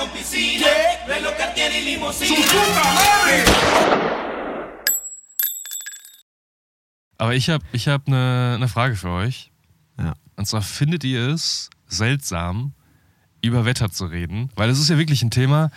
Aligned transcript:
con 0.00 0.08
piscina, 0.10 0.66
reloj 1.06 1.36
Cartier 1.36 1.70
y 1.72 1.84
limusina. 1.84 2.36
Aber 7.18 7.34
ich 7.34 7.50
habe 7.50 7.64
ich 7.72 7.86
hab 7.86 8.06
eine 8.06 8.58
ne 8.58 8.68
Frage 8.68 8.96
für 8.96 9.10
euch. 9.10 9.50
Ja. 9.98 10.14
Und 10.36 10.46
zwar 10.46 10.62
findet 10.62 11.04
ihr 11.04 11.28
es 11.28 11.68
seltsam, 11.86 12.72
über 13.42 13.66
Wetter 13.66 13.90
zu 13.90 14.06
reden? 14.06 14.50
Weil 14.56 14.70
es 14.70 14.78
ist 14.78 14.88
ja 14.88 14.96
wirklich 14.96 15.22
ein 15.22 15.30
Thema, 15.30 15.70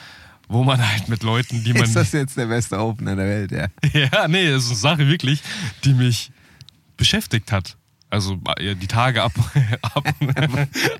wo 0.47 0.63
man 0.63 0.87
halt 0.87 1.09
mit 1.09 1.23
Leuten, 1.23 1.63
die 1.65 1.73
man. 1.73 1.83
Ist 1.83 1.95
das 1.95 2.13
jetzt 2.13 2.37
der 2.37 2.45
beste 2.45 2.79
Opener 2.79 3.17
der 3.17 3.27
Welt, 3.27 3.51
ja? 3.51 3.67
ja, 3.93 4.27
nee, 4.29 4.47
es 4.47 4.65
ist 4.65 4.69
eine 4.69 4.77
Sache 4.77 5.07
wirklich, 5.09 5.41
die 5.83 5.93
mich 5.93 6.31
beschäftigt 6.95 7.51
hat. 7.51 7.77
Also 8.13 8.39
äh, 8.57 8.75
die 8.75 8.85
Tage 8.85 9.23
ab. 9.23 9.31
ab 9.81 10.03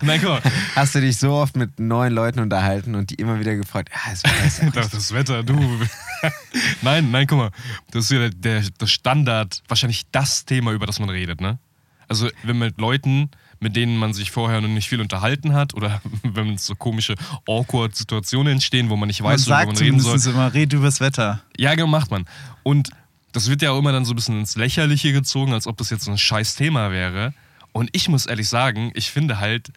Nein, 0.02 0.20
guck 0.20 0.29
mal. 0.29 0.42
Hast 0.75 0.96
du 0.96 1.00
dich 1.00 1.18
so 1.18 1.33
oft 1.33 1.56
mit 1.56 1.79
neuen 1.79 2.11
Leuten 2.11 2.39
unterhalten 2.39 2.96
und 2.96 3.11
die 3.11 3.15
immer 3.15 3.39
wieder 3.39 3.56
gefragt, 3.56 3.92
ja, 3.93 4.11
es 4.11 4.24
wird 4.24 4.42
besser. 4.42 4.71
Das, 4.71 4.89
das 4.89 5.14
Wetter, 5.14 5.43
du. 5.43 5.54
nein, 6.82 7.11
nein, 7.11 7.28
guck 7.28 7.37
mal. 7.37 7.51
Das 7.92 8.06
ist 8.06 8.11
ja 8.11 8.18
der, 8.18 8.29
der, 8.32 8.64
das 8.79 8.89
Standard, 8.89 9.61
wahrscheinlich 9.68 10.07
das 10.11 10.46
Thema, 10.46 10.71
über 10.71 10.87
das 10.87 11.00
man 11.00 11.10
redet, 11.10 11.39
ne? 11.39 11.60
Also, 12.07 12.29
wenn 12.42 12.57
man 12.57 12.70
mit 12.70 12.79
Leuten, 12.79 13.29
mit 13.59 13.75
denen 13.75 13.95
man 13.95 14.15
sich 14.15 14.32
vorher 14.32 14.59
noch 14.59 14.68
nicht 14.68 14.89
viel 14.89 15.00
unterhalten 15.00 15.54
hat, 15.54 15.75
oder 15.75 16.01
wenn 16.23 16.57
so 16.57 16.73
komische, 16.73 17.14
awkward 17.48 17.95
Situationen 17.95 18.54
entstehen, 18.54 18.89
wo 18.89 18.95
man 18.95 19.06
nicht 19.06 19.21
Man 19.21 19.34
weiß, 19.34 19.45
worüber 19.45 19.57
sagt 19.57 19.68
man 19.68 19.78
reden 19.78 20.00
soll. 20.00 20.34
immer, 20.34 20.51
red 20.56 20.73
übers 20.73 21.00
Wetter. 21.00 21.43
Ja, 21.57 21.75
genau, 21.75 21.86
macht 21.86 22.09
man. 22.09 22.25
Und 22.64 22.89
das 23.33 23.50
wird 23.50 23.61
ja 23.61 23.71
auch 23.71 23.79
immer 23.79 23.92
dann 23.92 24.05
so 24.05 24.14
ein 24.14 24.15
bisschen 24.15 24.39
ins 24.39 24.55
Lächerliche 24.55 25.11
gezogen, 25.11 25.54
als 25.54 25.68
ob 25.68 25.78
das 25.78 25.89
jetzt 25.89 26.05
so 26.05 26.11
ein 26.11 26.18
scheiß 26.18 26.55
Thema 26.55 26.92
wäre. 26.92 27.33
Und 27.73 27.89
ich 27.92 28.07
muss 28.07 28.28
ehrlich 28.28 28.47
sagen, 28.47 28.92
ich 28.93 29.11
finde 29.11 29.39
halt 29.39 29.71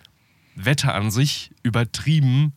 Wetter 0.55 0.95
an 0.95 1.11
sich 1.11 1.51
übertrieben 1.63 2.53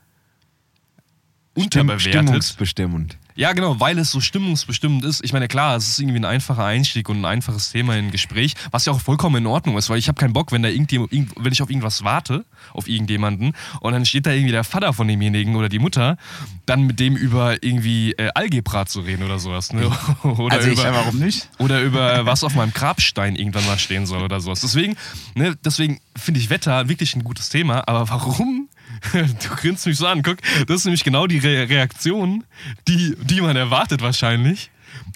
unterbewertet. 1.55 2.01
Stimmungsbestimmend. 2.01 3.17
Ja, 3.39 3.53
genau, 3.53 3.79
weil 3.79 3.97
es 3.99 4.11
so 4.11 4.19
stimmungsbestimmend 4.19 5.05
ist. 5.05 5.23
Ich 5.23 5.31
meine, 5.31 5.47
klar, 5.47 5.77
es 5.77 5.87
ist 5.87 5.99
irgendwie 5.99 6.19
ein 6.19 6.25
einfacher 6.25 6.65
Einstieg 6.65 7.07
und 7.07 7.21
ein 7.21 7.25
einfaches 7.25 7.71
Thema 7.71 7.95
in 7.95 8.07
ein 8.07 8.11
Gespräch, 8.11 8.53
was 8.71 8.83
ja 8.85 8.91
auch 8.91 8.99
vollkommen 8.99 9.37
in 9.37 9.47
Ordnung 9.47 9.77
ist, 9.77 9.89
weil 9.89 9.97
ich 9.97 10.09
habe 10.09 10.19
keinen 10.19 10.33
Bock, 10.33 10.51
wenn 10.51 10.61
da 10.61 10.67
irgendjemand, 10.69 11.13
irgend- 11.13 11.31
wenn 11.37 11.53
ich 11.53 11.61
auf 11.61 11.69
irgendwas 11.69 12.03
warte, 12.03 12.43
auf 12.73 12.89
irgendjemanden, 12.89 13.53
und 13.79 13.93
dann 13.93 14.05
steht 14.05 14.25
da 14.25 14.31
irgendwie 14.31 14.51
der 14.51 14.63
Vater 14.65 14.91
von 14.93 15.07
demjenigen 15.07 15.55
oder 15.55 15.69
die 15.69 15.79
Mutter, 15.79 16.17
dann 16.65 16.83
mit 16.83 16.99
dem 16.99 17.15
über 17.15 17.63
irgendwie 17.63 18.11
äh, 18.13 18.29
Algebra 18.35 18.85
zu 18.85 18.99
reden 19.01 19.23
oder 19.23 19.39
sowas. 19.39 19.71
Ne? 19.73 19.89
Oder 20.23 20.55
Also 20.57 20.67
ich- 20.67 20.73
über, 20.73 20.83
Ja, 20.83 20.93
warum 20.93 21.17
nicht? 21.19 21.49
oder 21.59 21.81
über 21.81 22.25
was 22.25 22.43
auf 22.43 22.55
meinem 22.55 22.73
Grabstein 22.73 23.35
irgendwann 23.35 23.65
mal 23.65 23.79
stehen 23.79 24.05
soll 24.05 24.21
oder 24.21 24.39
sowas. 24.41 24.61
Deswegen, 24.61 24.95
ne, 25.35 25.55
deswegen 25.63 25.99
finde 26.15 26.39
ich 26.39 26.49
Wetter 26.49 26.89
wirklich 26.89 27.15
ein 27.15 27.23
gutes 27.23 27.49
Thema, 27.49 27.87
aber 27.87 28.09
warum? 28.09 28.67
Du 29.13 29.55
grinst 29.55 29.85
mich 29.85 29.97
so 29.97 30.07
an, 30.07 30.23
guck, 30.23 30.37
das 30.67 30.77
ist 30.77 30.85
nämlich 30.85 31.03
genau 31.03 31.27
die 31.27 31.39
Re 31.39 31.69
Reaktion, 31.69 32.43
die, 32.87 33.15
die 33.21 33.41
man 33.41 33.55
erwartet 33.55 34.01
wahrscheinlich, 34.01 34.71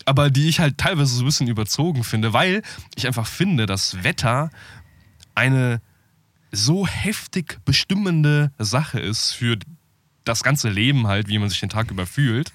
aber 0.05 0.29
die 0.29 0.49
ich 0.49 0.59
halt 0.59 0.77
teilweise 0.77 1.13
so 1.15 1.23
ein 1.23 1.25
bisschen 1.25 1.47
überzogen 1.47 2.03
finde, 2.03 2.33
weil 2.33 2.61
ich 2.95 3.07
einfach 3.07 3.27
finde, 3.27 3.65
dass 3.65 4.03
Wetter 4.03 4.49
eine 5.35 5.81
so 6.51 6.85
heftig 6.87 7.59
bestimmende 7.65 8.51
Sache 8.59 8.99
ist 8.99 9.31
für 9.31 9.57
das 10.23 10.43
ganze 10.43 10.69
Leben 10.69 11.07
halt, 11.07 11.27
wie 11.27 11.39
man 11.39 11.49
sich 11.49 11.59
den 11.59 11.69
Tag 11.69 11.91
über 11.91 12.05
fühlt. 12.05 12.51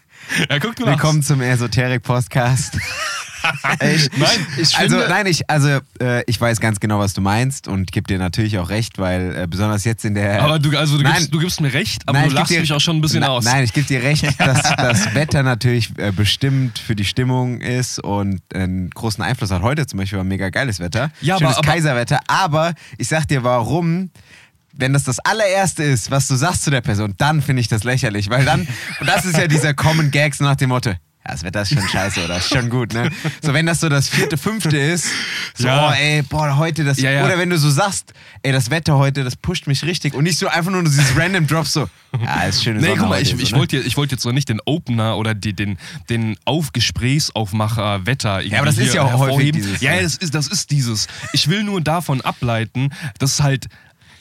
Ja, 0.49 0.59
guck, 0.59 0.79
lachst. 0.79 0.87
Willkommen 0.87 1.23
zum 1.23 1.41
Esoterik-Podcast. 1.41 2.79
ich, 3.95 4.11
Nein, 4.17 4.47
ich 4.61 4.77
also 4.79 4.97
nein, 5.09 5.27
ich 5.27 5.49
also 5.51 5.79
äh, 6.01 6.23
ich 6.27 6.41
weiß 6.41 6.61
ganz 6.61 6.81
genau, 6.81 6.99
was 6.99 7.13
du 7.15 7.21
meinst 7.21 7.69
und 7.69 7.93
gebe 7.93 8.07
dir 8.07 8.19
natürlich 8.19 8.59
auch 8.59 8.69
recht, 8.71 8.99
weil 8.99 9.35
äh, 9.37 9.47
besonders 9.47 9.85
jetzt 9.85 10.05
in 10.05 10.15
der 10.15 10.43
Aber 10.43 10.59
du, 10.59 10.77
also 10.77 10.97
du, 10.97 11.03
Nein. 11.03 11.15
gibst, 11.15 11.35
du 11.35 11.39
gibst 11.39 11.61
mir 11.61 11.73
recht, 11.73 12.03
aber 12.07 12.19
Nein, 12.21 12.29
du 12.31 12.35
lachst 12.35 12.51
dir- 12.53 12.61
mich 12.61 12.73
auch 12.73 12.81
schon 12.81 12.97
ein 12.97 13.01
bisschen 13.01 13.21
Na- 13.21 13.29
aus. 13.29 13.45
Nein, 13.45 13.65
ich 13.65 13.73
gebe 13.73 13.87
dir 13.87 14.03
recht, 14.03 14.25
dass 14.39 14.63
das 14.77 15.15
Wetter 15.15 15.43
natürlich 15.43 15.91
äh, 15.99 16.13
bestimmt 16.13 16.79
für 16.79 16.95
die 16.97 17.05
Stimmung 17.05 17.61
ist 17.61 17.99
und 17.99 18.41
einen 18.55 18.91
großen 18.91 19.23
Einfluss 19.23 19.51
hat. 19.51 19.63
Heute 19.63 19.87
zum 19.87 19.99
Beispiel 19.99 20.19
war 20.19 20.25
mega 20.25 20.51
geiles 20.51 20.81
Wetter. 20.81 21.11
Ja, 21.21 21.35
aber- 21.37 21.45
Schönes 21.47 21.57
aber- 21.59 21.67
Kaiserwetter. 21.69 22.21
Aber 22.27 22.75
ich 22.99 23.09
sag 23.09 23.27
dir, 23.29 23.45
warum. 23.45 24.11
Wenn 24.81 24.93
das 24.93 25.03
das 25.03 25.19
allererste 25.19 25.83
ist, 25.83 26.13
was 26.13 26.29
du 26.29 26.37
sagst 26.37 26.63
zu 26.63 26.71
der 26.71 26.83
Person, 26.83 27.15
dann 27.19 27.43
finde 27.43 27.61
ich 27.63 27.67
das 27.67 27.83
lächerlich. 27.83 28.31
Weil 28.31 28.45
dann, 28.45 28.61
und 29.01 29.07
das 29.09 29.25
ist 29.25 29.37
ja 29.37 29.49
dieser 29.49 29.75
Common 29.75 30.13
Gag 30.13 30.37
so 30.37 30.45
nach 30.45 30.55
dem 30.55 30.69
Motto, 30.69 30.93
das 31.29 31.45
Wetter 31.45 31.63
ist 31.63 31.73
schon 31.75 31.87
scheiße 31.89 32.25
oder 32.25 32.39
ist 32.39 32.49
schon 32.49 32.69
gut, 32.71 32.93
ne? 32.95 33.11
So, 33.43 33.53
wenn 33.55 33.67
das 33.67 33.81
so 33.81 33.89
das 33.89 34.09
vierte, 34.09 34.37
fünfte 34.37 34.77
ist, 34.77 35.07
so, 35.55 35.69
Ja. 35.69 35.89
oh, 35.91 35.93
ey, 35.93 36.23
boah, 36.23 36.57
heute 36.57 36.85
das, 36.85 37.01
Ja, 37.01 37.11
ja. 37.11 37.25
oder 37.25 37.39
wenn 37.39 37.51
du 37.51 37.59
so 37.59 37.71
sagst, 37.71 38.13
ey, 38.43 38.53
das 38.53 38.71
Wetter 38.71 38.97
heute, 38.99 39.25
das 39.25 39.37
pusht 39.37 39.67
mich 39.67 39.85
richtig 39.85 40.15
und 40.15 40.25
nicht 40.25 40.39
so 40.39 40.49
einfach 40.49 40.71
nur 40.71 40.83
dieses 40.83 41.17
random 41.17 41.47
Drop 41.47 41.67
so, 41.67 41.89
ja, 42.23 42.43
ist 42.45 42.65
schöne 42.65 42.81
Nee, 42.81 42.89
Sonne 42.89 43.01
guck 43.01 43.09
mal, 43.11 43.23
ich, 43.23 43.31
so, 43.31 43.37
ich 43.37 43.53
ne? 43.53 43.59
wollte 43.59 43.77
ich 43.79 43.97
wollt 43.97 44.11
jetzt 44.11 44.25
noch 44.25 44.33
nicht 44.33 44.49
den 44.49 44.61
Opener 44.65 45.17
oder 45.19 45.35
die, 45.35 45.53
den, 45.53 45.79
den 46.09 46.37
Aufgesprächsaufmacher 46.45 48.07
Wetter 48.07 48.41
irgendwie 48.41 48.57
aber 48.57 48.67
das 48.67 48.79
ist 48.79 48.95
ja 48.95 49.03
auch 49.03 49.19
häufig 49.19 49.53
dieses, 49.53 49.81
Ja, 49.81 49.95
ja. 49.95 50.03
das 50.03 50.17
ist, 50.17 50.35
das 50.35 50.49
ist 50.49 50.71
dieses. 50.71 51.07
Ich 51.33 51.49
will 51.49 51.63
nur 51.65 51.81
davon 51.81 52.21
ableiten, 52.21 52.91
dass 53.19 53.41
halt 53.43 53.67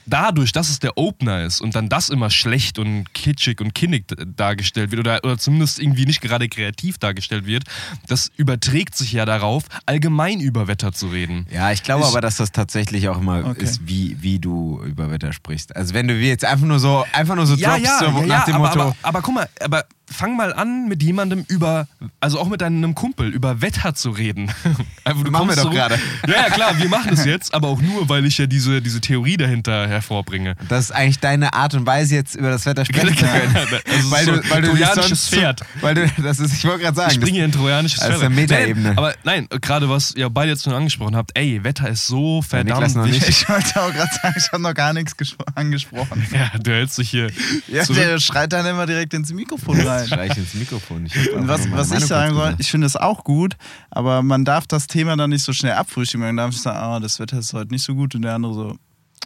dadurch, 0.08 0.52
dass 0.52 0.70
es 0.70 0.80
der 0.80 0.98
Opener 0.98 1.44
ist 1.44 1.62
und 1.62 1.76
dann 1.76 1.90
das 1.90 2.10
immer 2.10 2.30
schlecht 2.30 2.80
und 2.80 3.14
kitschig 3.14 3.62
und 3.62 3.76
kinnig 3.76 4.06
dargestellt 4.36 4.92
wird 4.92 5.00
oder, 5.02 5.20
oder 5.24 5.38
zumindest 5.38 5.80
irgendwie 5.80 6.06
nicht 6.06 6.22
gerade 6.22 6.50
kreativ 6.50 6.98
dargestellt 6.98 7.46
wird, 7.46 7.64
das 8.08 8.32
überträgt 8.38 8.96
sich 8.96 9.12
ja 9.12 9.26
darauf, 9.26 9.64
allgemein 9.86 10.40
über 10.40 10.68
Wetter 10.68 10.92
zu 10.94 11.08
reden. 11.08 11.46
Ja, 11.52 11.72
ich 11.72 11.84
glaube 11.84 12.02
Ich- 12.04 12.08
aber, 12.10 12.22
dass 12.22 12.38
das 12.38 12.52
tatsächlich 12.52 13.10
auch 13.10 13.20
immer 13.20 13.46
Okay. 13.46 13.64
ist, 13.64 13.88
wie, 13.88 14.18
wie 14.22 14.40
du 14.40 14.82
über 14.86 15.12
Wetter 15.12 15.34
sprichst. 15.34 15.76
Also 15.76 15.94
wenn 15.94 16.08
du 16.08 16.16
jetzt 16.16 16.46
einfach 16.46 16.66
nur 16.66 16.80
so, 16.80 17.06
einfach 17.14 17.36
nur 17.36 17.46
so 17.46 17.56
droppst, 17.56 18.00
so 18.00 18.12
nach 18.26 18.46
dem 18.46 18.56
aber, 18.56 18.68
Motto, 18.70 18.82
aber, 18.82 18.96
aber 19.04 19.22
guck 19.22 19.34
mal, 19.36 19.50
aber 19.60 19.86
fang 20.10 20.36
mal 20.38 20.54
an, 20.54 20.88
mit 20.88 21.04
jemandem 21.04 21.44
über, 21.48 21.88
also 22.20 22.40
auch 22.40 22.48
mit 22.48 22.62
deinem 22.62 22.96
Kumpel, 22.96 23.30
über 23.30 23.62
Wetter 23.62 23.94
zu 23.94 24.10
reden. 24.12 24.52
Einfach, 25.04 25.24
du 25.24 25.32
Machen 25.32 25.50
wir 25.50 25.56
doch 25.56 25.70
gerade. 25.72 26.00
Ja, 26.28 26.34
ja, 26.36 26.50
klar, 26.50 26.78
wir 26.80 26.90
machen 26.90 27.10
das 27.12 27.26
jetzt, 27.26 27.54
aber 27.54 27.68
auch 27.68 27.82
nur, 27.82 28.08
weil 28.10 28.26
ich 28.26 28.38
ja 28.38 28.46
diese, 28.46 28.82
diese 28.82 29.02
Theorie 29.02 29.38
dahinter 29.38 29.88
hervorbringe. 29.88 30.56
das 30.70 30.86
ist 30.86 30.92
eigentlich 30.92 31.20
deine 31.20 31.54
Art 31.54 31.74
und 31.76 31.86
Weise, 31.86 32.16
jetzt 32.16 32.36
über 32.36 32.50
das 32.50 32.66
Wetter 32.66 32.86
sprechen 32.86 33.18
zu 33.18 33.26
können. 33.26 33.56
Weil 34.10 34.26
so 34.26 34.32
du, 34.36 34.50
weil 34.50 34.62
du 34.62 34.70
trojanisches 34.70 35.30
Pferd. 35.30 35.62
weil 35.82 35.96
du, 35.96 36.08
das 36.22 36.40
ist, 36.40 36.54
ich 36.54 36.64
wollte 36.66 36.84
gerade 36.84 36.96
sagen, 36.96 37.22
Ich 37.24 37.30
hier 37.30 37.44
ein 37.44 37.52
trojanisches 37.52 38.00
das 38.00 38.10
ist 38.10 38.16
Pferd. 38.16 38.26
eine 38.32 38.36
Metaebene. 38.36 38.94
Aber 38.98 39.14
nein, 39.24 39.48
gerade 39.62 39.90
was 39.90 40.14
ihr 40.16 40.30
beide 40.30 40.52
jetzt 40.52 40.64
schon 40.64 40.74
angesprochen 40.74 41.16
habt, 41.16 41.32
ey, 41.38 41.64
Wetter 41.64 41.90
ist 41.90 42.08
so 42.08 42.42
verdammt 42.42 42.96
nicht. 43.06 43.16
wichtig. 43.16 43.28
Ich 43.48 43.50
wollte 43.50 43.82
auch 43.82 43.92
gerade 43.94 44.10
sagen, 44.22 44.36
ich 44.38 44.52
habe 44.52 44.62
noch 44.64 44.74
gar 44.74 44.94
nichts 44.94 45.18
gespro- 45.18 45.46
angesprochen. 45.56 46.26
Ja, 46.32 46.58
du 46.60 46.72
hältst 46.72 46.98
dich 46.98 47.10
hier 47.10 47.30
Ja, 47.68 47.84
der 47.86 48.20
schreit 48.20 48.52
dann 48.54 48.66
immer 48.66 48.86
direkt 48.86 49.14
ins 49.14 49.32
Mikrofon 49.32 49.78
das 50.04 50.12
rein. 50.12 50.26
streich 50.28 50.38
ins 50.38 50.54
Mikrofon. 50.54 51.06
Ich 51.06 51.14
was, 51.36 51.72
was 51.72 51.92
ich 51.92 52.06
sagen 52.06 52.34
soll, 52.36 52.56
ich 52.58 52.70
finde 52.72 52.88
es 52.88 52.96
auch 52.96 53.24
gut, 53.24 53.56
aber 53.92 54.22
man 54.24 54.46
darf 54.46 54.68
das 54.68 54.88
Thema 54.88 55.16
dann 55.16 55.30
nicht 55.30 55.44
so 55.44 55.54
schnell 55.54 55.74
abfrühstücken. 55.74 56.26
Man 56.26 56.38
darf 56.38 56.52
nicht 56.52 56.62
sagen, 56.62 56.78
ah, 56.78 57.00
das 57.00 57.20
Wetter 57.20 57.40
ist 57.40 57.54
heute 57.54 57.72
nicht 57.72 57.84
so 57.84 57.94
gut 57.96 58.16
und 58.16 58.22
der 58.24 58.36
andere 58.36 58.54
so, 58.54 58.76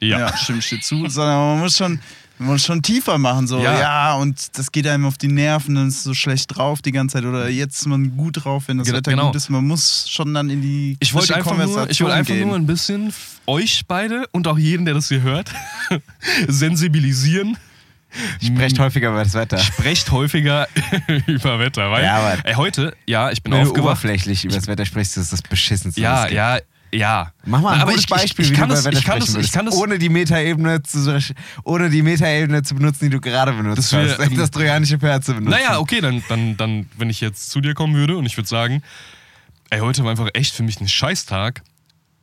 Ja. 0.02 0.20
ja, 0.20 0.38
stimmt, 0.38 0.64
steht 0.64 0.84
zu. 0.84 1.08
Sondern 1.10 1.38
man 1.38 1.60
muss 1.60 1.78
schon, 1.78 2.00
man 2.40 2.48
muss 2.50 2.66
schon 2.66 2.82
tiefer 2.82 3.18
machen, 3.20 3.46
so, 3.46 3.60
Ja. 3.60 3.80
ja. 3.80 4.14
und 4.16 4.58
das 4.58 4.72
geht 4.72 4.88
einem 4.88 5.06
auf 5.06 5.18
die 5.18 5.28
Nerven, 5.28 5.76
dann 5.76 5.88
ist 5.90 5.98
es 5.98 6.04
so 6.04 6.14
schlecht 6.16 6.56
drauf 6.56 6.82
die 6.82 6.92
ganze 6.92 7.18
Zeit 7.18 7.26
oder 7.26 7.48
jetzt 7.50 7.80
ist 7.82 7.86
man 7.88 8.18
gut 8.18 8.44
drauf, 8.44 8.64
wenn 8.68 8.80
das 8.80 8.88
Ge- 8.88 8.96
Wetter 8.96 9.12
genau. 9.12 9.28
gut 9.28 9.36
ist. 9.36 9.50
Man 9.50 9.68
muss 9.68 10.10
schon 10.10 10.34
dann 10.34 10.50
in 10.50 10.62
die 10.62 10.98
Ich 11.00 11.14
wollte 11.14 11.36
einfach, 11.36 11.56
nur, 11.56 11.90
ich 11.90 12.02
wollte 12.02 12.16
einfach 12.16 12.34
gehen. 12.34 12.48
nur 12.48 12.56
ein 12.56 12.66
bisschen 12.66 13.14
euch 13.46 13.84
beide 13.88 14.26
und 14.32 14.48
auch 14.48 14.58
jeden, 14.58 14.86
der 14.86 14.96
das 14.96 15.08
hier 15.10 15.22
hört, 15.22 15.52
sensibilisieren. 16.48 17.58
Sprecht 18.44 18.78
häufiger 18.80 19.10
über 19.10 19.24
das 19.24 19.34
Wetter. 19.34 19.58
Sprecht 19.58 20.12
häufiger 20.12 20.68
über 21.28 21.60
Wetter. 21.60 21.92
Weil, 21.92 22.04
Ja, 22.04 22.18
aber- 22.18 22.46
ey, 22.46 22.54
heute, 22.56 22.96
ja, 23.06 23.32
ich 23.32 23.42
bin 23.44 23.54
Wenn 23.54 23.64
du 23.64 23.70
aufgewacht. 23.70 23.86
oberflächlich 23.92 24.46
über 24.46 24.56
das 24.56 24.68
Wetter 24.68 24.86
sprichst, 24.86 25.18
ist 25.18 25.32
das 25.32 25.42
beschissenste. 25.42 26.02
Ja, 26.02 26.28
ja, 26.28 26.60
ja. 26.94 27.32
Mach 27.46 27.62
mal 27.62 27.74
ein 27.76 27.82
aber 27.82 27.92
gutes 27.92 28.04
ich, 28.04 28.10
Beispiel, 28.10 28.46
ich, 28.46 28.52
ich, 28.52 28.58
wie 28.58 28.60
kann 28.60 28.70
du 28.70 28.76
das, 28.76 28.84
über 28.84 28.90
Wetter 28.92 29.00
ich 29.00 29.06
kann 29.06 29.22
sprechen 29.22 29.36
das, 29.36 29.46
ich 29.46 29.52
kann 29.54 29.66
das, 29.66 29.76
ohne 29.76 29.98
die 29.98 30.10
Metaebene 30.10 30.84
zu, 30.84 31.20
ohne 31.64 31.90
die 31.90 32.02
Metaebene 32.02 32.64
zu 32.64 32.76
benutzen, 32.76 33.06
die 33.06 33.10
du 33.12 33.22
gerade 33.22 33.54
benutzt 33.54 33.94
Das 33.94 34.20
hast. 34.20 34.20
das 34.38 34.52
trojanische 34.52 35.00
Pferd 35.00 35.24
zu 35.24 35.34
benutzen. 35.34 35.52
Naja, 35.52 35.80
okay, 35.80 36.02
dann, 36.02 36.22
dann, 36.28 36.58
dann, 36.58 36.90
wenn 36.98 37.10
ich 37.10 37.22
jetzt 37.22 37.50
zu 37.50 37.62
dir 37.62 37.74
kommen 37.74 37.96
würde 37.96 38.18
und 38.18 38.26
ich 38.26 38.36
würde 38.36 38.50
sagen, 38.50 38.84
ey, 39.70 39.80
heute 39.80 40.04
war 40.04 40.12
einfach 40.12 40.28
echt 40.34 40.54
für 40.54 40.64
mich 40.64 40.82
ein 40.82 40.88
Scheißtag. 40.90 41.62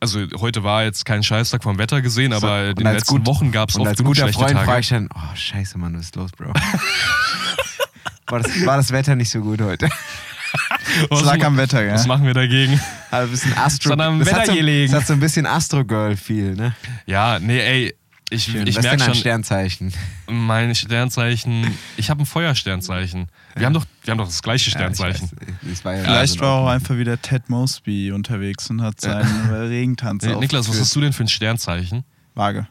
Also 0.01 0.25
heute 0.39 0.63
war 0.63 0.83
jetzt 0.83 1.03
kein 1.05 1.23
Scheißtag 1.23 1.61
vom 1.63 1.77
Wetter 1.77 2.01
gesehen, 2.01 2.31
aber 2.31 2.47
So, 2.47 2.63
in 2.63 2.69
und 2.69 2.79
den 2.79 2.93
letzten 2.93 3.15
gut- 3.17 3.25
Wochen 3.27 3.51
gab 3.51 3.69
es 3.69 3.75
oft 3.77 3.87
als 3.87 3.97
genug 3.97 4.11
guter 4.13 4.21
schlechte 4.23 4.39
Freund 4.41 4.53
Tage. 4.53 4.65
frage 4.65 4.79
ich 4.79 4.89
dann, 4.89 5.09
oh 5.13 5.35
scheiße 5.35 5.77
Mann, 5.77 5.93
was 5.97 6.05
ist 6.05 6.15
los, 6.15 6.31
Bro? 6.31 6.53
war, 8.27 8.39
das, 8.39 8.65
war 8.65 8.77
das 8.77 8.91
Wetter 8.91 9.15
nicht 9.15 9.29
so 9.29 9.41
gut 9.41 9.61
heute? 9.61 9.89
was, 11.09 11.19
Es 11.21 11.25
lag 11.25 11.43
am 11.43 11.57
Wetter, 11.57 11.83
gell? 11.83 11.93
was 11.93 12.07
machen 12.07 12.25
wir 12.25 12.33
dagegen? 12.33 12.79
Aber 13.11 13.23
ein 13.23 13.29
bisschen 13.31 13.57
Astro... 13.57 13.89
Sondern 13.89 14.13
am 14.13 14.19
das, 14.19 14.29
hat 14.31 14.35
Wetter 14.43 14.51
so, 14.53 14.57
gelegen. 14.57 14.91
das 14.93 15.01
hat 15.01 15.07
so 15.07 15.13
ein 15.13 15.19
bisschen 15.19 15.45
Astro-Girl-Feel, 15.45 16.55
ne? 16.55 16.75
Ja, 17.05 17.39
nee, 17.39 17.59
ey, 17.59 17.95
ich, 18.29 18.43
Schön. 18.43 18.67
ich 18.67 18.75
was 18.75 18.77
ist 18.77 18.83
merke 18.83 18.97
denn 18.97 19.01
ein 19.01 19.13
schon, 19.13 19.15
Sternzeichen? 19.21 19.93
mein 20.27 20.75
Sternzeichen, 20.75 21.75
ich 21.97 22.09
habe 22.09 22.23
ein 22.23 22.25
Feuersternzeichen. 22.25 23.27
Wir, 23.55 23.65
haben 23.65 23.73
doch, 23.73 23.85
wir 24.03 24.11
haben 24.11 24.17
doch 24.19 24.27
das 24.27 24.41
gleiche 24.41 24.69
Sternzeichen. 24.69 25.29
Ja, 25.39 25.47
ich 25.63 25.69
weiß, 25.71 25.85
war 25.85 25.95
ja 25.95 26.03
Vielleicht 26.03 26.39
war 26.39 26.51
auch 26.53 26.67
ein- 26.67 26.75
einfach 26.75 26.97
wieder 26.97 27.21
Ted 27.21 27.49
Mosby 27.49 28.11
unterwegs 28.11 28.69
und 28.69 28.81
hat 28.81 29.01
seinen 29.01 29.49
Regentanz 29.49 30.23
Niklas, 30.25 30.69
was 30.69 30.79
hast 30.79 30.95
du 30.95 31.01
denn 31.01 31.13
für 31.13 31.23
ein 31.23 31.27
Sternzeichen? 31.29 32.03
Waage. 32.35 32.67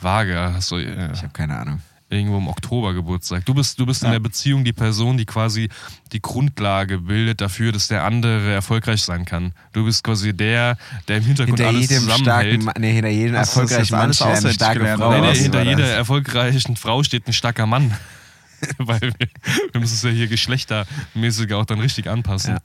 Waage, 0.00 0.38
hast 0.54 0.70
du, 0.70 0.78
ja. 0.78 1.12
Ich 1.12 1.22
habe 1.22 1.32
keine 1.32 1.56
Ahnung. 1.58 1.80
Irgendwo 2.08 2.38
im 2.38 2.46
Oktober 2.48 2.94
Geburtstag. 2.94 3.44
Du 3.46 3.54
bist, 3.54 3.80
du 3.80 3.86
bist 3.86 4.02
in 4.02 4.06
Ja. 4.06 4.12
der 4.12 4.20
Beziehung 4.20 4.64
die 4.64 4.72
Person, 4.72 5.16
die 5.16 5.24
quasi 5.24 5.68
die 6.12 6.22
Grundlage 6.22 6.98
bildet 6.98 7.40
dafür, 7.40 7.72
dass 7.72 7.88
der 7.88 8.04
andere 8.04 8.52
erfolgreich 8.52 9.02
sein 9.02 9.24
kann. 9.24 9.52
Du 9.72 9.84
bist 9.84 10.04
quasi 10.04 10.32
der, 10.32 10.78
der 11.08 11.16
im 11.18 11.24
Hintergrund 11.24 11.58
Hinter 11.58 11.68
alles 11.70 11.90
jedem 11.90 12.04
zusammenhält. 12.04 12.62
starken, 12.62 12.80
nee, 12.80 12.92
hinter 12.92 13.08
jedem 13.08 13.36
Hast 13.36 13.56
erfolgreichen 13.56 13.96
Mann 13.96 14.12
steht 14.14 14.26
eine 14.28 14.52
starke 14.52 14.78
gelernt, 14.78 15.00
Frau. 15.02 15.10
Nee, 15.12 15.20
nee, 15.20 15.34
hinter 15.34 15.62
jeder 15.64 15.82
das? 15.82 15.90
erfolgreichen 15.90 16.76
Frau 16.76 17.02
steht 17.02 17.26
ein 17.26 17.32
starker 17.32 17.66
Mann. 17.66 17.92
Weil 18.78 19.00
wir, 19.00 19.28
wir 19.72 19.80
müssen 19.80 19.94
es 19.94 20.02
ja 20.02 20.10
hier 20.10 20.28
geschlechtermäßig 20.28 21.52
auch 21.52 21.66
dann 21.66 21.80
richtig 21.80 22.08
anpassen. 22.08 22.52
Ja. 22.54 22.58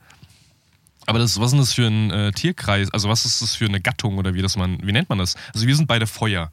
Aber 1.07 1.19
das, 1.19 1.38
was 1.39 1.47
ist 1.47 1.51
denn 1.51 1.59
das 1.59 1.73
für 1.73 1.88
ein 1.88 2.11
äh, 2.11 2.31
Tierkreis? 2.31 2.93
Also 2.93 3.09
was 3.09 3.25
ist 3.25 3.41
das 3.41 3.55
für 3.55 3.65
eine 3.65 3.81
Gattung 3.81 4.17
oder 4.17 4.33
wie 4.33 4.41
das 4.41 4.55
man, 4.55 4.77
wie 4.85 4.91
nennt 4.91 5.09
man 5.09 5.17
das? 5.17 5.35
Also 5.53 5.67
wir 5.67 5.75
sind 5.75 5.88
beide 5.88 6.05
Feuer. 6.07 6.51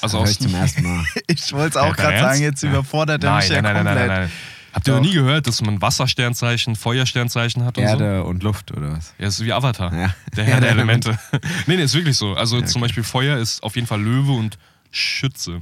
Also 0.00 0.18
Hör 0.18 0.22
aus 0.24 0.30
ich 0.32 0.38
zum 0.40 0.54
ersten 0.54 0.82
Mal. 0.82 1.04
Ich 1.26 1.52
wollte 1.52 1.78
es 1.78 1.84
Ja, 1.84 1.90
auch 1.90 1.96
gerade 1.96 2.18
sagen, 2.18 2.40
jetzt 2.42 2.62
überfordert 2.62 3.22
er 3.24 3.30
nein, 3.30 3.38
mich 3.40 3.48
ja 3.50 3.62
nein, 3.62 3.74
nein, 3.74 3.84
nein, 3.84 3.94
komplett. 3.94 4.08
nein, 4.08 4.20
nein. 4.22 4.32
Habt 4.72 4.86
ihr 4.86 4.94
noch 4.94 5.00
nie 5.00 5.12
gehört, 5.12 5.46
dass 5.48 5.60
man 5.62 5.82
Wassersternzeichen, 5.82 6.76
Feuersternzeichen 6.76 7.64
hat 7.64 7.76
und 7.76 7.84
so? 7.84 7.90
Erde 7.90 8.22
und 8.22 8.42
Luft 8.44 8.70
oder 8.70 8.92
was? 8.92 9.14
Ja, 9.18 9.26
ist 9.26 9.44
wie 9.44 9.52
Avatar. 9.52 9.92
Ja. 9.92 10.14
Der 10.36 10.44
Herr 10.44 10.60
der 10.60 10.70
Elemente. 10.76 11.18
nee, 11.66 11.76
nee, 11.76 11.82
ist 11.82 11.94
wirklich 11.94 12.16
so. 12.16 12.34
Also 12.34 12.60
zum 12.62 12.80
Beispiel 12.80 13.02
Feuer 13.02 13.38
ist 13.38 13.62
auf 13.64 13.74
jeden 13.74 13.88
Fall 13.88 14.00
Löwe 14.00 14.30
und 14.32 14.58
Schütze. 14.92 15.60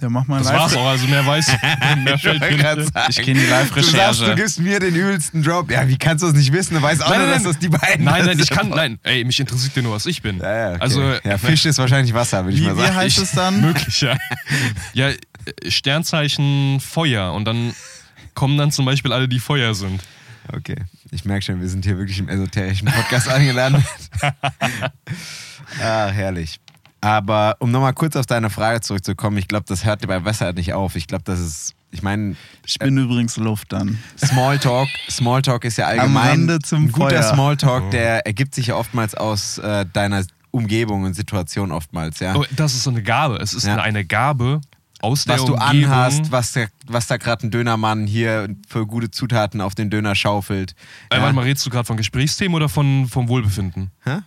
Ja, 0.00 0.08
mach 0.08 0.26
mal 0.26 0.38
Das 0.38 0.50
war's 0.52 0.74
auch, 0.74 0.86
also 0.86 1.06
mehr 1.08 1.26
weiß 1.26 1.46
mehr 2.04 2.18
fällt 2.18 2.40
mir 2.40 2.56
grad 2.56 2.78
nicht. 2.78 2.92
sagen. 2.94 3.06
Ich 3.10 3.16
kenne 3.22 3.40
die 3.40 3.44
Du 3.46 3.50
sagst, 3.50 3.70
du 3.76 3.80
Live-Recherche. 3.80 4.34
gibst 4.34 4.60
mir 4.60 4.80
den 4.80 4.94
übelsten 4.94 5.42
Job. 5.42 5.70
Ja, 5.70 5.86
wie 5.88 5.98
kannst 5.98 6.22
du 6.24 6.28
es 6.28 6.34
nicht 6.34 6.52
wissen? 6.52 6.74
Du 6.74 6.82
weißt 6.82 7.02
auch 7.04 7.10
Nein, 7.10 7.18
nur, 7.18 7.26
nein, 7.28 7.42
dass 7.42 7.52
das 7.52 7.58
die 7.58 7.68
beiden 7.68 8.04
Nein, 8.04 8.24
nein, 8.24 8.38
sind. 8.38 8.42
ich 8.42 8.50
kann, 8.50 8.70
nein, 8.70 8.98
ey, 9.02 9.24
mich 9.24 9.38
interessiert 9.38 9.76
ja 9.76 9.82
nur, 9.82 9.92
was 9.94 10.06
ich 10.06 10.22
bin. 10.22 10.38
Ja, 10.38 10.56
ja, 10.56 10.68
okay. 10.72 10.80
Also, 10.80 11.02
ja, 11.22 11.36
Fisch 11.36 11.66
ist 11.66 11.78
wahrscheinlich 11.78 12.14
Wasser, 12.14 12.44
würde 12.44 12.56
ich 12.56 12.62
Wie, 12.62 12.66
mal 12.68 12.76
wie 12.78 12.80
sagen. 12.82 12.94
heißt 12.96 13.18
es 13.18 13.32
dann? 13.32 13.60
Möglich, 13.60 14.00
ja. 14.00 14.16
Ja, 14.94 15.08
äh, 15.10 15.16
Sternzeichen 15.68 16.80
Feuer 16.80 17.32
und 17.34 17.44
dann 17.44 17.74
kommen 18.34 18.56
dann 18.56 18.70
zum 18.70 18.86
Beispiel 18.86 19.12
alle, 19.12 19.28
die 19.28 19.40
Feuer 19.40 19.74
sind. 19.74 20.00
Okay, 20.56 20.76
ich 21.10 21.24
merke 21.26 21.44
schon, 21.44 21.60
wir 21.60 21.68
sind 21.68 21.84
hier 21.84 21.98
wirklich 21.98 22.18
im 22.18 22.28
esoterischen 22.30 22.88
Podcast 22.88 23.28
angelandet. 23.32 23.84
ah, 25.82 26.08
herrlich. 26.08 26.58
Aber 27.00 27.56
um 27.60 27.70
nochmal 27.70 27.94
kurz 27.94 28.14
auf 28.16 28.26
deine 28.26 28.50
Frage 28.50 28.80
zurückzukommen, 28.82 29.36
ich 29.38 29.48
glaube, 29.48 29.64
das 29.66 29.84
hört 29.84 30.06
bei 30.06 30.24
Wasser 30.24 30.52
nicht 30.52 30.74
auf. 30.74 30.96
Ich 30.96 31.06
glaube, 31.06 31.24
das 31.24 31.40
ist, 31.40 31.74
ich 31.90 32.02
meine, 32.02 32.36
Ich 32.66 32.78
bin 32.78 32.96
übrigens 32.98 33.36
Luft 33.38 33.72
dann. 33.72 33.98
Smalltalk, 34.18 34.88
Smalltalk 35.08 35.64
ist 35.64 35.78
ja 35.78 35.86
allgemein 35.86 36.48
ein 36.50 36.92
guter 36.92 37.08
Feuer. 37.10 37.22
Smalltalk, 37.22 37.90
der 37.90 38.26
ergibt 38.26 38.54
sich 38.54 38.66
ja 38.68 38.76
oftmals 38.76 39.14
aus 39.14 39.58
äh, 39.58 39.86
deiner 39.92 40.24
Umgebung 40.50 41.04
und 41.04 41.14
Situation 41.14 41.72
oftmals, 41.72 42.18
ja. 42.20 42.34
Oh, 42.36 42.44
das 42.54 42.74
ist 42.74 42.82
so 42.82 42.90
eine 42.90 43.02
Gabe. 43.02 43.36
Es 43.36 43.54
ist 43.54 43.64
Ja. 43.66 43.76
eine 43.76 44.04
Gabe 44.04 44.60
aus 45.00 45.24
der 45.24 45.36
was 45.36 45.44
du 45.46 45.54
Umgebung. 45.54 45.90
anhast, 45.92 46.30
was, 46.32 46.52
der, 46.52 46.68
was 46.86 47.06
da 47.06 47.16
gerade 47.16 47.46
ein 47.46 47.50
Dönermann 47.50 48.06
hier 48.06 48.48
für 48.68 48.84
gute 48.86 49.10
Zutaten 49.10 49.62
auf 49.62 49.74
den 49.74 49.88
Döner 49.88 50.14
schaufelt. 50.14 50.74
Äh, 51.08 51.16
Ja. 51.16 51.22
warte 51.22 51.34
mal, 51.34 51.44
redest 51.44 51.64
du 51.64 51.70
gerade 51.70 51.86
von 51.86 51.96
Gesprächsthemen 51.96 52.54
oder 52.54 52.68
von, 52.68 53.06
vom 53.08 53.28
Wohlbefinden? 53.28 53.90
Hä? 54.04 54.18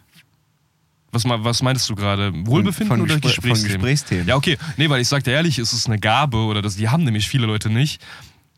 Was, 1.14 1.24
was 1.26 1.62
meinst 1.62 1.90
du 1.90 1.96
gerade? 1.96 2.32
Wohlbefinden 2.46 2.88
von 2.98 3.02
oder 3.02 3.16
Gespr- 3.16 3.22
von 3.22 3.30
Gesprächsthemen? 3.30 3.78
Gesprächsthemen. 3.78 4.28
Ja, 4.28 4.36
okay. 4.36 4.58
Nee, 4.78 4.90
weil 4.90 5.00
ich 5.02 5.08
sag 5.08 5.24
dir 5.24 5.32
ehrlich, 5.32 5.60
es 5.60 5.72
ist 5.72 5.86
eine 5.88 6.00
Gabe 6.00 6.38
oder 6.38 6.62
das, 6.62 6.76
die 6.76 6.90
haben 6.90 7.04
nämlich 7.04 7.28
viele 7.30 7.46
Leute 7.46 7.70
nicht, 7.70 8.02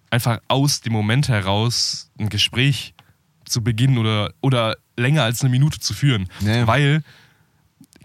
einfach 0.10 0.40
aus 0.48 0.82
dem 0.82 0.94
Moment 0.94 1.28
heraus 1.28 2.10
ein 2.18 2.30
Gespräch 2.30 2.94
zu 3.44 3.62
beginnen 3.64 3.98
oder, 3.98 4.32
oder 4.42 4.78
länger 4.98 5.24
als 5.24 5.42
eine 5.42 5.50
Minute 5.50 5.80
zu 5.80 5.94
führen. 5.94 6.28
Ja. 6.40 6.66
Weil 6.66 7.04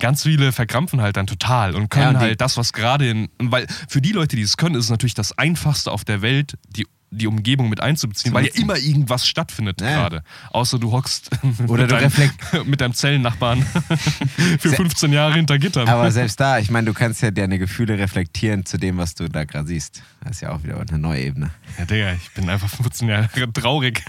ganz 0.00 0.24
viele 0.24 0.50
verkrampfen 0.52 1.00
halt 1.00 1.16
dann 1.16 1.26
total 1.26 1.74
und 1.74 1.88
können 1.88 2.04
Ja, 2.04 2.10
und 2.10 2.18
halt 2.18 2.40
das, 2.40 2.56
was 2.56 2.72
gerade 2.72 3.08
in. 3.08 3.28
Weil 3.38 3.66
für 3.88 4.00
die 4.00 4.12
Leute, 4.12 4.34
die 4.34 4.42
es 4.42 4.56
können, 4.56 4.74
ist 4.74 4.84
es 4.86 4.90
natürlich 4.90 5.14
das 5.14 5.36
Einfachste 5.38 5.92
auf 5.92 6.04
der 6.04 6.22
Welt, 6.22 6.58
die, 6.68 6.86
die 7.10 7.26
Umgebung 7.26 7.68
mit 7.68 7.80
einzubeziehen, 7.80 8.30
Zu 8.32 8.34
weil 8.34 8.46
ja 8.46 8.52
immer 8.54 8.76
irgendwas 8.76 9.26
stattfindet 9.26 9.80
Ja, 9.80 9.94
gerade. 9.94 10.22
Außer 10.50 10.78
du 10.78 10.92
hockst 10.92 11.30
Oder 11.66 11.82
mit, 11.82 11.90
du 11.90 11.96
deinem, 11.96 12.66
mit 12.70 12.80
deinem 12.80 12.94
Zellennachbarn 12.94 13.62
für 14.58 14.70
15 14.70 15.12
Jahre 15.12 15.34
hinter 15.34 15.58
Gittern. 15.58 15.88
Aber 15.88 16.10
selbst 16.12 16.38
da, 16.38 16.58
ich 16.58 16.70
meine, 16.70 16.86
du 16.86 16.94
kannst 16.94 17.20
ja 17.22 17.30
deine 17.30 17.58
Gefühle 17.58 17.98
reflektieren 17.98 18.64
zu 18.64 18.78
dem, 18.78 18.98
was 18.98 19.14
du 19.14 19.28
da 19.28 19.44
gerade 19.44 19.66
siehst. 19.66 20.02
Das 20.22 20.32
ist 20.32 20.40
ja 20.42 20.52
auch 20.52 20.62
wieder 20.62 20.78
eine 20.80 20.98
neue 20.98 21.22
Ebene. 21.22 21.50
Ja, 21.78 21.84
Digga, 21.84 22.12
ich 22.12 22.30
bin 22.32 22.48
einfach 22.48 22.68
15 22.68 23.08
Jahre 23.08 23.28
traurig. 23.52 24.04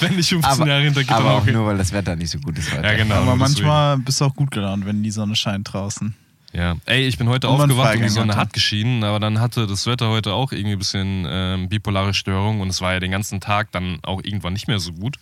Wenn 0.00 0.18
ich 0.18 0.28
15 0.28 0.52
Aber, 0.52 0.66
Jahre 0.68 0.82
hinter 0.82 1.00
Gittern 1.00 1.16
aber 1.16 1.32
auch 1.32 1.40
hocke. 1.42 1.52
nur, 1.52 1.66
weil 1.66 1.78
das 1.78 1.92
Wetter 1.92 2.14
nicht 2.16 2.30
so 2.30 2.38
gut 2.38 2.58
ist 2.58 2.72
heute. 2.72 2.86
Ja, 2.86 2.94
genau. 2.94 3.16
Aber 3.16 3.36
manchmal 3.36 3.98
bist 3.98 4.20
du 4.20 4.26
auch 4.26 4.34
gut 4.34 4.50
gelaunt, 4.50 4.86
wenn 4.86 5.02
die 5.02 5.10
Sonne 5.10 5.34
scheint 5.36 5.72
draußen. 5.72 6.14
Ja. 6.52 6.76
Ey, 6.84 7.06
ich 7.08 7.16
bin 7.16 7.28
heute 7.28 7.48
Und 7.48 7.60
aufgewacht 7.60 7.96
und 7.96 8.02
die 8.02 8.08
Sonne 8.10 8.36
hat 8.36 8.52
geschienen, 8.52 9.04
aber 9.04 9.18
dann 9.20 9.40
hatte 9.40 9.66
das 9.66 9.86
Wetter 9.86 10.10
heute 10.10 10.34
auch 10.34 10.52
irgendwie 10.52 10.72
ein 10.74 10.78
bisschen 10.78 11.26
ähm, 11.28 11.68
bipolare 11.70 12.12
Störung 12.12 12.60
und 12.60 12.68
es 12.68 12.80
war 12.82 12.92
ja 12.92 13.00
den 13.00 13.10
ganzen 13.10 13.40
Tag 13.40 13.72
dann 13.72 13.98
auch 14.02 14.22
irgendwann 14.22 14.52
nicht 14.52 14.68
mehr 14.68 14.78
so 14.78 14.92
gut. 14.92 15.16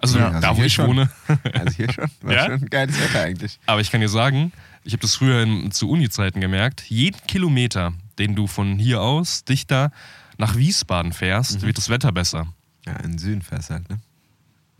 Also 0.00 0.18
Ja, 0.18 0.30
da, 0.40 0.48
also 0.50 0.60
wo 0.60 0.64
ich 0.64 0.72
schon. 0.74 0.88
wohne. 0.88 1.10
Also 1.54 1.76
hier 1.76 1.92
schon. 1.92 2.10
War 2.22 2.34
Ja? 2.34 2.44
schon 2.46 2.52
ein 2.54 2.66
geiles 2.70 3.00
Wetter 3.00 3.22
eigentlich. 3.22 3.58
Aber 3.66 3.80
ich 3.80 3.90
kann 3.92 4.00
dir 4.00 4.08
sagen, 4.08 4.52
ich 4.84 4.92
habe 4.92 5.00
das 5.02 5.14
früher 5.16 5.42
in, 5.42 5.70
zu 5.70 5.88
Uni-Zeiten 5.90 6.40
gemerkt, 6.40 6.82
jeden 6.88 7.20
Kilometer, 7.26 7.92
den 8.18 8.34
du 8.34 8.46
von 8.48 8.78
hier 8.78 9.00
aus 9.00 9.44
dichter 9.44 9.92
nach 10.38 10.56
Wiesbaden 10.56 11.12
fährst, 11.12 11.62
Mhm. 11.62 11.66
wird 11.66 11.78
das 11.78 11.88
Wetter 11.88 12.10
besser. 12.12 12.46
Ja, 12.86 12.94
in 12.96 13.12
den 13.12 13.18
Süden 13.18 13.42
fährst 13.42 13.70
halt, 13.70 13.88
ne? 13.88 13.98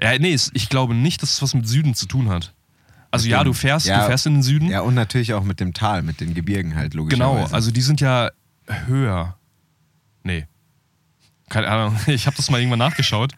Ja, 0.00 0.16
nee, 0.18 0.34
ich 0.54 0.68
glaube 0.68 0.94
nicht, 0.94 1.22
dass 1.22 1.32
es 1.34 1.42
was 1.42 1.54
mit 1.54 1.68
Süden 1.68 1.94
zu 1.94 2.06
tun 2.06 2.28
hat. 2.30 2.52
Also 3.10 3.24
Mit 3.24 3.32
ja, 3.32 3.44
du 3.44 3.52
fährst, 3.52 3.86
ja. 3.86 4.00
du 4.00 4.06
fährst 4.06 4.26
in 4.26 4.34
den 4.34 4.42
Süden. 4.42 4.68
Ja, 4.68 4.82
und 4.82 4.94
natürlich 4.94 5.32
auch 5.32 5.44
mit 5.44 5.60
dem 5.60 5.72
Tal, 5.72 6.02
mit 6.02 6.20
den 6.20 6.34
Gebirgen 6.34 6.76
halt, 6.76 6.94
logischerweise. 6.94 7.44
genau, 7.44 7.54
also 7.54 7.70
die 7.70 7.80
sind 7.80 8.00
ja 8.00 8.30
höher. 8.66 9.36
Nee. 10.24 10.46
Keine 11.48 11.68
Ahnung, 11.68 11.98
ich 12.06 12.26
habe 12.26 12.36
das 12.36 12.50
mal 12.50 12.58
irgendwann 12.58 12.80
nachgeschaut. 12.80 13.32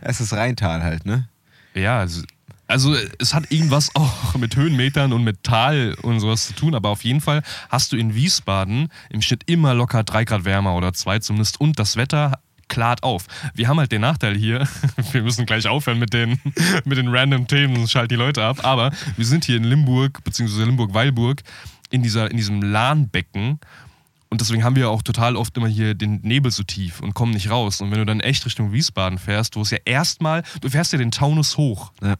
Es 0.00 0.20
ist 0.20 0.32
Rheintal 0.32 0.82
halt, 0.82 1.04
ne? 1.04 1.28
Ja, 1.74 1.98
also, 1.98 2.22
also 2.66 2.96
es 3.18 3.34
hat 3.34 3.50
irgendwas 3.50 3.94
auch 3.94 4.34
mit 4.36 4.56
Höhenmetern 4.56 5.12
und 5.12 5.22
mit 5.22 5.42
Tal 5.42 5.94
und 6.02 6.20
sowas 6.20 6.46
zu 6.46 6.54
tun, 6.54 6.74
aber 6.74 6.88
auf 6.88 7.04
jeden 7.04 7.20
Fall 7.20 7.42
hast 7.68 7.92
du 7.92 7.96
in 7.96 8.14
Wiesbaden 8.14 8.88
im 9.10 9.20
Schnitt 9.20 9.42
immer 9.46 9.74
locker 9.74 10.02
drei 10.02 10.24
Grad 10.24 10.44
wärmer 10.44 10.74
oder 10.74 10.94
zwei 10.94 11.18
zumindest 11.18 11.60
und 11.60 11.78
das 11.78 11.96
Wetter 11.96 12.40
klart 12.70 13.02
auf. 13.02 13.26
Wir 13.54 13.68
haben 13.68 13.78
halt 13.78 13.92
den 13.92 14.00
Nachteil 14.00 14.34
hier, 14.34 14.66
wir 15.12 15.22
müssen 15.22 15.44
gleich 15.44 15.66
aufhören 15.68 15.98
mit 15.98 16.14
den, 16.14 16.40
mit 16.86 16.96
den 16.96 17.08
random 17.08 17.46
Themen, 17.46 17.76
sonst 17.76 17.92
schalten 17.92 18.08
die 18.08 18.16
Leute 18.16 18.42
ab, 18.42 18.64
aber 18.64 18.92
wir 19.16 19.26
sind 19.26 19.44
hier 19.44 19.58
in 19.58 19.64
Limburg, 19.64 20.24
beziehungsweise 20.24 20.64
Limburg-Weilburg, 20.64 21.42
in, 21.90 22.02
dieser, 22.02 22.30
in 22.30 22.38
diesem 22.38 22.62
Lahnbecken 22.62 23.60
und 24.30 24.40
deswegen 24.40 24.62
haben 24.62 24.76
wir 24.76 24.88
auch 24.88 25.02
total 25.02 25.34
oft 25.34 25.56
immer 25.56 25.66
hier 25.66 25.94
den 25.94 26.20
Nebel 26.22 26.52
so 26.52 26.62
tief 26.62 27.00
und 27.00 27.14
kommen 27.14 27.32
nicht 27.32 27.50
raus. 27.50 27.80
Und 27.80 27.90
wenn 27.90 27.98
du 27.98 28.06
dann 28.06 28.20
echt 28.20 28.46
Richtung 28.46 28.72
Wiesbaden 28.72 29.18
fährst, 29.18 29.56
wo 29.56 29.62
es 29.62 29.72
ja 29.72 29.78
erstmal, 29.84 30.44
du 30.60 30.70
fährst 30.70 30.92
ja 30.92 30.98
den 30.98 31.10
Taunus 31.10 31.56
hoch. 31.56 31.92
Ja. 32.00 32.14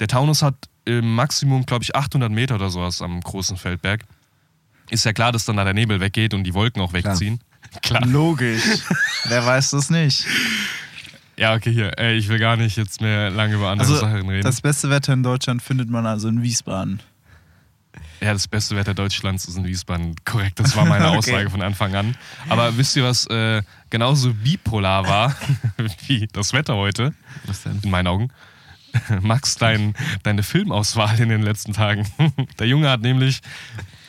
Der 0.00 0.08
Taunus 0.08 0.42
hat 0.42 0.56
im 0.84 1.14
Maximum, 1.14 1.64
glaube 1.64 1.84
ich, 1.84 1.94
800 1.94 2.32
Meter 2.32 2.56
oder 2.56 2.68
sowas 2.68 3.00
am 3.00 3.20
großen 3.20 3.56
Feldberg. 3.56 4.04
Ist 4.90 5.04
ja 5.04 5.12
klar, 5.12 5.30
dass 5.30 5.44
dann 5.44 5.56
da 5.56 5.62
der 5.62 5.72
Nebel 5.72 6.00
weggeht 6.00 6.34
und 6.34 6.42
die 6.42 6.52
Wolken 6.52 6.82
auch 6.82 6.92
wegziehen. 6.92 7.38
Klar. 7.38 7.51
Logisch. 8.04 8.62
Wer 9.24 9.44
weiß 9.44 9.70
das 9.70 9.90
nicht? 9.90 10.24
Ja, 11.36 11.54
okay, 11.54 11.72
hier. 11.72 11.98
Ey, 11.98 12.16
ich 12.16 12.28
will 12.28 12.38
gar 12.38 12.56
nicht 12.56 12.76
jetzt 12.76 13.00
mehr 13.00 13.30
lange 13.30 13.54
über 13.54 13.70
andere 13.70 13.88
Also, 13.88 14.00
Sachen 14.00 14.28
reden. 14.28 14.42
das 14.42 14.60
beste 14.60 14.90
Wetter 14.90 15.12
in 15.12 15.22
Deutschland 15.22 15.62
findet 15.62 15.88
man 15.88 16.06
also 16.06 16.28
in 16.28 16.42
Wiesbaden. 16.42 17.00
ja, 18.20 18.32
das 18.32 18.46
beste 18.46 18.76
Wetter 18.76 18.94
Deutschlands 18.94 19.46
ist 19.46 19.56
in 19.56 19.64
Wiesbaden. 19.64 20.14
Korrekt, 20.24 20.60
das 20.60 20.76
war 20.76 20.84
meine 20.84 21.06
Okay. 21.08 21.16
Aussage 21.18 21.50
von 21.50 21.62
Anfang 21.62 21.94
an. 21.96 22.16
Aber 22.48 22.76
wisst 22.76 22.96
ihr, 22.96 23.04
was 23.04 23.26
äh, 23.28 23.62
genauso 23.90 24.32
bipolar 24.34 25.06
war 25.08 25.34
wie 26.06 26.28
das 26.32 26.52
Wetter 26.52 26.76
heute? 26.76 27.14
Was 27.46 27.62
denn? 27.62 27.80
in 27.82 27.90
meinen 27.90 28.06
Augen. 28.08 28.28
Max, 29.22 29.56
dein, 29.56 29.94
deine 30.22 30.42
Filmauswahl 30.42 31.18
in 31.18 31.30
den 31.30 31.40
letzten 31.42 31.72
Tagen. 31.72 32.06
Der 32.58 32.66
Junge 32.66 32.90
hat 32.90 33.00
nämlich 33.00 33.40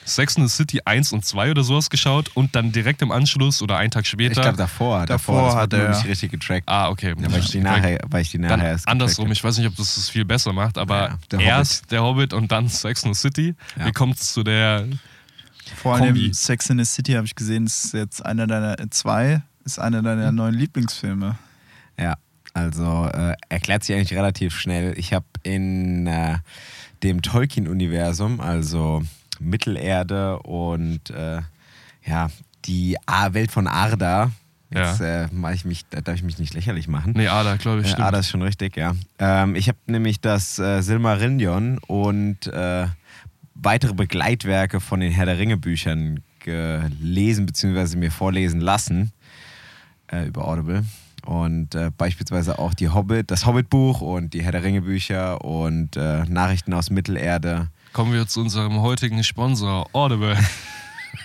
Sex 0.05 0.35
in 0.37 0.47
the 0.47 0.53
City 0.53 0.81
1 0.85 1.13
und 1.13 1.25
2 1.25 1.51
oder 1.51 1.63
sowas 1.63 1.89
geschaut 1.89 2.31
und 2.35 2.55
dann 2.55 2.71
direkt 2.71 3.01
im 3.01 3.11
Anschluss 3.11 3.61
oder 3.61 3.77
einen 3.77 3.91
Tag 3.91 4.05
später. 4.05 4.31
Ich 4.33 4.41
glaube 4.41 4.57
davor. 4.57 5.05
Davor 5.05 5.41
Davor, 5.43 5.55
hat 5.61 5.73
er- 5.73 5.89
nicht 5.89 6.05
richtig 6.05 6.31
getrackt. 6.31 6.67
ah, 6.67 6.89
okay. 6.89 7.13
Ja, 7.19 7.31
weil 7.31 7.39
ich 7.39 7.51
die 7.51 7.59
nachher, 7.59 7.99
weil 8.07 8.21
ich 8.21 8.31
die 8.31 8.37
nachher 8.37 8.57
Dann 8.57 8.65
erst 8.65 8.87
andersrum, 8.87 9.31
ich 9.31 9.43
weiß 9.43 9.57
nicht, 9.57 9.67
ob 9.67 9.75
das 9.75 9.95
das 9.95 10.09
viel 10.09 10.25
besser 10.25 10.51
macht, 10.53 10.77
aber 10.77 11.09
Ja, 11.09 11.17
der 11.31 11.39
erst 11.41 11.91
der 11.91 12.03
Hobbit 12.03 12.33
und 12.33 12.51
dann 12.51 12.67
Sex 12.69 13.03
in 13.03 13.13
the 13.13 13.19
City. 13.19 13.55
Ja. 13.77 13.85
Wie 13.87 13.91
kommt 13.91 14.17
es 14.19 14.33
zu 14.33 14.43
der. 14.43 14.87
Vor 15.77 15.95
allem 15.95 16.07
Kombi. 16.07 16.33
Sex 16.33 16.69
in 16.69 16.77
the 16.77 16.85
City 16.85 17.13
habe 17.13 17.25
ich 17.25 17.35
gesehen, 17.35 17.65
ist 17.65 17.93
jetzt 17.93 18.25
einer 18.25 18.45
deiner, 18.47 18.75
zwei, 18.91 19.41
ist 19.63 19.79
einer 19.79 20.01
deiner 20.01 20.27
Hm. 20.27 20.35
neuen 20.35 20.55
Lieblingsfilme. 20.55 21.37
Ja, 21.97 22.15
also 22.53 23.09
äh, 23.13 23.33
erklärt 23.49 23.83
sich 23.85 23.95
eigentlich 23.95 24.13
relativ 24.17 24.59
schnell. 24.59 24.93
Ich 24.97 25.13
habe 25.13 25.25
in 25.43 26.05
äh, 26.07 26.37
dem 27.01 27.21
Tolkien-Universum, 27.21 28.39
also 28.41 29.03
Mittelerde 29.39 30.39
und 30.39 31.09
äh, 31.09 31.41
ja, 32.05 32.29
die 32.65 32.97
A 33.05 33.33
Welt 33.33 33.51
von 33.51 33.67
Arda, 33.67 34.31
jetzt 34.69 35.01
äh, 35.01 35.27
mach 35.31 35.51
ich 35.51 35.65
mich, 35.65 35.85
da 35.89 36.01
darf 36.01 36.15
ich 36.15 36.23
mich 36.23 36.39
nicht 36.39 36.53
lächerlich 36.53 36.87
machen. 36.87 37.13
Nee, 37.15 37.27
Ada, 37.27 37.55
glaube 37.57 37.81
ich. 37.81 37.87
Äh, 37.87 37.89
stimmt. 37.91 38.05
Arda 38.05 38.19
ist 38.19 38.29
schon 38.29 38.41
richtig, 38.41 38.77
ja. 38.77 38.93
Ähm, 39.19 39.55
ich 39.55 39.67
habe 39.67 39.77
nämlich 39.87 40.21
das 40.21 40.59
äh, 40.59 40.81
Silmarillion 40.81 41.77
und 41.79 42.47
äh, 42.47 42.87
weitere 43.53 43.93
Begleitwerke 43.93 44.79
von 44.79 44.99
den 44.99 45.11
Herr 45.11 45.25
der 45.25 45.37
Ringe 45.37 45.57
Büchern 45.57 46.21
gelesen 46.39 47.45
bzw. 47.45 47.97
mir 47.97 48.11
vorlesen 48.11 48.59
lassen 48.59 49.11
äh, 50.07 50.25
über 50.27 50.47
Audible. 50.47 50.83
Und 51.25 51.73
äh, 51.75 51.89
beispielsweise 51.97 52.59
auch 52.59 52.73
die 52.73 52.89
Hobbit, 52.89 53.31
das 53.31 53.45
Hobbit-Buch 53.45 54.01
und 54.01 54.33
die 54.33 54.43
Herr 54.43 54.51
der 54.51 54.63
Ringe-Bücher 54.63 55.43
und 55.43 55.95
äh, 55.95 56.25
Nachrichten 56.25 56.73
aus 56.73 56.89
Mittelerde. 56.89 57.69
Kommen 57.93 58.11
wir 58.13 58.27
zu 58.27 58.41
unserem 58.41 58.81
heutigen 58.81 59.23
Sponsor, 59.23 59.87
Audible. 59.93 60.35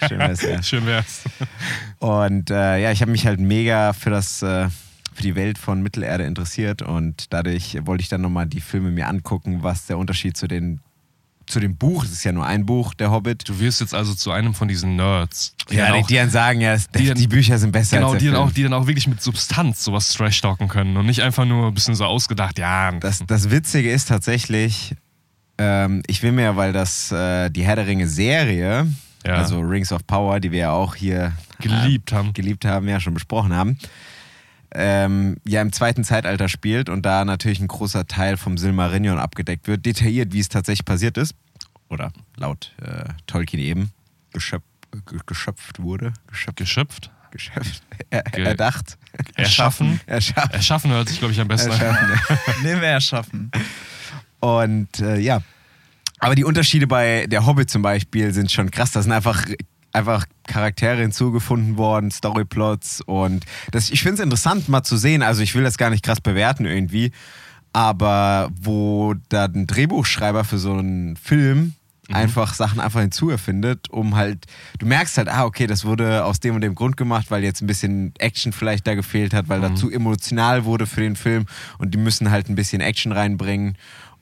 Schön 0.06 0.18
wär's, 0.18 0.42
ja. 0.42 0.62
Schön 0.62 0.84
wär's. 0.86 1.22
Und 1.98 2.50
äh, 2.50 2.82
ja, 2.82 2.92
ich 2.92 3.00
habe 3.00 3.10
mich 3.10 3.26
halt 3.26 3.40
mega 3.40 3.92
für 3.94 4.10
das 4.10 4.42
äh, 4.42 4.68
für 5.14 5.22
die 5.22 5.34
Welt 5.34 5.58
von 5.58 5.82
Mittelerde 5.82 6.24
interessiert 6.24 6.82
und 6.82 7.32
dadurch 7.32 7.78
wollte 7.86 8.02
ich 8.02 8.08
dann 8.08 8.20
nochmal 8.20 8.46
die 8.46 8.60
Filme 8.60 8.90
mir 8.90 9.08
angucken, 9.08 9.62
was 9.62 9.86
der 9.86 9.98
Unterschied 9.98 10.36
zu 10.36 10.46
den 10.46 10.80
zu 11.46 11.58
dem 11.60 11.76
Buch, 11.78 12.02
das 12.04 12.12
ist 12.12 12.24
ja 12.24 12.32
nur 12.32 12.44
ein 12.44 12.66
Buch, 12.66 12.92
der 12.92 13.10
Hobbit. 13.10 13.48
Du 13.48 13.58
wirst 13.58 13.80
jetzt 13.80 13.94
also 13.94 14.14
zu 14.14 14.30
einem 14.30 14.52
von 14.52 14.68
diesen 14.68 14.96
Nerds. 14.96 15.54
ja, 15.70 15.86
dann 15.86 15.94
die, 15.94 16.00
auch, 16.02 16.06
die 16.06 16.14
dann 16.16 16.28
sagen, 16.30 16.60
ja, 16.60 16.74
das, 16.74 16.88
die 16.90 16.98
die, 16.98 17.06
dann- 17.06 17.28
Bücher 17.30 17.56
sind 17.58 17.72
besser 17.72 17.96
genau, 17.96 18.10
als 18.12 18.18
die 18.18 18.26
der 18.26 18.34
dann, 18.34 18.40
Film. 18.42 18.50
auch, 18.50 18.54
die 18.54 18.62
dann 18.64 18.74
auch 18.74 18.86
wirklich 18.86 19.06
mit 19.06 19.22
Substanz 19.22 19.82
sowas 19.82 20.12
trash-talken 20.12 20.68
können 20.68 20.98
und 20.98 21.06
nicht 21.06 21.22
einfach 21.22 21.46
nur 21.46 21.68
ein 21.68 21.72
bisschen 21.74 21.94
so 21.94 22.04
ausgedacht, 22.04 22.58
ja. 22.58 22.92
Das, 22.92 23.22
das 23.26 23.50
Witzige 23.50 23.90
ist 23.90 24.08
tatsächlich, 24.08 24.94
ähm, 25.58 26.02
ich 26.06 26.22
will 26.22 26.32
mir, 26.32 26.56
weil 26.56 26.72
das 26.72 27.10
äh, 27.12 27.50
die 27.50 27.62
Herr 27.64 27.76
der 27.76 27.86
Ringe 27.86 28.08
Serie, 28.08 28.86
Ja. 29.26 29.34
also 29.34 29.60
Rings 29.60 29.92
of 29.92 30.06
Power, 30.06 30.40
die 30.40 30.50
wir 30.52 30.58
ja 30.60 30.70
auch 30.72 30.94
hier 30.94 31.32
Geliebt 31.60 32.12
haben. 32.12 32.32
geliebt 32.32 32.64
haben, 32.64 32.88
ja 32.88 33.00
schon 33.00 33.14
besprochen 33.14 33.52
haben, 33.54 33.78
ähm, 34.72 35.36
ja 35.44 35.62
im 35.62 35.72
zweiten 35.72 36.04
Zeitalter 36.04 36.48
spielt 36.48 36.88
und 36.88 37.02
da 37.06 37.24
natürlich 37.24 37.58
ein 37.60 37.68
großer 37.68 38.06
Teil 38.06 38.36
vom 38.36 38.58
Silmarillion 38.58 39.18
abgedeckt 39.18 39.66
wird, 39.66 39.84
detailliert, 39.86 40.32
wie 40.32 40.40
es 40.40 40.48
tatsächlich 40.48 40.84
passiert 40.84 41.16
ist, 41.16 41.34
oder 41.88 42.12
laut 42.36 42.72
äh, 42.82 43.04
Tolkien 43.26 43.60
eben 43.62 43.90
geschöpf, 44.32 44.64
ge- 45.06 45.18
geschöpft 45.26 45.80
wurde, 45.82 46.12
geschöpft, 46.28 46.58
Geschöpft, 46.58 47.10
geschöpft, 47.30 47.82
er, 48.10 48.22
Ge- 48.24 48.44
erdacht, 48.44 48.98
erschaffen. 49.34 50.00
erschaffen, 50.06 50.52
Erschaffen 50.52 50.90
hört 50.92 51.08
sich, 51.08 51.18
glaube 51.18 51.32
ich, 51.32 51.40
am 51.40 51.48
besten 51.48 51.72
an. 51.72 51.80
erschaffen. 51.80 52.54
Nee, 52.62 52.76
mehr 52.76 53.00
schaffen. 53.00 53.50
Und 54.40 55.00
äh, 55.00 55.18
ja, 55.18 55.42
aber 56.18 56.34
die 56.34 56.44
Unterschiede 56.44 56.86
bei 56.86 57.26
der 57.28 57.46
Hobbit 57.46 57.70
zum 57.70 57.82
Beispiel 57.82 58.32
sind 58.32 58.50
schon 58.50 58.70
krass. 58.70 58.92
Da 58.92 59.02
sind 59.02 59.12
einfach, 59.12 59.44
einfach 59.92 60.26
Charaktere 60.46 61.00
hinzugefunden 61.02 61.76
worden, 61.76 62.10
Storyplots 62.10 63.00
und 63.02 63.44
das, 63.70 63.90
ich 63.90 64.02
finde 64.02 64.14
es 64.14 64.20
interessant 64.20 64.68
mal 64.68 64.82
zu 64.82 64.96
sehen. 64.96 65.22
Also 65.22 65.42
ich 65.42 65.54
will 65.54 65.62
das 65.62 65.78
gar 65.78 65.90
nicht 65.90 66.04
krass 66.04 66.20
bewerten 66.20 66.66
irgendwie, 66.66 67.12
aber 67.72 68.50
wo 68.60 69.14
da 69.28 69.44
ein 69.44 69.66
Drehbuchschreiber 69.66 70.44
für 70.44 70.58
so 70.58 70.72
einen 70.72 71.16
Film 71.16 71.74
einfach 72.10 72.54
Sachen 72.54 72.80
einfach 72.80 73.00
hinzuerfindet, 73.00 73.90
um 73.90 74.16
halt, 74.16 74.46
du 74.78 74.86
merkst 74.86 75.18
halt, 75.18 75.28
ah, 75.28 75.44
okay, 75.44 75.66
das 75.66 75.84
wurde 75.84 76.24
aus 76.24 76.40
dem 76.40 76.54
und 76.54 76.62
dem 76.62 76.74
Grund 76.74 76.96
gemacht, 76.96 77.26
weil 77.30 77.44
jetzt 77.44 77.60
ein 77.60 77.66
bisschen 77.66 78.14
Action 78.18 78.52
vielleicht 78.52 78.86
da 78.86 78.94
gefehlt 78.94 79.34
hat, 79.34 79.48
weil 79.48 79.60
da 79.60 79.74
zu 79.74 79.90
emotional 79.90 80.64
wurde 80.64 80.86
für 80.86 81.02
den 81.02 81.16
Film 81.16 81.44
und 81.76 81.92
die 81.92 81.98
müssen 81.98 82.30
halt 82.30 82.48
ein 82.48 82.54
bisschen 82.54 82.80
Action 82.80 83.12
reinbringen. 83.12 83.76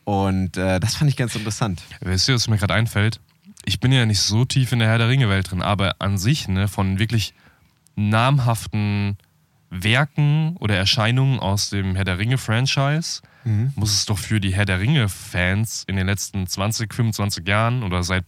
Und 0.06 0.56
äh, 0.56 0.78
das 0.78 0.94
fand 0.94 1.10
ich 1.10 1.16
ganz 1.16 1.34
interessant. 1.34 1.82
Weißt 2.00 2.28
du, 2.28 2.34
was 2.34 2.46
mir 2.46 2.58
gerade 2.58 2.75
einfällt? 2.75 3.20
Ich 3.64 3.80
bin 3.80 3.90
ja 3.90 4.06
nicht 4.06 4.20
so 4.20 4.44
tief 4.44 4.70
in 4.70 4.78
der 4.78 4.86
Herr 4.86 4.98
der 4.98 5.08
Ringe-Welt 5.08 5.50
drin, 5.50 5.62
aber 5.62 5.96
an 5.98 6.16
sich, 6.16 6.46
ne, 6.46 6.68
von 6.68 7.00
wirklich 7.00 7.34
namhaften 7.96 9.16
Werken 9.68 10.56
oder 10.58 10.76
Erscheinungen 10.76 11.40
aus 11.40 11.70
dem 11.70 11.96
Herr 11.96 12.04
der 12.04 12.18
Ringe-Franchise 12.18 13.22
muss 13.75 13.92
es 13.92 14.06
doch 14.06 14.18
für 14.18 14.38
die 14.38 14.54
Herr 14.54 14.64
der 14.64 14.78
Ringe-Fans 14.78 15.84
in 15.88 15.96
den 15.96 16.06
letzten 16.06 16.46
20, 16.46 16.94
25 16.94 17.46
Jahren 17.46 17.82
oder 17.82 18.04
seit 18.04 18.25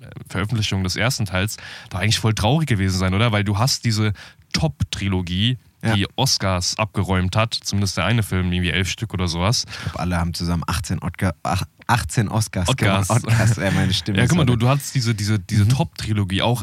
äh, 0.00 0.06
Veröffentlichung 0.28 0.84
des 0.84 0.96
ersten 0.96 1.24
Teils 1.24 1.56
doch 1.88 1.98
eigentlich 1.98 2.18
voll 2.18 2.34
traurig 2.34 2.68
gewesen 2.68 2.98
sein, 2.98 3.14
oder? 3.14 3.32
Weil 3.32 3.44
du 3.44 3.56
hast 3.56 3.86
diese 3.86 4.12
Top-Trilogie, 4.52 5.56
die 5.82 6.02
Ja. 6.02 6.06
Oscars 6.16 6.78
abgeräumt 6.78 7.36
hat, 7.36 7.54
zumindest 7.54 7.96
der 7.96 8.04
eine 8.04 8.22
Film, 8.22 8.52
irgendwie 8.52 8.70
elf 8.70 8.88
Stück 8.88 9.12
oder 9.14 9.28
sowas. 9.28 9.64
Ich 9.68 9.82
glaube, 9.82 10.00
alle 10.00 10.18
haben 10.18 10.34
zusammen 10.34 10.62
18, 10.66 11.00
Oscar, 11.00 11.34
ach, 11.42 11.62
18 11.86 12.28
Oscars 12.28 12.68
Oscars. 12.68 13.10
Oscars, 13.10 13.56
ja, 13.56 13.70
meine 13.72 13.92
Stimme. 13.92 14.18
Ja, 14.22 14.26
guck 14.26 14.36
mal, 14.36 14.46
du, 14.46 14.56
du 14.56 14.68
hattest 14.68 14.94
diese, 14.94 15.14
diese, 15.14 15.38
diese 15.38 15.66
Top-Trilogie 15.68 16.42
auch 16.42 16.62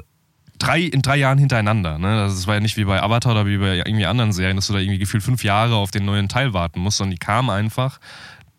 drei, 0.57 0.81
in 0.81 1.01
drei 1.01 1.17
Jahren 1.17 1.38
hintereinander. 1.38 1.97
Ne? 1.97 2.17
Das 2.17 2.47
war 2.47 2.55
ja 2.55 2.59
nicht 2.61 2.77
wie 2.77 2.85
bei 2.85 3.01
Avatar 3.01 3.33
oder 3.33 3.45
wie 3.45 3.57
bei 3.57 3.77
irgendwie 3.77 4.05
anderen 4.05 4.31
Serien, 4.33 4.55
dass 4.55 4.67
du 4.67 4.73
da 4.73 4.79
irgendwie 4.79 4.99
gefühlt 4.99 5.23
fünf 5.23 5.43
Jahre 5.43 5.75
auf 5.75 5.91
den 5.91 6.05
neuen 6.05 6.29
Teil 6.29 6.53
warten 6.53 6.79
musst, 6.79 6.97
sondern 6.97 7.11
die 7.11 7.17
kamen 7.17 7.49
einfach 7.49 7.99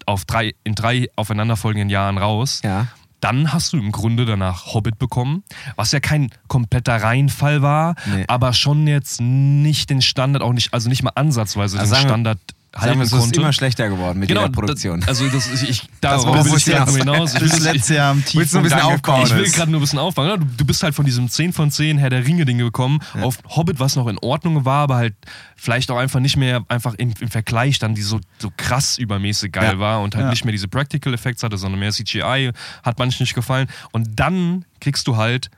auf 0.06 0.24
drei, 0.24 0.54
in 0.64 0.74
drei 0.74 1.08
aufeinanderfolgenden 1.16 1.88
Jahren 1.88 2.18
raus. 2.18 2.60
Ja. 2.64 2.88
Dann 3.20 3.52
hast 3.52 3.72
du 3.72 3.78
im 3.78 3.92
Grunde 3.92 4.24
danach 4.24 4.72
Hobbit 4.74 4.98
bekommen, 4.98 5.44
was 5.76 5.92
ja 5.92 6.00
kein 6.00 6.30
kompletter 6.48 6.96
Reinfall 6.96 7.62
war, 7.62 7.94
Nee. 8.06 8.24
aber 8.28 8.52
schon 8.52 8.86
jetzt 8.86 9.20
nicht 9.20 9.90
den 9.90 10.02
Standard, 10.02 10.42
auch 10.42 10.52
nicht, 10.52 10.72
also 10.72 10.88
nicht 10.88 11.02
mal 11.02 11.12
ansatzweise 11.14 11.78
Also 11.78 11.94
den 11.94 12.08
sagen 12.08 12.24
Standard 12.72 12.82
Sagen 12.82 12.82
halten 12.86 12.98
wir, 13.00 13.04
es 13.04 13.12
ist 13.12 13.18
konnte. 13.18 13.40
immer 13.40 13.52
schlechter 13.52 13.88
geworden 13.88 14.18
mit 14.20 14.28
genau, 14.28 14.42
jeder 14.42 14.52
Produktion. 14.52 15.00
da- 15.00 15.08
also 15.08 15.26
das, 15.28 15.52
ich, 15.62 15.68
ich, 15.68 15.82
darauf 16.00 16.24
worauf 16.26 16.44
will 16.46 16.56
ich 16.56 16.64
gerade 16.64 16.92
hinaus? 16.92 17.34
Ich 17.34 17.40
will 17.40 17.48
das- 17.48 17.88
Jahr 17.88 18.12
am 18.12 18.22
Willst 18.32 18.54
du 18.54 18.58
ein 18.58 18.62
bisschen 18.62 18.80
aufbauen? 18.80 19.26
ich 19.26 19.34
will 19.34 19.42
ist. 19.42 19.56
gerade 19.56 19.72
nur 19.72 19.80
ein 19.80 19.82
bisschen 19.82 19.98
aufbauen. 19.98 20.38
Du, 20.40 20.46
du 20.58 20.64
bist 20.64 20.82
halt 20.84 20.94
von 20.94 21.04
diesem 21.04 21.28
10 21.28 21.52
von 21.52 21.72
10 21.72 21.98
Herr 21.98 22.10
der 22.10 22.24
Ringe-Ding 22.24 22.58
gekommen 22.58 23.00
auf 23.20 23.38
Hobbit, 23.48 23.80
was 23.80 23.96
noch 23.96 24.06
in 24.06 24.18
Ordnung 24.18 24.64
war, 24.64 24.82
aber 24.84 24.96
halt 24.96 25.14
vielleicht 25.56 25.90
auch 25.90 25.96
einfach 25.98 26.20
nicht 26.20 26.36
mehr 26.36 26.64
einfach 26.68 26.94
im, 26.94 27.12
im 27.18 27.28
Vergleich 27.28 27.80
dann 27.80 27.96
die 27.96 28.02
so, 28.02 28.20
so 28.38 28.52
krass 28.56 28.98
übermäßig 28.98 29.50
geil 29.50 29.72
Ja. 29.74 29.78
war 29.80 30.00
und 30.02 30.14
halt 30.14 30.26
Ja. 30.26 30.30
nicht 30.30 30.44
mehr 30.44 30.52
diese 30.52 30.68
Practical 30.68 31.12
Effects 31.12 31.42
hatte, 31.42 31.58
sondern 31.58 31.80
mehr 31.80 31.90
CGI. 31.90 32.52
Hat 32.84 32.98
manchen 33.00 33.24
nicht 33.24 33.34
gefallen. 33.34 33.66
Und 33.90 34.10
dann 34.20 34.64
kriegst 34.80 35.08
du 35.08 35.16
halt 35.16 35.50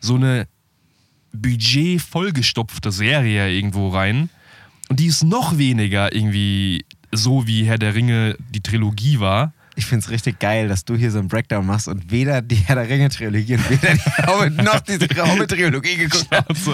so 0.00 0.14
eine 0.14 0.46
Budget 1.32 2.00
vollgestopfte 2.00 2.90
Serie 2.92 3.50
irgendwo 3.50 3.88
rein. 3.90 4.30
Und 4.88 5.00
die 5.00 5.06
ist 5.06 5.24
noch 5.24 5.58
weniger 5.58 6.14
irgendwie 6.14 6.84
so, 7.12 7.46
wie 7.46 7.64
Herr 7.64 7.78
der 7.78 7.94
Ringe 7.94 8.36
die 8.50 8.60
Trilogie 8.60 9.20
war. 9.20 9.52
Ich 9.76 9.86
finde 9.86 10.04
es 10.04 10.10
richtig 10.10 10.38
geil, 10.38 10.68
dass 10.68 10.84
du 10.84 10.94
hier 10.94 11.10
so 11.10 11.18
einen 11.18 11.26
Breakdown 11.26 11.66
machst 11.66 11.88
und 11.88 12.10
weder 12.12 12.42
die 12.42 12.54
Herr 12.54 12.76
der 12.76 12.88
Ringe-Trilogie 12.88 13.54
und 13.54 13.70
weder 13.70 13.94
die 13.94 14.26
Hobbit 14.26 14.56
noch 14.62 14.80
die 14.80 14.98
Hobbit-Trilogie 14.98 15.96
geguckt 15.96 16.28
hast. 16.30 16.68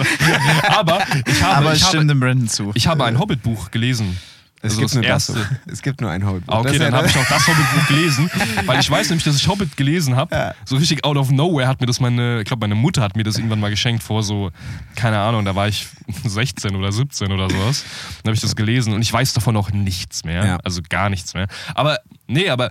Aber 0.69 0.99
ich 1.25 1.41
habe, 1.41 1.55
Aber 1.55 1.73
ich 1.73 1.81
habe, 1.81 1.95
stimmt 1.97 2.11
dem 2.11 2.19
Brandon 2.19 2.47
zu. 2.47 2.71
Ich 2.75 2.85
habe 2.85 3.05
ein 3.05 3.17
Hobbit-Buch 3.17 3.71
gelesen. 3.71 4.17
Es 4.63 4.71
Also 4.77 4.81
gibt 4.81 4.93
nur 4.93 5.03
das. 5.03 5.29
erste. 5.29 5.59
Es 5.71 5.81
gibt 5.81 6.01
nur 6.01 6.11
ein 6.11 6.25
Hobbit. 6.25 6.43
Ah, 6.47 6.59
okay, 6.59 6.77
dann 6.77 6.93
habe 6.93 7.07
ich 7.07 7.17
auch 7.17 7.27
das 7.27 7.47
Hobbit-Buch 7.47 7.87
gelesen, 7.87 8.29
weil 8.65 8.79
ich 8.79 8.89
weiß 8.89 9.09
nämlich, 9.09 9.23
dass 9.23 9.35
ich 9.35 9.47
Hobbit 9.47 9.75
gelesen 9.75 10.15
habe. 10.15 10.53
So 10.65 10.75
richtig 10.75 11.03
out 11.03 11.17
of 11.17 11.31
nowhere 11.31 11.67
hat 11.67 11.79
mir 11.81 11.87
das 11.87 11.99
meine, 11.99 12.39
ich 12.41 12.45
glaube, 12.45 12.61
meine 12.61 12.75
Mutter 12.75 13.01
hat 13.01 13.15
mir 13.15 13.23
das 13.23 13.37
irgendwann 13.37 13.59
mal 13.59 13.69
geschenkt 13.71 14.03
vor 14.03 14.21
so, 14.23 14.51
keine 14.95 15.19
Ahnung, 15.19 15.45
da 15.45 15.55
war 15.55 15.67
ich 15.67 15.87
16 16.25 16.75
oder 16.75 16.91
17 16.91 17.31
oder 17.31 17.49
sowas. 17.49 17.83
Dann 18.23 18.29
habe 18.29 18.35
ich 18.35 18.41
das 18.41 18.55
gelesen 18.55 18.93
und 18.93 19.01
ich 19.01 19.11
weiß 19.11 19.33
davon 19.33 19.57
auch 19.57 19.71
nichts 19.71 20.23
mehr, 20.25 20.45
Ja. 20.45 20.57
also 20.63 20.81
gar 20.87 21.09
nichts 21.09 21.33
mehr. 21.33 21.47
Aber 21.73 21.99
nee, 22.27 22.49
aber 22.49 22.69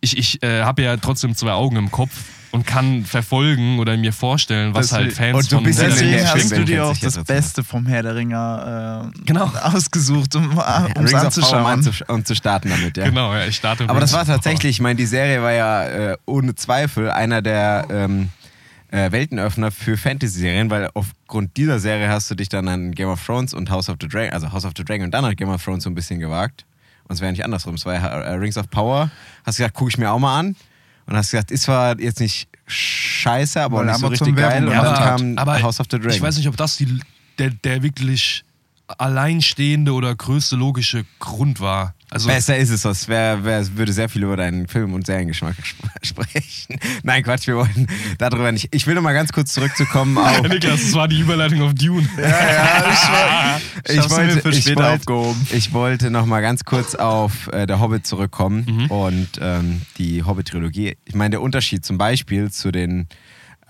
ich, 0.00 0.16
ich 0.18 0.42
äh, 0.42 0.62
habe 0.62 0.82
ja 0.82 0.96
trotzdem 0.96 1.34
zwei 1.34 1.52
Augen 1.52 1.76
im 1.76 1.90
Kopf 1.90 2.12
und 2.52 2.66
kann 2.66 3.04
verfolgen 3.04 3.78
oder 3.78 3.96
mir 3.96 4.12
vorstellen, 4.12 4.74
was 4.74 4.88
Deswegen- 4.90 5.04
halt 5.04 5.12
Fans 5.14 5.36
und 5.36 5.44
ein 5.44 5.56
von 5.56 5.64
bisschen 5.64 5.82
Herr 5.82 5.90
Deswegen 5.90 6.12
Film, 6.12 6.26
hast 6.26 6.52
du 6.52 6.64
dir 6.64 6.84
auch 6.86 6.96
das. 6.96 7.24
Beste 7.24 7.64
vom 7.64 7.86
Herr 7.86 8.02
der 8.02 8.14
Ringer 8.14 9.10
äh, 9.16 9.20
Genau. 9.24 9.46
ausgesucht, 9.62 10.36
um 10.36 10.54
Ja, 10.56 10.86
es 10.94 10.96
Rings 10.96 11.12
of 11.12 11.12
Power 11.12 11.24
anzuschauen. 11.24 11.66
anzusch- 11.66 12.08
und 12.08 12.26
zu 12.26 12.34
starten 12.36 12.68
damit, 12.70 12.96
ja. 12.96 13.04
Genau, 13.06 13.34
ja, 13.34 13.46
ich 13.46 13.56
starte 13.56 13.88
Aber 13.88 14.00
das 14.00 14.12
war 14.12 14.24
tatsächlich, 14.24 14.70
ich 14.76 14.80
meine, 14.80 14.96
die 14.96 15.06
Serie 15.06 15.42
war 15.42 15.52
ja 15.52 15.84
äh, 16.12 16.16
ohne 16.26 16.54
Zweifel 16.54 17.10
einer 17.10 17.40
der 17.42 17.86
ähm, 17.90 18.28
äh, 18.90 19.10
Weltenöffner 19.10 19.70
für 19.70 19.96
Fantasy-Serien, 19.96 20.68
weil 20.70 20.90
aufgrund 20.94 21.56
dieser 21.56 21.78
Serie 21.80 22.08
hast 22.10 22.30
du 22.30 22.34
dich 22.34 22.50
dann 22.50 22.68
an 22.68 22.92
Game 22.92 23.08
of 23.08 23.24
Thrones 23.24 23.54
und 23.54 23.70
House 23.70 23.88
of 23.88 23.96
the 24.00 24.06
Dragon, 24.08 24.34
also 24.34 24.52
House 24.52 24.66
of 24.66 24.72
the 24.76 24.84
Dragon 24.84 25.06
und 25.06 25.10
dann 25.12 25.24
hat 25.24 25.36
Game 25.38 25.48
of 25.48 25.64
Thrones 25.64 25.84
so 25.84 25.90
ein 25.90 25.94
bisschen 25.94 26.20
gewagt. 26.20 26.66
Und 27.08 27.14
es 27.14 27.20
wäre 27.22 27.32
nicht 27.32 27.44
andersrum. 27.44 27.74
Es 27.74 27.86
war 27.86 27.94
ja 27.94 28.06
äh, 28.06 28.34
Rings 28.34 28.58
of 28.58 28.68
Power. 28.70 29.10
Hast 29.46 29.56
gesagt, 29.56 29.74
gucke 29.74 29.88
ich 29.90 29.96
mir 29.98 30.10
auch 30.12 30.18
mal 30.18 30.38
an. 30.38 30.56
Und 31.06 31.16
hast 31.16 31.30
gesagt, 31.30 31.50
ist 31.50 31.62
zwar 31.64 31.98
jetzt 32.00 32.20
nicht 32.20 32.48
scheiße, 32.66 33.60
aber 33.60 33.78
Weil 33.78 33.86
nicht 33.86 33.98
so 33.98 34.06
Amazon 34.06 34.26
richtig 34.28 34.36
geil. 34.36 34.66
Werbung 34.66 34.68
Und 34.68 34.74
Ja, 34.74 34.82
dann 34.82 34.94
aber, 34.94 35.04
kam 35.04 35.38
aber 35.38 35.62
House 35.62 35.80
of 35.80 35.86
the 35.90 35.98
Dragon. 35.98 36.10
ich 36.16 36.22
weiß 36.22 36.36
nicht, 36.36 36.48
ob 36.48 36.56
das 36.56 36.76
die, 36.76 37.00
der, 37.38 37.50
der 37.50 37.82
wirklich 37.82 38.44
alleinstehende 38.98 39.92
oder 39.92 40.14
größte 40.14 40.56
logische 40.56 41.04
Grund 41.18 41.60
war. 41.60 41.94
Also, 42.10 42.28
Besser 42.28 42.58
ist 42.58 42.68
es, 42.68 42.82
das 42.82 43.08
wär, 43.08 43.42
wär, 43.42 43.66
würde 43.76 43.90
sehr 43.94 44.08
viel 44.10 44.22
über 44.22 44.36
deinen 44.36 44.68
Film- 44.68 44.92
und 44.92 45.06
Seriengeschmack 45.06 45.56
sp- 45.64 45.88
sprechen. 46.02 46.78
Nein, 47.02 47.22
Quatsch, 47.22 47.46
wir 47.46 47.56
wollen 47.56 47.86
darüber 48.18 48.52
nicht. 48.52 48.68
Ich 48.74 48.86
will 48.86 48.94
noch 48.94 49.00
mal 49.02 49.14
ganz 49.14 49.32
kurz 49.32 49.54
zurückzukommen 49.54 50.18
auf. 50.18 50.42
Niklas, 50.42 50.82
das 50.82 50.92
war 50.94 51.08
die 51.08 51.20
Überleitung 51.20 51.62
auf 51.62 51.72
Dune. 51.74 52.06
Ich 53.88 53.98
hab's 53.98 54.16
mir 54.16 54.30
für 54.40 54.50
ich 54.50 54.66
wollte, 54.68 54.88
aufgehoben. 54.90 55.46
ich 55.50 55.72
wollte 55.72 56.10
noch 56.10 56.26
mal 56.26 56.40
ganz 56.40 56.64
kurz 56.64 56.94
auf 56.94 57.48
äh, 57.52 57.66
der 57.66 57.80
Hobbit 57.80 58.06
zurückkommen 58.06 58.64
Mhm. 58.68 58.86
und 58.90 59.28
ähm, 59.40 59.82
die 59.98 60.22
Hobbit-Trilogie. 60.22 60.96
Ich 61.04 61.14
meine, 61.14 61.30
der 61.30 61.42
Unterschied 61.42 61.84
zum 61.84 61.98
Beispiel 61.98 62.50
zu 62.50 62.70
den, 62.70 63.08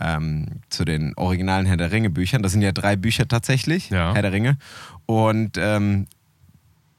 ähm, 0.00 0.47
zu 0.69 0.85
den 0.85 1.14
originalen 1.17 1.67
Herr 1.67 1.76
der 1.76 1.93
Ringe-Büchern, 1.93 2.43
das 2.43 2.52
sind 2.52 2.62
ja 2.62 2.73
drei 2.73 2.97
Bücher 2.97 3.26
tatsächlich, 3.26 3.91
Ja. 3.91 4.12
Herr 4.14 4.23
der 4.23 4.33
Ringe. 4.33 4.57
Und 5.06 5.59
ähm, 5.59 6.06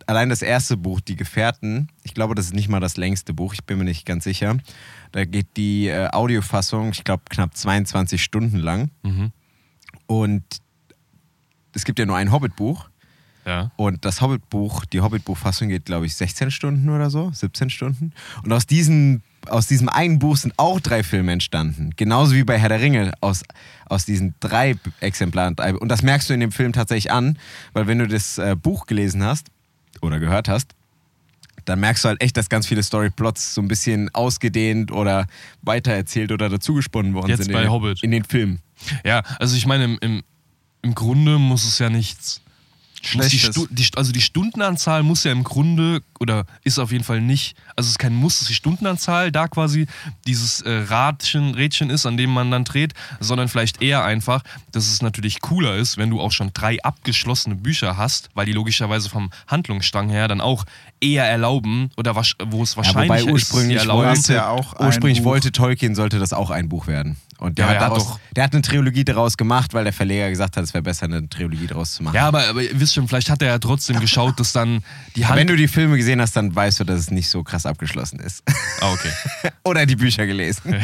allein 0.05 0.29
das 0.29 0.41
erste 0.41 0.77
Buch, 0.77 0.99
Die 1.01 1.15
Gefährten, 1.15 1.89
ich 2.03 2.13
glaube, 2.13 2.35
das 2.35 2.45
ist 2.45 2.53
nicht 2.53 2.69
mal 2.69 2.79
das 2.79 2.97
längste 2.97 3.33
Buch, 3.33 3.53
ich 3.53 3.63
bin 3.63 3.77
mir 3.77 3.83
nicht 3.85 4.05
ganz 4.05 4.23
sicher. 4.23 4.57
Da 5.11 5.25
geht 5.25 5.57
die 5.57 5.87
äh, 5.87 6.09
Audiofassung, 6.09 6.89
ich 6.91 7.03
glaube, 7.03 7.23
knapp 7.29 7.55
22 7.55 8.23
Stunden 8.23 8.57
lang. 8.57 8.89
Mhm. 9.03 9.31
Und 10.07 10.43
es 11.73 11.85
gibt 11.85 11.99
ja 11.99 12.05
nur 12.05 12.17
ein 12.17 12.31
Hobbit-Buch. 12.31 12.89
Ja. 13.45 13.71
Und 13.75 14.05
das 14.05 14.21
Hobbit-Buch, 14.21 14.85
die 14.85 15.01
Hobbit-Buchfassung 15.01 15.69
geht, 15.69 15.85
glaube 15.85 16.05
ich, 16.05 16.15
16 16.15 16.51
Stunden 16.51 16.89
oder 16.89 17.09
so, 17.09 17.31
17 17.31 17.69
Stunden. 17.69 18.13
Und 18.43 18.53
aus 18.53 18.65
diesem, 18.65 19.21
aus 19.49 19.67
diesem 19.67 19.89
einen 19.89 20.19
Buch 20.19 20.37
sind 20.37 20.53
auch 20.57 20.79
drei 20.79 21.03
Filme 21.03 21.31
entstanden. 21.31 21.91
Genauso 21.95 22.33
wie 22.35 22.43
bei 22.43 22.57
Herr 22.57 22.69
der 22.69 22.81
Ringe 22.81 23.11
aus, 23.21 23.43
aus 23.87 24.05
diesen 24.05 24.33
drei 24.39 24.75
Exemplaren. 24.99 25.55
Und 25.77 25.89
das 25.89 26.01
merkst 26.01 26.29
du 26.29 26.33
in 26.33 26.39
dem 26.39 26.51
Film 26.51 26.73
tatsächlich 26.73 27.11
an, 27.11 27.37
weil 27.73 27.87
wenn 27.87 27.99
du 27.99 28.07
das 28.07 28.37
äh, 28.37 28.55
Buch 28.55 28.85
gelesen 28.87 29.23
hast 29.23 29.47
oder 30.01 30.19
gehört 30.19 30.47
hast, 30.49 30.71
dann 31.65 31.79
merkst 31.79 32.03
du 32.03 32.09
halt 32.09 32.21
echt, 32.21 32.35
dass 32.35 32.49
ganz 32.49 32.67
viele 32.67 32.83
Storyplots 32.83 33.53
so 33.53 33.61
ein 33.61 33.67
bisschen 33.69 34.13
ausgedehnt 34.13 34.91
oder 34.91 35.27
weitererzählt 35.61 36.31
oder 36.31 36.49
dazugesponnen 36.49 37.13
worden 37.13 37.29
Jetzt 37.29 37.43
sind 37.45 37.53
bei 37.53 37.59
in, 37.59 37.65
den- 37.65 37.71
Hobbit. 37.71 38.03
in 38.03 38.11
den 38.11 38.23
Filmen. 38.25 38.59
Ja, 39.05 39.23
also 39.39 39.55
ich 39.55 39.65
meine, 39.65 39.85
im, 39.85 39.97
im, 40.01 40.23
im 40.81 40.93
Grunde 40.95 41.37
muss 41.39 41.63
es 41.65 41.79
ja 41.79 41.89
nichts. 41.89 42.41
Muss 43.15 43.27
die 43.27 43.37
Schlechtes. 43.39 43.55
Stu 43.55 43.67
die, 43.69 43.85
also 43.95 44.11
die 44.11 44.21
Stundenanzahl 44.21 45.03
muss 45.03 45.23
ja 45.25 45.31
im 45.31 45.43
Grunde, 45.43 46.01
oder 46.19 46.45
ist 46.63 46.79
auf 46.79 46.91
jeden 46.91 47.03
Fall 47.03 47.21
nicht, 47.21 47.55
also 47.75 47.87
es 47.87 47.91
ist 47.91 47.99
kein 47.99 48.15
Muss, 48.15 48.39
dass 48.39 48.47
die 48.47 48.53
Stundenanzahl 48.53 49.31
da 49.31 49.47
quasi 49.47 49.87
dieses 50.25 50.61
äh, 50.61 50.71
Radchen, 50.87 51.53
Rädchen 51.53 51.89
ist, 51.89 52.05
an 52.05 52.15
dem 52.17 52.31
man 52.33 52.49
dann 52.51 52.63
dreht, 52.63 52.93
sondern 53.19 53.49
vielleicht 53.49 53.81
eher 53.81 54.03
einfach, 54.05 54.41
dass 54.71 54.87
es 54.87 55.01
natürlich 55.01 55.41
cooler 55.41 55.75
ist, 55.75 55.97
wenn 55.97 56.09
du 56.09 56.21
auch 56.21 56.31
schon 56.31 56.51
drei 56.53 56.81
abgeschlossene 56.81 57.55
Bücher 57.55 57.97
hast, 57.97 58.29
weil 58.33 58.45
die 58.45 58.53
logischerweise 58.53 59.09
vom 59.09 59.31
Handlungsstrang 59.47 60.09
her 60.09 60.27
dann 60.27 60.41
auch 60.41 60.63
eher 61.01 61.25
erlauben, 61.25 61.89
oder 61.97 62.11
wasch- 62.15 62.35
wo 62.45 62.63
es 62.63 62.71
Ja, 62.71 62.77
wahrscheinlich 62.77 63.09
wobei 63.09 63.17
ist, 63.19 63.25
sie 63.25 63.31
ursprünglich 63.31 63.77
erlauben. 63.79 64.07
wollte- 64.07 64.33
ja 64.33 64.47
auch 64.47 64.73
ein 64.73 64.85
ursprünglich 64.87 65.19
Buch. 65.19 65.31
wollte 65.31 65.51
Tolkien, 65.51 65.95
sollte 65.95 66.19
das 66.19 66.31
auch 66.31 66.49
ein 66.49 66.69
Buch 66.69 66.87
werden. 66.87 67.17
Und 67.43 67.57
der, 67.57 67.65
Ja, 67.65 67.71
hat, 67.71 67.79
hat 67.81 67.91
daraus, 67.91 68.07
doch- 68.07 68.19
der 68.35 68.43
hat 68.45 68.53
eine 68.53 68.61
Trilogie 68.61 69.03
daraus 69.03 69.35
gemacht, 69.35 69.73
weil 69.73 69.83
der 69.83 69.91
Verleger 69.93 70.29
gesagt 70.29 70.55
hat, 70.55 70.63
es 70.63 70.73
wäre 70.73 70.81
besser, 70.81 71.05
eine 71.05 71.27
Trilogie 71.27 71.67
daraus 71.67 71.93
zu 71.95 72.01
machen. 72.03 72.15
Ja, 72.15 72.27
aber, 72.27 72.47
aber 72.47 72.61
ihr 72.63 72.79
wisst 72.79 72.93
schon, 72.93 73.07
vielleicht 73.07 73.29
hat 73.29 73.41
er 73.41 73.49
ja 73.49 73.59
trotzdem 73.59 73.99
geschaut, 73.99 74.39
dass 74.39 74.53
dann 74.53 74.81
die 75.17 75.21
Wenn 75.21 75.27
Hand... 75.27 75.49
du 75.49 75.55
die 75.57 75.67
Filme 75.67 75.97
gesehen 75.97 76.21
hast, 76.21 76.35
dann 76.37 76.55
weißt 76.55 76.79
du, 76.79 76.83
dass 76.85 76.99
es 76.99 77.11
nicht 77.11 77.29
so 77.29 77.43
krass 77.43 77.65
abgeschlossen 77.65 78.19
ist. 78.19 78.43
Ah, 78.79 78.91
okay. 78.93 79.09
Oder 79.65 79.85
die 79.85 79.95
Bücher 79.97 80.25
gelesen. 80.25 80.75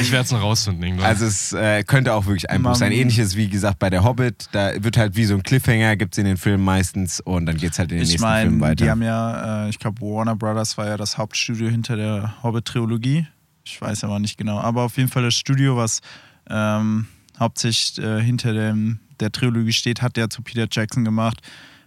Ich 0.00 0.10
werde 0.12 0.24
es 0.24 0.32
noch 0.32 0.42
rausfinden 0.42 0.82
irgendwann. 0.82 1.06
Also 1.06 1.24
es 1.24 1.52
äh, 1.52 1.84
könnte 1.84 2.12
auch 2.14 2.26
wirklich 2.26 2.50
ein 2.50 2.62
Buch 2.62 2.74
sein. 2.74 2.90
Ähnliches 2.92 3.36
wie 3.36 3.48
gesagt 3.48 3.78
bei 3.78 3.90
der 3.90 4.02
Hobbit. 4.04 4.48
Da 4.52 4.72
wird 4.82 4.96
halt 4.96 5.14
wie 5.16 5.24
so 5.24 5.34
ein 5.34 5.42
Cliffhanger, 5.44 5.96
gibt 5.96 6.14
es 6.14 6.18
in 6.18 6.24
den 6.24 6.36
Filmen 6.36 6.64
meistens 6.64 7.20
und 7.20 7.46
dann 7.46 7.56
geht 7.56 7.72
es 7.72 7.78
halt 7.78 7.92
in 7.92 7.98
den 7.98 8.02
Ich 8.04 8.10
nächsten 8.10 8.26
Filmen 8.28 8.58
meine, 8.58 8.72
weiter. 8.72 8.84
die 8.84 8.90
haben 8.90 9.02
ja, 9.02 9.66
äh, 9.66 9.68
ich 9.70 9.78
glaube, 9.78 10.00
Warner 10.00 10.34
Brothers 10.36 10.76
war 10.78 10.86
ja 10.86 10.96
das 10.96 11.16
Hauptstudio 11.16 11.68
hinter 11.68 11.96
der 11.96 12.34
Hobbit-Trilogie. 12.42 13.26
Ich 13.70 13.80
weiß 13.80 14.04
aber 14.04 14.18
nicht 14.18 14.38
genau. 14.38 14.58
Aber 14.58 14.82
auf 14.82 14.96
jeden 14.96 15.10
Fall 15.10 15.22
das 15.22 15.34
Studio, 15.34 15.76
was 15.76 16.00
ähm, 16.48 17.06
hauptsächlich 17.38 18.02
äh, 18.02 18.20
hinter 18.22 18.54
dem, 18.54 18.98
der 19.20 19.30
Trilogie 19.30 19.72
steht, 19.72 20.00
hat 20.00 20.16
ja 20.16 20.30
zu 20.30 20.42
Peter 20.42 20.66
Jackson 20.70 21.04
gemacht. 21.04 21.42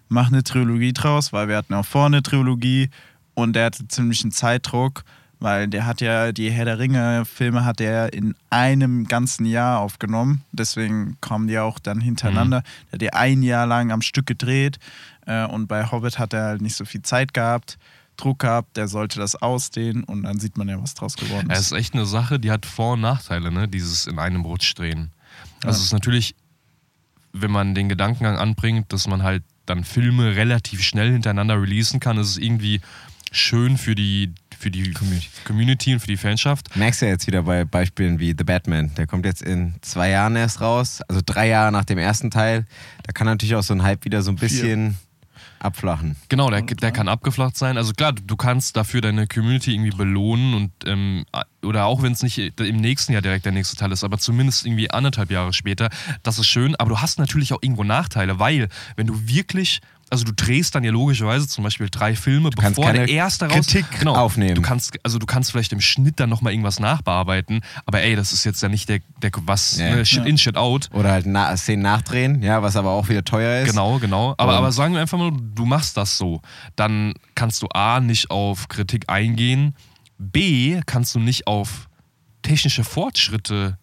Mach 0.07 0.27
eine 0.27 0.43
Trilogie 0.43 0.93
draus, 0.93 1.33
weil 1.33 1.47
wir 1.47 1.57
hatten 1.57 1.73
auch 1.73 1.85
vorne 1.85 2.17
eine 2.17 2.23
Trilogie 2.23 2.89
und 3.33 3.53
der 3.53 3.65
hatte 3.65 3.87
ziemlichen 3.87 4.31
Zeitdruck, 4.31 5.03
weil 5.39 5.67
der 5.67 5.87
hat 5.87 6.01
ja 6.01 6.31
die 6.31 6.51
Herr 6.51 6.65
der 6.65 6.77
Ringe-Filme 6.77 7.65
hat 7.65 7.81
er 7.81 8.13
in 8.13 8.35
einem 8.51 9.05
ganzen 9.05 9.45
Jahr 9.45 9.79
aufgenommen. 9.79 10.43
Deswegen 10.51 11.17
kommen 11.19 11.47
die 11.47 11.57
auch 11.57 11.79
dann 11.79 11.99
hintereinander. 11.99 12.61
Der 12.61 12.93
hat 12.93 13.01
die 13.01 13.13
ein 13.13 13.41
Jahr 13.41 13.65
lang 13.65 13.91
am 13.91 14.03
Stück 14.03 14.27
gedreht 14.27 14.77
äh, 15.25 15.45
und 15.45 15.65
bei 15.65 15.89
Hobbit 15.89 16.19
hat 16.19 16.33
er 16.33 16.43
halt 16.43 16.61
nicht 16.61 16.75
so 16.75 16.85
viel 16.85 17.01
Zeit 17.01 17.33
gehabt, 17.33 17.79
Druck 18.21 18.39
gehabt, 18.39 18.77
der 18.77 18.87
sollte 18.87 19.19
das 19.19 19.35
ausdehnen 19.35 20.03
und 20.03 20.23
dann 20.23 20.39
sieht 20.39 20.57
man 20.57 20.69
ja, 20.69 20.81
was 20.81 20.93
draus 20.93 21.15
geworden 21.15 21.47
Ja, 21.49 21.53
es 21.55 21.61
ist. 21.61 21.71
ist 21.73 21.77
echt 21.77 21.93
eine 21.93 22.05
Sache, 22.05 22.39
die 22.39 22.51
hat 22.51 22.65
Vor- 22.65 22.93
und 22.93 23.01
Nachteile, 23.01 23.51
ne? 23.51 23.67
dieses 23.67 24.07
in 24.07 24.19
einem 24.19 24.45
Rutsch 24.45 24.73
drehen. 24.77 25.11
Also 25.63 25.79
es 25.79 25.85
ist 25.85 25.93
natürlich, 25.93 26.35
wenn 27.33 27.51
man 27.51 27.75
den 27.75 27.89
Gedankengang 27.89 28.37
anbringt, 28.37 28.91
dass 28.93 29.07
man 29.07 29.23
halt 29.23 29.43
dann 29.65 29.83
Filme 29.83 30.35
relativ 30.35 30.81
schnell 30.83 31.11
hintereinander 31.11 31.61
releasen 31.61 31.99
kann, 31.99 32.17
ist 32.17 32.29
es 32.29 32.37
irgendwie 32.37 32.81
schön 33.31 33.77
für 33.77 33.95
die, 33.95 34.33
für 34.59 34.69
die 34.71 34.91
Community. 35.45 35.93
und 35.93 35.99
für 36.01 36.07
die 36.07 36.17
Fanschaft. 36.17 36.75
Merkst 36.75 37.01
du 37.01 37.05
ja 37.05 37.11
jetzt 37.13 37.27
wieder 37.27 37.43
bei 37.43 37.63
Beispielen 37.63 38.19
wie 38.19 38.35
The 38.37 38.43
Batman. 38.43 38.93
Der 38.95 39.07
kommt 39.07 39.25
jetzt 39.25 39.41
in 39.41 39.75
zwei 39.81 40.09
Jahren 40.09 40.35
erst 40.35 40.59
raus, 40.61 41.01
also 41.07 41.21
drei 41.25 41.47
Jahre 41.47 41.71
nach 41.71 41.85
dem 41.85 41.97
ersten 41.97 42.29
Teil. 42.31 42.65
Da 43.03 43.13
kann 43.13 43.27
natürlich 43.27 43.55
auch 43.55 43.63
so 43.63 43.73
ein 43.73 43.83
Hype 43.83 44.03
wieder 44.03 44.21
so 44.21 44.31
ein 44.31 44.35
bisschen 44.35 44.97
abflachen. 45.63 46.15
Genau, 46.29 46.49
der, 46.49 46.61
der 46.61 46.91
kann 46.91 47.07
abgeflacht 47.07 47.57
sein. 47.57 47.77
Also 47.77 47.93
klar, 47.93 48.13
du, 48.13 48.35
kannst 48.35 48.75
dafür 48.75 49.01
deine 49.01 49.27
Community 49.27 49.73
irgendwie 49.73 49.95
belohnen 49.95 50.53
und 50.53 50.71
ähm, 50.85 51.25
oder 51.63 51.85
auch 51.85 52.01
wenn 52.01 52.13
es 52.13 52.23
nicht 52.23 52.37
im 52.59 52.77
nächsten 52.77 53.13
Jahr 53.13 53.21
direkt 53.21 53.45
der 53.45 53.51
nächste 53.51 53.75
Teil 53.75 53.91
ist, 53.91 54.03
aber 54.03 54.17
zumindest 54.17 54.65
irgendwie 54.65 54.89
anderthalb 54.89 55.31
Jahre 55.31 55.53
später, 55.53 55.89
das 56.23 56.39
ist 56.39 56.47
schön. 56.47 56.75
Aber 56.75 56.89
du 56.89 56.99
hast 56.99 57.19
natürlich 57.19 57.53
auch 57.53 57.59
irgendwo 57.61 57.83
Nachteile, 57.83 58.39
weil 58.39 58.69
wenn 58.95 59.07
du 59.07 59.27
wirklich 59.27 59.81
also 60.11 60.25
du 60.25 60.33
drehst 60.33 60.75
dann 60.75 60.83
ja 60.83 60.91
logischerweise 60.91 61.47
zum 61.47 61.63
Beispiel 61.63 61.87
drei 61.89 62.15
Filme, 62.15 62.49
kannst 62.49 62.75
bevor 62.75 62.91
der 62.91 63.07
erste 63.07 63.45
raus... 63.45 63.65
Kritik 63.65 64.05
aufnehmen. 64.05 64.55
Du 64.55 64.61
kannst, 64.61 64.93
also 65.03 65.17
du 65.17 65.25
kannst 65.25 65.51
vielleicht 65.51 65.71
im 65.71 65.79
Schnitt 65.79 66.19
dann 66.19 66.29
nochmal 66.29 66.51
irgendwas 66.51 66.79
nachbearbeiten, 66.81 67.61
aber 67.85 68.01
ey, 68.01 68.15
das 68.17 68.33
ist 68.33 68.43
jetzt 68.43 68.61
ja 68.61 68.67
nicht 68.67 68.89
der, 68.89 68.99
der 69.21 69.31
was, 69.45 69.77
Ja. 69.77 69.95
ne, 69.95 70.05
Shit 70.05 70.19
Ja. 70.19 70.25
in, 70.25 70.37
Shit 70.37 70.57
out. 70.57 70.89
Oder 70.93 71.11
halt 71.11 71.25
na 71.25 71.55
Szenen 71.55 71.81
nachdrehen, 71.81 72.43
ja, 72.43 72.61
was 72.61 72.75
aber 72.75 72.91
auch 72.91 73.07
wieder 73.07 73.23
teuer 73.23 73.61
ist. 73.61 73.69
Genau, 73.69 73.99
genau. 73.99 74.35
Aber, 74.37 74.53
aber 74.53 74.71
sagen 74.73 74.93
wir 74.93 74.99
einfach 75.01 75.17
mal, 75.17 75.31
du 75.31 75.65
machst 75.65 75.95
das 75.95 76.17
so. 76.17 76.41
Dann 76.75 77.13
kannst 77.33 77.61
du 77.61 77.67
A, 77.73 78.01
nicht 78.01 78.29
auf 78.29 78.67
Kritik 78.67 79.05
eingehen. 79.09 79.75
B, 80.17 80.81
kannst 80.85 81.15
du 81.15 81.19
nicht 81.19 81.47
auf 81.47 81.87
technische 82.41 82.83
Fortschritte 82.83 83.77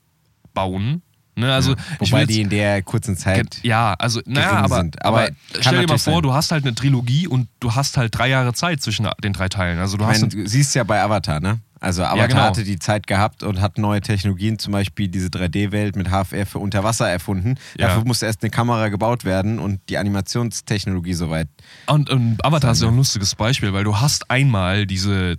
bauen. 0.52 1.02
Ne, 1.38 1.52
also, 1.52 1.70
will 1.70 1.76
Wobei 2.00 2.26
die 2.26 2.40
in 2.40 2.48
der 2.48 2.82
kurzen 2.82 3.16
Zeit. 3.16 3.60
ja, 3.62 3.94
also, 3.94 4.20
naja, 4.26 4.52
aber, 4.64 4.76
sind. 4.76 5.04
aber, 5.04 5.20
Aber 5.22 5.30
stell 5.60 5.80
dir 5.80 5.86
mal 5.86 5.98
vor, 5.98 6.14
sein. 6.14 6.22
du 6.22 6.32
hast 6.34 6.50
halt 6.50 6.64
eine 6.64 6.74
Trilogie 6.74 7.26
und 7.28 7.48
du 7.60 7.74
hast 7.74 7.96
halt 7.96 8.16
drei 8.16 8.28
Jahre 8.28 8.52
Zeit 8.54 8.82
zwischen 8.82 9.08
den 9.22 9.32
drei 9.32 9.48
Teilen. 9.48 9.78
Also, 9.78 9.96
du 9.96 10.04
Ich 10.04 10.10
hast. 10.10 10.20
meine, 10.22 10.34
du 10.34 10.48
siehst 10.48 10.74
ja 10.74 10.84
bei 10.84 11.00
Avatar, 11.02 11.40
ne? 11.40 11.60
Also 11.80 12.02
Avatar 12.02 12.26
genau. 12.26 12.40
hatte 12.40 12.64
die 12.64 12.80
Zeit 12.80 13.06
gehabt 13.06 13.44
und 13.44 13.60
hat 13.60 13.78
neue 13.78 14.00
Technologien, 14.00 14.58
zum 14.58 14.72
Beispiel 14.72 15.06
diese 15.06 15.28
3D-Welt 15.28 15.94
mit 15.94 16.08
HFR 16.10 16.44
für 16.44 16.58
Unterwasser 16.58 17.08
erfunden. 17.08 17.54
Ja. 17.78 17.86
Dafür 17.86 18.04
musste 18.04 18.26
erst 18.26 18.42
eine 18.42 18.50
Kamera 18.50 18.88
gebaut 18.88 19.24
werden 19.24 19.60
und 19.60 19.80
die 19.88 19.96
Animationstechnologie 19.96 21.14
soweit. 21.14 21.48
Und, 21.86 22.10
und 22.10 22.44
Avatar 22.44 22.72
ist 22.72 22.82
ja 22.82 22.88
auch 22.88 22.92
ein 22.92 22.96
lustiges 22.96 23.36
Beispiel, 23.36 23.72
weil 23.72 23.84
du 23.84 23.96
hast 24.00 24.28
einmal 24.30 24.86
diese 24.86 25.36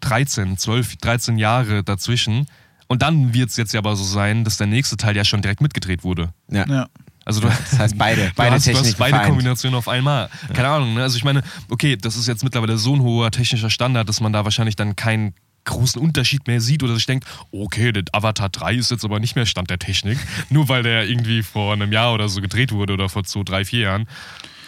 13, 0.00 0.56
12, 0.58 0.96
13 0.96 1.38
Jahre 1.38 1.84
dazwischen 1.84 2.46
und 2.90 3.02
dann 3.02 3.32
wird 3.32 3.50
es 3.50 3.56
jetzt 3.56 3.72
ja 3.72 3.78
aber 3.78 3.94
so 3.94 4.02
sein, 4.02 4.42
dass 4.42 4.56
der 4.56 4.66
nächste 4.66 4.96
Teil 4.96 5.16
ja 5.16 5.24
schon 5.24 5.42
direkt 5.42 5.60
mitgedreht 5.60 6.02
wurde. 6.02 6.34
Ja. 6.50 6.66
Ja. 6.66 6.88
Also 7.24 7.40
du, 7.40 7.46
Das 7.46 7.78
heißt 7.78 7.96
beide, 7.96 8.26
du 8.26 8.32
beide 8.34 8.56
hast, 8.56 8.66
du 8.66 8.72
hast 8.72 8.78
Techniken 8.78 8.98
beide 8.98 9.10
vereint. 9.10 9.28
Kombinationen 9.28 9.78
auf 9.78 9.86
einmal. 9.86 10.28
Keine 10.52 10.68
Ahnung, 10.68 10.94
ne? 10.94 11.02
Also 11.04 11.16
ich 11.16 11.22
meine, 11.22 11.42
okay, 11.68 11.96
das 11.96 12.16
ist 12.16 12.26
jetzt 12.26 12.42
mittlerweile 12.42 12.76
so 12.78 12.96
ein 12.96 13.00
hoher 13.00 13.30
technischer 13.30 13.70
Standard, 13.70 14.08
dass 14.08 14.20
man 14.20 14.32
da 14.32 14.42
wahrscheinlich 14.42 14.74
dann 14.74 14.96
keinen 14.96 15.34
großen 15.66 16.02
Unterschied 16.02 16.48
mehr 16.48 16.60
sieht 16.60 16.82
oder 16.82 16.96
sich 16.96 17.06
denkt, 17.06 17.28
okay, 17.52 17.92
der 17.92 18.02
Avatar 18.10 18.48
3 18.48 18.74
ist 18.74 18.90
jetzt 18.90 19.04
aber 19.04 19.20
nicht 19.20 19.36
mehr 19.36 19.46
Stand 19.46 19.70
der 19.70 19.78
Technik, 19.78 20.18
nur 20.50 20.68
weil 20.68 20.82
der 20.82 21.08
irgendwie 21.08 21.44
vor 21.44 21.72
einem 21.72 21.92
Jahr 21.92 22.12
oder 22.12 22.28
so 22.28 22.40
gedreht 22.40 22.72
wurde 22.72 22.94
oder 22.94 23.08
vor 23.08 23.22
zwei, 23.22 23.44
drei, 23.44 23.64
vier 23.64 23.80
Jahren. 23.82 24.08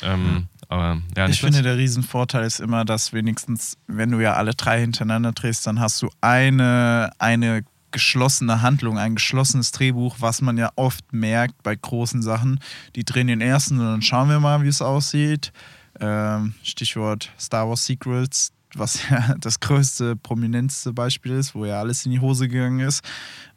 Ähm, 0.00 0.46
aber 0.68 1.02
ja, 1.16 1.28
Ich 1.28 1.40
finde, 1.40 1.62
der 1.62 1.76
Riesenvorteil 1.76 2.44
ist 2.44 2.60
immer, 2.60 2.84
dass 2.84 3.12
wenigstens, 3.12 3.76
wenn 3.88 4.12
du 4.12 4.20
ja 4.20 4.34
alle 4.34 4.54
drei 4.54 4.80
hintereinander 4.80 5.32
drehst, 5.32 5.66
dann 5.66 5.80
hast 5.80 6.00
du 6.02 6.10
eine, 6.20 7.10
eine 7.18 7.64
geschlossene 7.92 8.62
Handlung, 8.62 8.98
ein 8.98 9.14
geschlossenes 9.14 9.72
Drehbuch, 9.72 10.16
was 10.18 10.40
man 10.40 10.58
ja 10.58 10.70
oft 10.76 11.12
merkt 11.12 11.62
bei 11.62 11.74
großen 11.76 12.22
Sachen. 12.22 12.60
Die 12.96 13.04
drehen 13.04 13.26
den 13.26 13.40
ersten 13.40 13.78
und 13.78 13.86
dann 13.86 14.02
schauen 14.02 14.28
wir 14.28 14.40
mal, 14.40 14.62
wie 14.62 14.68
es 14.68 14.82
aussieht. 14.82 15.52
Ähm, 16.00 16.54
Stichwort 16.62 17.30
Star 17.38 17.68
Wars 17.68 17.86
Sequels, 17.86 18.52
was 18.74 19.08
ja 19.10 19.34
das 19.38 19.60
größte, 19.60 20.16
prominenteste 20.16 20.92
Beispiel 20.92 21.32
ist, 21.32 21.54
wo 21.54 21.64
ja 21.64 21.78
alles 21.78 22.04
in 22.04 22.12
die 22.12 22.20
Hose 22.20 22.48
gegangen 22.48 22.80
ist. 22.80 23.04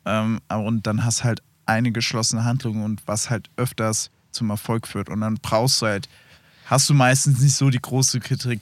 Ähm, 0.05 0.39
und 0.49 0.85
dann 0.85 1.03
hast 1.03 1.23
halt 1.23 1.41
eine 1.65 1.91
geschlossene 1.91 2.43
Handlung 2.43 2.83
und 2.83 3.01
was 3.07 3.29
halt 3.29 3.49
öfters 3.55 4.11
zum 4.31 4.49
Erfolg 4.49 4.87
führt. 4.87 5.09
Und 5.09 5.21
dann 5.21 5.35
brauchst 5.41 5.81
du 5.81 5.87
halt 5.87 6.09
hast 6.65 6.89
du 6.89 6.93
meistens 6.93 7.39
nicht 7.39 7.55
so 7.55 7.69
die 7.69 7.81
große 7.81 8.19
Kritik, 8.19 8.59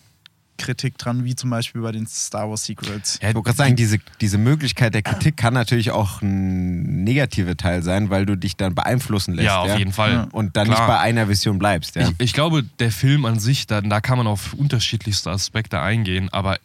Kritik 0.57 0.97
dran, 0.97 1.23
wie 1.25 1.35
zum 1.35 1.49
Beispiel 1.49 1.81
bei 1.81 1.91
den 1.91 2.05
Star 2.07 2.49
Wars 2.49 2.65
Secrets. 2.65 3.19
Ja, 3.21 3.29
Ich 3.29 3.35
wollte 3.35 3.47
gerade 3.47 3.57
sagen, 3.57 3.75
diese, 3.75 3.97
diese 4.21 4.37
Möglichkeit 4.37 4.93
der 4.93 5.01
Kritik 5.01 5.35
kann 5.37 5.53
natürlich 5.53 5.91
auch 5.91 6.21
ein 6.21 7.03
negativer 7.03 7.57
Teil 7.57 7.81
sein, 7.83 8.09
weil 8.09 8.25
du 8.25 8.37
dich 8.37 8.55
dann 8.55 8.75
beeinflussen 8.75 9.33
lässt. 9.33 9.45
ja, 9.47 9.59
auf 9.61 9.77
jeden 9.77 9.91
Fall. 9.93 10.13
Ja. 10.13 10.27
Und 10.31 10.55
dann 10.55 10.67
Klar. 10.67 10.79
nicht 10.79 10.87
bei 10.87 10.99
einer 10.99 11.27
Vision 11.27 11.59
bleibst. 11.59 11.95
Ja. 11.95 12.07
Ich, 12.09 12.13
ich 12.19 12.33
glaube, 12.33 12.63
der 12.79 12.91
Film 12.91 13.25
an 13.25 13.39
sich, 13.39 13.67
da, 13.67 13.81
da 13.81 13.99
kann 14.01 14.17
man 14.17 14.27
auf 14.27 14.53
unterschiedlichste 14.53 15.31
Aspekte 15.31 15.79
eingehen, 15.81 16.29
aber, 16.31 16.57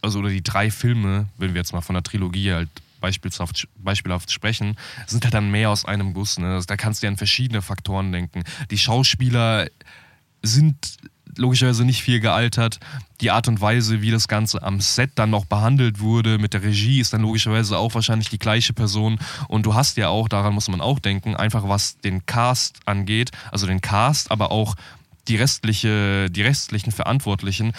also, 0.00 0.20
oder 0.20 0.30
die 0.30 0.42
drei 0.42 0.70
Filme, 0.70 1.26
wenn 1.38 1.54
wir 1.54 1.60
jetzt 1.60 1.72
mal 1.72 1.80
von 1.80 1.94
der 1.94 2.02
Trilogie 2.02 2.52
halt 2.52 2.68
beispielhaft, 3.00 3.66
beispielhaft 3.78 4.30
sprechen, 4.30 4.76
sind 5.06 5.24
halt 5.24 5.34
dann 5.34 5.50
mehr 5.50 5.70
aus 5.70 5.84
einem 5.84 6.14
Guss. 6.14 6.38
Ne? 6.38 6.54
Also, 6.54 6.66
da 6.66 6.76
kannst 6.76 7.02
du 7.02 7.06
ja 7.06 7.10
an 7.10 7.16
verschiedene 7.16 7.60
Faktoren 7.60 8.12
denken. 8.12 8.44
Die 8.70 8.78
Schauspieler 8.78 9.66
sind 10.42 10.76
logischerweise 11.36 11.84
nicht 11.84 12.02
viel 12.02 12.20
gealtert. 12.20 12.78
Die 13.20 13.30
Art 13.30 13.48
und 13.48 13.60
Weise, 13.60 14.02
wie 14.02 14.10
das 14.10 14.28
Ganze 14.28 14.62
am 14.62 14.80
Set 14.80 15.12
dann 15.14 15.30
noch 15.30 15.44
behandelt 15.44 16.00
wurde 16.00 16.38
mit 16.38 16.54
der 16.54 16.62
Regie, 16.62 17.00
ist 17.00 17.12
dann 17.12 17.22
logischerweise 17.22 17.78
auch 17.78 17.94
wahrscheinlich 17.94 18.28
die 18.28 18.38
gleiche 18.38 18.72
Person. 18.72 19.18
Und 19.48 19.66
du 19.66 19.74
hast 19.74 19.96
ja 19.96 20.08
auch, 20.08 20.28
daran 20.28 20.54
muss 20.54 20.68
man 20.68 20.80
auch 20.80 20.98
denken, 20.98 21.36
einfach 21.36 21.68
was 21.68 21.98
den 21.98 22.26
Cast 22.26 22.80
angeht, 22.86 23.30
also 23.50 23.66
den 23.66 23.80
Cast, 23.80 24.30
aber 24.30 24.50
auch 24.50 24.74
die, 25.28 25.36
restliche, 25.36 26.30
die 26.30 26.42
restlichen 26.42 26.92
Verantwortlichen, 26.92 27.72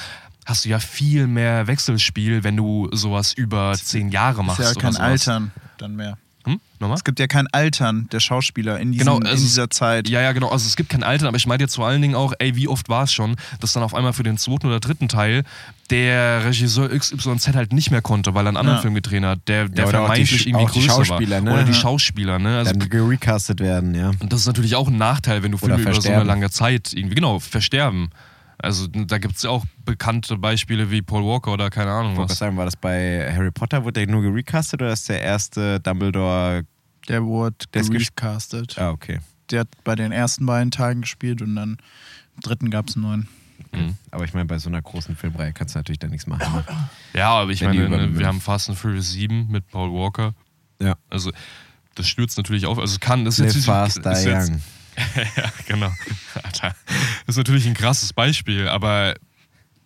hast 0.45 0.65
du 0.65 0.69
ja 0.69 0.79
viel 0.79 1.27
mehr 1.27 1.67
Wechselspiel, 1.67 2.43
wenn 2.43 2.57
du 2.57 2.89
sowas 2.91 3.33
über 3.33 3.73
zehn 3.73 4.09
Jahre 4.09 4.43
machst. 4.43 4.59
ist 4.59 4.75
ja 4.75 4.81
kein. 4.81 4.95
Altern 4.97 5.51
dann 5.77 5.95
mehr. 5.95 6.17
Hm? 6.45 6.59
Nochmal? 6.79 6.97
Es 6.97 7.03
gibt 7.05 7.19
ja 7.19 7.27
kein 7.27 7.47
Altern 7.47 8.09
der 8.11 8.19
Schauspieler 8.19 8.79
in, 8.79 8.91
diesem, 8.91 9.05
Genau, 9.05 9.17
in 9.19 9.23
also 9.27 9.35
es- 9.43 9.49
dieser 9.49 9.69
Zeit. 9.69 10.09
Ja, 10.09 10.21
ja, 10.21 10.33
genau. 10.33 10.49
Also 10.49 10.67
es 10.67 10.75
gibt 10.75 10.89
kein 10.89 11.03
Alter, 11.03 11.27
aber 11.29 11.37
ich 11.37 11.47
meine 11.47 11.63
jetzt 11.63 11.75
vor 11.75 11.87
allen 11.87 12.01
Dingen 12.01 12.15
auch, 12.15 12.33
ey, 12.39 12.55
wie 12.57 12.67
oft 12.67 12.89
war 12.89 13.03
es 13.03 13.13
schon, 13.13 13.35
dass 13.61 13.71
dann 13.73 13.83
auf 13.83 13.93
einmal 13.95 14.11
für 14.13 14.23
den 14.23 14.37
zweiten 14.37 14.67
oder 14.67 14.79
dritten 14.81 15.07
Teil 15.07 15.43
der 15.89 16.43
Regisseur 16.45 16.89
XYZ 16.89 17.49
halt 17.55 17.71
nicht 17.71 17.91
mehr 17.91 18.01
konnte, 18.01 18.33
weil 18.33 18.45
er 18.45 18.49
einen 18.49 18.57
anderen 18.57 18.77
Ja. 18.77 18.81
Film 18.81 18.93
gedreht 18.95 19.23
hat, 19.23 19.39
der, 19.47 19.69
der 19.69 19.85
die 19.85 19.91
vermeintlich 19.91 20.41
Sch- 20.41 20.47
irgendwie 20.47 20.65
auch 20.65 20.71
die 20.71 20.79
größer 20.87 21.05
Schauspieler, 21.05 21.35
war. 21.37 21.41
ne? 21.41 21.53
Oder 21.53 21.63
die 21.63 21.71
Ja. 21.71 21.77
Schauspieler, 21.77 22.39
ne? 22.39 22.57
Also, 22.57 22.73
Dann 22.73 22.89
gerecastet 22.89 23.59
werden, 23.59 23.93
ja. 23.95 24.09
und 24.19 24.33
das 24.33 24.41
ist 24.41 24.47
natürlich 24.47 24.75
auch 24.75 24.87
ein 24.87 24.97
Nachteil, 24.97 25.43
wenn 25.43 25.51
du 25.51 25.57
Filme 25.57 25.75
Oder 25.75 25.83
über 25.91 26.01
so 26.01 26.09
eine 26.09 26.23
lange 26.23 26.49
Zeit 26.49 26.91
irgendwie, 26.93 27.15
genau, 27.15 27.39
versterben. 27.39 28.09
Also 28.63 28.87
da 28.87 29.17
gibt 29.17 29.35
es 29.35 29.43
ja 29.43 29.49
auch 29.49 29.65
bekannte 29.83 30.37
Beispiele 30.37 30.89
wie 30.89 31.01
Paul 31.01 31.25
Walker 31.25 31.51
oder 31.51 31.69
keine 31.69 31.91
Ahnung 31.91 32.13
Ich 32.13 32.17
wollte 32.17 32.31
was. 32.31 32.37
sagen, 32.39 32.55
war 32.55 32.63
das 32.63 32.77
bei 32.77 33.29
Harry 33.33 33.51
Potter, 33.51 33.83
wurde 33.83 34.05
der 34.05 34.07
nur 34.07 34.21
gerecastet 34.21 34.81
oder 34.81 34.93
ist 34.93 35.09
der 35.09 35.21
erste 35.21 35.81
Dumbledore. 35.81 36.65
Der 37.09 37.25
wurde 37.25 37.57
ist 37.73 37.91
gerecastet. 37.91 38.77
Ah, 38.79 38.91
okay. 38.91 39.19
Der 39.51 39.61
hat 39.61 39.67
bei 39.83 39.95
den 39.95 40.13
ersten 40.13 40.45
beiden 40.45 40.71
Teilen 40.71 41.01
gespielt 41.01 41.41
und 41.41 41.57
dann 41.57 41.77
im 42.35 42.41
dritten 42.41 42.69
gab 42.69 42.87
es 42.87 42.95
einen 42.95 43.03
neuen. 43.03 43.27
Mhm. 43.73 43.97
Aber 44.11 44.23
ich 44.23 44.33
meine, 44.33 44.45
bei 44.45 44.57
so 44.59 44.69
einer 44.69 44.81
großen 44.81 45.17
Filmreihe 45.17 45.51
kannst 45.51 45.75
du 45.75 45.79
natürlich 45.79 45.99
da 45.99 46.07
nichts 46.07 46.25
machen. 46.25 46.53
Ne? 46.53 46.63
Ja, 47.13 47.31
aber 47.31 47.51
ich 47.51 47.59
Wenn 47.61 47.77
meine, 47.77 48.07
ne, 48.07 48.17
wir 48.17 48.25
haben 48.25 48.39
Fast 48.39 48.69
and 48.69 48.77
Furious 48.77 49.11
7 49.11 49.51
mit 49.51 49.67
Paul 49.67 49.91
Walker. 49.91 50.33
Ja. 50.79 50.95
Also 51.09 51.33
das 51.95 52.07
stürzt 52.07 52.37
natürlich 52.37 52.65
auf. 52.65 52.79
Also 52.79 52.93
es 52.93 52.99
kann, 53.01 53.25
das 53.25 53.39
ist 53.39 53.45
Live 53.45 53.55
jetzt, 53.55 53.65
fast, 53.65 54.05
die 54.05 54.09
ist 54.09 54.25
jetzt. 54.25 54.51
ja, 55.37 55.51
genau. 55.67 55.91
Alter. 56.43 56.75
Das 57.25 57.35
ist 57.35 57.37
natürlich 57.37 57.65
ein 57.67 57.73
krasses 57.73 58.13
Beispiel, 58.13 58.67
aber 58.67 59.15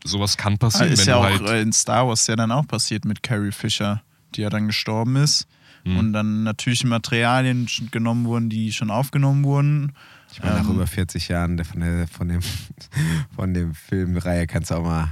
sowas 0.03 0.37
kann 0.37 0.57
passieren, 0.57 0.91
ist 0.91 0.99
wenn 0.99 1.07
ja 1.07 1.13
du 1.15 1.19
auch 1.19 1.47
halt. 1.47 1.49
äh, 1.49 1.61
in 1.61 1.73
Star 1.73 2.07
Wars 2.07 2.27
ja 2.27 2.35
dann 2.35 2.51
auch 2.51 2.67
passiert 2.67 3.05
mit 3.05 3.23
Carrie 3.23 3.51
Fisher, 3.51 4.01
die 4.35 4.41
ja 4.41 4.49
dann 4.49 4.67
gestorben 4.67 5.15
ist. 5.17 5.47
Mhm. 5.83 5.97
Und 5.97 6.13
dann 6.13 6.43
natürlich 6.43 6.83
Materialien 6.83 7.67
genommen 7.91 8.25
wurden, 8.25 8.49
die 8.49 8.73
schon 8.73 8.91
aufgenommen 8.91 9.43
wurden. 9.43 9.93
Ich 10.31 10.41
meine, 10.43 10.55
nach 10.55 10.65
Ähm, 10.65 10.75
über 10.75 10.87
40 10.87 11.29
Jahren 11.29 11.63
von, 11.63 11.79
der, 11.79 12.07
von, 12.07 12.27
dem, 12.27 12.41
von 13.35 13.53
dem 13.53 13.73
Filmreihe 13.73 14.47
kannst 14.47 14.71
du 14.71 14.75
auch 14.75 14.83
mal, 14.83 15.09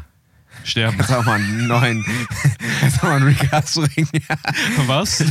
sterben. 0.63 0.97
du 0.97 1.03
auch 1.19 1.25
mal 1.25 1.35
einen 1.35 1.67
neuen, 1.67 2.03
du 2.03 2.97
auch 2.99 3.03
mal 3.03 3.15
einen 3.17 3.25
Recast 3.27 3.75
bringen. 3.75 4.07
Was? 4.87 5.23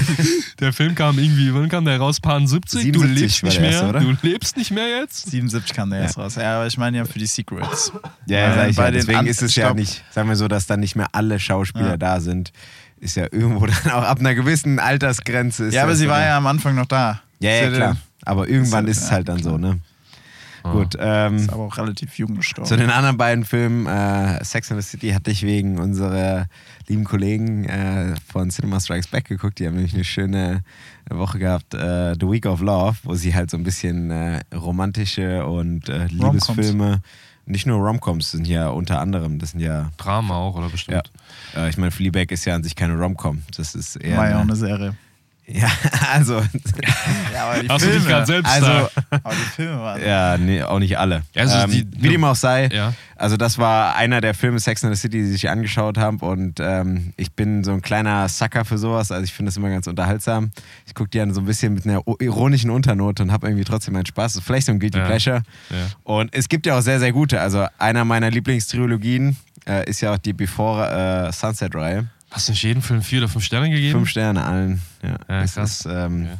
Der 0.61 0.73
Film 0.73 0.95
kam 0.95 1.19
irgendwie, 1.19 1.53
wann 1.55 1.69
kam 1.69 1.85
der 1.85 1.99
raus? 1.99 2.21
Paar 2.21 2.39
70? 2.47 2.93
Du 2.93 3.01
77 3.01 3.21
lebst 3.21 3.43
nicht 3.45 3.61
mehr. 3.61 3.71
erste, 3.71 3.89
oder? 3.89 4.01
Du 4.01 4.15
lebst 4.23 4.57
nicht 4.57 4.71
mehr 4.71 4.89
jetzt? 5.01 5.31
77 5.31 5.75
kam 5.75 5.91
der 5.91 6.01
erst 6.01 6.19
raus. 6.19 6.35
Ja, 6.37 6.57
aber 6.57 6.67
ich 6.67 6.77
meine 6.79 6.99
ja 6.99 7.05
für 7.05 7.19
die 7.19 7.27
Secrets. 7.27 7.93
Ja, 8.27 8.39
ja, 8.39 8.55
sag 8.55 8.71
ich 8.71 8.77
bei 8.77 8.85
ja. 8.87 8.91
Deswegen 8.91 9.19
an- 9.19 9.27
ist 9.27 9.43
es 9.43 9.51
ich 9.51 9.57
ja 9.57 9.73
nicht, 9.75 10.05
sagen 10.11 10.29
wir 10.29 10.37
so, 10.37 10.49
dass 10.49 10.67
dann 10.67 10.81
nicht 10.81 10.97
mehr 10.97 11.09
alle 11.13 11.39
Schauspieler 11.39 11.91
Ja. 11.91 11.97
da 11.97 12.21
sind. 12.21 12.53
Ist 13.01 13.17
ja 13.17 13.25
irgendwo 13.31 13.67
dann 13.85 13.93
auch 13.93 14.05
ab 14.05 14.21
einer 14.21 14.35
gewissen 14.35 14.79
Altersgrenze. 14.79 15.67
Ist 15.67 15.75
Ja, 15.75 15.83
aber 15.85 15.97
sie 15.97 16.09
war 16.09 16.21
ja 16.25 16.37
am 16.37 16.47
Anfang 16.47 16.75
noch 16.75 16.87
da. 16.87 17.21
Ja, 17.41 17.51
ja, 17.51 17.63
ja 17.65 17.71
klar. 17.71 17.97
Aber 18.25 18.49
irgendwann 18.49 18.87
ist 18.87 18.97
ist 18.99 19.03
ja- 19.03 19.07
es 19.09 19.13
halt 19.13 19.29
dann 19.29 19.41
klar. 19.41 19.53
so, 19.53 19.59
ne? 19.59 19.81
Ah. 20.67 20.73
Gut, 20.73 20.97
ähm, 20.99 21.37
Ist 21.37 21.53
aber 21.53 21.65
auch 21.65 21.77
relativ 21.77 22.17
jung 22.19 22.37
gestorben. 22.37 22.67
zu 22.67 22.77
den 22.79 22.89
anderen 22.89 23.19
beiden 23.19 23.45
Filmen, 23.45 23.87
äh, 23.87 24.43
Sex 24.43 24.73
and 24.73 24.83
the 24.83 24.89
City 24.89 25.11
hatte 25.11 25.31
ich 25.31 25.43
wegen 25.43 25.79
unserer 25.79 26.47
lieben 26.89 27.05
Kollegen 27.05 27.65
äh, 27.67 28.15
von 28.33 28.49
Cinema 28.49 28.81
Strikes 28.81 29.09
Back 29.09 29.27
geguckt. 29.27 29.59
Die 29.59 29.67
haben 29.67 29.75
nämlich 29.75 29.93
eine 29.95 30.05
schöne 30.05 30.63
Woche 31.11 31.39
gehabt, 31.39 31.75
äh, 31.75 32.15
The 32.19 32.27
Week 32.27 32.47
of 32.47 32.63
Love, 32.63 32.97
wo 33.03 33.15
sie 33.15 33.35
halt 33.35 33.51
so 33.51 33.59
ein 33.59 33.63
bisschen 33.63 34.11
äh, 34.11 34.41
romantische 34.55 35.45
und 35.47 35.91
äh, 35.91 36.07
Liebesfilme, 36.07 37.03
nicht 37.47 37.67
nur 37.67 37.79
Romcoms 37.87 38.31
sind 38.31 38.47
ja 38.47 38.69
unter 38.71 39.01
anderem, 39.01 39.39
das 39.39 39.51
sind 39.51 39.61
ja, 39.61 39.91
Drama 39.99 40.37
auch, 40.37 40.55
oder 40.57 40.67
ja 40.67 40.73
bestimmt? 40.73 41.13
äh, 41.55 41.69
ich 41.69 41.77
meine, 41.77 41.91
Fleabag 41.91 42.31
ist 42.31 42.47
ja 42.47 42.55
an 42.55 42.63
sich 42.63 42.75
keine 42.75 42.95
Romcom, 42.99 43.43
das 43.55 43.75
ist 43.75 43.97
eher... 43.97 44.17
war 44.17 44.31
ja 44.31 44.37
auch 44.37 44.41
eine- 44.41 44.53
eine 44.53 44.57
Serie. 44.57 44.97
Ja, 45.47 45.69
also, 46.13 46.41
Ja, 47.33 47.47
aber 47.51 47.63
die 47.63 47.69
Hast 47.69 47.85
du 47.85 47.91
dich 47.91 48.07
gerade 48.07 48.27
selbst 48.27 48.51
also 48.51 48.67
da? 48.67 48.91
Aber 49.25 49.35
die 49.35 49.51
Filme 49.55 49.79
waren. 49.81 50.03
Ja, 50.03 50.39
nee, 50.39 50.63
auch 50.63 50.79
nicht 50.79 50.99
alle. 50.99 51.23
Also 51.37 51.57
ähm, 51.59 51.71
die- 51.71 51.87
wie 52.03 52.09
dem 52.09 52.25
auch 52.25 52.35
sei, 52.37 52.69
Ja. 52.73 52.95
also 53.17 53.37
das 53.37 53.59
war 53.59 53.95
einer 53.97 54.21
der 54.21 54.35
Filme 54.35 54.59
Sex 54.59 54.83
and 54.85 54.95
the 54.97 55.01
City, 55.01 55.23
die 55.23 55.35
ich 55.35 55.49
angeschaut 55.51 55.99
habe 55.99 56.25
und 56.25 56.61
ähm, 56.61 57.13
ich 57.17 57.33
bin 57.33 57.63
so 57.65 57.73
ein 57.73 57.83
kleiner 57.83 58.29
Sucker 58.29 58.65
für 58.65 58.79
sowas, 58.79 59.13
also 59.13 59.23
ich 59.25 59.33
finde 59.35 59.51
das 59.51 59.57
immer 59.57 59.69
ganz 59.71 59.87
unterhaltsam. 59.87 60.51
Ich 60.87 60.95
gucke 60.95 61.11
die 61.11 61.19
dann 61.19 61.35
so 61.35 61.41
ein 61.41 61.47
bisschen 61.47 61.75
mit 61.75 61.85
einer 61.87 62.03
ironischen 62.21 62.71
Unternote 62.71 63.23
und 63.23 63.31
habe 63.33 63.47
irgendwie 63.47 63.65
trotzdem 63.65 63.95
meinen 63.95 64.07
Spaß. 64.07 64.41
Vielleicht 64.45 64.67
so 64.67 64.73
ein 64.73 64.81
Guilty 64.81 64.99
Ja. 64.99 65.05
Pleasure. 65.07 65.43
Ja. 65.71 65.77
Und 66.05 66.35
es 66.35 66.49
gibt 66.49 66.65
ja 66.67 66.79
auch 66.79 66.83
sehr, 66.83 66.99
sehr 67.01 67.13
gute. 67.13 67.41
Also 67.41 67.67
einer 67.79 68.05
meiner 68.05 68.31
Lieblingstrilogien 68.31 69.37
äh, 69.69 69.89
ist 69.89 70.01
ja 70.01 70.13
auch 70.15 70.19
die 70.19 70.33
Before 70.33 71.27
äh, 71.29 71.33
Sunset-Reihe. 71.33 72.07
Hast 72.35 72.49
du 72.49 72.53
nicht 72.53 72.63
jeden 72.65 72.83
Film 72.83 73.01
vier 73.01 73.21
oder 73.21 73.29
fünf 73.29 73.45
Sterne 73.45 73.71
gegeben? 73.71 73.93
Fünf 73.93 74.09
Sterne 74.11 74.45
allen. 74.45 74.83
Ja, 75.03 75.11
Ja, 75.29 75.47
krass. 75.47 75.57
Ist, 75.57 75.87
ähm, 75.87 76.25
Ja. 76.27 76.39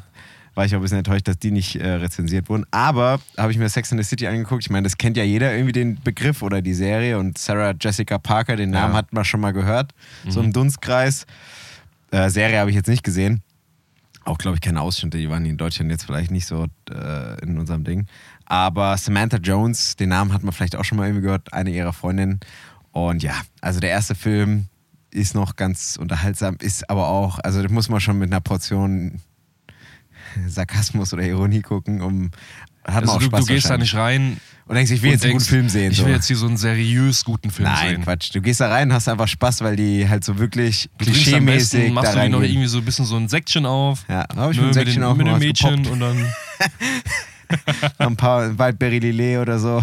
War 0.57 0.65
ich 0.65 0.73
auch 0.75 0.79
ein 0.79 0.83
bisschen 0.83 0.99
enttäuscht, 0.99 1.27
dass 1.27 1.39
die 1.39 1.51
nicht 1.51 1.77
äh, 1.77 1.89
rezensiert 1.89 2.49
wurden. 2.49 2.65
Aber 2.73 3.21
habe 3.37 3.51
ich 3.53 3.59
mir 3.59 3.69
Sex 3.69 3.91
and 3.93 4.01
the 4.03 4.09
City 4.09 4.27
angeguckt. 4.29 4.63
Ich 4.65 4.71
meine, 4.71 4.85
das 4.85 4.97
kennt 4.99 5.17
ja 5.17 5.25
jeder 5.25 5.53
irgendwie 5.53 5.73
den 5.73 6.01
Begriff 6.03 6.43
oder 6.43 6.63
die 6.63 6.75
Serie. 6.75 7.19
Und 7.19 7.39
Sarah 7.39 7.75
Jessica 7.81 8.19
Parker, 8.19 8.55
den 8.57 8.71
Namen 8.71 8.93
Ja. 8.93 8.99
hat 8.99 9.13
man 9.13 9.25
schon 9.25 9.41
mal 9.41 9.53
gehört. 9.53 9.93
So 10.29 10.41
Mhm. 10.41 10.47
im 10.47 10.53
Dunstkreis. 10.53 11.27
Äh, 12.13 12.29
Serie 12.31 12.59
habe 12.61 12.71
ich 12.71 12.77
jetzt 12.77 12.89
nicht 12.89 13.03
gesehen. 13.05 13.43
Auch, 14.25 14.39
glaube 14.39 14.57
ich, 14.57 14.61
keine 14.61 14.81
Ausschnitte. 14.81 15.19
Die 15.19 15.29
waren 15.29 15.45
in 15.47 15.57
Deutschland 15.57 15.91
jetzt 15.91 16.05
vielleicht 16.07 16.31
nicht 16.31 16.47
so 16.47 16.67
äh, 16.91 17.41
in 17.43 17.59
unserem 17.59 17.83
Ding. 17.85 18.07
Aber 18.47 18.97
Samantha 18.97 19.37
Jones, 19.39 19.97
den 19.97 20.09
Namen 20.11 20.33
hat 20.33 20.43
man 20.45 20.53
vielleicht 20.53 20.77
auch 20.77 20.85
schon 20.85 20.99
mal 20.99 21.07
irgendwie 21.07 21.23
gehört. 21.23 21.53
Eine 21.53 21.71
ihrer 21.71 21.93
Freundinnen. 21.93 22.39
Und 22.93 23.23
ja, 23.25 23.35
also 23.61 23.81
der 23.81 23.91
erste 23.91 24.15
Film 24.15 24.67
ist 25.15 25.35
noch 25.35 25.57
ganz 25.57 25.97
unterhaltsam, 25.97 26.57
ist 26.61 26.91
aber 26.91 27.09
auch, 27.09 27.39
also 27.39 27.63
das 27.63 27.71
muss 27.71 27.89
man 27.89 28.01
schon 28.01 28.19
mit 28.19 28.31
einer 28.31 28.41
Portion 28.41 29.21
Sarkasmus 30.47 31.13
oder 31.13 31.23
Ironie 31.23 31.63
gucken, 31.63 32.03
um 32.03 32.31
hat 32.85 32.95
man 32.95 33.03
Also 33.05 33.13
auch 33.13 33.19
du, 33.19 33.25
Spaß 33.27 33.47
du 33.47 33.55
gehst 33.55 33.71
da 33.71 33.79
nicht 33.79 33.95
rein 33.95 34.39
und 34.67 34.75
denkst, 34.75 34.93
ich 34.93 35.03
will 35.03 35.09
und 35.09 35.15
jetzt 35.15 35.25
einen 35.25 35.35
guten 35.35 35.45
Film 35.45 35.69
sehen. 35.69 35.93
Ich 35.93 35.99
so. 35.99 36.05
will 36.05 36.13
jetzt 36.13 36.27
hier 36.27 36.37
so 36.37 36.47
einen 36.47 36.57
seriös 36.57 37.25
guten 37.25 37.51
Film 37.51 37.69
Nein, 37.69 37.97
sehen. 37.97 38.03
Quatsch. 38.03 38.35
Du 38.35 38.43
gehst 38.43 38.61
da 38.61 38.69
rein, 38.69 38.93
hast 38.93 39.09
einfach 39.09 39.29
Spaß, 39.29 39.63
weil 39.63 39.77
die 39.77 40.09
halt 40.09 40.25
so 40.25 40.39
wirklich 40.39 40.91
klischeemäßig 40.99 41.87
da 41.87 41.93
machst 41.93 42.15
du 42.15 42.21
dir 42.21 42.29
noch 42.29 42.43
irgendwie 42.43 42.67
so 42.67 42.79
ein 42.79 42.85
bisschen 42.85 43.07
so 43.07 43.17
ein 43.17 43.29
Säckchen 43.29 43.65
auf. 43.65 44.05
Ja, 44.09 44.27
habe 44.37 44.53
ich 44.53 44.59
ne, 44.59 44.65
mir 44.65 44.69
ein 44.69 44.75
Säckchen 44.75 45.01
mit, 45.01 45.11
den, 45.11 45.17
mit 45.17 45.27
mal 45.27 45.39
dem 45.39 45.47
Mädchen 45.47 45.83
gepoppt. 45.83 45.93
und 45.93 46.01
dann 46.01 46.33
ein 47.99 48.17
paar 48.17 48.59
Waldberry 48.59 48.99
Lillet 48.99 49.39
oder 49.39 49.59
so. 49.59 49.83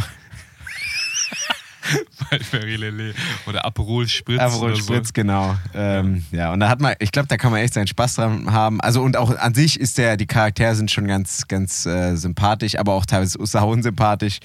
Waldberry 2.30 3.14
oder 3.46 3.66
Aperol 3.66 4.08
Spritz. 4.08 4.40
Aperol 4.40 4.76
Spritz, 4.76 5.14
genau. 5.14 5.56
Ähm, 5.74 6.26
ja, 6.32 6.54
und 6.54 6.60
da 6.60 6.70
hat 6.70 6.80
man, 6.82 6.96
ich 7.00 7.12
glaube, 7.12 7.28
da 7.28 7.38
kann 7.38 7.52
man 7.52 7.62
echt 7.62 7.74
seinen 7.74 7.88
Spaß 7.88 8.16
dran 8.16 8.52
haben. 8.52 8.82
Also 8.82 9.02
und 9.02 9.18
auch 9.18 9.38
an 9.38 9.54
sich 9.54 9.80
ist 9.80 9.98
der, 9.98 10.18
die 10.18 10.28
Charaktere 10.28 10.76
sind 10.76 10.92
schon 10.92 11.08
ganz, 11.08 11.48
ganz 11.48 11.86
äh, 11.86 12.16
sympathisch, 12.16 12.78
aber 12.78 12.94
auch 12.94 13.06
teilweise 13.06 13.38
sau 13.44 13.72
unsympathisch. 13.72 14.40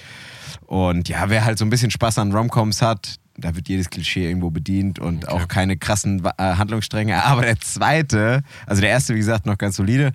Und 0.67 1.09
ja, 1.09 1.29
wer 1.29 1.45
halt 1.45 1.59
so 1.59 1.65
ein 1.65 1.71
bisschen 1.71 1.91
Spaß 1.91 2.19
an 2.19 2.33
Romcoms 2.33 2.83
hat, 2.83 3.17
da 3.39 3.55
wird 3.55 3.69
jedes 3.69 3.91
Klischee 3.91 4.27
irgendwo 4.27 4.51
bedient 4.51 4.99
und 4.99 5.25
Okay. 5.27 5.35
auch 5.35 5.49
keine 5.49 5.77
krassen 5.77 6.25
äh, 6.25 6.43
Handlungsstränge. 6.43 7.23
Aber 7.25 7.43
der 7.43 7.61
zweite, 7.61 8.43
also 8.67 8.81
der 8.81 8.91
erste, 8.91 9.15
wie 9.15 9.19
gesagt, 9.19 9.47
noch 9.47 9.59
ganz 9.59 9.77
solide. 9.77 10.13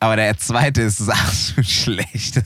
Aber 0.00 0.16
der 0.16 0.36
zweite 0.36 0.82
ist 0.82 1.08
absolut 1.08 1.66
schlecht. 1.66 2.42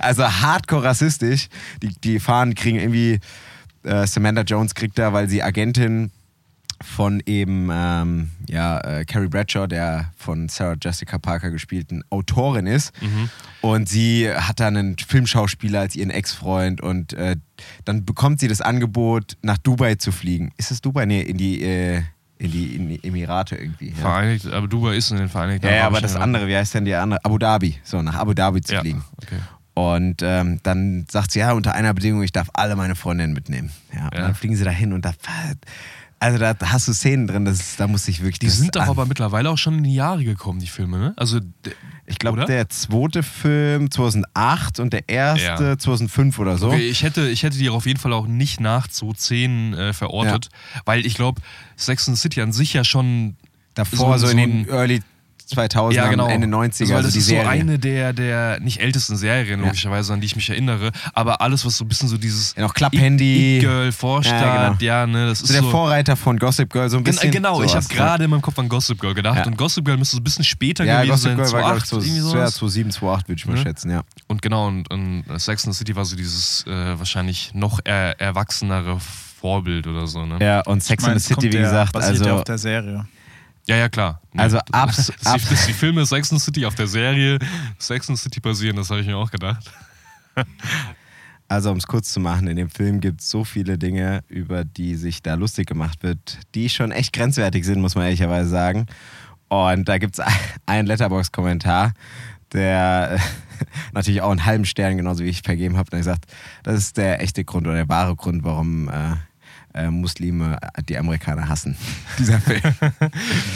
Also 0.00 0.24
hardcore 0.24 0.84
rassistisch. 0.84 1.48
Die, 1.82 1.88
die 1.88 2.20
Fahnen 2.20 2.54
kriegen 2.54 2.78
irgendwie, 2.78 3.20
äh, 3.84 4.06
Samantha 4.06 4.42
Jones 4.42 4.74
kriegt 4.74 4.98
da, 4.98 5.12
weil 5.12 5.28
sie 5.28 5.42
Agentin 5.42 6.10
von 6.82 7.22
eben 7.24 7.68
ähm, 7.72 8.30
ja, 8.48 8.80
äh, 8.80 9.04
Carrie 9.04 9.28
Bradshaw, 9.28 9.66
der 9.66 10.10
von 10.16 10.48
Sarah 10.48 10.74
Jessica 10.82 11.18
Parker 11.18 11.50
gespielten 11.50 12.02
Autorin 12.10 12.66
ist. 12.66 12.92
Und 13.60 13.88
sie 13.88 14.28
hat 14.30 14.58
dann 14.60 14.76
einen 14.76 14.98
Filmschauspieler 14.98 15.80
als 15.80 15.94
ihren 15.96 16.10
Ex-Freund 16.10 16.80
und 16.80 17.12
äh, 17.14 17.36
dann 17.84 18.04
bekommt 18.04 18.40
sie 18.40 18.48
das 18.48 18.60
Angebot, 18.60 19.36
nach 19.40 19.56
Dubai 19.58 19.94
zu 19.94 20.10
fliegen. 20.12 20.50
Ist 20.56 20.72
es 20.72 20.80
Dubai? 20.82 21.06
Nee, 21.06 21.22
in 21.22 21.38
die, 21.38 21.62
äh, 21.62 22.02
in 22.38 22.50
die, 22.50 22.74
in 22.74 22.88
die 22.88 23.04
Emirate 23.04 23.54
irgendwie. 23.56 23.90
Ja. 23.90 23.94
Vereinigt, 23.94 24.46
aber 24.52 24.66
Dubai 24.66 24.96
ist 24.96 25.10
in 25.12 25.18
den 25.18 25.28
Vereinigten 25.28 25.66
Ja, 25.66 25.74
ja, 25.76 25.86
aber 25.86 26.00
das 26.00 26.12
Emiraten. 26.12 26.34
andere, 26.34 26.48
wie 26.48 26.56
heißt 26.56 26.74
denn 26.74 26.84
die 26.84 26.94
andere? 26.94 27.24
Abu 27.24 27.38
Dhabi. 27.38 27.78
So, 27.84 28.02
nach 28.02 28.16
Abu 28.16 28.34
Dhabi 28.34 28.60
zu 28.60 28.74
Ja, 28.74 28.80
fliegen. 28.80 29.04
okay. 29.22 29.36
Und 29.74 30.22
ähm, 30.22 30.60
dann 30.62 31.04
sagt 31.10 31.32
sie, 31.32 31.40
ja, 31.40 31.52
unter 31.52 31.74
einer 31.74 31.92
Bedingung, 31.94 32.22
ich 32.22 32.30
darf 32.32 32.48
alle 32.54 32.76
meine 32.76 32.94
Freundinnen 32.94 33.32
mitnehmen. 33.32 33.70
Ja, 33.92 34.04
und 34.06 34.14
Ja. 34.14 34.20
dann 34.22 34.34
fliegen 34.34 34.54
sie 34.56 34.64
dahin 34.64 34.92
und 34.92 35.04
da 35.04 35.12
Also 36.20 36.38
da 36.38 36.54
hast 36.66 36.86
du 36.88 36.92
Szenen 36.94 37.26
drin, 37.26 37.44
das 37.44 37.76
da 37.76 37.86
muss 37.88 38.06
ich 38.08 38.20
wirklich. 38.20 38.38
Die 38.38 38.48
sind 38.48 38.76
doch 38.76 38.86
aber 38.86 39.04
mittlerweile 39.04 39.50
auch 39.50 39.58
schon 39.58 39.78
in 39.78 39.84
die 39.84 39.94
Jahre 39.94 40.24
gekommen, 40.24 40.60
die 40.60 40.68
Filme, 40.68 40.98
ne? 40.98 41.12
Also, 41.16 41.40
Ich 42.06 42.18
glaube, 42.18 42.44
der 42.46 42.68
zweite 42.68 43.22
Film 43.22 43.90
2008 43.90 44.78
und 44.78 44.92
der 44.92 45.08
erste 45.08 45.64
Ja. 45.64 45.76
2005 45.78 46.38
oder 46.38 46.56
so. 46.56 46.68
Okay, 46.68 46.88
ich 46.88 47.02
hätte, 47.02 47.28
ich 47.28 47.42
hätte 47.42 47.58
die 47.58 47.68
auf 47.68 47.84
jeden 47.86 47.98
Fall 47.98 48.12
auch 48.12 48.26
nicht 48.26 48.60
nach 48.60 48.86
2010 48.88 49.74
äh, 49.74 49.92
verortet, 49.92 50.48
weil 50.84 51.04
ich 51.04 51.14
glaube, 51.14 51.42
Sex 51.76 52.08
and 52.08 52.16
City 52.16 52.40
an 52.42 52.52
sich 52.52 52.72
ja 52.74 52.84
schon 52.84 53.36
Davor 53.74 54.18
so- 54.18 54.26
so, 54.26 54.32
in 54.32 54.36
den 54.38 54.68
Early 54.68 55.02
2000ern, 55.48 55.92
ja, 55.94 56.08
genau. 56.08 56.26
Ende 56.28 56.46
90er, 56.46 56.82
also, 56.82 56.88
weil 56.88 56.96
also 56.96 57.06
das 57.08 57.12
die 57.12 57.18
ist 57.20 57.26
Serie. 57.26 57.44
so 57.44 57.48
eine 57.50 57.78
der, 57.78 58.12
der 58.12 58.60
nicht 58.60 58.80
ältesten 58.80 59.16
Serien, 59.16 59.60
Ja. 59.60 59.66
logischerweise, 59.66 60.12
an 60.12 60.20
die 60.20 60.26
ich 60.26 60.36
mich 60.36 60.48
erinnere. 60.50 60.90
Aber 61.12 61.40
alles, 61.40 61.64
was 61.66 61.76
so 61.76 61.84
ein 61.84 61.88
bisschen 61.88 62.08
so 62.08 62.16
dieses 62.16 62.54
Ja, 62.56 62.62
noch 62.62 62.74
Club-Handy. 62.74 63.58
Girl 63.60 63.92
vorstellt, 63.92 64.40
Ja, 64.42 64.68
genau. 64.68 64.76
ja, 64.80 65.06
ne, 65.06 65.26
das 65.26 65.40
so 65.40 65.44
ist 65.46 65.54
der 65.54 65.62
so. 65.62 65.70
Vorreiter 65.70 66.16
von 66.16 66.38
Gossip 66.38 66.72
Girl, 66.72 66.88
so 66.88 66.96
ein 66.96 67.04
Gen- 67.04 67.14
bisschen. 67.14 67.30
genau, 67.30 67.62
ich 67.62 67.74
habe 67.74 67.82
sowas, 67.82 67.88
ne? 67.90 67.94
gerade 67.96 68.24
in 68.24 68.30
meinem 68.30 68.42
Kopf 68.42 68.58
an 68.58 68.68
Gossip 68.68 69.00
Girl 69.00 69.14
gedacht 69.14 69.38
Ja. 69.38 69.46
und 69.46 69.56
Gossip 69.58 69.84
Girl 69.84 69.96
müsste 69.98 70.16
so 70.16 70.20
ein 70.20 70.24
bisschen 70.24 70.44
später 70.44 70.84
Ja, 70.84 71.02
gewesen 71.02 71.10
Gossip 71.10 71.24
sein, 71.28 71.36
Girl 71.36 71.52
war, 71.52 71.60
glaube 71.62 71.78
ich, 71.78 71.84
2008, 71.84 72.06
irgendwie 72.06 72.20
so, 72.20 72.28
sowas. 72.30 72.50
ja, 72.54 72.58
2007, 72.58 72.90
2008, 72.90 73.28
würde 73.28 73.38
ich 73.38 73.46
mal 73.46 73.54
Ne? 73.54 73.62
schätzen, 73.62 73.90
ja. 73.90 74.02
Und 74.26 74.42
genau, 74.42 74.66
und, 74.68 74.90
und 74.90 75.24
Sex 75.36 75.64
and 75.66 75.74
the 75.74 75.78
City 75.78 75.94
war 75.94 76.04
so 76.04 76.16
dieses 76.16 76.64
äh, 76.66 76.98
wahrscheinlich 76.98 77.52
noch 77.54 77.80
er, 77.84 78.20
erwachsenere 78.20 78.98
Vorbild 79.40 79.86
oder 79.86 80.06
so, 80.06 80.24
ne? 80.24 80.38
Ja, 80.40 80.60
und 80.62 80.82
Sex 80.82 81.02
Ich 81.02 81.06
meine, 81.06 81.16
and 81.16 81.22
the 81.22 81.34
City, 81.34 81.52
wie 81.52 81.56
ja- 81.56 81.62
gesagt, 81.64 81.92
basiert 81.92 82.16
ja 82.18 82.22
also. 82.24 82.36
auf 82.38 82.44
der 82.44 82.58
Serie. 82.58 83.06
Ja, 83.66 83.76
ja, 83.76 83.88
klar. 83.88 84.20
Nee, 84.32 84.42
Also 84.42 84.58
das- 84.70 84.72
abs- 84.72 85.06
dass, 85.06 85.26
ab- 85.26 85.40
die, 85.42 85.48
dass 85.48 85.66
die 85.66 85.72
Filme 85.72 86.04
Sex 86.06 86.30
and 86.32 86.40
City 86.40 86.66
auf 86.66 86.74
der 86.74 86.86
Serie 86.86 87.38
Sex 87.78 88.08
and 88.10 88.18
City 88.18 88.40
basieren, 88.40 88.76
das 88.76 88.90
habe 88.90 89.00
ich 89.00 89.06
mir 89.06 89.16
auch 89.16 89.30
gedacht. 89.30 89.70
Also, 91.46 91.70
um 91.70 91.76
es 91.76 91.86
kurz 91.86 92.10
zu 92.10 92.20
machen, 92.20 92.48
in 92.48 92.56
dem 92.56 92.70
Film 92.70 93.00
gibt 93.00 93.20
es 93.20 93.28
so 93.28 93.44
viele 93.44 93.76
Dinge, 93.76 94.24
über 94.28 94.64
die 94.64 94.94
sich 94.96 95.22
da 95.22 95.34
lustig 95.34 95.66
gemacht 95.68 96.02
wird, 96.02 96.38
die 96.54 96.70
schon 96.70 96.90
echt 96.90 97.12
grenzwertig 97.12 97.66
sind, 97.66 97.82
muss 97.82 97.94
man 97.94 98.04
ehrlicherweise 98.04 98.48
sagen. 98.48 98.86
Und 99.48 99.86
da 99.86 99.98
gibt 99.98 100.18
es 100.18 100.24
einen 100.66 100.86
Letterbox-Kommentar, 100.88 101.92
der 102.54 103.20
natürlich 103.92 104.22
auch 104.22 104.30
einen 104.30 104.46
halben 104.46 104.64
Stern, 104.64 104.96
genauso 104.96 105.22
wie 105.22 105.28
ich 105.28 105.42
vergeben 105.42 105.76
habe, 105.76 105.88
und 105.90 105.92
er 105.92 105.98
gesagt, 105.98 106.24
das 106.62 106.76
ist 106.78 106.96
der 106.96 107.20
echte 107.20 107.44
Grund 107.44 107.66
oder 107.66 107.76
der 107.76 107.88
wahre 107.90 108.16
Grund, 108.16 108.42
warum 108.42 108.88
äh, 108.88 109.14
äh, 109.74 109.90
Muslime 109.90 110.58
die 110.88 110.96
Amerikaner 110.96 111.48
hassen. 111.48 111.76
Dieser 112.18 112.40
Film. 112.40 112.60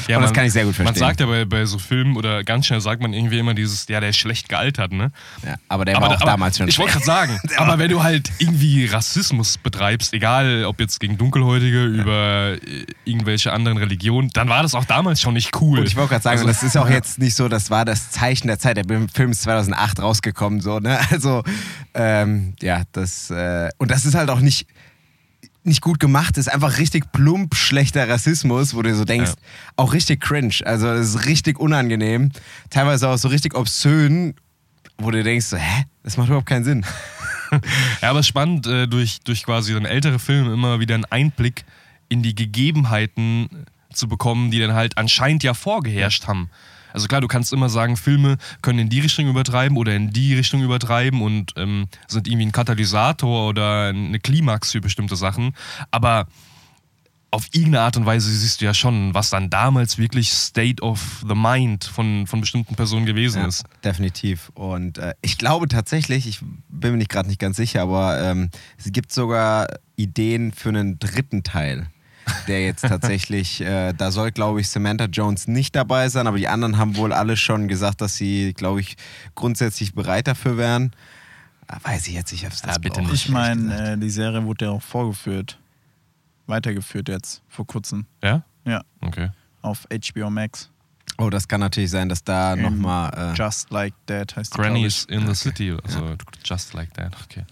Ja, 0.08 0.16
Und 0.16 0.22
das 0.24 0.32
kann 0.32 0.44
ich 0.46 0.52
sehr 0.52 0.64
gut 0.64 0.76
Man 0.78 0.86
verstehen. 0.86 1.00
sagt 1.06 1.20
ja 1.20 1.26
bei, 1.26 1.44
bei 1.44 1.64
so 1.64 1.78
Filmen 1.78 2.16
oder 2.16 2.42
ganz 2.44 2.66
schnell 2.66 2.80
sagt 2.80 3.00
man 3.00 3.12
irgendwie 3.12 3.38
immer 3.38 3.54
dieses, 3.54 3.86
ja, 3.88 4.00
der 4.00 4.10
ist 4.10 4.16
schlecht 4.16 4.48
gealtert, 4.48 4.92
ne? 4.92 5.12
Ja, 5.46 5.54
aber 5.68 5.84
der 5.84 6.00
war 6.00 6.10
auch 6.10 6.20
damals 6.20 6.58
schon 6.58 6.68
Ich 6.68 6.78
wollte 6.78 6.92
gerade 6.94 7.04
sagen, 7.06 7.40
aber 7.56 7.78
wenn 7.78 7.90
du 7.90 8.02
halt 8.02 8.30
irgendwie 8.38 8.86
Rassismus 8.86 9.58
betreibst, 9.58 10.12
egal 10.12 10.64
ob 10.64 10.80
jetzt 10.80 10.98
gegen 11.00 11.18
Dunkelhäutige, 11.18 11.84
über 11.84 12.56
äh, 12.62 12.86
irgendwelche 13.04 13.52
anderen 13.52 13.78
Religionen, 13.78 14.30
dann 14.30 14.48
war 14.48 14.62
das 14.62 14.74
auch 14.74 14.84
damals 14.84 15.20
schon 15.20 15.34
nicht 15.34 15.60
cool. 15.60 15.80
Und 15.80 15.86
ich 15.86 15.96
wollte 15.96 16.10
gerade 16.10 16.22
sagen, 16.22 16.38
Also- 16.38 16.48
das 16.48 16.62
ist 16.62 16.76
auch 16.76 16.90
jetzt 16.90 17.18
nicht 17.18 17.34
so, 17.34 17.48
das 17.48 17.70
war 17.70 17.84
das 17.84 18.10
Zeichen 18.10 18.48
der 18.48 18.58
Zeit. 18.58 18.76
Der 18.76 18.84
Film 19.12 19.30
ist 19.30 19.42
2008 19.42 20.00
rausgekommen, 20.00 20.60
so, 20.60 20.78
ne? 20.80 20.98
Also, 21.10 21.42
ähm, 21.94 22.54
ja, 22.60 22.82
das, 22.92 23.30
äh, 23.30 23.70
und 23.78 23.90
das 23.90 24.04
ist 24.04 24.14
halt 24.14 24.30
auch 24.30 24.40
nicht, 24.40 24.66
nicht 25.68 25.80
gut 25.82 26.00
gemacht, 26.00 26.36
ist 26.36 26.50
einfach 26.52 26.78
richtig 26.78 27.12
plump 27.12 27.54
schlechter 27.54 28.08
Rassismus, 28.08 28.74
wo 28.74 28.82
du 28.82 28.94
so 28.94 29.04
denkst, 29.04 29.30
Ja. 29.30 29.36
auch 29.76 29.92
richtig 29.92 30.20
cringe. 30.20 30.54
Also, 30.64 30.86
das 30.86 31.14
ist 31.14 31.26
richtig 31.26 31.58
unangenehm. 31.60 32.30
Teilweise 32.70 33.08
auch 33.08 33.16
so 33.18 33.28
richtig 33.28 33.54
obszön, 33.54 34.34
wo 34.98 35.10
du 35.10 35.22
denkst, 35.22 35.46
so, 35.46 35.56
hä? 35.56 35.84
Das 36.02 36.16
macht 36.16 36.28
überhaupt 36.28 36.48
keinen 36.48 36.64
Sinn. 36.64 36.84
Ja, 38.02 38.10
aber 38.10 38.22
spannend, 38.22 38.66
äh, 38.66 38.86
durch, 38.86 39.20
durch 39.24 39.42
quasi 39.42 39.72
dann 39.72 39.86
ältere 39.86 40.18
Filme 40.18 40.52
immer 40.52 40.80
wieder 40.80 40.94
einen 40.94 41.06
Einblick 41.06 41.64
in 42.10 42.22
die 42.22 42.34
Gegebenheiten 42.34 43.48
zu 43.90 44.06
bekommen, 44.06 44.50
die 44.50 44.58
dann 44.60 44.74
halt 44.74 44.98
anscheinend 44.98 45.42
ja 45.42 45.54
vorgeherrscht 45.54 46.26
haben. 46.26 46.50
Also 46.98 47.06
klar, 47.06 47.20
du 47.20 47.28
kannst 47.28 47.52
immer 47.52 47.68
sagen, 47.68 47.96
Filme 47.96 48.38
können 48.60 48.80
in 48.80 48.88
die 48.88 48.98
Richtung 48.98 49.28
übertreiben 49.28 49.78
oder 49.78 49.94
in 49.94 50.10
die 50.10 50.34
Richtung 50.34 50.64
übertreiben 50.64 51.22
und 51.22 51.52
ähm, 51.54 51.86
sind 52.08 52.26
irgendwie 52.26 52.46
ein 52.46 52.50
Katalysator 52.50 53.48
oder 53.48 53.90
eine 53.90 54.18
Klimax 54.18 54.72
für 54.72 54.80
bestimmte 54.80 55.14
Sachen. 55.14 55.54
Aber 55.92 56.26
auf 57.30 57.46
irgendeine 57.52 57.82
Art 57.82 57.96
und 57.96 58.04
Weise 58.04 58.28
siehst 58.28 58.60
du 58.60 58.64
ja 58.64 58.74
schon, 58.74 59.14
was 59.14 59.30
dann 59.30 59.48
damals 59.48 59.96
wirklich 59.96 60.32
State 60.32 60.82
of 60.82 61.24
the 61.28 61.36
Mind 61.36 61.84
von, 61.84 62.26
von 62.26 62.40
bestimmten 62.40 62.74
Personen 62.74 63.06
gewesen 63.06 63.44
ist. 63.44 63.62
definitiv. 63.84 64.50
Und 64.54 64.98
äh, 64.98 65.14
ich 65.22 65.38
glaube 65.38 65.68
tatsächlich, 65.68 66.26
ich 66.26 66.40
bin 66.68 66.90
mir 66.90 66.96
nicht 66.96 67.10
gerade 67.10 67.28
nicht 67.28 67.38
ganz 67.38 67.58
sicher, 67.58 67.82
aber 67.82 68.20
ähm, 68.20 68.50
es 68.76 68.90
gibt 68.90 69.12
sogar 69.12 69.68
Ideen 69.94 70.50
für 70.50 70.70
einen 70.70 70.98
dritten 70.98 71.44
Teil. 71.44 71.86
Der 72.46 72.64
jetzt 72.64 72.82
tatsächlich, 72.82 73.60
äh, 73.60 73.92
da 73.92 74.10
soll, 74.10 74.30
glaube 74.32 74.60
ich, 74.60 74.68
Samantha 74.68 75.04
Jones 75.06 75.46
nicht 75.48 75.74
dabei 75.76 76.08
sein, 76.08 76.26
aber 76.26 76.36
die 76.38 76.48
anderen 76.48 76.78
haben 76.78 76.96
wohl 76.96 77.12
alle 77.12 77.36
schon 77.36 77.68
gesagt, 77.68 78.00
dass 78.00 78.16
sie, 78.16 78.52
glaube 78.54 78.80
ich, 78.80 78.96
grundsätzlich 79.34 79.94
bereit 79.94 80.26
dafür 80.26 80.56
wären. 80.56 80.92
Ah, 81.66 81.78
Weiß 81.82 82.06
ich 82.08 82.14
jetzt 82.14 82.32
nicht, 82.32 82.46
ob 82.46 82.52
es 82.52 82.62
das 82.62 82.76
Ah, 82.76 82.78
bitte 82.78 83.02
nicht. 83.02 83.12
Ich 83.12 83.28
meine, 83.28 83.92
äh, 83.92 83.98
die 83.98 84.10
Serie 84.10 84.44
wurde 84.44 84.66
ja 84.66 84.70
auch 84.70 84.82
vorgeführt. 84.82 85.58
Weitergeführt 86.46 87.08
jetzt, 87.08 87.42
vor 87.48 87.66
kurzem. 87.66 88.06
Ja? 88.22 88.42
Ja, 88.64 88.82
Okay. 89.02 89.30
auf 89.62 89.86
HBO 89.90 90.30
Max. 90.30 90.70
Oh, 91.18 91.30
das 91.30 91.48
kann 91.48 91.60
natürlich 91.60 91.90
sein, 91.90 92.08
dass 92.08 92.22
da 92.22 92.54
nochmal. 92.54 93.34
Äh, 93.34 93.36
Just 93.36 93.70
Like 93.70 93.92
That 94.06 94.36
heißt 94.36 94.54
die, 94.54 94.58
Granny's 94.58 95.04
in 95.06 95.26
the 95.26 95.34
City, 95.34 95.72
also 95.84 96.14
just 96.44 96.74
like 96.74 96.94
that. 96.94 97.12
Okay. 97.24 97.44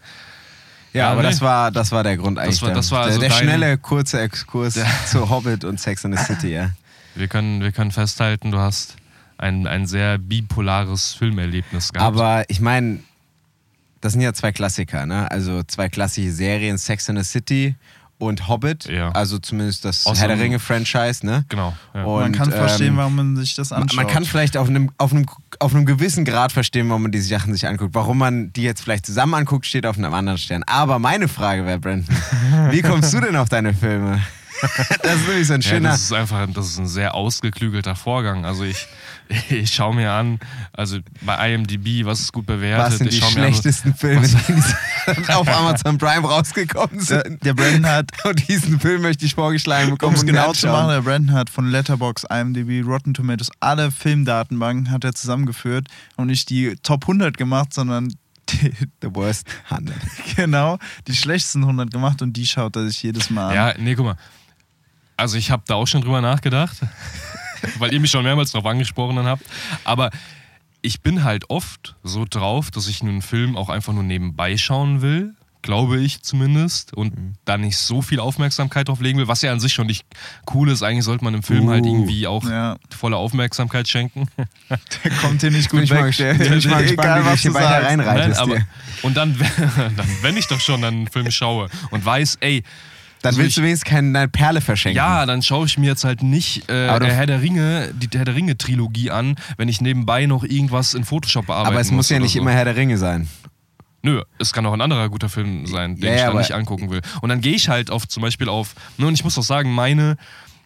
Ja, 0.92 1.10
aber 1.10 1.22
nee. 1.22 1.28
das, 1.28 1.40
war, 1.40 1.70
das 1.70 1.92
war 1.92 2.02
der 2.02 2.16
Grund 2.16 2.38
eigentlich. 2.38 2.62
war- 2.62 2.70
das 2.72 2.90
war 2.90 3.00
der, 3.00 3.08
also 3.08 3.20
der 3.20 3.30
schnelle, 3.30 3.78
kurze 3.78 4.20
Exkurs 4.20 4.78
zu 5.06 5.28
Hobbit 5.30 5.64
und 5.64 5.80
Sex 5.80 6.04
in 6.04 6.16
the 6.16 6.22
City, 6.22 6.52
ja. 6.52 6.70
Wir 7.14 7.28
können, 7.28 7.60
wir 7.62 7.72
können 7.72 7.92
festhalten, 7.92 8.50
du 8.50 8.58
hast 8.58 8.96
ein, 9.38 9.66
ein 9.66 9.86
sehr 9.86 10.18
bipolares 10.18 11.14
Filmerlebnis 11.14 11.92
gehabt. 11.92 12.06
Aber 12.06 12.44
ich 12.48 12.60
meine, 12.60 13.00
das 14.00 14.12
sind 14.12 14.20
ja 14.22 14.32
zwei 14.32 14.52
Klassiker, 14.52 15.06
ne? 15.06 15.30
Also 15.30 15.62
zwei 15.62 15.88
klassische 15.88 16.32
Serien, 16.32 16.78
Sex 16.78 17.08
in 17.08 17.16
the 17.16 17.24
City 17.24 17.74
und 18.18 18.48
Hobbit. 18.48 18.86
Ja. 18.86 19.10
Also 19.12 19.38
zumindest 19.38 19.84
das 19.84 20.06
Außer- 20.06 20.18
Herr 20.20 20.28
der 20.28 20.38
Ringe-Franchise, 20.40 21.24
ne? 21.24 21.44
genau. 21.48 21.74
Ja. 21.94 22.04
Und, 22.04 22.20
Man 22.20 22.32
kann 22.32 22.50
verstehen, 22.50 22.88
ähm, 22.88 22.96
warum 22.96 23.14
man 23.16 23.36
sich 23.36 23.54
das 23.54 23.70
Man, 23.70 23.82
anschaut. 23.82 23.96
man 23.96 24.06
kann 24.06 24.24
vielleicht 24.24 24.56
auf 24.56 24.68
einem, 24.68 24.90
auf, 24.98 25.12
einem, 25.12 25.26
auf 25.58 25.74
einem 25.74 25.86
gewissen 25.86 26.24
Grad 26.24 26.52
verstehen, 26.52 26.88
warum 26.88 27.02
man 27.02 27.12
diese 27.12 27.28
Sachen 27.28 27.52
sich 27.52 27.66
anguckt. 27.66 27.94
Warum 27.94 28.18
man 28.18 28.52
die 28.52 28.62
jetzt 28.62 28.82
vielleicht 28.82 29.06
zusammen 29.06 29.34
anguckt, 29.34 29.66
steht 29.66 29.86
auf 29.86 29.98
einem 29.98 30.14
anderen 30.14 30.38
Stern. 30.38 30.62
Aber 30.66 30.98
meine 30.98 31.28
Frage 31.28 31.66
wäre, 31.66 31.78
Brandon, 31.78 32.16
wie 32.70 32.82
kommst 32.82 33.12
du 33.12 33.20
denn 33.20 33.36
auf 33.36 33.48
deine 33.48 33.74
Filme? 33.74 34.22
das 35.02 35.16
ist 35.16 35.28
nämlich 35.28 35.46
so 35.46 35.52
ein 35.54 35.60
Ja, 35.60 35.68
schöner... 35.68 35.88
das 35.90 36.00
ist 36.04 36.12
einfach, 36.14 36.46
das 36.54 36.66
ist 36.68 36.78
ein 36.78 36.86
sehr 36.86 37.14
ausgeklügelter 37.14 37.94
Vorgang. 37.94 38.46
Also 38.46 38.64
ich, 38.64 38.86
ich 39.50 39.72
schaue 39.72 39.94
mir 39.94 40.10
an, 40.12 40.38
also 40.72 40.98
bei 41.22 41.54
IMDb, 41.54 42.04
was 42.04 42.20
ist 42.20 42.32
gut 42.32 42.46
bewertet. 42.46 42.86
was 42.86 42.98
sind 42.98 43.12
die 43.12 43.18
mir 43.18 43.26
an, 43.26 43.32
schlechtesten 43.32 43.94
Filme, 43.94 44.26
die 44.26 45.28
auf 45.32 45.48
Amazon 45.48 45.98
Prime 45.98 46.26
rausgekommen 46.26 47.04
der, 47.06 47.22
sind? 47.24 47.44
der 47.44 47.54
Brandon 47.54 47.86
hat, 47.86 48.10
Und 48.24 48.48
diesen 48.48 48.80
Film 48.80 49.02
möchte 49.02 49.24
ich 49.24 49.34
vorgeschlagen 49.34 49.86
um 49.86 49.90
bekommen. 49.98 50.14
es 50.14 50.20
und 50.22 50.26
genau 50.28 50.52
zu 50.52 50.68
machen, 50.68 50.88
der 50.88 51.02
Brandon 51.02 51.34
hat 51.34 51.50
von 51.50 51.70
Letterbox, 51.70 52.24
IMDb, 52.30 52.86
Rotten 52.86 53.14
Tomatoes, 53.14 53.50
alle 53.60 53.90
Filmdatenbanken 53.90 54.90
hat 54.90 55.04
er 55.04 55.14
zusammengeführt 55.14 55.88
und 56.16 56.28
nicht 56.28 56.50
die 56.50 56.76
Top 56.82 57.04
100 57.04 57.36
gemacht, 57.36 57.72
sondern 57.74 58.14
die, 58.48 58.72
The 59.02 59.14
Worst 59.14 59.46
100. 59.70 59.96
genau 60.36 60.78
die 61.08 61.14
schlechtesten 61.16 61.62
100 61.62 61.90
gemacht 61.90 62.22
und 62.22 62.32
die 62.34 62.46
schaut 62.46 62.76
er 62.76 62.86
sich 62.86 63.02
jedes 63.02 63.30
Mal 63.30 63.48
an. 63.48 63.54
Ja, 63.54 63.74
nee, 63.78 63.94
guck 63.94 64.06
mal. 64.06 64.16
Also 65.16 65.38
ich 65.38 65.50
habe 65.50 65.62
da 65.66 65.74
auch 65.74 65.86
schon 65.86 66.02
drüber 66.02 66.20
nachgedacht, 66.20 66.76
weil 67.78 67.92
ihr 67.92 68.00
mich 68.00 68.10
schon 68.10 68.24
mehrmals 68.24 68.52
drauf 68.52 68.66
angesprochen 68.66 69.18
habt. 69.26 69.44
Aber 69.84 70.10
ich 70.82 71.00
bin 71.00 71.24
halt 71.24 71.50
oft 71.50 71.96
so 72.04 72.24
drauf, 72.28 72.70
dass 72.70 72.86
ich 72.88 73.02
einen 73.02 73.22
Film 73.22 73.56
auch 73.56 73.68
einfach 73.68 73.92
nur 73.92 74.02
nebenbei 74.04 74.56
schauen 74.56 75.02
will, 75.02 75.34
glaube 75.62 75.98
ich 76.00 76.22
zumindest, 76.22 76.92
und 76.94 77.16
Mhm. 77.18 77.32
da 77.44 77.58
nicht 77.58 77.76
so 77.76 78.00
viel 78.02 78.20
Aufmerksamkeit 78.20 78.86
drauf 78.86 79.00
legen 79.00 79.18
will, 79.18 79.26
was 79.26 79.42
ja 79.42 79.50
an 79.50 79.58
sich 79.58 79.72
schon 79.72 79.88
nicht 79.88 80.06
cool 80.54 80.68
ist. 80.70 80.84
Eigentlich 80.84 81.04
sollte 81.04 81.24
man 81.24 81.34
einem 81.34 81.42
Film 81.42 81.68
halt 81.68 81.84
Uh. 81.84 81.88
irgendwie 81.88 82.26
auch 82.28 82.48
Ja. 82.48 82.76
volle 82.96 83.16
Aufmerksamkeit 83.16 83.88
schenken. 83.88 84.28
Der 84.68 85.10
kommt 85.20 85.40
hier 85.40 85.50
nicht 85.50 85.68
gut 85.70 85.82
ich 85.82 85.90
weg. 85.90 86.06
ich 86.10 86.68
mal 86.68 86.82
gespannt, 86.84 87.24
wie 87.26 87.30
du 87.30 87.36
hier 87.36 87.54
weiter 87.54 87.80
Nein, 87.82 87.98
reinreitest. 88.00 88.38
aber, 88.40 88.58
und 89.02 89.16
dann, 89.16 89.36
dann, 89.96 90.08
wenn 90.22 90.36
ich 90.36 90.46
doch 90.46 90.60
schon 90.60 90.84
einen 90.84 91.08
Film 91.08 91.32
schaue 91.32 91.68
und 91.90 92.04
weiß, 92.04 92.36
ey, 92.40 92.62
Dann 93.26 93.34
also 93.34 93.40
willst 93.40 93.56
du 93.56 93.60
ich- 93.60 93.66
wenigstens 93.66 93.90
keine 93.90 94.28
Perle 94.28 94.60
verschenken. 94.60 94.96
Ja, 94.96 95.26
dann 95.26 95.42
schaue 95.42 95.66
ich 95.66 95.78
mir 95.78 95.86
jetzt 95.86 96.04
halt 96.04 96.22
nicht 96.22 96.68
äh, 96.70 96.86
Aber 96.88 97.00
du- 97.00 97.06
der 97.06 97.14
Herr 97.14 97.26
der 97.26 97.42
Ringe, 97.42 97.92
die 97.94 98.08
Herr 98.16 98.24
der 98.24 98.34
Ringe 98.34 98.56
Trilogie 98.56 99.10
an, 99.10 99.36
wenn 99.56 99.68
ich 99.68 99.80
nebenbei 99.80 100.26
noch 100.26 100.44
irgendwas 100.44 100.94
in 100.94 101.04
Photoshop 101.04 101.46
bearbeiten 101.46 101.72
aber 101.74 101.80
es 101.80 101.90
muss 101.90 102.08
ja 102.08 102.18
nicht 102.18 102.32
so. 102.34 102.38
immer 102.40 102.52
Herr 102.52 102.64
der 102.64 102.76
Ringe 102.76 102.98
sein. 102.98 103.28
Nö, 104.02 104.22
es 104.38 104.52
kann 104.52 104.64
auch 104.66 104.72
ein 104.72 104.80
anderer 104.80 105.08
guter 105.08 105.28
Film 105.28 105.66
sein, 105.66 105.96
den 105.96 106.04
Ja, 106.10 106.14
ich 106.14 106.22
dann 106.22 106.36
nicht 106.36 106.52
angucken 106.52 106.90
will. 106.90 107.00
Und 107.22 107.28
dann 107.28 107.40
gehe 107.40 107.54
ich 107.54 107.68
halt 107.68 107.90
auf 107.90 108.06
zum 108.06 108.22
Beispiel 108.22 108.48
auf, 108.48 108.74
ne, 108.98 109.06
und 109.08 109.14
ich 109.14 109.24
muss 109.24 109.36
auch 109.36 109.42
sagen, 109.42 109.72
meine 109.72 110.16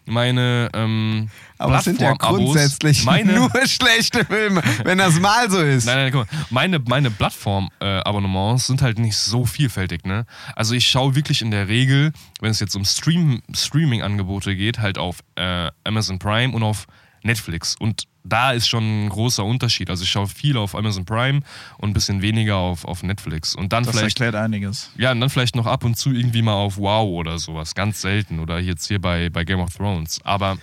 meine 0.05 0.69
ähm, 0.73 1.29
Aber 1.57 1.77
es 1.77 1.85
sind 1.85 2.01
ja 2.01 2.13
grundsätzlich 2.13 3.05
meine, 3.05 3.33
nur 3.33 3.51
schlechte 3.65 4.25
Filme, 4.25 4.61
wenn 4.83 4.97
das 4.97 5.19
mal 5.19 5.49
so 5.49 5.59
ist. 5.59 5.85
Nein, 5.85 5.97
nein, 5.97 6.11
guck 6.11 6.31
mal. 6.31 6.45
Meine, 6.49 6.79
meine 6.79 7.11
Plattform-Abonnements 7.11 8.67
sind 8.67 8.81
halt 8.81 8.99
nicht 8.99 9.17
so 9.17 9.45
vielfältig, 9.45 10.05
ne? 10.05 10.25
Also 10.55 10.73
ich 10.73 10.87
schaue 10.87 11.15
wirklich 11.15 11.41
in 11.41 11.51
der 11.51 11.67
Regel, 11.67 12.11
wenn 12.39 12.51
es 12.51 12.59
jetzt 12.59 12.75
um 12.75 12.85
Stream, 12.85 13.41
Streaming-Angebote 13.53 14.55
geht, 14.55 14.79
halt 14.79 14.97
auf 14.97 15.19
äh, 15.35 15.69
Amazon 15.83 16.19
Prime 16.19 16.53
und 16.53 16.63
auf 16.63 16.87
Netflix. 17.23 17.75
Und 17.79 18.03
da 18.23 18.51
ist 18.51 18.67
schon 18.67 19.05
ein 19.05 19.09
großer 19.09 19.43
Unterschied. 19.43 19.89
Also 19.89 20.03
ich 20.03 20.09
schaue 20.11 20.27
viel 20.27 20.55
auf 20.57 20.75
Amazon 20.75 21.05
Prime 21.05 21.41
und 21.77 21.89
ein 21.89 21.93
bisschen 21.93 22.21
weniger 22.21 22.57
auf, 22.57 22.85
auf 22.85 23.01
Netflix. 23.03 23.55
Und 23.55 23.73
dann 23.73 23.83
Das 23.83 23.95
vielleicht. 23.95 24.19
erklärt 24.19 24.35
einiges. 24.43 24.91
Ja, 24.97 25.11
und 25.11 25.21
dann 25.21 25.29
vielleicht 25.29 25.55
noch 25.55 25.65
ab 25.65 25.83
und 25.83 25.97
zu 25.97 26.11
irgendwie 26.11 26.41
mal 26.41 26.53
auf 26.53 26.77
Wow 26.77 27.09
oder 27.09 27.39
sowas. 27.39 27.73
Ganz 27.75 28.01
selten. 28.01 28.39
Oder 28.39 28.59
jetzt 28.59 28.87
hier 28.87 29.01
bei, 29.01 29.29
bei 29.29 29.43
Game 29.43 29.59
of 29.59 29.73
Thrones. 29.75 30.19
Aber 30.23 30.57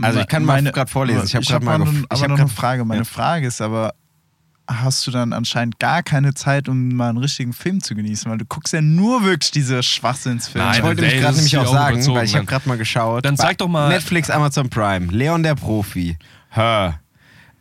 Also 0.00 0.20
ich 0.20 0.26
kann 0.28 0.44
mal 0.44 0.62
grad 0.64 0.88
vorlesen. 0.90 1.24
Ich 1.26 1.34
hab 1.34 1.44
grad 1.44 1.62
mal 1.62 1.78
noch, 1.78 1.86
gef- 1.86 2.04
ich 2.04 2.10
aber 2.10 2.20
hab 2.22 2.28
noch 2.30 2.36
grad- 2.36 2.46
eine 2.46 2.48
Frage. 2.56 2.84
Meine 2.84 3.00
ja. 3.00 3.04
Frage 3.04 3.46
ist 3.46 3.60
aber, 3.60 3.94
hast 4.68 5.06
du 5.06 5.10
dann 5.10 5.32
anscheinend 5.32 5.78
gar 5.78 6.02
keine 6.02 6.34
Zeit, 6.34 6.68
um 6.68 6.94
mal 6.94 7.08
einen 7.10 7.18
richtigen 7.18 7.52
Film 7.52 7.82
zu 7.82 7.94
genießen? 7.94 8.30
Weil 8.30 8.38
du 8.38 8.44
guckst 8.44 8.72
ja 8.72 8.80
nur 8.80 9.24
wirklich 9.24 9.50
diese 9.50 9.82
Schwachsinnsfilme. 9.82 10.66
Nein, 10.66 10.78
Ich 10.78 10.82
wollte 10.84 11.02
mich 11.02 11.12
das 11.12 11.20
gerade 11.20 11.36
nämlich 11.36 11.58
auch 11.58 11.72
sagen, 11.72 11.94
überzogen, 11.96 12.16
weil 12.18 12.24
ich 12.24 12.34
habe 12.36 12.46
gerade 12.46 12.68
mal 12.68 12.78
geschaut. 12.78 13.24
Dann 13.24 13.36
zeig 13.36 13.58
doch 13.58 13.68
mal- 13.68 13.88
Netflix, 13.88 14.30
Amazon 14.30 14.68
Prime, 14.68 15.06
Leon 15.12 15.42
der 15.42 15.54
Profi, 15.54 16.16
Her. 16.50 17.00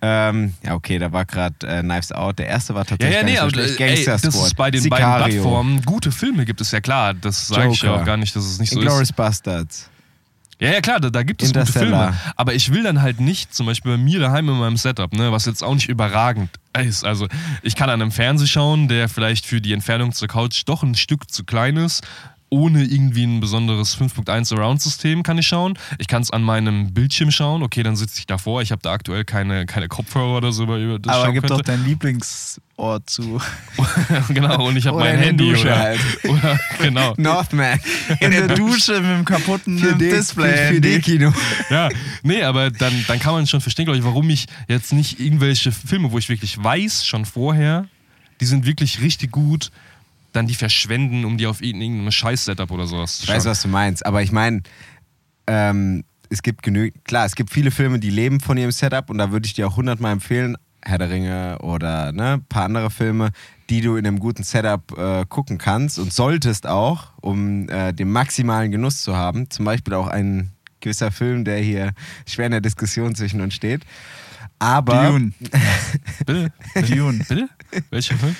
Ähm, 0.01 0.53
ja, 0.63 0.75
okay, 0.75 0.99
da 0.99 1.11
war 1.11 1.25
gerade 1.25 1.55
äh, 1.65 1.81
Knives 1.81 2.11
Out. 2.11 2.37
Der 2.37 2.47
erste 2.47 2.75
war 2.75 2.81
Ja, 2.83 2.89
tatsächlich 2.89 3.17
ja, 3.17 3.23
nee, 3.23 3.33
gar 3.35 3.43
aber 3.43 3.51
so 3.53 3.59
äh, 3.59 3.69
ey, 3.71 3.75
Gangster 4.05 4.11
das 4.29 4.35
ist 4.35 4.55
bei 4.55 4.69
den 4.69 4.81
Sicario, 4.81 5.07
beiden 5.09 5.31
Plattformen 5.41 5.81
gute 5.83 6.11
Filme 6.11 6.45
gibt 6.45 6.61
es 6.61 6.71
ja 6.71 6.81
klar. 6.81 7.13
Das 7.13 7.47
sage 7.47 7.71
ich 7.71 7.81
ja 7.81 7.95
auch 7.95 8.05
gar 8.05 8.17
nicht, 8.17 8.35
dass 8.35 8.43
es 8.45 8.59
nicht 8.59 8.69
so 8.71 8.79
Inglourious 8.79 9.09
ist. 9.09 9.15
Bastards. 9.15 9.89
Ja, 10.59 10.71
ja, 10.71 10.81
klar, 10.81 10.99
da, 10.99 11.09
da 11.09 11.23
gibt 11.23 11.43
es 11.43 11.51
gute. 11.51 11.65
Filme. 11.65 12.13
Aber 12.35 12.53
ich 12.53 12.71
will 12.71 12.83
dann 12.83 13.01
halt 13.01 13.19
nicht, 13.19 13.53
zum 13.53 13.65
Beispiel 13.65 13.93
bei 13.93 13.97
mir 13.97 14.19
daheim 14.19 14.47
in 14.47 14.57
meinem 14.57 14.77
Setup, 14.77 15.11
ne, 15.13 15.31
was 15.31 15.45
jetzt 15.45 15.63
auch 15.63 15.73
nicht 15.73 15.89
überragend 15.89 16.49
ist. 16.79 17.03
Also, 17.03 17.27
ich 17.61 17.75
kann 17.75 17.89
an 17.89 18.01
einem 18.01 18.11
Fernseher 18.11 18.47
schauen, 18.47 18.87
der 18.87 19.09
vielleicht 19.09 19.45
für 19.45 19.59
die 19.59 19.73
Entfernung 19.73 20.13
zur 20.13 20.27
Couch 20.27 20.63
doch 20.65 20.83
ein 20.83 20.95
Stück 20.95 21.29
zu 21.29 21.43
klein 21.43 21.77
ist. 21.77 22.03
Ohne 22.49 22.83
irgendwie 22.83 23.23
ein 23.23 23.39
besonderes 23.39 23.97
5.1 23.97 24.45
Surround-System 24.45 25.23
kann 25.23 25.37
ich 25.37 25.47
schauen. 25.47 25.77
Ich 25.97 26.07
kann 26.07 26.21
es 26.21 26.29
an 26.29 26.43
meinem 26.43 26.93
Bildschirm 26.93 27.31
schauen. 27.31 27.63
Okay, 27.63 27.81
dann 27.81 27.95
sitze 27.95 28.19
ich 28.19 28.27
davor. 28.27 28.61
Ich 28.61 28.71
habe 28.71 28.81
da 28.83 28.91
aktuell 28.91 29.25
keine, 29.25 29.65
keine 29.65 29.87
Kopfhörer 29.87 30.37
oder 30.37 30.51
so, 30.51 30.63
über 30.63 30.99
das 30.99 31.15
aber 31.15 31.33
gib 31.33 31.47
doch 31.47 31.61
deinen 31.61 31.83
Lieblingsort 31.85 33.09
zu. 33.09 33.41
genau, 34.29 34.67
und 34.67 34.77
ich 34.77 34.85
habe 34.85 34.99
mein 34.99 35.17
Handy. 35.17 35.49
Dusche 35.49 35.67
oder, 35.67 35.79
halt. 35.79 35.99
oder, 36.23 36.59
genau. 36.79 37.13
Northman. 37.17 37.79
In 38.19 38.31
der 38.31 38.47
Dusche 38.55 39.01
mit 39.01 39.11
dem 39.11 39.25
kaputten 39.25 39.79
4D, 39.79 39.97
Display. 39.97 40.77
4D-Kino. 40.77 41.33
Ja, 41.71 41.89
nee, 42.21 42.43
aber 42.43 42.69
dann, 42.69 42.93
dann 43.07 43.19
kann 43.19 43.33
man 43.33 43.47
schon 43.47 43.61
verstehen, 43.61 43.85
glaube 43.85 43.97
ich, 43.97 44.05
warum 44.05 44.29
ich 44.29 44.45
jetzt 44.67 44.93
nicht 44.93 45.19
irgendwelche 45.19 45.71
Filme, 45.71 46.11
wo 46.11 46.19
ich 46.19 46.29
wirklich 46.29 46.63
weiß, 46.63 47.05
schon 47.05 47.25
vorher, 47.25 47.87
die 48.39 48.45
sind 48.45 48.65
wirklich 48.65 49.01
richtig 49.01 49.31
gut, 49.31 49.71
dann 50.35 50.47
die 50.47 50.55
verschwenden, 50.55 51.25
um 51.25 51.37
die 51.37 51.47
auf 51.47 51.61
irgendeinem 51.61 52.11
Scheiß-Setup 52.11 52.69
oder 52.71 52.87
sowas 52.87 53.17
zu 53.17 53.23
Ich 53.23 53.29
weiß, 53.29 53.45
was 53.45 53.61
du 53.61 53.67
meinst, 53.67 54.05
aber 54.05 54.21
ich 54.21 54.31
meine, 54.31 54.61
ähm, 55.47 56.03
es 56.29 56.41
gibt 56.41 56.63
genügend, 56.63 57.05
klar, 57.05 57.25
es 57.25 57.35
gibt 57.35 57.51
viele 57.51 57.71
Filme, 57.71 57.99
die 57.99 58.09
leben 58.09 58.39
von 58.39 58.57
ihrem 58.57 58.71
Setup 58.71 59.09
und 59.09 59.17
da 59.17 59.31
würde 59.31 59.45
ich 59.45 59.53
dir 59.53 59.67
auch 59.67 59.77
hundertmal 59.77 60.11
empfehlen, 60.11 60.57
Herr 60.83 60.97
der 60.97 61.09
Ringe 61.09 61.57
oder 61.59 62.11
ne, 62.11 62.33
ein 62.33 62.45
paar 62.45 62.65
andere 62.65 62.91
Filme, 62.91 63.31
die 63.69 63.81
du 63.81 63.95
in 63.95 64.05
einem 64.05 64.19
guten 64.19 64.43
Setup 64.43 64.95
äh, 64.97 65.25
gucken 65.27 65.57
kannst 65.57 65.97
und 65.97 66.13
solltest 66.13 66.67
auch, 66.67 67.13
um 67.21 67.67
äh, 67.69 67.91
den 67.93 68.11
maximalen 68.11 68.71
Genuss 68.71 69.01
zu 69.01 69.15
haben. 69.15 69.49
Zum 69.49 69.65
Beispiel 69.65 69.95
auch 69.95 70.07
ein 70.07 70.51
gewisser 70.81 71.11
Film, 71.11 71.43
der 71.45 71.57
hier 71.57 71.93
schwer 72.27 72.45
in 72.45 72.51
der 72.51 72.61
Diskussion 72.61 73.15
zwischen 73.15 73.41
uns 73.41 73.55
steht. 73.55 73.81
Aber 74.59 75.09
Dune. 75.09 75.33
Bitte? 76.25 76.51
Dune. 76.87 77.25
Bitte? 77.27 77.49
Welcher 77.89 78.15
Film? 78.15 78.35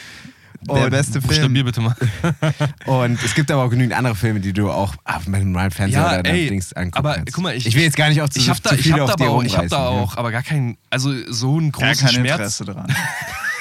Der 0.62 0.90
beste 0.90 1.14
Film. 1.22 1.24
Buchstabier 1.28 1.64
bitte 1.64 1.82
mal. 1.82 1.96
Und 2.86 3.24
es 3.24 3.36
gibt 3.36 3.52
aber 3.52 3.64
auch 3.64 3.70
genügend 3.70 3.94
andere 3.94 4.16
Filme, 4.16 4.40
die 4.40 4.54
du 4.54 4.72
auch 4.72 4.96
auf 5.04 5.28
meinem 5.28 5.52
normalen 5.52 5.72
Fernseher 5.72 6.02
Ja, 6.02 6.20
oder 6.20 6.30
ey, 6.30 6.48
Dings 6.50 6.74
angucken 6.74 6.98
aber 6.98 7.16
kannst. 7.16 7.34
guck 7.34 7.44
mal, 7.44 7.56
ich- 7.56 7.76
will 7.76 7.84
jetzt 7.84 7.98
gar 7.98 8.10
nicht 8.10 8.22
auch 8.22 8.30
zu, 8.30 8.40
Ich 8.40 8.50
habe 8.50 8.60
da, 8.62 8.70
zu 8.70 8.76
ich 8.76 8.82
viel 8.84 8.94
hab 8.94 9.02
auf 9.02 9.10
da 9.12 9.16
dir 9.16 9.26
aber 9.26 9.34
auch, 9.36 9.44
ich 9.44 9.58
hab 9.58 9.68
da 9.68 9.88
auch, 9.88 10.18
aber 10.18 10.32
gar 10.32 10.44
keinen, 10.44 10.78
also 10.90 11.12
so 11.32 11.58
einen 11.58 11.72
Gar 11.72 11.90
großen 11.90 12.06
kein 12.08 12.16
Schmerz. 12.16 12.32
Interesse 12.40 12.66
dran. 12.66 12.88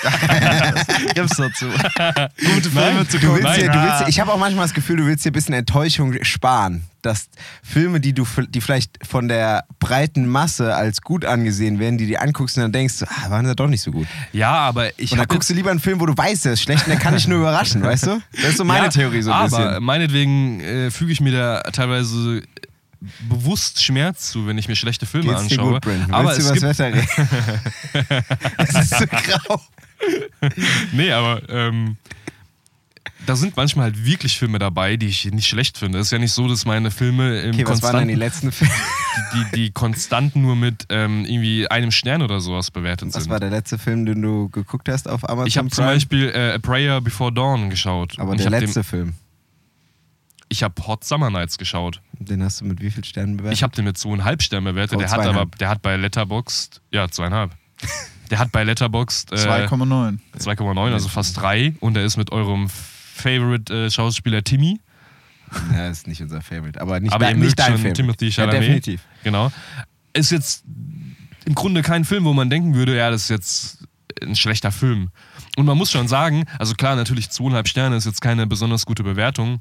Gib's 1.14 1.36
dazu. 1.36 1.66
Gute 1.66 2.70
Filme 2.70 2.94
Nein, 2.94 3.08
zu 3.08 3.18
Du 3.18 3.28
gucken. 3.28 3.44
willst 3.44 3.60
dir, 3.60 3.70
du 3.70 3.82
willst, 3.82 4.08
ich 4.08 4.20
habe 4.20 4.32
auch 4.32 4.38
manchmal 4.38 4.64
das 4.66 4.74
Gefühl, 4.74 4.96
du 4.96 5.06
willst 5.06 5.24
dir 5.24 5.30
ein 5.30 5.32
bisschen 5.32 5.54
Enttäuschung 5.54 6.14
sparen. 6.22 6.84
Dass 7.02 7.28
Filme, 7.62 8.00
die 8.00 8.14
du 8.14 8.26
die 8.48 8.60
vielleicht 8.62 8.98
von 9.06 9.28
der 9.28 9.64
breiten 9.78 10.26
Masse 10.26 10.74
als 10.74 11.02
gut 11.02 11.24
angesehen 11.26 11.78
werden, 11.78 11.98
die 11.98 12.06
dir 12.06 12.22
anguckst 12.22 12.56
und 12.56 12.62
dann 12.62 12.72
denkst, 12.72 12.94
ah, 13.06 13.30
waren 13.30 13.44
sie 13.46 13.54
doch 13.54 13.66
nicht 13.68 13.82
so 13.82 13.90
gut. 13.90 14.06
Ja, 14.32 14.52
aber 14.52 14.88
ich 14.98 15.12
Und 15.12 15.18
dann 15.18 15.28
guckst 15.28 15.50
du 15.50 15.54
lieber 15.54 15.70
einen 15.70 15.80
Film, 15.80 16.00
wo 16.00 16.06
du 16.06 16.16
weißt, 16.16 16.46
der 16.46 16.54
ist 16.54 16.62
schlecht 16.62 16.84
und 16.86 16.90
der 16.90 16.98
kann 16.98 17.14
dich 17.14 17.28
nur 17.28 17.38
überraschen, 17.40 17.82
weißt 17.82 18.06
du? 18.06 18.22
Das 18.32 18.44
ist 18.50 18.56
so 18.56 18.64
meine 18.64 18.86
ja, 18.86 18.90
Theorie 18.90 19.20
so 19.20 19.30
ein 19.32 19.36
aber 19.36 19.66
bisschen. 19.66 19.84
meinetwegen 19.84 20.60
äh, 20.60 20.90
füge 20.90 21.12
ich 21.12 21.20
mir 21.20 21.32
da 21.32 21.60
teilweise 21.72 22.42
bewusst 23.28 23.84
Schmerz 23.84 24.30
zu, 24.30 24.46
wenn 24.46 24.56
ich 24.56 24.66
mir 24.66 24.76
schlechte 24.76 25.04
Filme 25.04 25.34
Geht's 25.34 25.48
dir 25.48 25.58
anschaue. 25.60 25.80
gut, 25.80 25.86
aber 26.10 26.32
es 26.32 26.38
du 26.38 26.44
über 26.44 26.52
gibt, 26.54 26.62
das 26.70 26.78
Wetter 26.78 26.94
reden? 26.94 28.24
Es 28.56 28.74
ist 28.74 28.90
so 28.98 29.04
grau. 29.06 29.60
nee, 30.92 31.10
aber 31.12 31.42
ähm, 31.48 31.96
da 33.26 33.36
sind 33.36 33.56
manchmal 33.56 33.84
halt 33.86 34.04
wirklich 34.04 34.38
Filme 34.38 34.58
dabei, 34.58 34.96
die 34.96 35.06
ich 35.06 35.24
nicht 35.26 35.46
schlecht 35.46 35.78
finde. 35.78 35.98
Es 35.98 36.08
ist 36.08 36.10
ja 36.12 36.18
nicht 36.18 36.32
so, 36.32 36.48
dass 36.48 36.64
meine 36.64 36.90
Filme 36.90 37.40
im 37.40 37.54
Okay, 37.54 37.66
was 37.66 37.82
waren 37.82 37.98
denn 38.00 38.08
die 38.08 38.14
letzten 38.14 38.52
Filme? 38.52 38.72
die, 39.34 39.56
die 39.56 39.70
konstant 39.70 40.36
nur 40.36 40.56
mit 40.56 40.86
ähm, 40.90 41.24
irgendwie 41.24 41.68
einem 41.68 41.90
Stern 41.90 42.22
oder 42.22 42.40
sowas 42.40 42.70
bewertet 42.70 43.14
Was 43.14 43.24
sind. 43.24 43.30
war 43.30 43.40
der 43.40 43.50
letzte 43.50 43.78
Film, 43.78 44.06
den 44.06 44.20
du 44.20 44.48
geguckt 44.48 44.88
hast 44.88 45.08
auf 45.08 45.28
Amazon 45.28 45.46
ich 45.46 45.58
habe 45.58 45.70
zum? 45.70 45.84
Beispiel 45.84 46.30
äh, 46.34 46.52
A 46.54 46.58
Prayer 46.58 47.00
Before 47.00 47.32
Dawn 47.32 47.70
geschaut. 47.70 48.18
Aber 48.18 48.36
der 48.36 48.50
letzte 48.50 48.80
Dem, 48.80 48.84
Film, 48.84 49.14
ich 50.48 50.62
habe 50.62 50.74
Hot 50.86 51.04
Summer 51.04 51.30
Nights 51.30 51.58
geschaut. 51.58 52.00
den 52.18 52.42
hast 52.42 52.60
du 52.60 52.64
mit 52.64 52.80
wie 52.80 52.90
viel 52.90 53.04
Sternen 53.04 53.36
bewertet? 53.36 53.58
Ich 53.58 53.62
habe 53.62 53.74
den 53.74 53.84
mit 53.84 53.98
zweieinhalb 53.98 54.42
Sternen 54.42 54.66
bewertet. 54.66 54.96
Oh, 54.96 55.00
der 55.00 55.10
hat 55.10 55.20
aber, 55.20 55.46
der 55.58 55.68
hat 55.68 55.82
bei 55.82 55.96
Letterboxd, 55.96 56.80
ja, 56.92 57.08
zweieinhalb. 57.08 57.52
Der 58.30 58.38
hat 58.38 58.52
bei 58.52 58.64
Letterboxd 58.64 59.32
äh, 59.32 59.36
2,9. 59.36 60.18
2,9, 60.38 60.92
also 60.92 61.08
fast 61.08 61.36
3. 61.40 61.74
Und 61.80 61.96
er 61.96 62.04
ist 62.04 62.16
mit 62.16 62.32
eurem 62.32 62.68
Favorite-Schauspieler 62.68 64.42
Timmy. 64.44 64.80
Ja, 65.72 65.88
ist 65.88 66.06
nicht 66.06 66.20
unser 66.22 66.40
Favorite, 66.40 66.80
aber 66.80 67.00
nicht, 67.00 67.12
Aber 67.12 67.26
dein, 67.26 67.36
ihr 67.36 67.40
nicht 67.40 67.46
mögt 67.50 67.58
dein 67.58 67.66
schon 67.72 67.76
Favorite. 67.78 67.94
Timothy 68.02 68.24
Ja, 68.26 68.32
Chalamet. 68.32 68.62
definitiv. 68.62 69.02
Genau. 69.22 69.52
Ist 70.12 70.30
jetzt 70.32 70.64
im 71.44 71.54
Grunde 71.54 71.82
kein 71.82 72.04
Film, 72.04 72.24
wo 72.24 72.32
man 72.32 72.50
denken 72.50 72.74
würde, 72.74 72.96
ja, 72.96 73.10
das 73.10 73.24
ist 73.24 73.28
jetzt 73.28 73.86
ein 74.22 74.34
schlechter 74.36 74.72
Film. 74.72 75.10
Und 75.56 75.66
man 75.66 75.76
muss 75.76 75.90
schon 75.90 76.08
sagen, 76.08 76.44
also 76.58 76.74
klar, 76.74 76.96
natürlich 76.96 77.30
zweieinhalb 77.30 77.68
Sterne 77.68 77.96
ist 77.96 78.06
jetzt 78.06 78.20
keine 78.20 78.46
besonders 78.46 78.86
gute 78.86 79.02
Bewertung. 79.04 79.60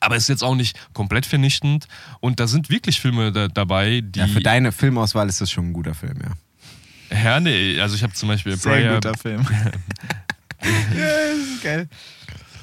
Aber 0.00 0.16
ist 0.16 0.28
jetzt 0.28 0.42
auch 0.42 0.54
nicht 0.54 0.78
komplett 0.94 1.26
vernichtend. 1.26 1.86
Und 2.20 2.40
da 2.40 2.46
sind 2.46 2.70
wirklich 2.70 3.00
Filme 3.00 3.30
da, 3.32 3.48
dabei, 3.48 4.00
die. 4.04 4.18
Ja, 4.18 4.26
für 4.26 4.40
deine 4.40 4.72
Filmauswahl 4.72 5.28
ist 5.28 5.40
das 5.40 5.50
schon 5.50 5.68
ein 5.68 5.72
guter 5.72 5.94
Film, 5.94 6.18
ja. 6.22 6.32
Ja, 7.12 7.40
nee, 7.40 7.80
also 7.80 7.94
ich 7.94 8.02
habe 8.02 8.12
zum 8.12 8.28
Beispiel 8.28 8.56
Sehr 8.56 8.72
Prayer, 8.72 8.94
guter 8.94 9.14
Film. 9.14 9.46
Geil. 11.62 11.88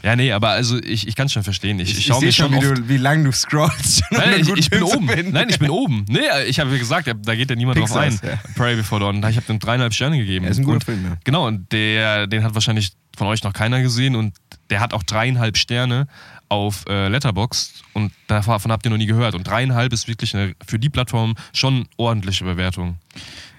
Ja, 0.02 0.16
nee, 0.16 0.32
aber 0.32 0.50
also 0.50 0.78
ich, 0.82 1.08
ich 1.08 1.16
kann 1.16 1.26
es 1.26 1.34
schon 1.34 1.44
verstehen. 1.44 1.80
Ich, 1.80 1.92
ich, 1.92 1.98
Ich, 2.00 2.06
schaue 2.06 2.20
sehe 2.20 2.28
mir 2.28 2.34
schon, 2.34 2.54
wie, 2.54 2.60
du, 2.60 2.90
wie 2.90 2.98
lang 2.98 3.24
du 3.24 3.32
scrollst. 3.32 4.02
um 4.10 4.18
Nein, 4.18 4.40
ich, 4.40 4.50
ich 4.50 4.70
bin 4.70 4.84
oben. 4.84 5.08
Nein, 5.32 5.50
ich 5.50 5.60
bin 5.60 5.70
oben. 5.70 6.06
Nee, 6.08 6.22
ich 6.48 6.60
habe 6.60 6.72
ja 6.72 6.78
gesagt, 6.78 7.08
da 7.08 7.36
geht 7.36 7.50
ja 7.50 7.56
niemand 7.56 7.80
drauf 7.80 7.94
ein. 7.96 8.12
Pixars, 8.12 8.42
ja. 8.46 8.52
Pray 8.56 8.76
Before 8.78 9.02
Dawn. 9.02 9.18
Ich 9.18 9.36
habe 9.36 9.46
dem 9.48 9.60
dreieinhalb 9.60 9.94
Sterne 9.94 10.18
gegeben. 10.18 10.46
Ja, 10.46 10.52
ist 10.52 10.58
ein 10.58 10.64
guter 10.64 10.86
Film, 10.86 11.04
ja. 11.04 11.18
Genau, 11.26 11.48
und 11.48 11.72
der, 11.72 12.28
den 12.28 12.44
hat 12.44 12.54
wahrscheinlich 12.54 12.94
von 13.18 13.28
euch 13.28 13.44
noch 13.44 13.52
keiner 13.52 13.82
gesehen 13.82 14.16
und 14.16 14.38
der 14.70 14.80
hat 14.80 14.94
auch 14.94 15.04
dreieinhalb 15.04 15.58
Sterne 15.58 16.08
auf 16.48 16.86
äh, 16.88 17.10
Letterboxd 17.10 17.84
und 17.94 18.12
davon 18.28 18.72
habt 18.72 18.86
ihr 18.86 18.90
noch 18.90 18.98
nie 18.98 19.06
gehört. 19.06 19.36
Und 19.36 19.46
dreieinhalb 19.46 19.92
ist 19.92 20.08
wirklich 20.08 20.36
eine, 20.36 20.56
für 20.66 20.80
die 20.80 20.90
Plattform 20.90 21.36
schon 21.54 21.88
ordentliche 21.98 22.46
Bewertung. 22.46 22.98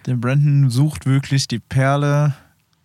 Der 0.06 0.14
Brandon 0.16 0.70
sucht 0.70 1.06
wirklich 1.06 1.48
die 1.48 1.58
Perle 1.58 2.34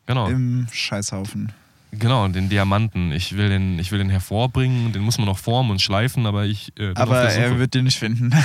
Genau. 0.06 0.28
im 0.28 0.68
Scheißhaufen. 0.72 1.52
Genau, 1.92 2.28
den 2.28 2.50
Diamanten. 2.50 3.12
Ich 3.12 3.38
will 3.38 3.50
den, 3.50 3.80
ich 3.80 3.92
will 3.92 4.00
den 4.00 4.10
hervorbringen, 4.10 4.92
den 4.92 5.02
muss 5.02 5.18
man 5.18 5.28
noch 5.28 5.38
formen 5.38 5.72
und 5.72 5.82
schleifen, 5.82 6.26
aber 6.26 6.46
ich. 6.46 6.78
Äh, 6.78 6.92
Aber 6.96 7.22
er 7.22 7.58
wird 7.58 7.74
den 7.74 7.86
nicht 7.86 7.98
finden. 8.00 8.34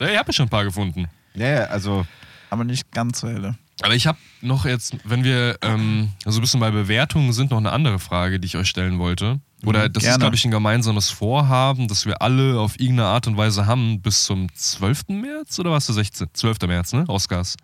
Ja, 0.00 0.08
ich 0.08 0.18
habe 0.18 0.32
schon 0.32 0.46
ein 0.46 0.50
paar 0.50 0.64
gefunden. 0.64 1.06
Ja, 1.34 1.48
ja, 1.48 1.64
also 1.66 2.04
Aber 2.50 2.64
nicht 2.64 2.90
ganz 2.90 3.20
so 3.20 3.28
helle. 3.28 3.56
Aber 3.80 3.94
ich 3.94 4.08
habe 4.08 4.18
noch 4.42 4.66
jetzt, 4.66 4.96
wenn 5.04 5.22
wir 5.22 5.56
ähm, 5.62 6.10
so 6.26 6.38
ein 6.38 6.40
bisschen 6.40 6.58
bei 6.58 6.72
Bewertungen 6.72 7.32
sind, 7.32 7.52
noch 7.52 7.58
eine 7.58 7.70
andere 7.70 8.00
Frage, 8.00 8.40
die 8.40 8.46
ich 8.46 8.56
euch 8.56 8.68
stellen 8.68 8.98
wollte. 8.98 9.40
Oder 9.64 9.88
das 9.88 10.02
ist, 10.02 10.08
gerne. 10.08 10.18
glaube 10.18 10.34
ich, 10.36 10.44
ein 10.44 10.50
gemeinsames 10.50 11.10
Vorhaben, 11.10 11.86
das 11.86 12.06
wir 12.06 12.20
alle 12.22 12.58
auf 12.58 12.78
irgendeine 12.78 13.08
Art 13.08 13.28
und 13.28 13.36
Weise 13.36 13.66
haben 13.66 14.02
bis 14.02 14.24
zum 14.24 14.52
12. 14.52 15.04
März 15.10 15.58
oder 15.60 15.70
was 15.70 15.86
der 15.86 15.94
16. 15.94 16.26
12. 16.34 16.58
März, 16.66 16.92
ne? 16.92 17.04
Oscars. 17.08 17.56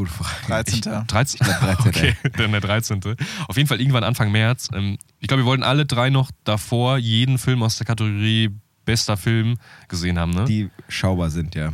Gute 0.00 0.12
Frage. 0.12 0.46
13. 0.46 0.74
Ich, 0.74 0.80
13. 0.80 1.38
glaub, 1.40 1.60
13.. 1.60 1.88
Okay, 1.88 2.16
dann 2.36 2.52
der 2.52 2.60
13. 2.60 3.00
Auf 3.48 3.56
jeden 3.56 3.68
Fall 3.68 3.80
irgendwann 3.80 4.04
Anfang 4.04 4.32
März. 4.32 4.68
Ähm, 4.72 4.98
ich 5.18 5.28
glaube, 5.28 5.42
wir 5.42 5.46
wollten 5.46 5.62
alle 5.62 5.86
drei 5.86 6.10
noch 6.10 6.30
davor 6.44 6.98
jeden 6.98 7.38
Film 7.38 7.62
aus 7.62 7.76
der 7.76 7.86
Kategorie 7.86 8.50
bester 8.84 9.16
Film 9.16 9.56
gesehen 9.88 10.18
haben, 10.18 10.32
ne? 10.32 10.44
Die 10.46 10.70
schaubar 10.88 11.30
sind, 11.30 11.54
ja. 11.54 11.72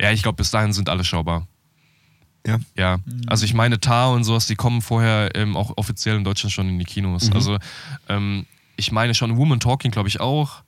ja, 0.00 0.12
ich 0.12 0.22
glaube, 0.22 0.36
bis 0.36 0.50
dahin 0.50 0.72
sind 0.72 0.88
alle 0.88 1.02
schaubar. 1.02 1.46
Ja. 2.46 2.58
Ja, 2.76 2.98
also 3.26 3.44
ich 3.44 3.54
meine, 3.54 3.80
Tar 3.80 4.12
und 4.12 4.24
sowas, 4.24 4.46
die 4.46 4.56
kommen 4.56 4.82
vorher 4.82 5.34
ähm, 5.34 5.56
auch 5.56 5.76
offiziell 5.76 6.16
in 6.16 6.24
Deutschland 6.24 6.52
schon 6.52 6.68
in 6.68 6.78
die 6.78 6.84
Kinos. 6.84 7.30
Mhm. 7.30 7.36
Also 7.36 7.58
ähm, 8.08 8.46
ich 8.76 8.92
meine 8.92 9.14
schon, 9.14 9.36
Woman 9.36 9.60
Talking, 9.60 9.90
glaube 9.90 10.08
ich, 10.08 10.20
auch. 10.20 10.62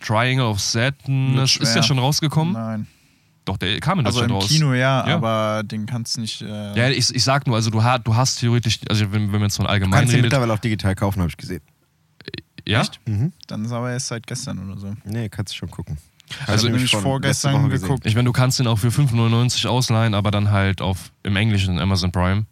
Triangle 0.00 0.46
of 0.46 0.60
Sadness 0.60 1.56
ist 1.56 1.74
ja 1.74 1.82
schon 1.82 1.98
rausgekommen. 1.98 2.52
Nein. 2.52 2.86
Doch, 3.46 3.56
der 3.56 3.80
kam 3.80 4.00
in 4.00 4.06
Also 4.06 4.18
Deutschland 4.20 4.30
im 4.32 4.36
raus. 4.42 4.48
Kino 4.48 4.74
ja, 4.74 5.08
Ja. 5.08 5.14
aber 5.16 5.62
den 5.64 5.86
kannst 5.86 6.16
du 6.16 6.20
nicht. 6.20 6.42
Äh, 6.42 6.76
Ja, 6.78 6.90
ich, 6.90 7.14
ich 7.14 7.24
sag 7.24 7.46
nur, 7.46 7.56
also 7.56 7.70
du, 7.70 7.82
ha- 7.82 7.98
du 7.98 8.14
hast 8.14 8.40
theoretisch, 8.40 8.80
also 8.90 9.04
wenn, 9.12 9.22
wenn 9.32 9.40
man 9.40 9.42
jetzt 9.44 9.56
von 9.56 9.66
allgemein 9.66 10.00
Kannst 10.00 10.12
du 10.12 10.16
redet. 10.16 10.24
mittlerweile 10.30 10.52
auch 10.52 10.58
digital 10.58 10.94
kaufen, 10.94 11.20
habe 11.20 11.30
ich 11.30 11.36
gesehen. 11.38 11.62
Ja? 12.66 12.82
Dann 13.46 13.64
ist 13.64 13.72
aber 13.72 13.92
erst 13.92 14.08
seit 14.08 14.26
gestern 14.26 14.58
oder 14.70 14.78
so. 14.78 14.92
Nee, 15.04 15.28
kannst 15.28 15.52
du 15.54 15.56
schon 15.58 15.70
gucken. 15.70 15.96
Also 16.48 16.66
Hab 16.66 16.72
nämlich 16.72 16.90
schon 16.90 17.02
vorgestern 17.02 17.70
geguckt. 17.70 18.04
Ich 18.04 18.16
meine, 18.16 18.26
du 18.26 18.32
kannst 18.32 18.58
ihn 18.58 18.66
auch 18.66 18.78
für 18.80 18.88
5,99 18.88 19.68
ausleihen, 19.68 20.12
aber 20.14 20.32
dann 20.32 20.50
halt 20.50 20.82
auf 20.82 21.12
im 21.22 21.36
Englischen 21.36 21.78
Amazon 21.78 22.10
Prime 22.10 22.46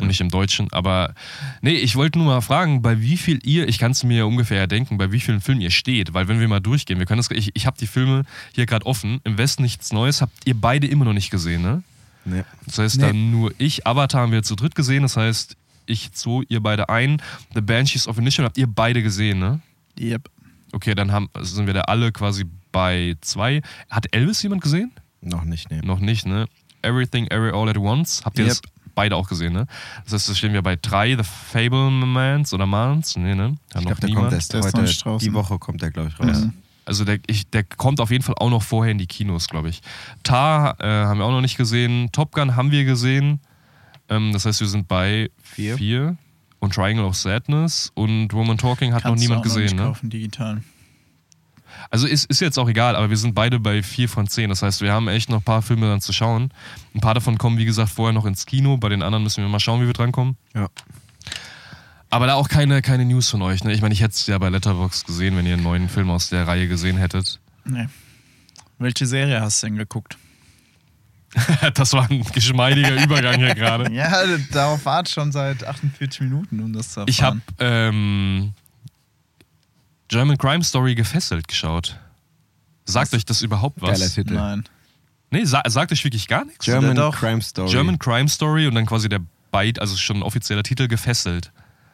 und 0.00 0.06
nicht 0.08 0.20
im 0.20 0.28
Deutschen. 0.30 0.68
Aber 0.72 1.14
nee, 1.62 1.72
ich 1.74 1.96
wollte 1.96 2.18
nur 2.18 2.26
mal 2.28 2.40
fragen, 2.40 2.82
bei 2.82 3.00
wie 3.00 3.16
viel 3.16 3.38
ihr, 3.44 3.68
ich 3.68 3.78
kann 3.78 3.92
es 3.92 4.02
mir 4.04 4.26
ungefähr 4.26 4.66
denken, 4.66 4.98
bei 4.98 5.12
wie 5.12 5.20
vielen 5.20 5.40
Filmen 5.40 5.60
ihr 5.60 5.70
steht, 5.70 6.14
weil 6.14 6.28
wenn 6.28 6.40
wir 6.40 6.48
mal 6.48 6.60
durchgehen, 6.60 6.98
wir 6.98 7.06
können 7.06 7.18
das, 7.18 7.30
ich, 7.30 7.50
ich 7.54 7.66
habe 7.66 7.76
die 7.78 7.86
Filme 7.86 8.24
hier 8.54 8.66
gerade 8.66 8.86
offen. 8.86 9.20
Im 9.24 9.38
Westen 9.38 9.62
nichts 9.62 9.92
Neues, 9.92 10.20
habt 10.20 10.32
ihr 10.46 10.54
beide 10.54 10.86
immer 10.86 11.04
noch 11.04 11.12
nicht 11.12 11.30
gesehen, 11.30 11.62
ne? 11.62 11.82
Nee. 12.24 12.42
Das 12.66 12.78
heißt, 12.78 12.96
Nee. 12.98 13.06
dann 13.08 13.30
nur 13.30 13.52
ich, 13.58 13.86
Avatar 13.86 14.22
haben 14.22 14.32
wir 14.32 14.42
zu 14.42 14.54
dritt 14.56 14.74
gesehen, 14.74 15.02
das 15.02 15.16
heißt, 15.16 15.56
ich, 15.86 16.12
zwei, 16.12 16.42
ihr 16.48 16.60
beide 16.60 16.88
ein. 16.88 17.20
The 17.54 17.60
Banshees 17.62 18.06
of 18.06 18.18
Initial 18.18 18.44
habt 18.44 18.58
ihr 18.58 18.66
beide 18.66 19.02
gesehen, 19.02 19.38
ne? 19.38 19.60
Yep. 19.98 20.28
Okay, 20.72 20.94
dann 20.94 21.10
haben, 21.10 21.28
also 21.32 21.54
sind 21.56 21.66
wir 21.66 21.74
da 21.74 21.80
alle 21.82 22.12
quasi 22.12 22.44
bei 22.70 23.16
zwei. 23.22 23.60
Hat 23.88 24.06
Elvis 24.14 24.42
jemand 24.42 24.62
gesehen? 24.62 24.92
Noch 25.20 25.42
nicht, 25.44 25.70
nee. 25.70 25.80
Noch 25.82 25.98
nicht, 25.98 26.26
ne? 26.26 26.46
Everything, 26.82 27.26
Every 27.26 27.50
All 27.50 27.68
at 27.68 27.76
Once. 27.76 28.22
Habt 28.24 28.38
ihr 28.38 28.44
Yep. 28.46 28.50
das 28.62 28.62
beide 29.00 29.16
auch 29.16 29.28
gesehen, 29.28 29.54
ne? 29.54 29.66
Das 30.04 30.12
heißt, 30.12 30.28
da 30.28 30.34
stehen 30.34 30.52
wir 30.52 30.60
bei 30.62 30.76
drei, 30.76 31.16
The 31.16 31.22
Fablemans 31.24 32.52
oder 32.52 32.66
Mans. 32.66 33.16
Nee, 33.16 33.34
ne? 33.34 33.42
Ja, 33.42 33.48
Ich 33.48 33.74
noch 33.76 33.82
glaube, 33.82 34.00
der 34.00 34.08
niemand. 34.10 34.24
kommt 34.26 34.32
erst 34.34 34.52
Der 34.52 34.60
noch 34.60 34.72
heute. 35.14 35.24
Die 35.24 35.32
Woche 35.32 35.58
kommt 35.58 35.80
der, 35.80 35.90
glaube 35.90 36.08
ich, 36.10 36.20
raus. 36.20 36.40
Mhm. 36.42 36.52
Also 36.84 37.04
der, 37.04 37.18
ich, 37.26 37.48
der 37.48 37.64
kommt 37.64 38.00
auf 38.00 38.10
jeden 38.10 38.22
Fall 38.24 38.34
auch 38.38 38.50
noch 38.50 38.62
vorher 38.62 38.92
in 38.92 38.98
die 38.98 39.06
Kinos, 39.06 39.48
glaube 39.48 39.68
ich. 39.70 39.80
Tar 40.22 40.76
äh, 40.80 40.84
haben 40.86 41.18
wir 41.18 41.24
auch 41.24 41.30
noch 41.30 41.40
nicht 41.40 41.56
gesehen. 41.56 42.10
Top 42.12 42.32
Gun 42.32 42.56
haben 42.56 42.70
wir 42.72 42.84
gesehen. 42.84 43.40
Ähm, 44.10 44.32
das 44.32 44.44
heißt, 44.44 44.60
wir 44.60 44.66
sind 44.68 44.86
bei 44.88 45.30
Vier. 45.42 45.76
vier. 45.78 46.16
Und 46.58 46.74
Triangle 46.74 47.04
of 47.06 47.16
Sadness 47.16 47.90
und 47.94 48.34
Woman 48.34 48.58
Talking 48.58 48.92
hat 48.92 49.04
noch 49.04 49.10
Kannst 49.12 49.22
du 49.24 49.28
niemand 49.28 49.40
auch 49.40 49.44
noch 49.46 49.54
gesehen, 49.54 49.76
nicht 49.76 49.76
ne? 49.76 49.82
Kaufen, 49.84 50.10
digital. 50.10 50.62
Also 51.90 52.06
ist, 52.06 52.26
ist 52.26 52.40
jetzt 52.40 52.58
auch 52.58 52.68
egal, 52.68 52.96
aber 52.96 53.10
wir 53.10 53.16
sind 53.16 53.34
beide 53.34 53.58
bei 53.58 53.82
vier 53.82 54.08
von 54.08 54.28
zehn. 54.28 54.48
Das 54.50 54.62
heißt, 54.62 54.80
wir 54.80 54.92
haben 54.92 55.08
echt 55.08 55.28
noch 55.28 55.38
ein 55.38 55.44
paar 55.44 55.62
Filme 55.62 55.86
dann 55.86 56.00
zu 56.00 56.12
schauen. 56.12 56.52
Ein 56.94 57.00
paar 57.00 57.14
davon 57.14 57.38
kommen, 57.38 57.58
wie 57.58 57.64
gesagt, 57.64 57.90
vorher 57.90 58.12
noch 58.12 58.26
ins 58.26 58.46
Kino. 58.46 58.76
Bei 58.76 58.88
den 58.88 59.02
anderen 59.02 59.22
müssen 59.22 59.42
wir 59.42 59.48
mal 59.48 59.60
schauen, 59.60 59.80
wie 59.80 59.86
wir 59.86 59.92
drankommen. 59.92 60.36
Ja. 60.54 60.68
Aber 62.10 62.26
da 62.26 62.34
auch 62.34 62.48
keine, 62.48 62.82
keine 62.82 63.04
News 63.04 63.28
von 63.28 63.40
euch. 63.42 63.62
Ne? 63.62 63.72
Ich 63.72 63.82
meine, 63.82 63.94
ich 63.94 64.02
hätte 64.02 64.14
es 64.14 64.26
ja 64.26 64.36
bei 64.38 64.48
Letterboxd 64.48 65.06
gesehen, 65.06 65.36
wenn 65.36 65.46
ihr 65.46 65.54
einen 65.54 65.62
neuen 65.62 65.88
Film 65.88 66.10
aus 66.10 66.28
der 66.28 66.46
Reihe 66.46 66.66
gesehen 66.66 66.96
hättet. 66.96 67.38
Nee. 67.64 67.86
Welche 68.78 69.06
Serie 69.06 69.40
hast 69.40 69.62
du 69.62 69.68
denn 69.68 69.76
geguckt? 69.76 70.16
das 71.74 71.92
war 71.92 72.10
ein 72.10 72.24
geschmeidiger 72.32 73.02
Übergang 73.02 73.36
hier 73.36 73.54
gerade. 73.54 73.92
Ja, 73.92 74.10
darauf 74.52 74.84
wart 74.84 75.08
schon 75.08 75.30
seit 75.30 75.64
48 75.64 76.22
Minuten, 76.22 76.60
um 76.60 76.72
das 76.72 76.92
zu 76.92 77.00
erfahren. 77.00 77.08
Ich 77.08 77.22
habe 77.22 77.40
ähm, 77.58 78.52
German 80.10 80.36
Crime 80.36 80.64
Story 80.64 80.96
gefesselt 80.96 81.46
geschaut. 81.46 81.96
Sagt 82.84 83.14
euch 83.14 83.24
das 83.24 83.42
überhaupt 83.42 83.80
was? 83.80 84.00
Geiler 84.00 84.10
Titel. 84.10 84.34
Nein. 84.34 84.64
Nee, 85.30 85.44
sa 85.44 85.62
sagt 85.66 85.92
euch 85.92 86.02
wirklich 86.02 86.26
gar 86.26 86.44
nichts. 86.44 86.64
German 86.64 86.96
Doch. 86.96 87.16
Crime 87.16 87.40
Story. 87.40 87.70
German 87.70 87.98
Crime 87.98 88.28
Story 88.28 88.66
und 88.66 88.74
dann 88.74 88.86
quasi 88.86 89.08
der 89.08 89.20
Byte, 89.52 89.78
also 89.80 89.96
schon 89.96 90.16
ein 90.16 90.22
offizieller 90.24 90.64
Titel, 90.64 90.88
gefesselt. 90.88 91.52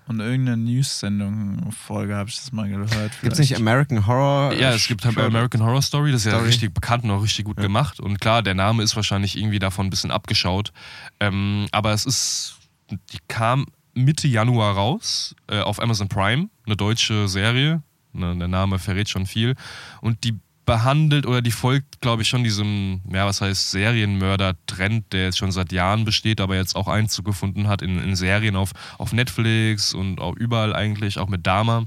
Und 0.08 0.20
irgendeine 0.20 0.56
News-Sendung, 0.56 1.72
Folge 1.72 2.14
habe 2.14 2.30
ich 2.30 2.36
das 2.36 2.52
mal 2.52 2.68
gehört. 2.68 3.12
Gibt 3.20 3.34
es 3.34 3.38
nicht 3.38 3.56
American 3.56 4.06
Horror? 4.06 4.54
Ja, 4.54 4.72
es 4.72 4.86
gibt 4.86 5.04
halt? 5.04 5.18
American 5.18 5.62
Horror 5.62 5.82
Story, 5.82 6.12
das 6.12 6.20
ist 6.20 6.26
ja 6.26 6.32
Story. 6.32 6.46
richtig 6.46 6.72
bekannt 6.72 7.04
und 7.04 7.10
auch 7.10 7.22
richtig 7.22 7.44
gut 7.44 7.56
gemacht. 7.56 8.00
Und 8.00 8.20
klar, 8.20 8.42
der 8.42 8.54
Name 8.54 8.82
ist 8.82 8.96
wahrscheinlich 8.96 9.36
irgendwie 9.36 9.58
davon 9.58 9.86
ein 9.86 9.90
bisschen 9.90 10.12
abgeschaut. 10.12 10.72
Ähm, 11.20 11.66
aber 11.72 11.92
es 11.92 12.06
ist, 12.06 12.56
die 12.90 13.18
kam 13.28 13.66
Mitte 13.94 14.28
Januar 14.28 14.74
raus 14.74 15.34
äh, 15.48 15.60
auf 15.60 15.82
Amazon 15.82 16.08
Prime, 16.08 16.48
eine 16.64 16.76
deutsche 16.76 17.28
Serie. 17.28 17.82
Ne, 18.16 18.36
der 18.36 18.48
Name 18.48 18.78
verrät 18.78 19.08
schon 19.08 19.26
viel. 19.26 19.54
Und 20.00 20.24
die 20.24 20.38
behandelt 20.64 21.26
oder 21.26 21.42
die 21.42 21.52
folgt, 21.52 22.00
glaube 22.00 22.22
ich, 22.22 22.28
schon 22.28 22.42
diesem, 22.42 23.00
ja, 23.12 23.24
was 23.24 23.40
heißt 23.40 23.70
Serienmörder-Trend, 23.70 25.12
der 25.12 25.24
jetzt 25.24 25.38
schon 25.38 25.52
seit 25.52 25.70
Jahren 25.70 26.04
besteht, 26.04 26.40
aber 26.40 26.56
jetzt 26.56 26.74
auch 26.74 26.88
Einzug 26.88 27.24
gefunden 27.24 27.68
hat 27.68 27.82
in, 27.82 28.02
in 28.02 28.16
Serien 28.16 28.56
auf, 28.56 28.72
auf 28.98 29.12
Netflix 29.12 29.94
und 29.94 30.20
auch 30.20 30.34
überall 30.34 30.74
eigentlich, 30.74 31.18
auch 31.20 31.28
mit 31.28 31.46
Dama 31.46 31.86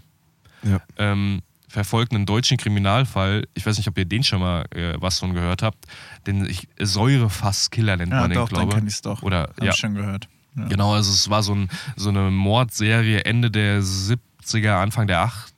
Ja. 0.64 0.80
ähm, 0.98 1.42
verfolgt 1.68 2.14
einen 2.14 2.26
deutschen 2.26 2.58
Kriminalfall. 2.58 3.48
Ich 3.54 3.66
weiß 3.66 3.78
nicht, 3.78 3.88
ob 3.90 3.98
ihr 3.98 4.06
den 4.06 4.24
schon 4.24 4.40
mal 4.40 4.64
äh, 4.72 4.94
was 5.00 5.20
von 5.20 5.34
gehört 5.34 5.62
habt. 5.62 5.86
Den 6.26 6.46
ich, 6.46 6.68
Säurefasskiller 6.80 7.98
nennt 7.98 8.12
Ja, 8.12 8.22
man 8.22 8.30
den, 8.30 8.36
doch, 8.40 8.50
dann 8.50 8.60
glaube 8.60 8.76
kenn 8.76 8.88
ich's 8.88 9.02
doch. 9.02 9.22
Oder 9.24 9.42
Hab 9.58 9.64
ja, 9.64 9.72
ich 9.72 9.76
schon 9.78 9.94
gehört. 9.94 10.28
Ja. 10.56 10.68
genau. 10.68 10.94
Also 10.94 11.12
es 11.12 11.30
war 11.30 11.44
so, 11.44 11.54
ein, 11.54 11.70
so 11.96 12.10
eine 12.10 12.32
Mordserie 12.32 13.24
Ende 13.26 13.52
der 13.52 13.82
70er, 13.84 14.82
Anfang 14.82 15.06
der 15.08 15.26
80er, 15.28 15.52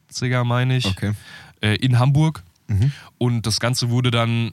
meine 0.44 0.78
ich, 0.78 0.86
Okay. 0.86 1.14
äh, 1.62 1.76
in 1.76 2.00
Hamburg. 2.00 2.44
Mhm. 2.68 2.92
Und 3.18 3.46
das 3.48 3.60
Ganze 3.60 3.90
wurde 3.90 4.12
dann 4.12 4.52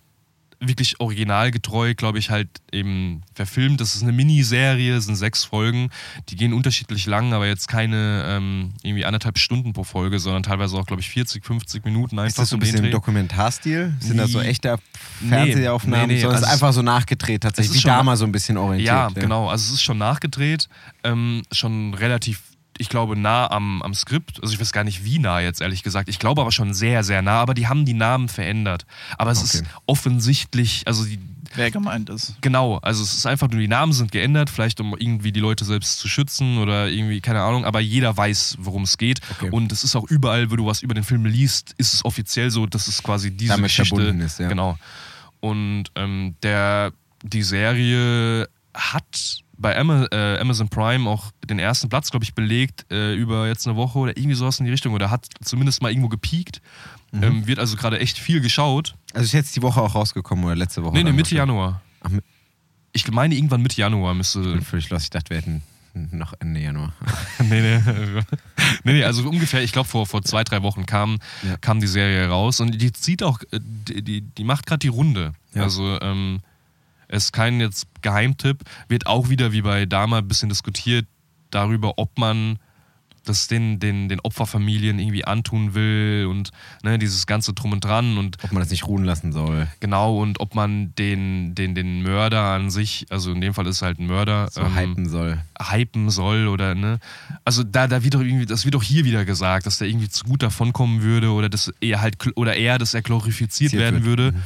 wirklich 0.61 0.99
originalgetreu, 0.99 1.95
glaube 1.95 2.19
ich, 2.19 2.31
halt 2.31 2.49
eben 2.73 3.23
verfilmt. 3.33 3.81
Das 3.81 3.95
ist 3.95 4.03
eine 4.03 4.11
Miniserie, 4.11 4.97
es 4.97 5.05
sind 5.05 5.15
sechs 5.15 5.45
Folgen. 5.45 5.91
Die 6.31 6.35
gehen 6.35 6.53
unterschiedlich 6.53 7.07
lang, 7.07 7.33
aber 7.33 7.47
jetzt 7.47 7.69
keine 7.69 8.25
ähm, 8.27 8.73
irgendwie 8.83 9.05
anderthalb 9.05 9.39
Stunden 9.39 9.73
pro 9.73 9.85
Folge, 9.85 10.19
sondern 10.19 10.43
teilweise 10.43 10.77
auch, 10.77 10.85
glaube 10.85 11.01
ich, 11.01 11.11
40, 11.11 11.45
50 11.47 11.85
Minuten 11.85 12.19
einfach 12.19 12.27
Ist 12.31 12.39
das 12.39 12.49
so 12.49 12.57
ein 12.57 12.59
bisschen 12.59 12.85
im. 12.87 12.91
Dokumentarstil? 12.91 13.95
Sind 14.01 14.17
das 14.17 14.33
so 14.33 14.41
Nee. 14.41 14.49
echte 14.49 14.79
Nee, 15.21 15.29
Fernsehaufnahmen? 15.29 16.09
nee, 16.09 16.15
nee, 16.15 16.21
Sondern 16.23 16.39
es 16.39 16.43
also 16.43 16.47
ist 16.49 16.53
einfach 16.63 16.73
so 16.73 16.83
nachgedreht, 16.83 17.43
tatsächlich. 17.45 17.85
Wie 17.85 17.87
damals 17.87 18.19
so 18.19 18.25
ein 18.25 18.33
bisschen 18.33 18.57
orientiert. 18.57 18.89
Ja, 18.89 19.09
genau. 19.11 19.49
Also 19.49 19.67
es 19.69 19.75
ist 19.75 19.83
schon 19.85 19.99
nachgedreht, 19.99 20.69
ähm, 21.05 21.43
schon 21.53 21.95
relativ, 21.95 22.41
ich 22.79 22.89
glaube, 22.89 23.17
nah 23.17 23.51
am, 23.51 23.83
am 23.83 23.95
Skript. 23.95 24.41
Also 24.43 24.55
ich 24.55 24.61
weiß 24.61 24.73
gar 24.73 24.85
nicht, 24.85 25.05
wie 25.05 25.19
nah 25.19 25.41
jetzt, 25.41 25.61
ehrlich 25.61 25.83
gesagt. 25.83 26.09
Ich 26.09 26.19
glaube 26.19 26.41
aber 26.41 26.53
schon 26.53 26.75
sehr, 26.75 27.05
sehr 27.05 27.23
nah. 27.23 27.41
Aber 27.41 27.55
die 27.55 27.67
haben 27.67 27.85
die 27.85 27.95
Namen 27.95 28.29
verändert. 28.29 28.87
Aber 29.17 29.31
es 29.31 29.43
ist 29.43 29.57
Okay. 29.63 29.69
offensichtlich, 29.87 30.83
also 30.87 31.05
die, 31.05 31.19
Wer 31.55 31.71
gemeint 31.71 32.11
ist. 32.11 32.35
Genau, 32.43 32.77
also 32.79 33.03
es 33.03 33.15
ist 33.15 33.25
einfach 33.25 33.49
nur, 33.49 33.59
die 33.61 33.69
Namen 33.69 33.95
sind 33.95 34.13
geändert, 34.13 34.51
vielleicht 34.51 34.81
um 34.81 34.95
irgendwie 34.99 35.33
die 35.33 35.41
Leute 35.41 35.65
selbst 35.65 35.99
zu 35.99 36.07
schützen 36.07 36.59
oder 36.59 36.89
irgendwie, 36.89 37.21
keine 37.23 37.41
Ahnung, 37.43 37.65
aber 37.65 37.81
jeder 37.81 38.15
weiß, 38.15 38.59
worum 38.61 38.83
es 38.83 38.99
geht. 38.99 39.21
Okay. 39.31 39.49
Und 39.51 39.73
es 39.73 39.83
ist 39.83 39.97
auch 39.97 40.05
überall, 40.11 40.51
wo 40.51 40.57
du 40.57 40.67
was 40.67 40.83
über 40.83 40.93
den 40.95 41.05
Film 41.05 41.25
liest, 41.25 41.75
ist 41.79 41.95
es 41.95 42.05
offiziell 42.05 42.51
so, 42.51 42.67
dass 42.67 42.87
es 42.87 43.03
quasi 43.03 43.31
diese 43.31 43.53
Damit 43.55 43.71
Geschichte 43.71 43.97
verbunden 43.97 44.21
ist, 44.21 44.39
ja. 44.39 44.49
Genau. 44.49 44.77
Und 45.41 45.85
ähm, 45.95 46.35
der, 46.43 46.93
die 47.23 47.43
Serie 47.43 48.47
hat 48.75 49.41
bei 49.59 49.73
äh, 49.75 50.39
Amazon 50.39 50.69
Prime 50.69 51.09
auch 51.11 51.31
den 51.49 51.59
ersten 51.59 51.89
Platz, 51.89 52.11
glaube 52.11 52.25
ich, 52.25 52.35
belegt 52.35 52.87
äh, 52.93 53.15
über 53.15 53.49
jetzt 53.49 53.67
eine 53.67 53.77
Woche 53.77 53.99
oder 53.99 54.17
irgendwie 54.17 54.35
sowas 54.37 54.59
in 54.61 54.65
die 54.67 54.71
Richtung 54.71 54.95
oder 54.95 55.11
hat 55.11 55.27
zumindest 55.43 55.83
mal 55.83 55.91
irgendwo 55.91 56.09
gepiekt. 56.09 56.63
Mhm. 57.13 57.23
Ähm, 57.23 57.47
wird 57.47 57.59
also 57.59 57.77
gerade 57.77 57.99
echt 57.99 58.19
viel 58.19 58.41
geschaut. 58.41 58.95
Also 59.15 59.25
ist 59.25 59.33
jetzt 59.33 59.57
die 59.57 59.63
Woche 59.63 59.81
auch 59.81 59.95
rausgekommen 59.95 60.45
oder 60.45 60.55
letzte 60.57 60.83
Woche? 60.85 60.95
Nee, 60.95 61.03
nee, 61.05 61.13
Mitte? 61.13 61.35
Januar. 61.35 61.83
Ach, 62.03 62.11
Ich 62.93 63.11
meine, 63.11 63.35
irgendwann 63.35 63.63
Mitte 63.63 63.81
Januar 63.81 64.13
Ich 64.13 64.19
müsste. 64.19 64.41
bin 64.41 64.63
völlig 64.63 64.91
los. 64.91 65.03
Ich 65.05 65.11
dachte, 65.11 65.31
wir 65.31 65.39
hätten 65.39 65.63
noch 66.13 66.35
Ende 66.39 66.61
Januar. 66.61 66.93
nee, 67.41 67.61
nee. 67.61 67.81
nee, 68.85 68.93
nee, 68.93 69.05
also 69.05 69.29
ungefähr, 69.29 69.63
ich 69.65 69.73
glaube, 69.73 69.89
vor, 69.89 70.07
vor 70.07 70.23
zwei, 70.23 70.45
drei 70.45 70.63
Wochen 70.63 70.87
kam, 70.87 71.19
Ja. 71.43 71.57
kam 71.57 71.81
die 71.81 71.87
Serie 71.89 72.29
raus 72.29 72.61
und 72.61 72.81
die 72.81 72.93
zieht 72.93 73.23
auch, 73.23 73.41
äh, 73.51 73.59
die, 73.61 74.03
die, 74.03 74.21
die 74.21 74.45
macht 74.45 74.67
gerade 74.67 74.79
die 74.81 74.89
Runde. 74.89 75.33
Ja. 75.55 75.63
Also, 75.65 75.99
ähm, 76.01 76.41
ist 77.09 77.33
kein 77.33 77.61
jetzt 77.61 77.87
Geheimtipp, 78.03 78.63
wird 78.89 79.07
auch 79.07 79.29
wieder 79.29 79.53
wie 79.53 79.63
bei 79.63 79.87
Dama 79.87 80.19
ein 80.19 80.29
bisschen 80.29 80.49
diskutiert 80.49 81.07
darüber, 81.51 81.95
ob 81.99 82.19
man 82.19 82.59
das 83.25 83.47
den, 83.47 83.79
den, 83.79 84.09
den 84.09 84.21
Opferfamilien 84.21 84.99
irgendwie 84.99 85.25
antun 85.27 85.75
will 85.75 86.27
und 86.31 86.51
ne, 86.83 86.99
dieses 86.99 87.27
ganze 87.27 87.53
Drum 87.53 87.73
und 87.73 87.85
Dran 87.85 88.17
und 88.17 88.37
Ob 88.43 88.53
man 88.53 88.63
das 88.63 88.71
nicht 88.71 88.87
ruhen 88.87 89.05
lassen 89.05 89.33
soll. 89.33 89.69
genau 89.81 90.17
und 90.19 90.41
ob 90.41 90.55
man 90.55 90.95
den, 90.95 91.55
den, 91.55 91.75
den 91.75 92.03
Mörder 92.03 92.41
an 92.43 92.71
sich, 92.71 93.05
also 93.11 93.31
in 93.33 93.43
dem 93.43 93.53
Fall 93.53 93.67
ist 93.67 93.77
es 93.77 93.83
halt 93.83 93.99
ein 93.99 94.07
Mörder, 94.07 94.49
So 94.51 94.63
ähm, 94.63 94.75
hypen 94.75 95.09
soll. 95.11 95.39
hypen 95.61 96.09
soll 96.09 96.49
oder 96.49 96.75
ne. 96.75 97.01
Also 97.45 97.65
da, 97.65 97.87
da 97.87 98.03
wird 98.03 98.15
doch 98.15 98.21
irgendwie, 98.23 98.47
das 98.47 98.65
wird 98.65 98.75
doch 98.75 98.83
hier 98.83 99.05
wieder 99.05 99.27
gesagt, 99.27 99.67
dass 99.67 99.77
der 99.77 99.89
irgendwie 99.89 100.09
zu 100.09 100.25
gut 100.25 100.43
davonkommen 100.43 101.03
würde 101.03 101.31
oder 101.31 101.51
dass 101.51 101.71
er 101.81 102.01
halt 102.01 102.17
oder 102.37 102.57
er, 102.57 102.79
dass 102.79 102.95
er 102.95 103.03
glorifiziert 103.03 103.71
Ziert 103.73 103.83
werden 103.83 104.05
wird. 104.05 104.19
würde. 104.19 104.39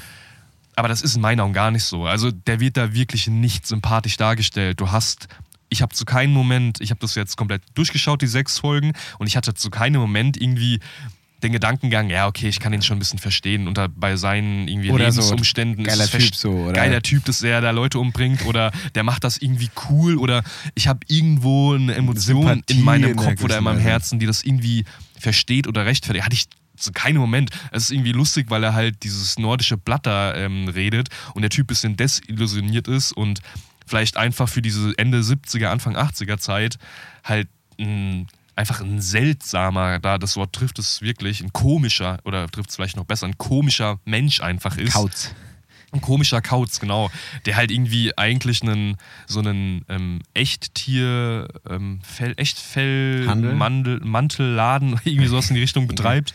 Aber 0.76 0.88
das 0.88 1.02
ist 1.02 1.16
in 1.16 1.20
meinen 1.20 1.40
Augen 1.40 1.52
gar 1.52 1.70
nicht 1.70 1.84
so. 1.84 2.06
Also 2.06 2.30
der 2.30 2.60
wird 2.60 2.76
da 2.76 2.94
wirklich 2.94 3.26
nicht 3.26 3.66
sympathisch 3.66 4.16
dargestellt. 4.16 4.80
Du 4.80 4.90
hast, 4.90 5.28
ich 5.68 5.82
habe 5.82 5.94
zu 5.94 6.04
keinem 6.04 6.32
Moment, 6.32 6.80
ich 6.80 6.90
habe 6.90 7.00
das 7.00 7.14
jetzt 7.14 7.36
komplett 7.36 7.62
durchgeschaut, 7.74 8.22
die 8.22 8.26
sechs 8.26 8.58
Folgen, 8.58 8.92
und 9.18 9.26
ich 9.26 9.36
hatte 9.36 9.54
zu 9.54 9.70
keinem 9.70 10.00
Moment 10.00 10.40
irgendwie 10.40 10.80
den 11.42 11.52
Gedankengang, 11.52 12.08
ja, 12.08 12.28
okay, 12.28 12.48
ich 12.48 12.60
kann 12.60 12.72
ihn 12.72 12.82
schon 12.82 12.96
ein 12.96 13.00
bisschen 13.00 13.18
verstehen 13.18 13.66
unter 13.66 13.88
bei 13.88 14.16
seinen 14.16 14.68
irgendwie 14.68 14.90
Oder 14.90 15.10
so, 15.10 15.20
Lebensumständen. 15.20 15.84
geiler 15.84 16.04
ist 16.04 16.14
es 16.14 16.24
Typ 16.24 16.34
so, 16.34 16.50
oder? 16.50 16.72
Geiler 16.72 17.02
Typ, 17.02 17.24
dass 17.24 17.42
er 17.42 17.60
da 17.60 17.70
Leute 17.70 17.98
umbringt 17.98 18.46
oder 18.46 18.70
der 18.94 19.02
macht 19.02 19.24
das 19.24 19.38
irgendwie 19.38 19.70
cool 19.90 20.18
oder 20.18 20.42
ich 20.74 20.88
habe 20.88 21.00
irgendwo 21.08 21.74
eine 21.74 21.94
Emotion 21.94 22.46
Sympathie 22.46 22.78
in 22.78 22.84
meinem 22.84 23.16
Kopf 23.16 23.42
oder 23.42 23.58
in 23.58 23.64
meinem. 23.64 23.80
Herzen, 23.80 24.20
die 24.20 24.26
das 24.26 24.44
irgendwie 24.44 24.84
versteht 25.18 25.66
oder 25.66 25.84
rechtfertigt. 25.84 26.24
Hatte 26.24 26.34
ich 26.34 26.46
so 26.82 26.92
keinen 26.92 27.18
Moment. 27.18 27.50
Es 27.70 27.84
ist 27.84 27.90
irgendwie 27.92 28.12
lustig, 28.12 28.46
weil 28.50 28.62
er 28.64 28.74
halt 28.74 29.02
dieses 29.02 29.38
nordische 29.38 29.76
Blatt 29.76 30.06
da 30.06 30.34
ähm, 30.34 30.68
redet 30.68 31.08
und 31.34 31.42
der 31.42 31.50
Typ 31.50 31.64
ein 31.64 31.68
bisschen 31.68 31.96
desillusioniert 31.96 32.88
ist 32.88 33.12
und 33.12 33.40
vielleicht 33.86 34.16
einfach 34.16 34.48
für 34.48 34.62
diese 34.62 34.96
Ende 34.96 35.20
70er, 35.20 35.66
Anfang 35.66 35.96
80er 35.96 36.38
Zeit 36.38 36.78
halt 37.24 37.48
ein, 37.78 38.26
einfach 38.56 38.80
ein 38.80 39.00
seltsamer, 39.00 39.98
da 39.98 40.18
das 40.18 40.36
Wort 40.36 40.52
trifft 40.52 40.78
es 40.78 41.02
wirklich, 41.02 41.42
ein 41.42 41.52
komischer 41.52 42.18
oder 42.24 42.48
trifft 42.48 42.70
es 42.70 42.76
vielleicht 42.76 42.96
noch 42.96 43.04
besser, 43.04 43.26
ein 43.26 43.38
komischer 43.38 43.98
Mensch 44.04 44.40
einfach 44.40 44.76
ist. 44.76 44.92
Kauz. 44.92 45.34
Ein 45.94 46.00
komischer 46.00 46.40
Kauz, 46.40 46.80
genau. 46.80 47.10
Der 47.44 47.56
halt 47.56 47.70
irgendwie 47.70 48.16
eigentlich 48.16 48.62
einen, 48.62 48.96
so 49.26 49.40
einen 49.40 49.84
ähm, 49.90 50.20
Echttier, 50.32 51.48
ähm, 51.68 52.00
Fell, 52.02 52.32
Echtfell? 52.38 53.26
Mandel, 53.26 54.00
Mantelladen, 54.00 54.98
irgendwie 55.04 55.28
sowas 55.28 55.50
in 55.50 55.54
die 55.54 55.60
Richtung 55.60 55.86
betreibt 55.88 56.32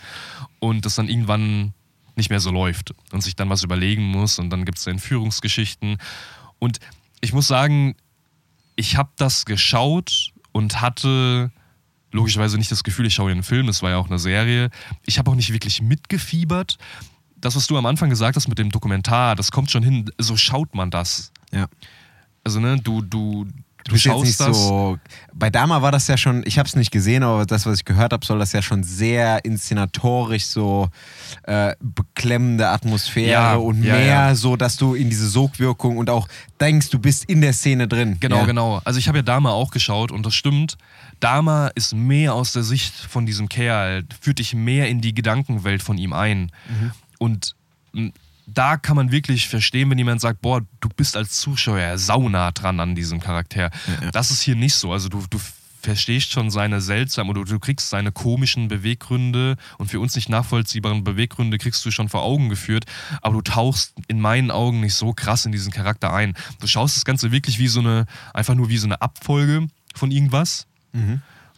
und 0.60 0.86
das 0.86 0.96
dann 0.96 1.10
irgendwann 1.10 1.74
nicht 2.16 2.30
mehr 2.30 2.40
so 2.40 2.52
läuft 2.52 2.94
und 3.12 3.22
sich 3.22 3.36
dann 3.36 3.50
was 3.50 3.64
überlegen 3.64 4.04
muss 4.04 4.40
und 4.40 4.50
dann 4.50 4.66
gibt 4.66 4.80
es 4.80 4.88
Entführungsgeschichten. 4.88 5.98
Und 6.60 6.80
ich 7.22 7.34
muss 7.34 7.48
sagen, 7.48 7.96
ich 8.76 8.98
habe 8.98 9.10
das 9.18 9.46
geschaut 9.46 10.32
und 10.52 10.82
hatte 10.82 11.52
logischerweise 12.12 12.58
nicht 12.58 12.72
das 12.72 12.84
Gefühl, 12.84 13.06
ich 13.06 13.14
schaue 13.14 13.32
einen 13.32 13.44
Film, 13.44 13.70
es 13.70 13.84
war 13.84 13.92
ja 13.92 13.98
auch 13.98 14.08
eine 14.08 14.20
Serie. 14.20 14.70
Ich 15.06 15.20
habe 15.20 15.30
auch 15.30 15.36
nicht 15.36 15.54
wirklich 15.54 15.82
mitgefiebert. 15.82 16.78
Das, 17.36 17.56
was 17.56 17.68
du 17.68 17.78
am 17.78 17.86
Anfang 17.86 18.10
gesagt 18.10 18.36
hast 18.36 18.48
mit 18.48 18.58
dem 18.58 18.72
Dokumentar, 18.72 19.36
das 19.36 19.52
kommt 19.52 19.70
schon 19.70 19.84
hin, 19.84 20.10
so 20.18 20.38
schaut 20.38 20.74
man 20.74 20.90
das. 20.90 21.32
Ja. 21.52 21.68
Also, 22.44 22.60
ne, 22.60 22.80
du, 22.82 23.02
du, 23.02 23.46
du, 23.88 23.94
bist 23.94 24.06
jetzt 24.06 24.14
schaust 24.14 24.26
nicht 24.26 24.40
das. 24.40 24.58
so. 24.58 24.98
Bei 25.34 25.50
Dama 25.50 25.82
war 25.82 25.92
das 25.92 26.08
ja 26.08 26.18
schon, 26.18 26.44
ich 26.46 26.58
habe 26.60 26.68
es 26.68 26.76
nicht 26.76 26.92
gesehen, 26.92 27.24
aber 27.24 27.46
das, 27.46 27.66
was 27.66 27.80
ich 27.80 27.86
gehört 27.86 28.14
habe, 28.14 28.26
soll 28.26 28.40
das 28.40 28.52
ja 28.54 28.62
schon 28.62 28.84
sehr 28.84 29.44
inszenatorisch 29.46 30.46
so 30.46 30.90
äh, 31.44 31.76
beklemmende 31.80 32.70
Atmosphäre 32.70 33.32
Ja, 33.32 33.56
und 33.56 33.84
ja, 33.84 33.94
mehr 33.94 34.06
ja. 34.06 34.36
so, 34.36 34.56
dass 34.56 34.78
du 34.78 34.94
in 34.96 35.10
diese 35.10 35.28
Sogwirkung 35.28 35.98
und 35.98 36.10
auch 36.10 36.28
denkst, 36.60 36.90
du 36.90 37.00
bist 37.00 37.26
in 37.26 37.42
der 37.42 37.54
Szene 37.54 37.88
drin. 37.88 38.18
Genau, 38.20 38.46
genau. 38.46 38.82
Also 38.84 39.00
ich 39.00 39.08
habe 39.08 39.20
ja 39.20 39.24
Dama 39.24 39.52
auch 39.52 39.72
geschaut 39.72 40.12
und 40.12 40.26
das 40.26 40.34
stimmt. 40.36 40.78
Dama 41.20 41.70
ist 41.76 41.94
mehr 41.94 42.34
aus 42.34 42.54
der 42.54 42.64
Sicht 42.64 42.94
von 42.94 43.26
diesem 43.26 43.50
Kerl, 43.50 44.04
führt 44.22 44.40
dich 44.40 44.54
mehr 44.54 44.88
in 44.88 45.02
die 45.02 45.14
Gedankenwelt 45.14 45.82
von 45.82 45.98
ihm 45.98 46.14
ein. 46.14 46.52
Und 47.18 47.56
m, 47.94 48.14
da 48.48 48.78
kann 48.78 48.96
man 48.96 49.12
wirklich 49.12 49.48
verstehen, 49.48 49.90
wenn 49.90 49.98
jemand 49.98 50.22
sagt, 50.22 50.42
boah, 50.42 50.62
du 50.80 50.90
bist 50.90 51.18
als 51.18 51.40
Zuschauer 51.40 51.98
saunah 51.98 52.52
dran 52.52 52.80
an 52.80 52.96
diesem 52.96 53.20
Charakter. 53.20 53.70
Das 54.14 54.32
ist 54.32 54.42
hier 54.42 54.56
nicht 54.56 54.74
so. 54.74 54.94
Also 54.94 55.10
du, 55.10 55.24
du 55.30 55.38
verstehst 55.82 56.32
schon 56.32 56.50
seine 56.50 56.82
seltsamen 56.82 57.30
oder 57.30 57.44
du 57.44 57.60
kriegst 57.60 57.90
seine 57.90 58.12
komischen 58.12 58.68
Beweggründe 58.68 59.58
und 59.78 59.92
für 59.92 60.00
uns 60.00 60.16
nicht 60.16 60.30
nachvollziehbaren 60.30 61.04
Beweggründe 61.04 61.58
kriegst 61.58 61.86
du 61.86 61.92
schon 61.92 62.10
vor 62.10 62.24
Augen 62.24 62.50
geführt, 62.50 62.86
aber 63.22 63.36
du 63.36 63.42
tauchst 63.42 63.94
in 64.08 64.20
meinen 64.20 64.50
Augen 64.50 64.80
nicht 64.80 64.96
so 64.96 65.14
krass 65.14 65.46
in 65.46 65.52
diesen 65.52 65.72
Charakter 65.72 66.14
ein. 66.14 66.34
Du 66.60 66.68
schaust 66.68 66.96
das 66.96 67.06
Ganze 67.06 67.32
wirklich 67.32 67.60
wie 67.60 67.68
so 67.68 67.80
eine, 67.80 68.06
einfach 68.34 68.56
nur 68.56 68.70
wie 68.70 68.78
so 68.78 68.88
eine 68.88 69.02
Abfolge 69.02 69.68
von 69.94 70.12
irgendwas. 70.12 70.68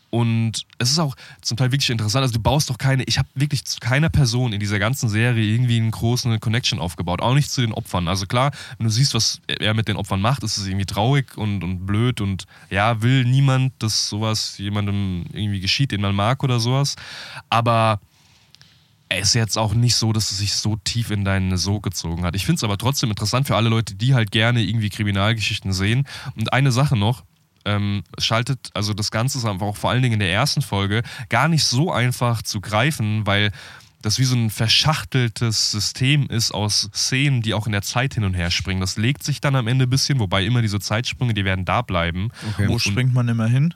Und 0.09 0.65
es 0.79 0.91
ist 0.91 0.99
auch 0.99 1.15
zum 1.41 1.57
Teil 1.57 1.71
wirklich 1.71 1.89
interessant. 1.89 2.23
Also 2.23 2.33
du 2.33 2.39
baust 2.39 2.69
doch 2.69 2.77
keine, 2.77 3.03
ich 3.03 3.19
habe 3.19 3.27
wirklich 3.35 3.65
zu 3.65 3.79
keiner 3.79 4.09
Person 4.09 4.53
in 4.53 4.59
dieser 4.59 4.79
ganzen 4.79 5.09
Serie 5.09 5.43
irgendwie 5.43 5.77
einen 5.77 5.91
großen 5.91 6.39
Connection 6.39 6.79
aufgebaut. 6.79 7.21
Auch 7.21 7.35
nicht 7.35 7.51
zu 7.51 7.61
den 7.61 7.73
Opfern. 7.73 8.07
Also 8.07 8.25
klar, 8.25 8.51
wenn 8.77 8.85
du 8.85 8.91
siehst, 8.91 9.13
was 9.13 9.41
er 9.47 9.73
mit 9.73 9.87
den 9.87 9.97
Opfern 9.97 10.21
macht, 10.21 10.43
ist 10.43 10.57
es 10.57 10.65
irgendwie 10.65 10.85
traurig 10.85 11.37
und, 11.37 11.63
und 11.63 11.85
blöd 11.85 12.21
und 12.21 12.45
ja, 12.69 13.01
will 13.01 13.23
niemand, 13.25 13.73
dass 13.79 14.09
sowas 14.09 14.57
jemandem 14.57 15.25
irgendwie 15.33 15.59
geschieht, 15.59 15.91
den 15.91 16.01
man 16.01 16.15
mag 16.15 16.43
oder 16.43 16.59
sowas. 16.59 16.95
Aber 17.49 17.99
er 19.09 19.19
ist 19.19 19.33
jetzt 19.33 19.57
auch 19.57 19.73
nicht 19.73 19.95
so, 19.95 20.13
dass 20.13 20.31
es 20.31 20.37
sich 20.37 20.53
so 20.53 20.75
tief 20.75 21.09
in 21.09 21.25
deinen 21.25 21.57
Sog 21.57 21.83
gezogen 21.83 22.23
hat. 22.23 22.35
Ich 22.35 22.45
finde 22.45 22.57
es 22.57 22.63
aber 22.63 22.77
trotzdem 22.77 23.09
interessant 23.09 23.47
für 23.47 23.55
alle 23.55 23.69
Leute, 23.69 23.95
die 23.95 24.13
halt 24.13 24.31
gerne 24.31 24.61
irgendwie 24.61 24.89
Kriminalgeschichten 24.89 25.73
sehen. 25.73 26.07
Und 26.35 26.53
eine 26.53 26.71
Sache 26.71 26.95
noch, 26.95 27.23
ähm, 27.65 28.03
schaltet, 28.17 28.69
also 28.73 28.93
das 28.93 29.11
Ganze 29.11 29.37
ist 29.37 29.45
einfach 29.45 29.67
auch 29.67 29.77
vor 29.77 29.89
allen 29.89 30.01
Dingen 30.01 30.13
in 30.15 30.19
der 30.19 30.31
ersten 30.31 30.61
Folge 30.61 31.03
gar 31.29 31.47
nicht 31.47 31.63
so 31.65 31.91
einfach 31.91 32.41
zu 32.41 32.61
greifen, 32.61 33.25
weil 33.25 33.51
das 34.01 34.17
wie 34.17 34.23
so 34.23 34.35
ein 34.35 34.49
verschachteltes 34.49 35.71
System 35.71 36.27
ist 36.27 36.51
aus 36.53 36.89
Szenen, 36.93 37.41
die 37.41 37.53
auch 37.53 37.65
in 37.65 37.73
der 37.73 37.81
Zeit 37.81 38.13
hin 38.13 38.23
und 38.23 38.33
her 38.33 38.49
springen. 38.49 38.79
Das 38.79 38.95
legt 38.97 39.23
sich 39.23 39.41
dann 39.41 39.55
am 39.57 39.67
Ende 39.67 39.87
ein 39.87 39.89
bisschen, 39.89 40.19
wobei 40.19 40.45
immer 40.45 40.61
diese 40.61 40.79
Zeitsprünge, 40.79 41.33
die 41.33 41.43
werden 41.43 41.65
da 41.65 41.81
bleiben. 41.81 42.29
Okay. 42.53 42.67
Wo 42.69 42.73
Und- 42.73 42.79
springt 42.81 43.13
man 43.13 43.27
immer 43.27 43.47
hin? 43.47 43.73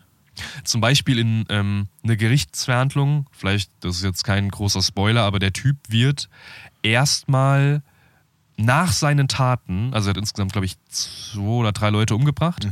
zum 0.63 0.81
Beispiel 0.81 1.19
in 1.19 1.45
ähm, 1.49 1.87
eine 2.03 2.17
Gerichtsverhandlung, 2.17 3.27
vielleicht, 3.31 3.69
das 3.81 3.97
ist 3.97 4.03
jetzt 4.03 4.23
kein 4.23 4.49
großer 4.49 4.81
Spoiler, 4.81 5.21
aber 5.21 5.37
der 5.37 5.53
Typ 5.53 5.77
wird 5.89 6.27
erstmal 6.81 7.83
nach 8.57 8.91
seinen 8.93 9.27
Taten, 9.27 9.93
also 9.93 10.07
er 10.09 10.11
hat 10.11 10.17
insgesamt, 10.17 10.51
glaube 10.53 10.65
ich, 10.65 10.75
zwei 10.89 11.39
oder 11.41 11.71
drei 11.71 11.89
Leute 11.89 12.15
umgebracht, 12.15 12.67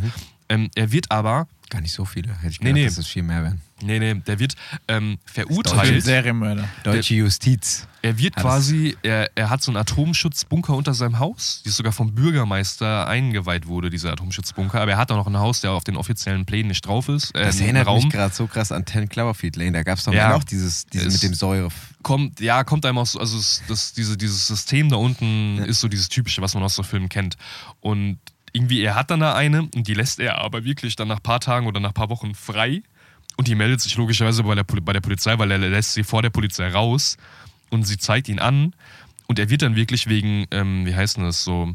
ähm, 0.52 0.70
er 0.76 0.92
wird 0.92 1.10
aber, 1.12 1.48
Gar 1.70 1.80
nicht 1.80 1.94
so 1.94 2.04
viele. 2.04 2.28
Hätte 2.40 2.48
ich 2.52 2.60
Nee, 2.60 2.66
gedacht, 2.74 2.76
nee. 2.82 2.86
dass 2.86 2.98
es 2.98 3.08
viel 3.08 3.24
mehr 3.24 3.44
werden. 3.44 3.62
nee, 3.82 3.98
nee, 3.98 4.14
der 4.16 4.40
wird 4.40 4.56
ähm, 4.90 5.18
Deutsche 5.34 5.48
verurteilt. 5.48 6.04
Serienmörder. 6.04 6.68
Deutsche 6.84 7.16
Justiz. 7.16 7.88
Er 8.02 8.18
wird 8.18 8.36
Alles. 8.36 8.44
quasi, 8.46 8.98
er, 9.04 9.30
er 9.36 9.50
hat 9.50 9.64
so 9.64 9.72
einen 9.72 9.78
Atomschutzbunker 9.78 10.76
unter 10.76 10.94
seinem 10.94 11.20
Haus, 11.20 11.62
die 11.64 11.70
sogar 11.70 11.94
vom 11.94 12.14
Bürgermeister 12.14 13.08
eingeweiht 13.08 13.68
wurde, 13.68 13.90
dieser 13.90 14.12
Atomschutzbunker. 14.12 14.82
Aber 14.82 14.92
er 14.92 14.98
hat 14.98 15.12
auch 15.14 15.16
noch 15.16 15.28
ein 15.28 15.38
Haus, 15.38 15.62
der 15.62 15.72
auf 15.72 15.86
den 15.86 15.96
offiziellen 15.96 16.46
Plänen 16.46 16.68
nicht 16.68 16.86
drauf 16.86 17.08
ist. 17.08 17.34
Äh, 17.36 17.46
Das 17.46 17.62
erinnert 17.62 17.88
Raum. 17.88 18.04
mich 18.04 18.12
gerade 18.12 18.36
so 18.36 18.48
krass 18.48 18.74
an 18.74 18.86
10 18.86 19.08
Cloverfield 19.08 19.56
Lane. 19.56 19.72
Da 19.72 19.84
gab 19.84 19.98
es 19.98 20.04
doch 20.04 20.12
Ja. 20.14 20.28
mal 20.28 20.36
auch 20.36 20.44
dieses, 20.44 20.86
dieses 20.88 21.08
Es- 21.08 21.14
mit 21.14 21.32
dem 21.32 21.36
Säure. 21.36 21.70
kommt, 22.04 22.42
ja, 22.42 22.66
kommt 22.66 22.86
einem 22.86 22.98
aus, 22.98 23.16
also 23.16 23.38
das, 23.70 23.94
diese, 23.94 24.18
dieses 24.18 24.46
System 24.46 24.90
da 24.90 24.98
unten 24.98 25.56
Ja. 25.60 25.64
ist 25.64 25.80
so 25.80 25.88
dieses 25.88 26.10
typische, 26.10 26.42
was 26.42 26.54
man 26.54 26.64
aus 26.64 26.76
so 26.76 26.84
Filmen 26.84 27.08
kennt. 27.08 27.38
Und 27.80 28.18
irgendwie, 28.54 28.82
er 28.82 28.96
hat 28.96 29.12
dann 29.12 29.20
da 29.22 29.34
eine 29.36 29.64
und 29.64 29.88
die 29.88 29.94
lässt 29.94 30.20
er 30.20 30.40
aber 30.40 30.64
wirklich 30.64 30.96
dann 30.96 31.08
nach 31.08 31.18
ein 31.18 31.24
paar 31.24 31.40
Tagen 31.40 31.68
oder 31.68 31.80
nach 31.80 31.90
ein 31.92 31.94
paar 31.94 32.10
Wochen 32.10 32.34
frei. 32.36 32.82
Und 33.38 33.48
die 33.48 33.56
meldet 33.56 33.80
sich 33.82 33.96
logischerweise 33.96 34.44
bei 34.44 34.56
der, 34.56 34.64
bei 34.64 34.94
der 34.94 35.00
Polizei, 35.02 35.38
weil 35.38 35.50
er 35.52 35.58
lässt 35.58 35.94
sie 35.94 36.04
vor 36.04 36.22
der 36.22 36.30
Polizei 36.30 36.68
raus 36.70 37.18
und 37.70 37.86
sie 37.86 37.98
zeigt 37.98 38.28
ihn 38.30 38.40
an. 38.40 38.74
Und 39.28 39.40
er 39.40 39.50
wird 39.50 39.62
dann 39.62 39.76
wirklich 39.76 40.08
wegen, 40.08 40.46
ähm, 40.52 40.86
wie 40.86 40.94
heißt 40.94 41.16
denn 41.18 41.24
das 41.24 41.44
so, 41.44 41.74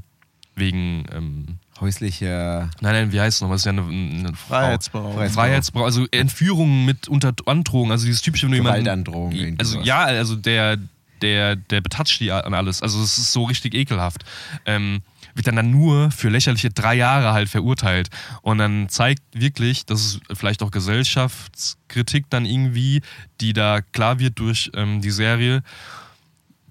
wegen, 0.54 1.04
ähm, 1.12 1.58
Häusliche. 1.80 2.70
nein, 2.80 2.92
nein, 2.92 3.12
wie 3.12 3.20
heißt 3.20 3.36
es 3.38 3.40
noch, 3.42 3.50
was 3.50 3.62
ist 3.62 3.64
ja 3.66 3.72
eine, 3.72 3.82
eine 3.82 4.34
Frau. 4.34 4.56
Freiheitsberaubung. 4.56 5.16
Freiheits- 5.18 5.34
Freiheitsbrauch, 5.34 5.84
also 5.84 6.06
Entführungen 6.10 6.84
mit 6.84 7.08
unter 7.08 7.34
Androhung, 7.46 7.90
also 7.90 8.06
dieses 8.06 8.22
typische, 8.22 8.46
wenn 8.46 8.52
du 8.52 8.56
jemanden- 8.58 8.84
Gewaltandrohung, 8.84 9.32
irgendwie 9.32 9.58
Also 9.60 9.80
ja, 9.80 10.04
also 10.04 10.36
der, 10.36 10.78
der, 11.22 11.56
der 11.56 11.80
betatscht 11.80 12.20
die 12.20 12.30
an 12.32 12.54
alles. 12.54 12.82
Also 12.82 13.02
es 13.02 13.18
ist 13.18 13.32
so 13.32 13.44
richtig 13.44 13.74
ekelhaft. 13.74 14.24
Ähm, 14.66 15.00
wird 15.36 15.46
dann, 15.46 15.56
dann 15.56 15.70
nur 15.70 16.10
für 16.10 16.28
lächerliche 16.28 16.70
drei 16.70 16.94
Jahre 16.94 17.32
halt 17.32 17.48
verurteilt. 17.48 18.08
Und 18.42 18.58
dann 18.58 18.88
zeigt 18.88 19.22
wirklich, 19.32 19.86
das 19.86 20.04
ist 20.04 20.20
vielleicht 20.32 20.62
auch 20.62 20.70
Gesellschaftskritik 20.70 22.26
dann 22.30 22.46
irgendwie, 22.46 23.02
die 23.40 23.52
da 23.52 23.80
klar 23.80 24.18
wird 24.18 24.38
durch 24.38 24.70
ähm, 24.74 25.00
die 25.00 25.10
Serie. 25.10 25.62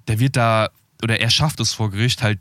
Der 0.07 0.19
wird 0.19 0.35
da, 0.35 0.69
oder 1.03 1.19
er 1.19 1.29
schafft 1.29 1.59
es 1.59 1.73
vor 1.73 1.91
Gericht 1.91 2.23
halt 2.23 2.39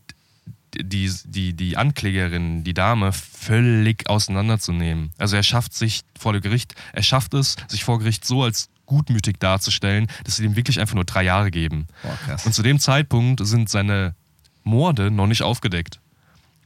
die, 0.77 1.12
die, 1.25 1.53
die 1.53 1.77
Anklägerin, 1.77 2.64
die 2.64 2.75
Dame, 2.75 3.12
völlig 3.12 4.09
auseinanderzunehmen. 4.09 5.12
Also 5.18 5.37
er 5.37 5.43
schafft 5.43 5.75
sich 5.75 6.01
vor 6.18 6.33
dem 6.33 6.43
Gericht, 6.43 6.75
er 6.93 7.03
schafft 7.03 7.35
es, 7.35 7.57
sich 7.68 7.85
vor 7.85 7.99
Gericht 7.99 8.25
so 8.25 8.43
als 8.43 8.70
gutmütig 8.87 9.39
darzustellen, 9.39 10.09
dass 10.25 10.37
sie 10.37 10.43
dem 10.43 10.57
wirklich 10.57 10.81
einfach 10.81 10.95
nur 10.95 11.05
drei 11.05 11.22
Jahre 11.22 11.51
geben. 11.51 11.87
Boah. 12.03 12.37
Und 12.45 12.53
zu 12.53 12.62
dem 12.62 12.79
Zeitpunkt 12.79 13.47
sind 13.47 13.70
seine 13.70 14.14
Morde 14.62 15.11
noch 15.11 15.27
nicht 15.27 15.43
aufgedeckt. 15.43 16.01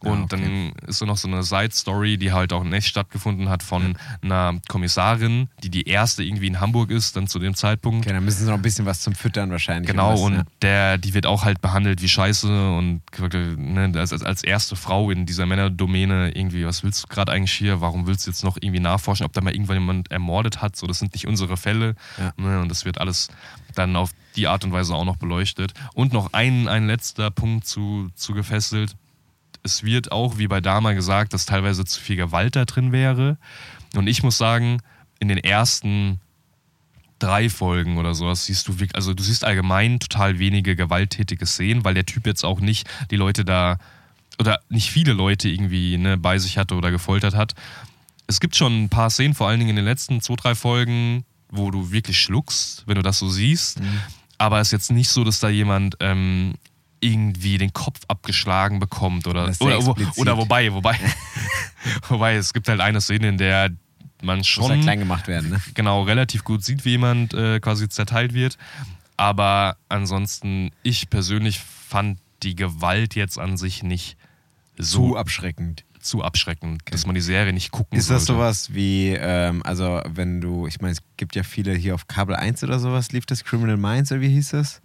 Und 0.00 0.32
okay. 0.32 0.42
dann 0.42 0.72
ist 0.88 0.98
so 0.98 1.06
noch 1.06 1.16
so 1.16 1.26
eine 1.26 1.42
Side-Story, 1.42 2.18
die 2.18 2.32
halt 2.32 2.52
auch 2.52 2.62
in 2.64 2.72
echt 2.72 2.86
stattgefunden 2.88 3.48
hat 3.48 3.62
von 3.62 3.96
einer 4.22 4.60
Kommissarin, 4.68 5.48
die 5.62 5.70
die 5.70 5.88
erste 5.88 6.22
irgendwie 6.22 6.46
in 6.46 6.60
Hamburg 6.60 6.90
ist, 6.90 7.16
dann 7.16 7.26
zu 7.26 7.38
dem 7.38 7.54
Zeitpunkt. 7.54 8.06
Okay, 8.06 8.14
dann 8.14 8.24
müssen 8.24 8.44
sie 8.44 8.50
noch 8.50 8.58
ein 8.58 8.62
bisschen 8.62 8.86
was 8.86 9.00
zum 9.00 9.14
Füttern 9.14 9.50
wahrscheinlich. 9.50 9.90
Genau, 9.90 10.12
was, 10.12 10.20
und 10.20 10.34
ja. 10.34 10.42
der, 10.62 10.98
die 10.98 11.14
wird 11.14 11.26
auch 11.26 11.44
halt 11.44 11.60
behandelt 11.60 12.00
wie 12.00 12.08
Scheiße 12.08 12.48
und 12.76 13.02
ne, 13.18 13.92
als, 13.96 14.12
als- 14.12 14.22
als 14.22 14.44
erste 14.44 14.76
Frau 14.76 15.10
in 15.10 15.26
dieser 15.26 15.46
Männerdomäne 15.46 16.30
irgendwie, 16.36 16.64
was 16.64 16.84
willst 16.84 17.02
du 17.02 17.08
gerade 17.08 17.32
eigentlich 17.32 17.52
hier? 17.52 17.80
Warum 17.80 18.06
willst 18.06 18.26
du 18.26 18.30
jetzt 18.30 18.44
noch 18.44 18.56
irgendwie 18.60 18.80
nachforschen, 18.80 19.26
ob 19.26 19.32
da 19.32 19.40
mal 19.40 19.52
irgendwann 19.52 19.78
jemand 19.78 20.10
ermordet 20.12 20.62
hat? 20.62 20.76
So, 20.76 20.86
das 20.86 20.98
sind 21.00 21.12
nicht 21.14 21.26
unsere 21.26 21.56
Fälle. 21.56 21.96
Ja. 22.18 22.32
Ne, 22.36 22.60
und 22.60 22.68
das 22.68 22.84
wird 22.84 22.98
alles 23.00 23.28
dann 23.74 23.96
auf 23.96 24.10
die 24.36 24.46
Art 24.46 24.64
und 24.64 24.72
Weise 24.72 24.94
auch 24.94 25.04
noch 25.04 25.16
beleuchtet. 25.16 25.72
Und 25.94 26.12
noch 26.12 26.32
ein, 26.32 26.68
ein 26.68 26.86
letzter 26.86 27.30
Punkt 27.30 27.66
zu, 27.66 28.08
zu 28.14 28.32
gefesselt. 28.32 28.94
Es 29.68 29.82
wird 29.82 30.12
auch, 30.12 30.38
wie 30.38 30.48
bei 30.48 30.62
Dama 30.62 30.94
gesagt, 30.94 31.34
dass 31.34 31.44
teilweise 31.44 31.84
zu 31.84 32.00
viel 32.00 32.16
Gewalt 32.16 32.56
da 32.56 32.64
drin 32.64 32.90
wäre. 32.90 33.36
Und 33.94 34.06
ich 34.06 34.22
muss 34.22 34.38
sagen, 34.38 34.80
in 35.20 35.28
den 35.28 35.36
ersten 35.36 36.20
drei 37.18 37.50
Folgen 37.50 37.98
oder 37.98 38.14
sowas 38.14 38.46
siehst 38.46 38.66
du 38.66 38.78
wirklich, 38.78 38.96
also 38.96 39.12
du 39.12 39.22
siehst 39.22 39.44
allgemein 39.44 40.00
total 40.00 40.38
wenige 40.38 40.74
gewalttätige 40.74 41.44
Szenen, 41.44 41.84
weil 41.84 41.92
der 41.92 42.06
Typ 42.06 42.26
jetzt 42.26 42.44
auch 42.44 42.60
nicht 42.60 42.88
die 43.10 43.16
Leute 43.16 43.44
da 43.44 43.76
oder 44.38 44.60
nicht 44.70 44.90
viele 44.90 45.12
Leute 45.12 45.50
irgendwie 45.50 45.98
ne, 45.98 46.16
bei 46.16 46.38
sich 46.38 46.56
hatte 46.56 46.74
oder 46.74 46.90
gefoltert 46.90 47.34
hat. 47.34 47.54
Es 48.26 48.40
gibt 48.40 48.56
schon 48.56 48.84
ein 48.84 48.88
paar 48.88 49.10
Szenen, 49.10 49.34
vor 49.34 49.48
allen 49.48 49.58
Dingen 49.58 49.70
in 49.70 49.76
den 49.76 49.84
letzten 49.84 50.22
zwei, 50.22 50.36
drei 50.36 50.54
Folgen, 50.54 51.24
wo 51.50 51.70
du 51.70 51.90
wirklich 51.92 52.18
schluckst, 52.18 52.84
wenn 52.86 52.94
du 52.94 53.02
das 53.02 53.18
so 53.18 53.28
siehst. 53.28 53.80
Aber 54.38 54.60
es 54.60 54.68
ist 54.68 54.72
jetzt 54.72 54.90
nicht 54.92 55.10
so, 55.10 55.24
dass 55.24 55.40
da 55.40 55.50
jemand 55.50 55.96
ähm, 56.00 56.54
irgendwie 57.00 57.58
den 57.58 57.72
Kopf 57.72 58.00
abgeschlagen 58.08 58.78
bekommt 58.80 59.26
oder, 59.26 59.52
oder, 59.60 59.86
wo, 59.86 59.96
oder 60.16 60.36
wobei, 60.36 60.72
wobei, 60.72 60.96
wobei, 62.08 62.34
es 62.36 62.52
gibt 62.52 62.68
halt 62.68 62.80
eine 62.80 63.00
Szene, 63.00 63.28
in 63.28 63.38
der 63.38 63.70
man 64.22 64.38
Muss 64.38 64.48
schon 64.48 64.80
klein 64.80 64.98
gemacht 64.98 65.28
werden, 65.28 65.50
ne? 65.50 65.60
genau 65.74 66.02
relativ 66.02 66.42
gut 66.42 66.64
sieht, 66.64 66.84
wie 66.84 66.90
jemand 66.90 67.34
äh, 67.34 67.60
quasi 67.60 67.88
zerteilt 67.88 68.34
wird. 68.34 68.58
Aber 69.16 69.76
ansonsten, 69.88 70.70
ich 70.82 71.08
persönlich 71.10 71.60
fand 71.60 72.18
die 72.42 72.56
Gewalt 72.56 73.14
jetzt 73.14 73.38
an 73.38 73.56
sich 73.56 73.82
nicht 73.82 74.16
Zu 74.76 74.82
so 74.84 75.16
abschreckend. 75.16 75.84
zu 76.00 76.22
abschreckend, 76.22 76.82
dass 76.90 77.06
man 77.06 77.14
die 77.14 77.20
Serie 77.20 77.52
nicht 77.52 77.70
gucken 77.70 77.98
Ist 77.98 78.10
das 78.10 78.24
sollte. 78.26 78.40
sowas 78.40 78.74
wie, 78.74 79.10
ähm, 79.10 79.62
also 79.64 80.00
wenn 80.08 80.40
du, 80.40 80.66
ich 80.66 80.80
meine, 80.80 80.92
es 80.92 81.02
gibt 81.16 81.36
ja 81.36 81.42
viele 81.44 81.74
hier 81.74 81.94
auf 81.94 82.06
Kabel 82.08 82.34
1 82.36 82.62
oder 82.64 82.78
sowas, 82.80 83.12
lief 83.12 83.26
das 83.26 83.44
Criminal 83.44 83.76
Minds 83.76 84.10
oder 84.12 84.20
wie 84.20 84.28
hieß 84.30 84.50
das? 84.50 84.80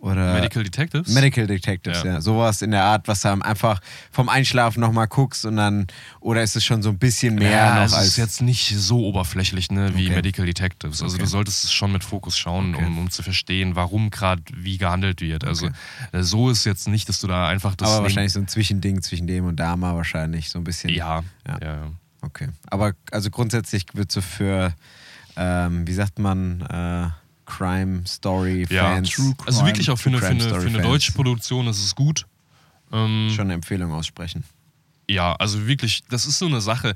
Oder 0.00 0.32
Medical 0.32 0.62
Detectives? 0.64 1.08
Medical 1.12 1.46
Detectives, 1.46 2.02
ja. 2.02 2.12
Ja. 2.14 2.20
Sowas 2.22 2.62
in 2.62 2.70
der 2.70 2.84
Art, 2.84 3.06
was 3.06 3.20
du 3.20 3.28
einfach 3.42 3.80
vom 4.10 4.30
Einschlafen 4.30 4.80
nochmal 4.80 5.06
guckst 5.08 5.44
und 5.44 5.56
dann, 5.56 5.86
oder 6.20 6.42
ist 6.42 6.56
es 6.56 6.64
schon 6.64 6.82
so 6.82 6.88
ein 6.88 6.98
bisschen 6.98 7.34
mehr 7.34 7.50
ja, 7.50 7.74
noch 7.76 7.84
es 7.84 7.92
als. 7.92 8.06
ist 8.08 8.16
jetzt 8.16 8.40
nicht 8.40 8.74
so 8.78 9.04
oberflächlich 9.04 9.70
ne, 9.70 9.94
wie 9.94 10.06
Okay. 10.06 10.14
Medical 10.16 10.46
Detectives. 10.46 11.02
Also 11.02 11.16
Okay. 11.16 11.24
du 11.24 11.28
solltest 11.28 11.64
es 11.64 11.72
schon 11.72 11.92
mit 11.92 12.02
Fokus 12.02 12.38
schauen, 12.38 12.74
Okay. 12.74 12.86
um, 12.86 12.98
um 12.98 13.10
zu 13.10 13.22
verstehen, 13.22 13.76
warum 13.76 14.10
gerade 14.10 14.42
wie 14.54 14.78
gehandelt 14.78 15.20
wird. 15.20 15.44
Also 15.44 15.68
äh, 16.12 16.22
so 16.22 16.48
ist 16.48 16.64
jetzt 16.64 16.88
nicht, 16.88 17.08
dass 17.10 17.20
du 17.20 17.26
da 17.26 17.46
einfach 17.48 17.74
das 17.74 17.90
aber 17.90 18.04
wahrscheinlich 18.04 18.32
so 18.32 18.40
ein 18.40 18.48
Zwischending 18.48 19.02
zwischen 19.02 19.26
dem 19.26 19.44
und 19.44 19.56
Dama 19.56 19.94
wahrscheinlich, 19.94 20.48
so 20.48 20.58
ein 20.58 20.64
bisschen. 20.64 20.88
Ja, 20.90 21.22
Ja. 21.46 21.58
ja. 21.62 21.90
Okay. 22.22 22.48
Aber 22.70 22.92
also 23.12 23.30
grundsätzlich 23.30 23.84
wird 23.92 24.10
so 24.12 24.20
für, 24.22 24.74
ähm, 25.36 25.86
wie 25.86 25.92
sagt 25.92 26.18
man, 26.18 26.60
äh, 26.62 27.08
Crime 27.50 28.02
Story 28.06 28.66
Ja, 28.70 28.94
Fans 28.94 29.10
True 29.10 29.34
Also 29.44 29.58
Crime, 29.60 29.70
wirklich 29.70 29.90
auch 29.90 29.98
für 29.98 30.08
eine, 30.10 30.18
für 30.18 30.26
eine, 30.28 30.40
für 30.40 30.54
eine 30.54 30.70
Fans. 30.70 30.82
deutsche 30.82 31.12
Produktion 31.12 31.66
ist 31.66 31.84
es 31.84 31.94
gut. 31.94 32.26
Ähm, 32.92 33.30
schon 33.34 33.46
eine 33.46 33.54
Empfehlung 33.54 33.92
aussprechen. 33.92 34.44
Ja, 35.10 35.34
also 35.34 35.66
wirklich, 35.66 36.04
das 36.08 36.24
ist 36.24 36.38
so 36.38 36.46
eine 36.46 36.60
Sache. 36.60 36.94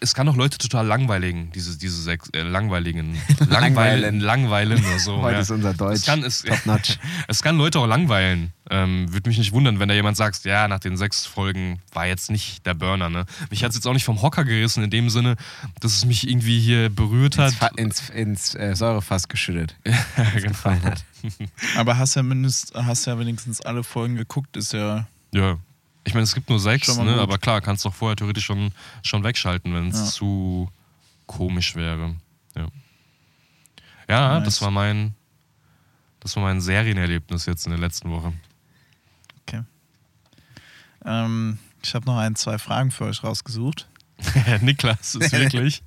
Es 0.00 0.14
kann 0.14 0.28
auch 0.28 0.36
Leute 0.36 0.58
total 0.58 0.86
langweiligen, 0.86 1.50
diese, 1.52 1.78
diese 1.78 2.02
sechs, 2.02 2.28
äh, 2.34 2.42
langweiligen, 2.42 3.14
langweilen, 3.48 4.20
Langweilen. 4.20 4.20
langweilen 4.20 4.84
oder 4.84 4.98
so. 4.98 5.22
Heute 5.22 5.36
ja. 5.36 5.40
ist 5.40 5.50
unser 5.50 5.72
Deutsch 5.72 5.94
Es 6.00 6.04
kann, 6.04 6.22
es, 6.22 6.42
top 6.42 6.66
notch. 6.66 6.98
es 7.28 7.42
kann 7.42 7.56
Leute 7.56 7.78
auch 7.80 7.86
langweilen. 7.86 8.52
Ähm, 8.70 9.10
Würde 9.10 9.30
mich 9.30 9.38
nicht 9.38 9.52
wundern, 9.52 9.80
wenn 9.80 9.88
da 9.88 9.94
jemand 9.94 10.18
sagt, 10.18 10.44
ja, 10.44 10.68
nach 10.68 10.78
den 10.78 10.98
sechs 10.98 11.24
Folgen 11.24 11.80
war 11.94 12.06
jetzt 12.06 12.30
nicht 12.30 12.66
der 12.66 12.74
Burner. 12.74 13.08
Ne? 13.08 13.24
Mich 13.48 13.64
hat 13.64 13.70
es 13.70 13.76
jetzt 13.76 13.86
auch 13.86 13.94
nicht 13.94 14.04
vom 14.04 14.20
Hocker 14.20 14.44
gerissen, 14.44 14.84
in 14.84 14.90
dem 14.90 15.08
Sinne, 15.08 15.36
dass 15.80 15.96
es 15.96 16.04
mich 16.04 16.28
irgendwie 16.28 16.60
hier 16.60 16.90
berührt 16.90 17.38
hat. 17.38 17.52
ins, 17.52 17.58
Fa- 17.58 17.70
ins, 17.76 18.10
ins 18.10 18.54
äh, 18.56 18.76
Säurefass 18.76 19.28
geschüttet. 19.28 19.74
genau. 20.34 20.48
Gefallen 20.48 20.82
hat. 20.82 21.02
Aber 21.76 21.96
hast 21.96 22.14
ja, 22.14 22.22
mindest, 22.22 22.74
hast 22.74 23.06
ja 23.06 23.18
wenigstens 23.18 23.62
alle 23.62 23.82
Folgen 23.84 24.16
geguckt, 24.16 24.54
ist 24.58 24.74
ja. 24.74 25.06
Ja. 25.32 25.56
Ich 26.04 26.14
meine, 26.14 26.24
es 26.24 26.34
gibt 26.34 26.48
nur 26.48 26.58
sechs, 26.60 26.96
ne? 26.96 27.20
aber 27.20 27.36
klar, 27.38 27.60
kannst 27.60 27.84
doch 27.84 27.92
vorher 27.94 28.16
theoretisch 28.16 28.44
schon, 28.46 28.72
schon 29.02 29.24
wegschalten, 29.24 29.74
wenn 29.74 29.88
es 29.88 29.98
Ja. 29.98 30.04
zu 30.06 30.70
komisch 31.26 31.76
wäre. 31.76 32.16
Ja, 32.56 32.66
ja 34.08 34.34
Nice. 34.38 34.44
das 34.44 34.62
war 34.62 34.70
mein 34.70 35.14
das 36.20 36.34
war 36.36 36.42
mein 36.42 36.60
Serienerlebnis 36.60 37.46
jetzt 37.46 37.66
in 37.66 37.70
der 37.72 37.80
letzten 37.80 38.10
Woche. 38.10 38.32
Ähm, 41.04 41.58
ich 41.82 41.94
habe 41.94 42.06
noch 42.06 42.18
ein, 42.18 42.34
zwei 42.34 42.58
Fragen 42.58 42.90
für 42.90 43.04
euch 43.04 43.22
rausgesucht. 43.22 43.88
Niklas 44.62 45.14
ist 45.14 45.32
wirklich. 45.32 45.82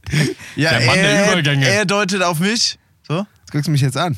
Ja, 0.55 0.69
Der 0.71 0.85
Mann 0.87 0.95
der 0.95 1.09
er, 1.25 1.31
Übergänge. 1.33 1.67
er 1.67 1.85
deutet 1.85 2.23
auf 2.23 2.39
mich. 2.39 2.79
So? 3.05 3.25
Jetzt 3.39 3.51
guckst 3.51 3.67
du 3.67 3.71
mich 3.71 3.81
jetzt 3.81 3.97
an. 3.97 4.17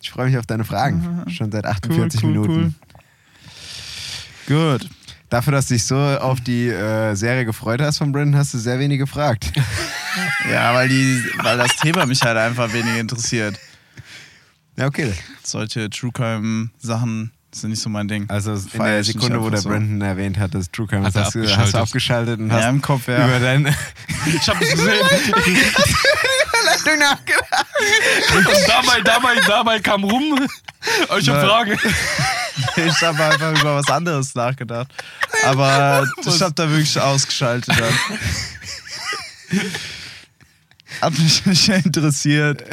Ich 0.00 0.10
freue 0.10 0.26
mich 0.28 0.38
auf 0.38 0.46
deine 0.46 0.64
Fragen. 0.64 1.24
Schon 1.30 1.52
seit 1.52 1.66
48 1.66 2.22
cool, 2.24 2.30
cool, 2.38 2.48
Minuten. 2.48 2.74
Cool. 4.48 4.78
Gut. 4.78 4.90
Dafür, 5.30 5.52
dass 5.52 5.66
du 5.66 5.74
dich 5.74 5.84
so 5.84 5.96
auf 5.96 6.40
die 6.40 6.68
äh, 6.68 7.14
Serie 7.14 7.44
gefreut 7.44 7.80
hast 7.80 7.98
von 7.98 8.10
Brandon, 8.12 8.36
hast 8.38 8.52
du 8.52 8.58
sehr 8.58 8.78
wenig 8.78 8.98
gefragt. 8.98 9.50
Ja, 10.50 10.74
weil, 10.74 10.88
die, 10.88 11.22
weil 11.44 11.56
das 11.56 11.76
Thema 11.76 12.04
mich 12.04 12.20
halt 12.22 12.36
einfach 12.36 12.72
wenig 12.72 12.96
interessiert. 12.98 13.56
ja, 14.76 14.86
okay. 14.86 15.12
Solche 15.44 15.88
True 15.88 16.10
Crime 16.12 16.70
Sachen 16.80 17.30
sind 17.54 17.70
nicht 17.70 17.80
so 17.80 17.88
mein 17.90 18.08
Ding. 18.08 18.28
Also 18.28 18.54
in 18.54 18.58
Feier 18.58 18.94
der 18.94 19.04
Sekunde, 19.04 19.40
wo 19.40 19.50
der 19.50 19.60
so. 19.60 19.68
Brandon 19.68 20.00
erwähnt 20.00 20.36
hat, 20.38 20.52
dass 20.54 20.68
True 20.72 20.88
Crime 20.88 21.04
Hat 21.04 21.14
hast, 21.14 21.36
du, 21.36 21.42
hast 21.42 21.50
abgeschaltet. 21.52 21.74
du 21.74 21.78
abgeschaltet 21.78 22.40
und 22.40 22.52
hast 22.52 22.62
Ja, 22.62 22.68
im 22.70 22.82
Kopf, 22.82 23.06
ja. 23.06 23.24
über 23.24 23.38
deine 23.38 23.68
Ich 24.26 24.48
habe 24.48 24.64
es 24.64 24.70
gesehen. 24.72 25.06
Leitung 26.64 26.98
nachgedacht. 26.98 27.66
Und 28.36 28.46
dabei, 28.66 29.00
dabei, 29.02 29.34
dabei 29.46 29.78
kam 29.80 30.02
rum. 30.04 30.46
Ich 31.18 31.28
habe 31.28 31.38
Nein. 31.38 31.46
Fragen. 31.46 31.78
Ich 32.76 33.00
habe 33.02 33.24
einfach 33.24 33.60
über 33.60 33.76
was 33.76 33.88
anderes 33.88 34.34
nachgedacht. 34.34 34.88
Aber 35.44 36.06
ich 36.26 36.40
habe 36.42 36.54
da 36.54 36.68
wirklich 36.68 36.98
ausgeschaltet 37.00 37.74
dann. 37.78 37.94
Hat 41.00 41.18
mich 41.18 41.44
nicht 41.46 41.68
interessiert. 41.68 42.64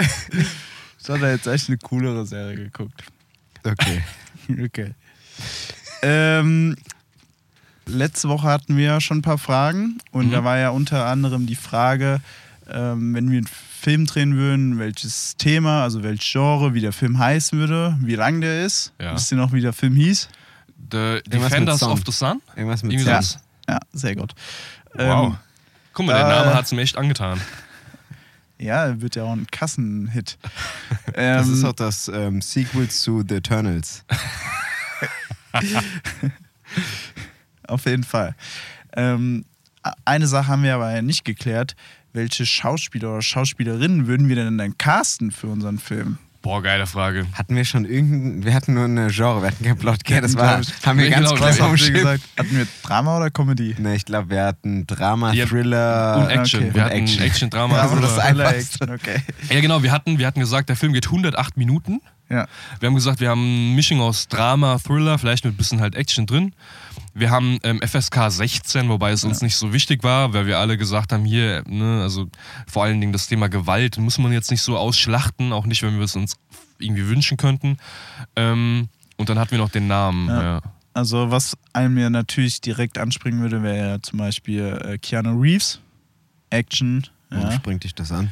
Ich 0.99 1.09
habe 1.09 1.19
da 1.19 1.31
jetzt 1.31 1.47
echt 1.47 1.69
eine 1.69 1.77
coolere 1.77 2.25
Serie 2.25 2.55
geguckt. 2.55 3.03
Okay. 3.63 4.03
Okay. 4.63 4.93
Ähm, 6.01 6.77
letzte 7.85 8.29
Woche 8.29 8.47
hatten 8.47 8.77
wir 8.77 8.85
ja 8.85 9.01
schon 9.01 9.17
ein 9.17 9.21
paar 9.23 9.38
Fragen 9.38 9.97
und 10.11 10.27
Mhm. 10.27 10.31
da 10.31 10.43
war 10.45 10.57
ja 10.57 10.69
unter 10.69 11.05
anderem 11.05 11.47
die 11.47 11.55
Frage, 11.57 12.21
ähm, 12.69 13.13
wenn 13.13 13.29
wir 13.29 13.39
einen 13.39 13.49
Film 13.80 14.05
drehen 14.05 14.36
würden, 14.36 14.80
welches 14.80 15.38
Thema, 15.38 15.84
also 15.84 16.03
welches 16.03 16.25
Genre, 16.32 16.73
wie 16.73 16.82
der 16.82 16.93
Film 16.93 17.17
heißen 17.19 17.57
würde, 17.59 17.97
wie 18.01 18.15
lang 18.15 18.41
der 18.41 18.65
ist. 18.65 18.93
Ja. 18.99 19.13
Wisst 19.15 19.32
ihr 19.32 19.38
noch, 19.38 19.53
wie 19.53 19.61
der 19.61 19.73
Film 19.73 19.95
hieß? 19.95 20.30
The 20.91 21.19
Defenders 21.28 21.84
of 21.84 22.01
the 22.05 22.11
Sun? 22.11 22.41
Irgendwas 22.55 22.84
mit 22.84 22.93
Song. 22.99 23.05
sowas. 23.07 23.39
Ja, 23.69 23.80
sehr 23.93 24.15
gut. 24.15 24.34
Wow. 24.93 25.28
Ähm, 25.34 25.38
Guck 25.93 26.05
mal, 26.05 26.13
der 26.13 26.28
da- 26.30 26.39
Name 26.45 26.53
hat 26.55 26.65
es 26.65 26.71
mir 26.71 26.82
echt 26.82 26.97
angetan. 26.97 27.39
ja, 28.59 28.99
wird 29.01 29.15
ja 29.15 29.23
auch 29.23 29.34
ein 29.34 29.47
Kassenhit. 29.51 30.38
Das 31.13 31.47
Ähm, 31.47 31.53
ist 31.53 31.63
auch 31.63 31.73
das 31.73 32.07
ähm, 32.09 32.41
Sequel 32.41 32.89
zu 32.89 33.23
The 33.28 33.36
Eternals. 33.36 34.03
Auf 37.67 37.86
jeden 37.86 38.03
Fall. 38.03 38.36
Ähm, 38.95 39.45
eine 40.05 40.28
Sache 40.28 40.47
haben 40.47 40.63
wir 40.63 40.75
aber 40.75 40.93
ja 40.93 41.01
nicht 41.01 41.25
geklärt. 41.25 41.75
Welche 42.18 42.47
Schauspieler 42.47 43.11
oder 43.11 43.22
Schauspielerinnen 43.22 44.07
würden 44.07 44.28
wir 44.28 44.36
denn 44.36 44.57
dann 44.57 44.76
casten 44.80 45.30
für 45.30 45.45
unseren 45.45 45.78
Film? 45.78 46.18
Boah, 46.41 46.63
geile 46.63 46.88
Frage. 46.88 47.28
Hatten 47.34 47.55
wir 47.55 47.63
schon 47.63 47.86
irgendein, 47.86 48.43
wir 48.43 48.55
hatten 48.55 48.74
nur 48.74 48.86
eine 48.86 49.07
Genre, 49.11 49.41
wir 49.43 49.49
hatten 49.49 49.63
kein 49.63 49.78
Plot, 49.78 49.99
okay, 50.03 50.20
das 50.22 50.36
war, 50.36 50.59
ich- 50.61 50.68
haben 50.84 50.97
wir 50.97 51.09
ganz 51.11 51.30
kurz 51.30 51.80
Schiff. 51.80 51.93
gesagt, 51.93 52.24
hatten 52.36 52.57
wir 52.57 52.65
Drama 52.82 53.18
oder 53.18 53.30
Comedy? 53.30 53.76
Ne, 53.78 53.95
ich 53.95 54.05
glaube, 54.05 54.32
wir 54.32 54.45
hatten 54.45 54.88
Drama, 54.88 55.32
Ja, 55.34 55.45
Thriller 55.45 56.18
Und 56.24 56.30
Action. 56.30 56.63
okay. 56.63 56.74
Wir 56.74 56.82
Und 56.82 56.86
hatten 56.89 56.97
Action. 57.03 57.22
Action, 57.24 57.49
Drama. 57.51 57.76
Ja, 57.76 57.82
also 57.84 57.95
das 57.99 58.11
ist 58.11 58.20
Thriller. 58.20 58.47
einfach- 58.47 58.59
Action, 58.59 58.89
okay. 58.91 59.22
ja, 59.53 59.61
genau. 59.61 59.84
Wir 59.84 59.91
hatten, 59.91 60.18
wir 60.18 60.26
hatten 60.26 60.39
gesagt, 60.39 60.70
der 60.70 60.76
Film 60.76 60.93
geht 60.93 61.05
108 61.07 61.55
Minuten. 61.55 62.01
Ja. 62.30 62.47
Wir 62.80 62.88
haben 62.88 62.95
gesagt, 62.95 63.20
wir 63.20 63.30
haben 63.30 63.41
eine 63.41 63.76
Mischung 63.76 64.01
aus 64.01 64.28
Drama, 64.28 64.80
Thriller, 64.80 65.20
vielleicht 65.20 65.45
mit 65.45 65.53
ein 65.53 65.57
bisschen 65.57 65.82
halt 65.82 65.95
Action 65.95 66.26
drin. 66.26 66.53
Wir 67.14 67.32
haben 67.32 67.60
ähm, 67.64 67.80
FSK 67.82 68.30
16, 68.30 68.89
wobei 68.89 69.12
es 69.12 69.24
uns 69.24 69.41
nicht 69.41 69.56
so 69.56 69.74
wichtig 69.74 70.04
war, 70.04 70.34
weil 70.34 70.45
wir 70.45 70.60
alle 70.60 70.78
gesagt 70.78 71.12
haben, 71.14 71.26
hier, 71.26 71.64
ne, 71.68 72.02
also 72.02 72.28
vor 72.68 72.84
allen 72.84 73.00
Dingen 73.02 73.14
das 73.14 73.28
Thema 73.28 73.50
Gewalt 73.50 73.98
muss 73.98 74.18
man 74.18 74.32
jetzt 74.32 74.52
nicht 74.52 74.62
so 74.62 74.78
ausschlachten, 74.78 75.52
auch 75.54 75.66
nicht, 75.66 75.84
wenn 75.84 75.98
wir 75.98 76.06
es 76.06 76.16
uns 76.16 76.38
irgendwie 76.80 77.08
wünschen 77.08 77.38
könnten. 77.38 77.78
Ähm, 78.36 78.89
und 79.18 79.30
dann 79.30 79.39
hatten 79.39 79.52
wir 79.52 79.58
noch 79.58 79.70
den 79.72 79.88
Namen. 79.88 80.28
Ja. 80.28 80.41
Ja. 80.41 80.62
Also, 80.93 81.30
was 81.30 81.56
einem 81.74 81.98
ja 81.98 82.10
natürlich 82.10 82.62
direkt 82.62 82.98
anspringen 82.98 83.41
würde, 83.41 83.62
wäre 83.62 83.89
ja 83.89 84.02
zum 84.02 84.20
Beispiel 84.20 84.80
äh, 84.84 84.98
Keanu 84.98 85.39
Reeves. 85.39 85.80
Action. 86.50 87.06
Warum 87.30 87.52
springt 87.52 87.84
dich 87.84 87.93
das 87.93 88.12
an? 88.12 88.32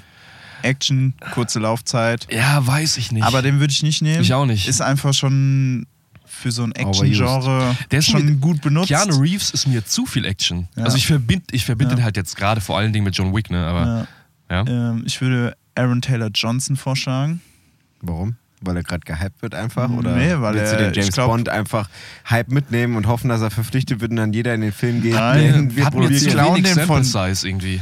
Action, 0.61 1.13
kurze 1.31 1.59
Laufzeit. 1.59 2.27
ja, 2.31 2.65
weiß 2.65 2.97
ich 2.97 3.11
nicht. 3.11 3.23
Aber 3.23 3.41
den 3.41 3.59
würde 3.59 3.71
ich 3.71 3.83
nicht 3.83 4.01
nehmen. 4.01 4.21
Ich 4.21 4.33
auch 4.33 4.45
nicht. 4.47 4.67
Ist 4.67 4.81
einfach 4.81 5.13
schon 5.13 5.85
für 6.27 6.51
so 6.51 6.63
ein 6.63 6.71
Action-Genre 6.73 7.75
Der 7.91 7.99
ist 7.99 8.09
schon 8.09 8.25
mit- 8.25 8.41
gut 8.41 8.61
benutzt. 8.61 8.87
Keanu 8.89 9.17
Reeves 9.19 9.51
ist 9.51 9.67
mir 9.67 9.85
zu 9.85 10.05
viel 10.05 10.25
Action. 10.25 10.67
Ja. 10.75 10.83
Also 10.85 10.97
ich 10.97 11.07
verbinde 11.07 11.45
ich 11.51 11.65
verbind 11.65 11.91
Ja. 11.91 11.97
den 11.97 12.03
halt 12.03 12.17
jetzt 12.17 12.35
gerade 12.35 12.61
vor 12.61 12.77
allen 12.77 12.93
Dingen 12.93 13.05
mit 13.05 13.15
John 13.15 13.33
Wick, 13.35 13.49
ne? 13.49 13.65
Aber 13.65 14.07
Ja. 14.49 14.63
ja. 14.63 14.67
Ähm, 14.91 15.03
ich 15.05 15.19
würde 15.21 15.55
Aaron 15.75 16.01
Taylor 16.01 16.29
Johnson 16.33 16.75
vorschlagen. 16.75 17.41
Warum? 18.01 18.35
Weil 18.61 18.77
er 18.77 18.83
gerade 18.83 19.01
gehypt 19.05 19.41
wird 19.41 19.53
einfach? 19.53 19.89
Oder 19.89 20.15
Nee, 20.15 20.33
weil 20.39 20.55
willst 20.55 20.73
du 20.73 20.77
den 20.77 20.93
James 20.93 21.11
glaub- 21.11 21.27
Bond 21.29 21.49
einfach 21.49 21.89
Hype 22.29 22.49
mitnehmen 22.51 22.95
und 22.95 23.05
hoffen, 23.07 23.29
dass 23.29 23.41
er 23.41 23.51
verpflichtet 23.51 23.99
wird 23.99 24.11
und 24.11 24.17
dann 24.17 24.33
jeder 24.33 24.53
in 24.55 24.61
den 24.61 24.71
Film 24.71 25.01
geht? 25.01 25.13
Nein, 25.13 25.53
den 25.53 25.75
wir 25.75 25.83
zu 25.85 25.91
produzieren? 25.91 26.31
klauen 26.33 26.63
den 26.63 26.79
von- 26.79 27.03
Size 27.03 27.47
irgendwie. 27.47 27.81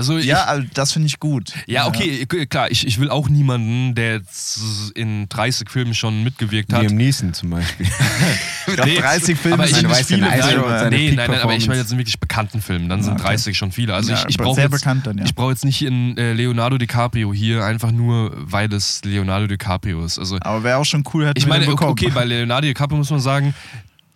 Also 0.00 0.16
ich, 0.16 0.24
Ja, 0.24 0.44
also 0.44 0.66
das 0.72 0.92
finde 0.92 1.06
ich 1.08 1.20
gut. 1.20 1.52
Ja, 1.66 1.86
okay, 1.86 2.24
klar, 2.46 2.70
ich, 2.70 2.86
ich 2.86 2.98
will 2.98 3.10
auch 3.10 3.28
niemanden, 3.28 3.94
der 3.94 4.14
jetzt 4.14 4.60
in 4.94 5.28
30 5.28 5.68
Filmen 5.68 5.92
schon 5.94 6.24
mitgewirkt 6.24 6.72
hat. 6.72 6.80
Liam 6.82 6.96
Neeson 6.96 7.34
zum 7.34 7.50
Beispiel. 7.50 7.86
Mit 8.66 8.84
Nee, 8.84 8.96
30 8.98 9.38
Filmen 9.38 9.54
aber 9.60 9.64
ich, 9.68 9.74
sind 9.74 9.84
ich, 9.84 9.90
weiß 9.90 10.06
viele 10.06 10.30
Filme, 10.30 10.68
seine 10.78 10.96
nee, 10.96 11.12
nein, 11.12 11.30
nein, 11.30 11.40
aber 11.40 11.54
ich 11.54 11.66
meine 11.66 11.80
jetzt 11.80 11.92
in 11.92 11.98
wirklich 11.98 12.18
bekannten 12.18 12.62
Filmen. 12.62 12.88
Dann 12.88 13.02
sind 13.02 13.14
Okay. 13.14 13.22
30 13.24 13.58
schon 13.58 13.72
viele. 13.72 13.94
Also 13.94 14.12
Ja, 14.12 14.18
ich, 14.20 14.30
ich 14.30 14.36
brauche 14.38 14.54
sehr 14.54 14.64
jetzt, 14.64 14.72
bekannt 14.72 15.06
dann, 15.06 15.18
ja. 15.18 15.24
ich 15.24 15.34
brauche 15.34 15.50
jetzt 15.50 15.64
nicht 15.64 15.82
in 15.82 16.16
äh, 16.16 16.32
Leonardo 16.32 16.78
DiCaprio 16.78 17.32
hier 17.34 17.64
einfach 17.64 17.90
nur, 17.92 18.32
weil 18.36 18.72
es 18.72 19.02
Leonardo 19.04 19.46
DiCaprio 19.48 20.04
ist. 20.04 20.18
Also 20.18 20.38
Aber 20.40 20.62
wäre 20.64 20.78
auch 20.78 20.84
schon 20.84 21.04
cool, 21.12 21.26
hätten 21.26 21.38
ich 21.38 21.46
meine, 21.46 21.64
den 21.64 21.72
okay, 21.72 21.76
bekommen. 21.76 21.92
okay, 21.92 22.10
bei 22.10 22.24
Leonardo 22.24 22.66
DiCaprio 22.68 22.96
muss 22.96 23.10
man 23.10 23.20
sagen, 23.20 23.54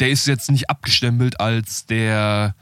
der 0.01 0.11
ist 0.11 0.26
jetzt 0.26 0.51
nicht 0.51 0.70
abgestempelt 0.70 1.39
als 1.41 1.87
der 1.87 2.55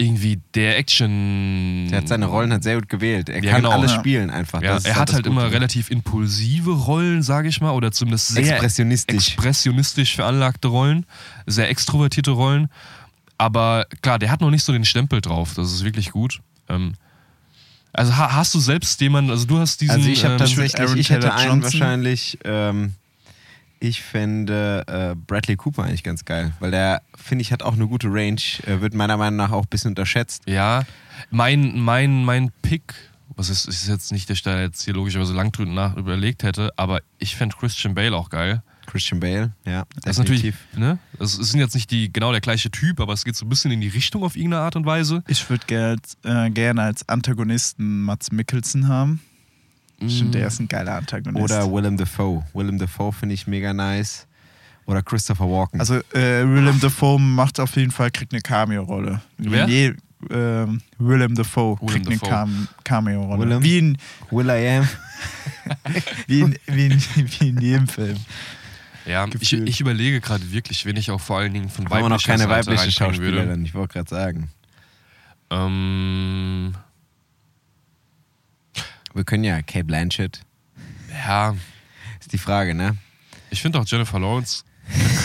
irgendwie 0.00 0.40
der 0.54 0.78
Action. 0.78 1.88
Der 1.90 1.98
hat 1.98 2.08
seine 2.08 2.26
Rollen 2.26 2.52
halt 2.52 2.62
sehr 2.62 2.76
gut 2.76 2.88
gewählt. 2.88 3.28
Er 3.28 3.42
Ja, 3.42 3.50
kann 3.50 3.62
genau. 3.62 3.72
alles 3.74 3.92
Ja. 3.92 3.98
spielen 3.98 4.30
einfach. 4.30 4.62
Ja, 4.62 4.78
er 4.82 4.96
hat 4.96 5.12
halt 5.12 5.26
immer 5.26 5.42
Gute. 5.44 5.54
relativ 5.56 5.90
impulsive 5.90 6.70
Rollen, 6.70 7.22
sage 7.22 7.48
ich 7.48 7.60
mal, 7.60 7.72
oder 7.72 7.90
zumindest 7.90 8.28
sehr 8.28 8.52
Expressionistisch. 8.52 9.14
expressionistisch 9.34 10.14
veranlagte 10.14 10.68
Rollen, 10.68 11.04
sehr 11.46 11.68
extrovertierte 11.68 12.30
Rollen. 12.30 12.68
Aber 13.38 13.86
klar, 14.02 14.18
der 14.18 14.30
hat 14.30 14.40
noch 14.40 14.50
nicht 14.50 14.64
so 14.64 14.72
den 14.72 14.84
Stempel 14.84 15.20
drauf. 15.20 15.54
Das 15.54 15.72
ist 15.72 15.84
wirklich 15.84 16.10
gut. 16.12 16.40
Ähm, 16.68 16.94
also 17.92 18.16
ha 18.16 18.34
hast 18.34 18.54
du 18.54 18.60
selbst 18.60 19.00
jemanden, 19.00 19.30
also 19.30 19.46
du 19.46 19.58
hast 19.58 19.80
diesen. 19.80 19.96
Also 19.96 20.08
ich 20.08 20.22
habe 20.24 20.34
ähm, 20.34 20.38
tatsächlich, 20.38 20.78
Aaron 20.80 20.98
ich 20.98 21.10
hätte 21.10 21.20
Taylor 21.28 21.36
einen 21.36 21.48
Johnson. 21.62 21.80
wahrscheinlich, 21.80 22.38
ähm, 22.44 22.92
ich 23.80 24.02
fände 24.02 24.84
äh, 24.86 25.14
Bradley 25.14 25.56
Cooper 25.56 25.84
eigentlich 25.84 26.02
ganz 26.02 26.24
geil, 26.24 26.52
weil 26.60 26.70
der, 26.70 27.02
finde 27.16 27.42
ich, 27.42 27.52
hat 27.52 27.62
auch 27.62 27.74
eine 27.74 27.86
gute 27.86 28.08
Range, 28.08 28.40
äh, 28.66 28.80
wird 28.80 28.94
meiner 28.94 29.16
Meinung 29.16 29.36
nach 29.36 29.52
auch 29.52 29.62
ein 29.62 29.68
bisschen 29.68 29.90
unterschätzt. 29.90 30.42
Ja, 30.46 30.84
mein, 31.30 31.78
mein, 31.78 32.24
mein 32.24 32.50
Pick, 32.62 32.94
was 33.36 33.50
ist, 33.50 33.66
ist 33.66 33.88
jetzt 33.88 34.12
nicht, 34.12 34.28
der 34.28 34.34
ich 34.34 34.42
da 34.42 34.60
jetzt 34.60 34.82
hier 34.82 34.94
logischerweise 34.94 35.34
lang 35.34 35.52
drüber 35.52 35.72
nach 35.72 35.96
überlegt 35.96 36.42
hätte, 36.42 36.72
aber 36.76 37.00
ich 37.18 37.36
fände 37.36 37.56
Christian 37.56 37.94
Bale 37.94 38.16
auch 38.16 38.30
geil. 38.30 38.62
Christian 38.86 39.20
Bale, 39.20 39.52
ja, 39.66 39.84
Das 40.02 40.12
ist 40.12 40.18
natürlich, 40.18 40.54
ne? 40.74 40.98
Es 41.18 41.32
sind 41.34 41.60
jetzt 41.60 41.74
nicht 41.74 41.90
die, 41.90 42.10
genau 42.10 42.32
der 42.32 42.40
gleiche 42.40 42.70
Typ, 42.70 43.00
aber 43.00 43.12
es 43.12 43.24
geht 43.24 43.36
so 43.36 43.44
ein 43.44 43.48
bisschen 43.50 43.70
in 43.70 43.82
die 43.82 43.88
Richtung 43.88 44.22
auf 44.24 44.34
irgendeine 44.34 44.62
Art 44.62 44.76
und 44.76 44.86
Weise. 44.86 45.22
Ich 45.28 45.48
würde 45.50 45.66
gerne 45.66 46.00
äh, 46.24 46.48
gerne 46.50 46.82
als 46.82 47.06
Antagonisten 47.06 48.04
Mats 48.04 48.32
Mikkelsen 48.32 48.88
haben. 48.88 49.20
Stimmt, 50.06 50.34
der 50.34 50.46
ist 50.46 50.60
ein 50.60 50.68
geiler 50.68 50.94
Antagonist. 50.96 51.42
Oder 51.42 51.70
Willem 51.72 51.96
Dafoe. 51.96 52.44
Willem 52.54 52.78
Dafoe 52.78 53.12
finde 53.12 53.34
ich 53.34 53.46
mega 53.46 53.72
nice. 53.72 54.26
Oder 54.86 55.02
Christopher 55.02 55.44
Walken. 55.50 55.80
also 55.80 55.96
äh, 56.14 56.44
Willem 56.46 56.78
Dafoe 56.80 57.18
macht 57.18 57.58
auf 57.60 57.76
jeden 57.76 57.90
Fall, 57.90 58.10
kriegt 58.10 58.32
eine 58.32 58.40
Cameo-Rolle. 58.40 59.20
Wer? 59.38 59.64
in 59.64 59.70
je- 59.70 59.94
ähm, 60.30 60.80
Willem 60.98 61.34
Dafoe 61.34 61.76
Willem 61.80 62.04
kriegt 62.04 62.22
Dafoe. 62.22 62.28
eine 62.28 62.46
Cam 62.46 62.68
Cameo-Rolle. 62.84 63.40
Willem? 63.40 63.62
Wie 63.62 63.78
in, 63.78 63.98
Will 64.30 64.48
I 64.48 64.68
Am. 64.78 64.88
wie, 66.26 66.40
in, 66.40 66.58
wie, 66.66 66.86
in, 66.86 67.02
wie 67.40 67.48
in 67.48 67.60
jedem 67.60 67.86
Film. 67.88 68.16
Ja, 69.04 69.26
ich, 69.40 69.52
ich 69.52 69.80
überlege 69.80 70.20
gerade 70.20 70.50
wirklich, 70.52 70.84
wen 70.86 70.96
ich 70.96 71.10
auch 71.10 71.20
vor 71.20 71.38
allen 71.38 71.52
Dingen 71.54 71.68
von 71.70 71.84
noch 71.84 71.90
weiblicher 71.90 72.30
keine 72.32 72.48
weibliche 72.48 72.80
würde. 72.82 72.92
Schauspielerin, 72.92 73.64
ich 73.64 73.74
wollte 73.74 73.94
gerade 73.94 74.08
sagen. 74.10 74.50
Ähm, 75.50 76.74
Wir 79.18 79.24
können 79.24 79.42
ja 79.42 79.60
Kate 79.62 79.84
Blanchett. 79.84 80.42
ja, 81.26 81.56
Ist 82.20 82.32
die 82.32 82.38
Frage, 82.38 82.72
ne? 82.72 82.96
ich 83.50 83.60
finde 83.60 83.80
auch 83.80 83.84
Jennifer 83.84 84.20
Lawrence 84.20 84.62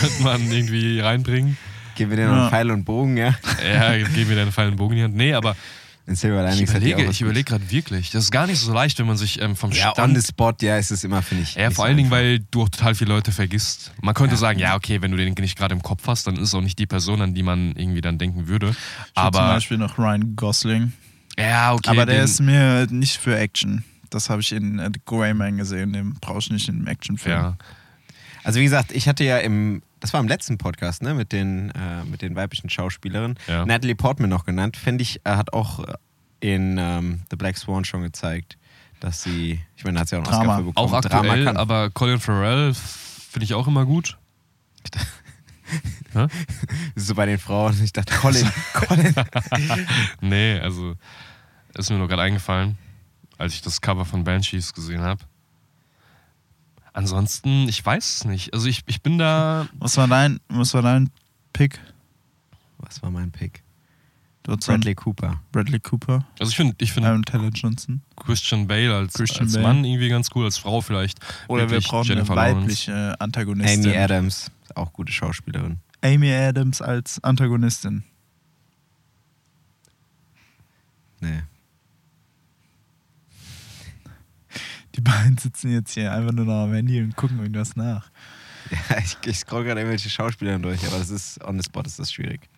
könnte 0.00 0.22
man 0.24 0.50
irgendwie 0.50 0.98
reinbringen. 0.98 1.56
Geben 1.94 2.10
wir 2.10 2.16
dir 2.16 2.26
noch 2.26 2.34
Ja. 2.34 2.40
einen 2.42 2.50
Pfeil 2.50 2.70
und 2.72 2.84
Bogen, 2.84 3.16
ja? 3.16 3.36
Ja, 3.64 3.96
geben 3.96 4.28
wir 4.30 4.34
deinen 4.36 4.50
Fall 4.50 4.66
einen 4.66 4.76
Bogen 4.76 4.94
in 4.94 4.98
die 4.98 5.04
Hand. 5.04 5.14
Nee, 5.14 5.32
aber 5.32 5.54
In 6.06 6.16
Silver 6.16 6.44
ich 6.48 6.54
Linings 6.54 6.74
hat 6.74 6.82
die 6.82 6.90
überlege, 6.90 7.10
ich 7.12 7.20
überlege 7.20 7.44
gerade 7.44 7.70
wirklich. 7.70 8.10
Das 8.10 8.24
ist 8.24 8.30
gar 8.32 8.48
nicht 8.48 8.58
so 8.58 8.72
leicht, 8.74 8.98
wenn 8.98 9.06
man 9.06 9.16
sich 9.16 9.40
ähm, 9.40 9.54
vom. 9.54 9.70
Ja, 9.70 9.92
Stand 9.92 9.98
on 10.16 10.20
the 10.20 10.26
spot, 10.26 10.54
ja, 10.60 10.76
ist 10.76 10.90
es 10.90 11.04
immer, 11.04 11.22
finde 11.22 11.44
ich. 11.44 11.54
Ja, 11.54 11.66
vor 11.70 11.76
so 11.76 11.82
allen 11.84 11.96
Dingen, 11.96 12.10
weil 12.10 12.40
du 12.50 12.62
auch 12.62 12.68
total 12.68 12.96
viele 12.96 13.10
Leute 13.14 13.30
vergisst. 13.30 13.92
Man 14.02 14.12
könnte 14.14 14.34
Ja. 14.34 14.38
sagen, 14.40 14.58
ja, 14.58 14.74
okay, 14.74 15.00
wenn 15.02 15.12
du 15.12 15.16
den 15.16 15.34
nicht 15.38 15.56
gerade 15.56 15.72
im 15.72 15.82
Kopf 15.82 16.06
hast, 16.08 16.26
dann 16.26 16.34
ist 16.34 16.48
es 16.48 16.54
auch 16.54 16.60
nicht 16.62 16.78
die 16.80 16.86
Person, 16.86 17.22
an 17.22 17.32
die 17.34 17.44
man 17.44 17.76
irgendwie 17.76 18.00
dann 18.00 18.18
denken 18.18 18.48
würde. 18.48 18.70
Ich 18.70 18.74
würd 18.76 19.14
zum 19.14 19.22
Aber 19.24 19.38
Beispiel 19.54 19.78
noch 19.78 19.96
Ryan 19.98 20.34
Gosling. 20.34 20.92
Ja, 21.38 21.72
okay. 21.74 21.90
Aber 21.90 22.06
der 22.06 22.16
den, 22.16 22.24
ist 22.24 22.40
mir 22.40 22.86
nicht 22.90 23.16
für 23.18 23.36
Action. 23.36 23.84
Das 24.10 24.30
habe 24.30 24.40
ich 24.42 24.52
in 24.52 24.78
äh, 24.78 24.90
The 24.92 25.00
Grey 25.04 25.34
Man 25.34 25.56
gesehen. 25.56 25.92
Den 25.92 26.14
brauchst 26.14 26.48
du 26.50 26.54
nicht 26.54 26.68
in 26.68 26.76
einem 26.76 26.86
Actionfilm. 26.86 27.34
ja. 27.36 27.56
Also 28.44 28.60
wie 28.60 28.64
gesagt, 28.64 28.92
ich 28.92 29.08
hatte 29.08 29.24
ja 29.24 29.38
im, 29.38 29.82
das 30.00 30.12
war 30.12 30.20
im 30.20 30.28
letzten 30.28 30.58
Podcast, 30.58 31.02
ne, 31.02 31.14
mit 31.14 31.32
den, 31.32 31.70
äh, 31.70 32.04
mit 32.04 32.20
den 32.20 32.36
weiblichen 32.36 32.68
Schauspielerinnen, 32.68 33.38
Ja. 33.48 33.64
Natalie 33.64 33.94
Portman 33.94 34.28
noch 34.28 34.44
genannt, 34.44 34.76
finde 34.76 35.00
ich, 35.02 35.22
er 35.24 35.38
hat 35.38 35.54
auch 35.54 35.80
äh, 35.80 35.94
in 36.40 36.76
ähm, 36.78 37.22
The 37.30 37.36
Black 37.36 37.56
Swan 37.56 37.86
schon 37.86 38.02
gezeigt, 38.02 38.58
dass 39.00 39.22
sie, 39.22 39.60
ich 39.76 39.84
meine, 39.84 39.94
da 39.94 40.00
hat 40.02 40.08
sie 40.10 40.16
auch 40.16 40.24
einen 40.24 40.30
Drama. 40.30 40.42
Oscar 40.44 40.58
für 40.58 40.64
bekommen. 40.64 40.88
Auch 40.88 40.92
aktuell, 40.92 41.44
kann. 41.46 41.56
aber 41.56 41.90
Colin 41.90 42.20
Farrell 42.20 42.74
finde 42.74 43.44
ich 43.44 43.54
auch 43.54 43.66
immer 43.66 43.86
gut. 43.86 44.18
So 46.94 47.14
bei 47.16 47.26
den 47.26 47.38
Frauen. 47.38 47.76
Ich 47.82 47.92
dachte, 47.92 48.14
Colin, 48.14 48.48
Colin. 48.72 49.14
Nee, 50.20 50.60
also 50.60 50.94
ist 51.74 51.90
mir 51.90 51.98
nur 51.98 52.08
gerade 52.08 52.22
eingefallen, 52.22 52.76
als 53.38 53.54
ich 53.54 53.62
das 53.62 53.80
Cover 53.80 54.04
von 54.04 54.24
Banshees 54.24 54.72
gesehen 54.72 55.00
habe. 55.00 55.24
Ansonsten, 56.92 57.68
ich 57.68 57.84
weiß 57.84 58.16
es 58.16 58.24
nicht. 58.24 58.54
Also 58.54 58.68
ich, 58.68 58.82
ich 58.86 59.02
bin 59.02 59.18
da. 59.18 59.66
Was 59.78 59.96
war 59.96 60.06
dein, 60.06 60.38
was 60.48 60.74
war 60.74 60.82
dein 60.82 61.10
Pick? 61.52 61.80
Was 62.78 63.02
war 63.02 63.10
mein 63.10 63.32
Pick? 63.32 63.62
Bradley 64.44 64.94
Cooper. 64.94 65.40
Bradley 65.52 65.80
Cooper, 65.80 66.26
Also 66.38 66.50
ich 66.50 66.56
finde 66.56 66.74
ich 66.78 66.92
find 66.92 67.06
Aaron 67.06 67.22
Taylor 67.22 67.48
Johnson. 67.48 68.02
Christian 68.16 68.66
Bale 68.66 68.94
als, 68.94 69.14
Christian 69.14 69.44
als 69.44 69.54
Bale. 69.54 69.66
Mann 69.66 69.84
irgendwie 69.84 70.10
ganz 70.10 70.28
cool, 70.34 70.44
als 70.44 70.58
Frau 70.58 70.82
vielleicht. 70.82 71.18
Oder 71.48 71.70
wir 71.70 71.80
brauchen 71.80 72.06
Jennifer 72.06 72.36
eine 72.36 72.52
Lawrence. 72.52 72.60
weibliche 72.88 73.20
Antagonistin. 73.20 73.86
Amy 73.86 73.96
Adams, 73.96 74.50
auch 74.74 74.92
gute 74.92 75.12
Schauspielerin. 75.12 75.78
Amy 76.02 76.30
Adams 76.30 76.82
als 76.82 77.24
Antagonistin. 77.24 78.04
Nee. 81.20 81.42
Die 84.94 85.00
beiden 85.00 85.36
sitzen 85.38 85.72
jetzt 85.72 85.92
hier 85.92 86.12
einfach 86.12 86.32
nur 86.32 86.44
noch 86.44 86.64
am 86.64 86.72
Handy 86.72 87.00
und 87.00 87.16
gucken 87.16 87.38
irgendwas 87.40 87.76
nach. 87.76 88.10
Ja, 88.70 88.98
ich, 88.98 89.16
ich 89.26 89.38
scroll 89.38 89.64
gerade 89.64 89.80
irgendwelche 89.80 90.08
Schauspieler 90.08 90.58
durch, 90.58 90.86
aber 90.86 90.98
das 90.98 91.10
ist 91.10 91.42
on 91.44 91.58
the 91.58 91.64
spot 91.64 91.82
ist 91.82 91.98
das 91.98 92.12
schwierig. 92.12 92.48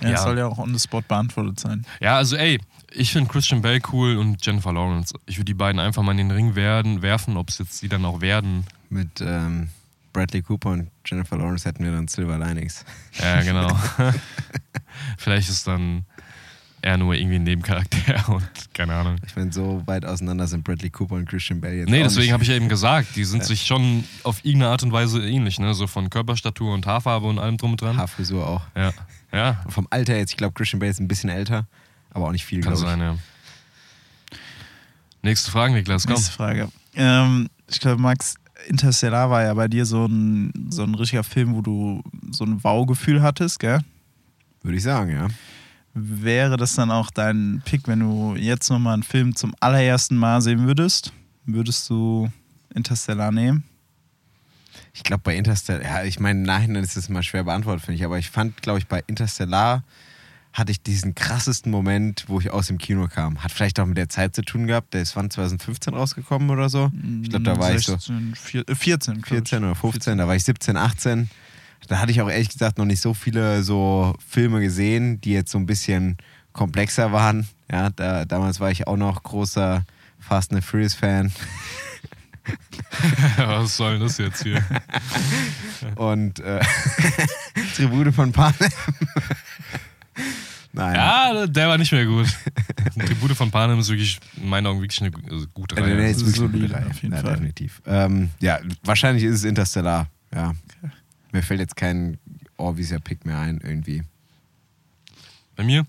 Ja, 0.00 0.08
Ja. 0.08 0.14
Das 0.14 0.22
soll 0.22 0.38
ja 0.38 0.46
auch 0.46 0.58
on 0.58 0.72
the 0.72 0.80
spot 0.80 1.02
beantwortet 1.02 1.60
sein. 1.60 1.84
Ja, 2.00 2.16
also 2.16 2.36
ey, 2.36 2.60
ich 2.92 3.12
finde 3.12 3.30
Christian 3.30 3.60
Bale 3.60 3.80
cool 3.92 4.16
und 4.16 4.44
Jennifer 4.44 4.72
Lawrence. 4.72 5.14
Ich 5.26 5.36
würde 5.36 5.46
die 5.46 5.54
beiden 5.54 5.80
einfach 5.80 6.02
mal 6.02 6.12
in 6.12 6.18
den 6.18 6.30
Ring 6.30 6.54
werden, 6.54 7.02
werfen, 7.02 7.36
ob 7.36 7.50
es 7.50 7.58
jetzt 7.58 7.82
die 7.82 7.88
dann 7.88 8.04
auch 8.04 8.20
werden. 8.20 8.64
Mit 8.88 9.20
ähm, 9.20 9.68
Bradley 10.12 10.42
Cooper 10.42 10.70
und 10.70 10.90
Jennifer 11.04 11.36
Lawrence 11.36 11.68
hätten 11.68 11.84
wir 11.84 11.92
dann 11.92 12.08
Silver 12.08 12.38
Linings. 12.38 12.84
Ja, 13.18 13.42
genau. 13.42 13.76
Vielleicht 15.18 15.48
ist 15.48 15.66
dann 15.66 16.04
er 16.84 16.98
nur 16.98 17.14
irgendwie 17.14 17.36
ein 17.36 17.44
Nebencharakter 17.44 18.28
und 18.32 18.44
keine 18.74 18.94
Ahnung. 18.94 19.16
Ich 19.26 19.34
meine, 19.34 19.52
so 19.52 19.82
weit 19.86 20.04
auseinander 20.04 20.46
sind 20.46 20.64
Bradley 20.64 20.90
Cooper 20.90 21.14
und 21.14 21.26
Christian 21.26 21.60
Bale 21.60 21.76
jetzt 21.76 21.88
Nee, 21.88 22.00
auch 22.00 22.04
deswegen 22.04 22.32
habe 22.32 22.42
ich 22.42 22.50
ja 22.50 22.56
eben 22.56 22.68
gesagt, 22.68 23.16
die 23.16 23.24
sind 23.24 23.42
sich 23.42 23.64
schon 23.64 24.04
auf 24.22 24.44
irgendeine 24.44 24.72
Art 24.72 24.82
und 24.82 24.92
Weise 24.92 25.26
ähnlich, 25.26 25.58
ne? 25.58 25.72
So 25.72 25.86
von 25.86 26.10
Körperstatur 26.10 26.74
und 26.74 26.86
Haarfarbe 26.86 27.26
und 27.26 27.38
allem 27.38 27.56
drum 27.56 27.72
und 27.72 27.80
dran. 27.80 27.96
Haarfrisur 27.96 28.46
auch. 28.46 28.62
Ja, 28.76 28.92
ja, 29.32 29.62
Und 29.64 29.72
vom 29.72 29.88
Alter 29.90 30.16
jetzt, 30.16 30.30
ich 30.30 30.36
glaube, 30.36 30.52
Christian 30.52 30.78
Bale 30.78 30.90
ist 30.90 31.00
ein 31.00 31.08
bisschen 31.08 31.30
älter, 31.30 31.66
aber 32.10 32.26
auch 32.26 32.32
nicht 32.32 32.44
viel, 32.44 32.60
kann 32.60 32.76
sein, 32.76 33.00
ja. 33.00 33.16
Nächste 35.22 35.50
Frage, 35.50 35.72
Niklas, 35.72 36.06
komm. 36.06 36.14
Nächste 36.16 36.32
Frage. 36.32 36.68
Ähm, 36.94 37.48
ich 37.66 37.80
glaube, 37.80 38.00
Max, 38.00 38.34
Interstellar 38.66 39.30
war 39.30 39.42
ja 39.42 39.54
bei 39.54 39.68
dir 39.68 39.86
so 39.86 40.04
ein, 40.04 40.52
so 40.68 40.82
ein 40.82 40.94
richtiger 40.94 41.24
Film, 41.24 41.54
wo 41.54 41.62
du 41.62 42.02
so 42.30 42.44
ein 42.44 42.62
Wow-Gefühl 42.62 43.22
hattest, 43.22 43.58
gell? 43.58 43.80
Würde 44.62 44.76
ich 44.76 44.82
sagen, 44.82 45.10
ja. 45.12 45.28
Wäre 45.94 46.56
das 46.56 46.74
dann 46.74 46.90
auch 46.90 47.10
dein 47.10 47.62
Pick, 47.64 47.86
wenn 47.86 48.00
du 48.00 48.34
jetzt 48.36 48.68
nochmal 48.68 48.94
einen 48.94 49.02
Film 49.04 49.36
zum 49.36 49.54
allerersten 49.60 50.16
Mal 50.16 50.40
sehen 50.42 50.66
würdest? 50.66 51.12
Würdest 51.46 51.88
du 51.88 52.30
Interstellar 52.74 53.30
nehmen? 53.30 53.62
Ich 54.92 55.04
glaube, 55.04 55.22
bei 55.24 55.36
Interstellar, 55.36 55.82
ja, 55.82 56.02
ich 56.04 56.18
meine, 56.18 56.40
nein, 56.40 56.74
dann 56.74 56.82
ist 56.82 56.96
es 56.96 57.08
immer 57.08 57.22
schwer 57.22 57.44
beantwortet, 57.44 57.84
finde 57.84 57.96
ich, 57.98 58.04
aber 58.04 58.18
ich 58.18 58.30
fand, 58.30 58.60
glaube 58.62 58.78
ich, 58.80 58.86
bei 58.88 59.02
Interstellar 59.06 59.84
hatte 60.52 60.70
ich 60.70 60.82
diesen 60.82 61.14
krassesten 61.16 61.70
Moment, 61.72 62.24
wo 62.28 62.38
ich 62.38 62.50
aus 62.50 62.68
dem 62.68 62.78
Kino 62.78 63.08
kam. 63.08 63.42
Hat 63.42 63.50
vielleicht 63.50 63.78
auch 63.80 63.86
mit 63.86 63.96
der 63.96 64.08
Zeit 64.08 64.36
zu 64.36 64.42
tun 64.42 64.68
gehabt. 64.68 64.94
Der 64.94 65.02
ist 65.02 65.16
wann 65.16 65.28
2015 65.28 65.94
rausgekommen 65.94 66.48
oder 66.50 66.68
so. 66.68 66.92
Ich 67.22 67.30
glaube, 67.30 67.44
da 67.44 67.58
war 67.58 67.74
ich 67.74 67.84
so 67.86 67.92
16, 67.94 68.34
vier- 68.36 68.68
äh, 68.68 68.74
14. 68.76 69.14
glaub 69.14 69.24
ich. 69.24 69.28
14 69.30 69.64
oder 69.64 69.74
15, 69.74 70.18
da 70.18 70.28
war 70.28 70.36
ich 70.36 70.44
17, 70.44 70.76
18. 70.76 71.28
Da 71.88 71.98
hatte 72.00 72.12
ich 72.12 72.20
auch 72.22 72.30
ehrlich 72.30 72.48
gesagt 72.50 72.78
noch 72.78 72.84
nicht 72.84 73.00
so 73.00 73.14
viele 73.14 73.62
so 73.62 74.14
Filme 74.26 74.60
gesehen, 74.60 75.20
die 75.20 75.32
jetzt 75.32 75.50
so 75.50 75.58
ein 75.58 75.66
bisschen 75.66 76.16
komplexer 76.52 77.12
waren. 77.12 77.48
Ja, 77.70 77.90
da, 77.90 78.24
damals 78.24 78.60
war 78.60 78.70
ich 78.70 78.86
auch 78.86 78.96
noch 78.96 79.22
großer 79.22 79.84
Fast 80.18 80.52
and 80.52 80.62
the 80.62 80.66
Furious 80.68 80.94
Fan. 80.94 81.32
Was 83.38 83.76
soll 83.76 83.92
denn 83.92 84.02
das 84.02 84.18
jetzt 84.18 84.42
hier? 84.42 84.62
Und 85.96 86.40
äh, 86.40 86.60
Tribute 87.76 88.14
von 88.14 88.32
Panem. 88.32 88.54
Nein. 90.72 90.94
Ja, 90.96 91.46
der 91.46 91.68
war 91.68 91.78
nicht 91.78 91.92
mehr 91.92 92.04
gut. 92.04 92.26
Tribute 92.98 93.36
von 93.36 93.50
Panem 93.50 93.78
ist 93.78 93.88
wirklich 93.88 94.18
in 94.36 94.48
meinen 94.48 94.66
Augen 94.66 94.80
wirklich 94.82 95.00
eine 95.02 95.10
also 95.30 95.46
gute 95.54 95.76
Äh, 95.76 95.80
Reihe. 95.80 95.94
nee, 95.94 96.10
ist 96.10 96.20
wirklich 96.26 96.40
eine 96.40 96.48
solide, 96.50 96.66
gute 96.68 96.74
Reihe. 96.80 96.90
auf 96.90 97.02
jeden 97.02 97.14
ja, 97.14 97.20
Fall. 97.20 97.30
definitiv. 97.32 97.82
Ähm, 97.86 98.30
ja, 98.40 98.58
wahrscheinlich 98.82 99.24
ist 99.24 99.36
es 99.36 99.44
Interstellar. 99.44 100.08
Ja. 100.34 100.52
Mir 101.34 101.42
fällt 101.42 101.58
jetzt 101.58 101.74
kein 101.74 102.16
Orvieser 102.58 103.00
Pick 103.00 103.26
mehr 103.26 103.40
ein, 103.40 103.60
irgendwie. 103.60 104.04
Bei 105.56 105.64
mir, 105.64 105.84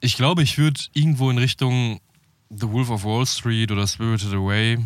ich 0.00 0.14
glaube, 0.14 0.44
ich 0.44 0.56
würde 0.56 0.80
irgendwo 0.92 1.30
in 1.30 1.38
Richtung 1.38 2.00
The 2.48 2.68
Wolf 2.70 2.88
of 2.88 3.02
Wall 3.02 3.26
Street 3.26 3.72
oder 3.72 3.88
Spirited 3.88 4.32
Away 4.32 4.78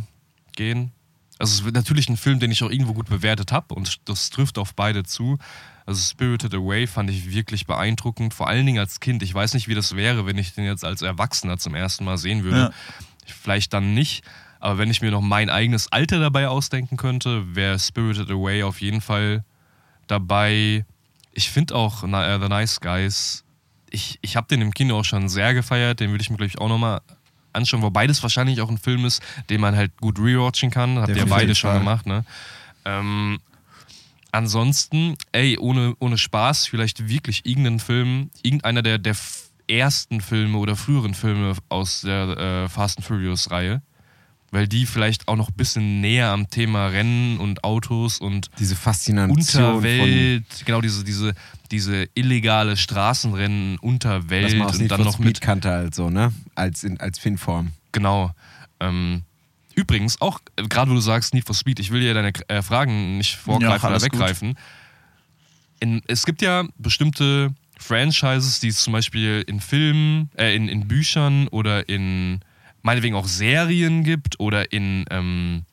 gehen. 0.55 0.93
Also 1.39 1.53
es 1.53 1.65
wird 1.65 1.75
natürlich 1.75 2.09
ein 2.09 2.17
Film, 2.17 2.41
den 2.41 2.51
ich 2.51 2.63
auch 2.65 2.71
irgendwo 2.71 2.95
gut 2.95 3.11
bewertet 3.11 3.53
habe 3.53 3.75
und 3.75 4.09
das 4.09 4.31
trifft 4.31 4.57
auf 4.57 4.75
beide 4.75 5.05
zu. 5.05 5.37
Also 5.85 6.01
Spirited 6.01 6.55
Away 6.55 6.87
fand 6.87 7.11
ich 7.11 7.31
wirklich 7.31 7.67
beeindruckend, 7.67 8.33
vor 8.33 8.49
allen 8.49 8.65
Dingen 8.65 8.79
als 8.79 9.01
Kind. 9.01 9.23
Ich 9.23 9.35
weiß 9.35 9.53
nicht, 9.53 9.69
wie 9.69 9.75
das 9.75 9.95
wäre, 9.95 10.25
wenn 10.25 10.39
ich 10.39 10.55
den 10.55 10.65
jetzt 10.65 10.87
als 10.87 11.03
Erwachsener 11.03 11.59
zum 11.59 11.75
ersten 11.75 12.07
Mal 12.07 12.17
sehen 12.17 12.45
würde. 12.45 12.59
Ja. 12.59 12.71
Vielleicht 13.27 13.75
dann 13.75 13.93
nicht, 13.93 14.25
aber 14.59 14.79
wenn 14.79 14.91
ich 14.91 15.03
mir 15.03 15.11
noch 15.11 15.21
mein 15.21 15.51
eigenes 15.51 15.93
Alter 15.93 16.19
dabei 16.19 16.49
ausdenken 16.49 16.97
könnte, 16.97 17.55
wäre 17.55 17.79
Spirited 17.79 18.31
Away 18.31 18.63
auf 18.63 18.81
jeden 18.81 19.03
Fall 19.03 19.45
dabei. 20.07 20.85
Ich 21.33 21.51
finde 21.51 21.75
auch 21.75 22.03
Na- 22.05 22.35
äh, 22.35 22.41
The 22.41 22.49
Nice 22.49 22.81
Guys, 22.81 23.45
ich, 23.91 24.19
ich 24.23 24.37
habe 24.37 24.47
den 24.49 24.63
im 24.63 24.73
Kino 24.73 24.99
auch 24.99 25.05
schon 25.05 25.29
sehr 25.29 25.55
gefeiert, 25.55 26.01
den 26.01 26.11
würde 26.11 26.23
ich 26.23 26.31
mir, 26.31 26.37
glaube 26.37 26.49
ich, 26.49 26.59
auch 26.59 26.69
nochmal 26.69 27.01
anschauen, 27.53 27.83
wobei 27.83 28.07
das 28.07 28.23
wahrscheinlich 28.23 28.61
auch 28.61 28.69
ein 28.69 28.79
Film 28.79 29.05
ist, 29.05 29.23
den 29.49 29.61
man 29.61 29.77
halt 29.77 29.97
gut 29.99 30.19
rewatchen 30.19 30.71
kann. 30.71 30.99
Habt 30.99 31.09
ihr 31.11 31.17
ja 31.17 31.25
beide 31.25 31.55
schon 31.55 31.73
gemacht, 31.79 32.07
ne? 32.07 32.25
Ähm, 32.85 33.39
ansonsten, 34.33 35.17
ey, 35.33 35.59
ohne, 35.59 35.95
ohne 35.99 36.19
Spaß, 36.19 36.67
vielleicht 36.67 37.09
wirklich 37.09 37.47
irgendeinen 37.47 37.81
Film, 37.81 38.31
irgendeiner 38.43 38.83
der, 38.83 38.99
der 38.99 39.17
ersten 39.69 40.21
Filme 40.21 40.59
oder 40.59 40.77
früheren 40.77 41.15
Filme 41.15 41.55
aus 41.69 42.03
der 42.03 42.65
äh, 42.65 42.69
Fast 42.69 42.99
and 42.99 43.07
Furious 43.07 43.51
Reihe. 43.51 43.83
Weil 44.57 44.69
die 44.69 44.87
vielleicht 44.87 45.29
auch 45.29 45.37
noch 45.37 45.51
ein 45.51 45.55
bisschen 45.55 46.01
näher 46.01 46.31
am 46.31 46.49
Thema 46.49 46.87
Rennen 46.87 47.37
und 47.37 47.63
Autos 47.63 48.19
und 48.19 48.51
Diese 48.59 48.75
Faszination 48.75 49.37
Unterwelt, 49.37 50.47
genau 50.65 50.81
diese, 50.81 51.05
diese, 51.05 51.35
diese 51.71 52.09
illegale 52.15 52.79
Straßenrennen, 52.79 53.79
Unterwelt 53.81 54.59
aus 54.63 54.79
und 54.79 54.91
dann 54.91 55.03
noch 55.03 55.13
Speed 55.13 55.27
mit 55.27 55.41
kannte 55.43 55.69
halt 55.69 55.95
so, 55.95 56.09
ne? 56.09 56.33
Als, 56.55 56.85
in, 56.85 56.99
als 57.01 57.19
Filmform. 57.19 57.73
Genau. 57.93 58.33
Ähm, 58.81 59.25
übrigens, 59.75 60.23
auch 60.23 60.41
gerade 60.57 60.91
wo 60.91 60.95
du 60.95 61.03
sagst 61.03 61.35
Need 61.35 61.45
for 61.45 61.55
Speed, 61.55 61.79
ich 61.79 61.91
will 61.91 62.01
dir 62.01 62.15
deine 62.15 62.33
äh, 62.49 62.63
Fragen 62.63 63.19
nicht 63.19 63.37
vorgreifen 63.37 63.91
Ja, 63.91 63.95
oder 63.95 64.03
weggreifen. 64.03 64.57
In, 65.81 66.01
es 66.07 66.25
gibt 66.25 66.41
ja 66.41 66.65
bestimmte 66.79 67.51
Franchises, 67.77 68.61
die 68.61 68.69
es 68.69 68.81
zum 68.81 68.95
Beispiel 68.95 69.45
in 69.47 69.61
Filmen, 69.61 70.31
äh, 70.39 70.57
in, 70.57 70.71
in 70.71 70.89
Büchern 70.89 71.47
oder 71.49 71.91
in 71.91 72.41
meinetwegen 72.87 73.17
auch 73.17 73.27
Serien 73.27 74.05
gibt 74.05 74.39
oder 74.39 74.73
in 74.73 75.05
ähm, 75.11 75.65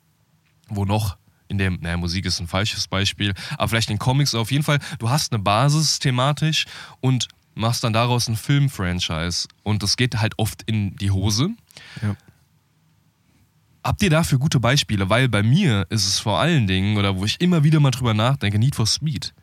wo 0.67 0.83
noch 0.83 1.17
in 1.47 1.59
der, 1.59 1.69
naja, 1.69 1.97
Musik 1.97 2.25
ist 2.25 2.39
ein 2.39 2.47
falsches 2.47 2.87
Beispiel, 2.87 3.33
aber 3.57 3.69
vielleicht 3.69 3.91
in 3.91 3.99
Comics 3.99 4.33
auf 4.33 4.51
jeden 4.51 4.63
Fall, 4.63 4.79
du 4.97 5.09
hast 5.09 5.31
eine 5.31 5.41
Basis 5.41 5.99
thematisch 5.99 6.65
und 6.99 7.27
machst 7.53 7.83
dann 7.83 7.93
daraus 7.93 8.27
ein 8.27 8.35
Film-Franchise 8.35 9.47
und 9.61 9.83
das 9.83 9.95
geht 9.95 10.19
halt 10.19 10.33
oft 10.39 10.63
in 10.63 10.95
die 10.95 11.11
Hose. 11.11 11.49
Ja. 12.01 12.15
Habt 13.83 14.01
ihr 14.01 14.09
dafür 14.09 14.39
gute 14.39 14.59
Beispiele? 14.59 15.09
Weil 15.09 15.29
bei 15.29 15.43
mir 15.43 15.85
ist 15.89 16.07
es 16.07 16.19
vor 16.19 16.39
allen 16.39 16.65
Dingen, 16.65 16.97
oder 16.97 17.17
wo 17.17 17.25
ich 17.25 17.39
immer 17.39 17.63
wieder 17.63 17.79
mal 17.79 17.91
drüber 17.91 18.15
nachdenke, 18.15 18.57
Need 18.57 18.75
for 18.75 18.87
Speed. 18.87 19.33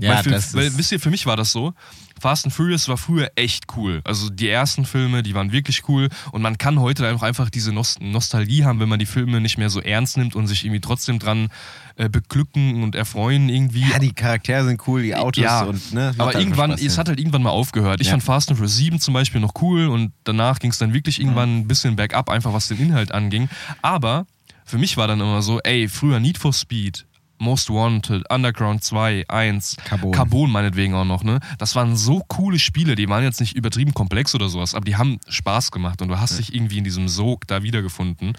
Ja, 0.00 0.14
weil 0.16 0.22
für, 0.24 0.30
das 0.30 0.54
weil, 0.54 0.76
wisst 0.76 0.92
ihr, 0.92 1.00
für 1.00 1.10
mich 1.10 1.26
war 1.26 1.36
das 1.36 1.52
so. 1.52 1.74
Fast 2.20 2.44
and 2.44 2.52
Furious 2.54 2.86
war 2.88 2.98
früher 2.98 3.30
echt 3.34 3.64
cool. 3.76 4.02
Also 4.04 4.28
die 4.28 4.48
ersten 4.48 4.84
Filme, 4.84 5.22
die 5.22 5.34
waren 5.34 5.52
wirklich 5.52 5.88
cool. 5.88 6.10
Und 6.32 6.42
man 6.42 6.58
kann 6.58 6.78
heute 6.78 7.06
einfach, 7.08 7.26
einfach 7.26 7.48
diese 7.48 7.72
Nost 7.72 8.00
Nostalgie 8.02 8.64
haben, 8.64 8.78
wenn 8.78 8.90
man 8.90 8.98
die 8.98 9.06
Filme 9.06 9.40
nicht 9.40 9.56
mehr 9.56 9.70
so 9.70 9.80
ernst 9.80 10.18
nimmt 10.18 10.34
und 10.34 10.46
sich 10.46 10.64
irgendwie 10.64 10.82
trotzdem 10.82 11.18
dran 11.18 11.48
äh, 11.96 12.10
beglücken 12.10 12.82
und 12.82 12.94
erfreuen 12.94 13.48
irgendwie. 13.48 13.88
Ja, 13.88 13.98
die 13.98 14.12
Charaktere 14.12 14.64
sind 14.66 14.86
cool, 14.86 15.02
die 15.02 15.14
Autos 15.16 15.42
Ja, 15.42 15.62
und, 15.62 15.92
ne? 15.94 16.14
aber 16.18 16.38
irgendwann, 16.38 16.72
es 16.72 16.98
hat 16.98 17.08
halt 17.08 17.18
irgendwann 17.18 17.42
mal 17.42 17.50
aufgehört. 17.50 18.00
Ich 18.02 18.08
Ja. 18.08 18.12
fand 18.12 18.22
Fast 18.22 18.50
and 18.50 18.58
Furious 18.58 18.76
7 18.76 19.00
zum 19.00 19.14
Beispiel 19.14 19.40
noch 19.40 19.54
cool 19.62 19.86
und 19.86 20.12
danach 20.24 20.58
ging 20.58 20.70
es 20.72 20.78
dann 20.78 20.92
wirklich 20.92 21.20
irgendwann 21.20 21.60
ein 21.60 21.68
bisschen 21.68 21.96
bergab, 21.96 22.28
einfach 22.28 22.52
was 22.52 22.68
den 22.68 22.78
Inhalt 22.78 23.12
anging. 23.12 23.48
Aber 23.80 24.26
für 24.66 24.76
mich 24.76 24.98
war 24.98 25.08
dann 25.08 25.20
immer 25.20 25.40
so, 25.40 25.58
ey, 25.60 25.88
früher 25.88 26.20
Need 26.20 26.36
for 26.36 26.52
Speed, 26.52 27.06
Most 27.40 27.70
Wanted, 27.70 28.30
Underground 28.30 28.84
2, 28.84 29.24
1, 29.28 29.76
Carbon. 29.84 30.12
Carbon 30.12 30.50
meinetwegen 30.50 30.94
auch 30.94 31.04
noch, 31.04 31.24
ne? 31.24 31.40
Das 31.58 31.74
waren 31.74 31.96
so 31.96 32.22
coole 32.28 32.58
Spiele, 32.58 32.94
die 32.94 33.08
waren 33.08 33.24
jetzt 33.24 33.40
nicht 33.40 33.56
übertrieben 33.56 33.94
komplex 33.94 34.34
oder 34.34 34.48
sowas, 34.48 34.74
aber 34.74 34.84
die 34.84 34.96
haben 34.96 35.18
Spaß 35.28 35.70
gemacht 35.70 36.02
und 36.02 36.08
du 36.08 36.20
hast 36.20 36.38
dich 36.38 36.54
irgendwie 36.54 36.78
in 36.78 36.84
diesem 36.84 37.08
Sog 37.08 37.46
da 37.46 37.62
wiedergefunden. 37.62 38.34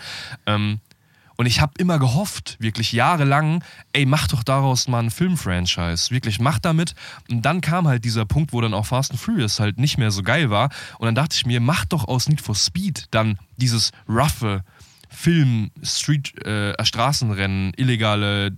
Ähm, 0.45 0.79
und 1.41 1.47
ich 1.47 1.59
habe 1.59 1.73
immer 1.79 1.97
gehofft, 1.97 2.57
wirklich 2.59 2.91
jahrelang, 2.91 3.63
ey, 3.93 4.05
mach 4.05 4.27
doch 4.27 4.43
daraus 4.43 4.87
mal 4.87 4.99
ein 4.99 5.09
Film-Franchise. 5.09 6.11
Wirklich, 6.11 6.39
mach 6.39 6.59
damit. 6.59 6.93
Und 7.31 7.41
dann 7.43 7.61
kam 7.61 7.87
halt 7.87 8.05
dieser 8.05 8.25
Punkt, 8.25 8.53
wo 8.53 8.61
dann 8.61 8.75
auch 8.75 8.85
Fast 8.85 9.09
and 9.09 9.19
Furious 9.19 9.59
halt 9.59 9.79
nicht 9.79 9.97
mehr 9.97 10.11
so 10.11 10.21
geil 10.21 10.51
war. 10.51 10.69
Und 10.99 11.07
dann 11.07 11.15
dachte 11.15 11.35
ich 11.35 11.47
mir, 11.47 11.59
mach 11.59 11.85
doch 11.85 12.07
aus 12.07 12.29
Need 12.29 12.41
for 12.41 12.53
Speed 12.53 13.07
dann 13.09 13.39
dieses 13.57 13.91
roughe 14.07 14.63
Film, 15.11 15.71
Street, 15.83 16.33
äh, 16.45 16.73
Straßenrennen, 16.83 17.73
illegale 17.75 18.51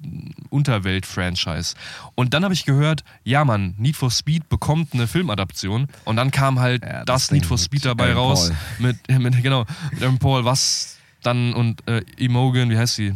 Unterwelt-Franchise. 0.49 1.76
Und 2.16 2.34
dann 2.34 2.43
habe 2.43 2.54
ich 2.54 2.66
gehört, 2.66 3.04
ja 3.24 3.43
Mann, 3.43 3.74
Need 3.78 3.95
for 3.95 4.12
Speed 4.12 4.49
bekommt 4.49 4.93
eine 4.93 5.08
Filmadaption. 5.08 5.88
Und 6.06 6.16
dann 6.16 6.32
kam 6.32 6.60
halt 6.60 6.84
Ja, 6.84 7.04
das, 7.06 7.24
das 7.24 7.32
Need 7.32 7.45
for 7.45 7.58
Speed 7.58 7.86
dabei 7.86 8.10
Aaron 8.12 8.18
raus. 8.18 8.51
Paul. 8.78 8.93
Mit, 9.10 9.20
mit, 9.20 9.43
genau, 9.43 9.66
mit 9.91 10.04
Aaron 10.04 10.20
Paul, 10.20 10.45
was 10.45 10.97
dann 11.24 11.54
und 11.54 11.88
äh, 11.88 12.04
Imogen, 12.18 12.70
wie 12.70 12.78
heißt 12.78 12.95
sie? 12.95 13.14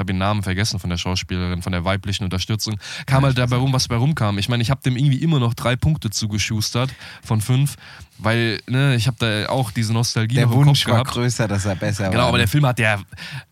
Ich 0.00 0.02
habe 0.02 0.14
den 0.14 0.18
Namen 0.18 0.42
vergessen 0.42 0.80
von 0.80 0.88
der 0.88 0.96
Schauspielerin, 0.96 1.60
von 1.60 1.72
der 1.72 1.84
weiblichen 1.84 2.24
Unterstützung. 2.24 2.80
Kam 3.04 3.22
halt 3.22 3.36
dabei 3.36 3.56
rum, 3.56 3.74
was 3.74 3.86
bei 3.86 3.96
rumkam. 3.96 4.38
Ich 4.38 4.48
meine, 4.48 4.62
ich 4.62 4.70
habe 4.70 4.80
dem 4.80 4.96
irgendwie 4.96 5.18
immer 5.18 5.38
noch 5.38 5.52
drei 5.52 5.76
Punkte 5.76 6.08
zugeschustert 6.08 6.90
von 7.22 7.42
fünf, 7.42 7.76
weil 8.16 8.62
ne, 8.66 8.94
ich 8.94 9.06
habe 9.08 9.18
da 9.18 9.50
auch 9.50 9.70
diese 9.72 9.92
Nostalgie 9.92 10.36
Der 10.36 10.46
noch 10.46 10.52
im 10.52 10.64
Wunsch 10.68 10.84
Kopf 10.84 10.92
war 10.92 11.02
gehabt. 11.02 11.10
größer, 11.10 11.46
dass 11.48 11.66
er 11.66 11.76
besser 11.76 12.04
war. 12.04 12.10
Genau, 12.12 12.28
aber 12.28 12.38
der 12.38 12.48
Film 12.48 12.64
hat 12.64 12.78
ja 12.78 12.98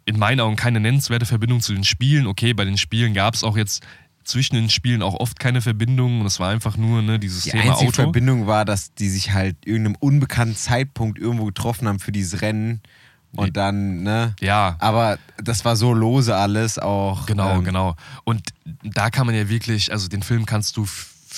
in 0.06 0.18
meinen 0.18 0.40
Augen 0.40 0.56
keine 0.56 0.80
nennenswerte 0.80 1.26
Verbindung 1.26 1.60
zu 1.60 1.74
den 1.74 1.84
Spielen. 1.84 2.26
Okay, 2.26 2.54
bei 2.54 2.64
den 2.64 2.78
Spielen 2.78 3.12
gab 3.12 3.34
es 3.34 3.44
auch 3.44 3.58
jetzt 3.58 3.82
zwischen 4.24 4.54
den 4.54 4.70
Spielen 4.70 5.02
auch 5.02 5.20
oft 5.20 5.38
keine 5.38 5.60
Verbindung 5.60 6.20
und 6.22 6.26
es 6.26 6.40
war 6.40 6.48
einfach 6.48 6.78
nur 6.78 7.02
ne, 7.02 7.18
dieses 7.18 7.42
Die 7.42 7.50
Thema 7.50 7.72
einzige 7.72 7.88
Auto. 7.90 8.02
Verbindung 8.04 8.46
war, 8.46 8.64
dass 8.64 8.94
die 8.94 9.10
sich 9.10 9.32
halt 9.34 9.56
irgendeinem 9.66 9.96
unbekannten 10.00 10.56
Zeitpunkt 10.56 11.18
irgendwo 11.18 11.44
getroffen 11.44 11.86
haben 11.88 11.98
für 11.98 12.12
dieses 12.12 12.40
Rennen. 12.40 12.80
Und 13.38 13.56
dann, 13.56 14.02
ne? 14.02 14.34
Ja. 14.40 14.76
Aber 14.80 15.18
das 15.36 15.64
war 15.64 15.76
so 15.76 15.92
lose 15.92 16.34
alles 16.34 16.78
auch. 16.78 17.26
Genau, 17.26 17.56
ähm, 17.56 17.64
genau. 17.64 17.94
Und 18.24 18.42
da 18.82 19.10
kann 19.10 19.26
man 19.26 19.34
ja 19.34 19.48
wirklich, 19.48 19.92
also 19.92 20.08
den 20.08 20.22
Film 20.22 20.44
kannst 20.44 20.76
du 20.76 20.86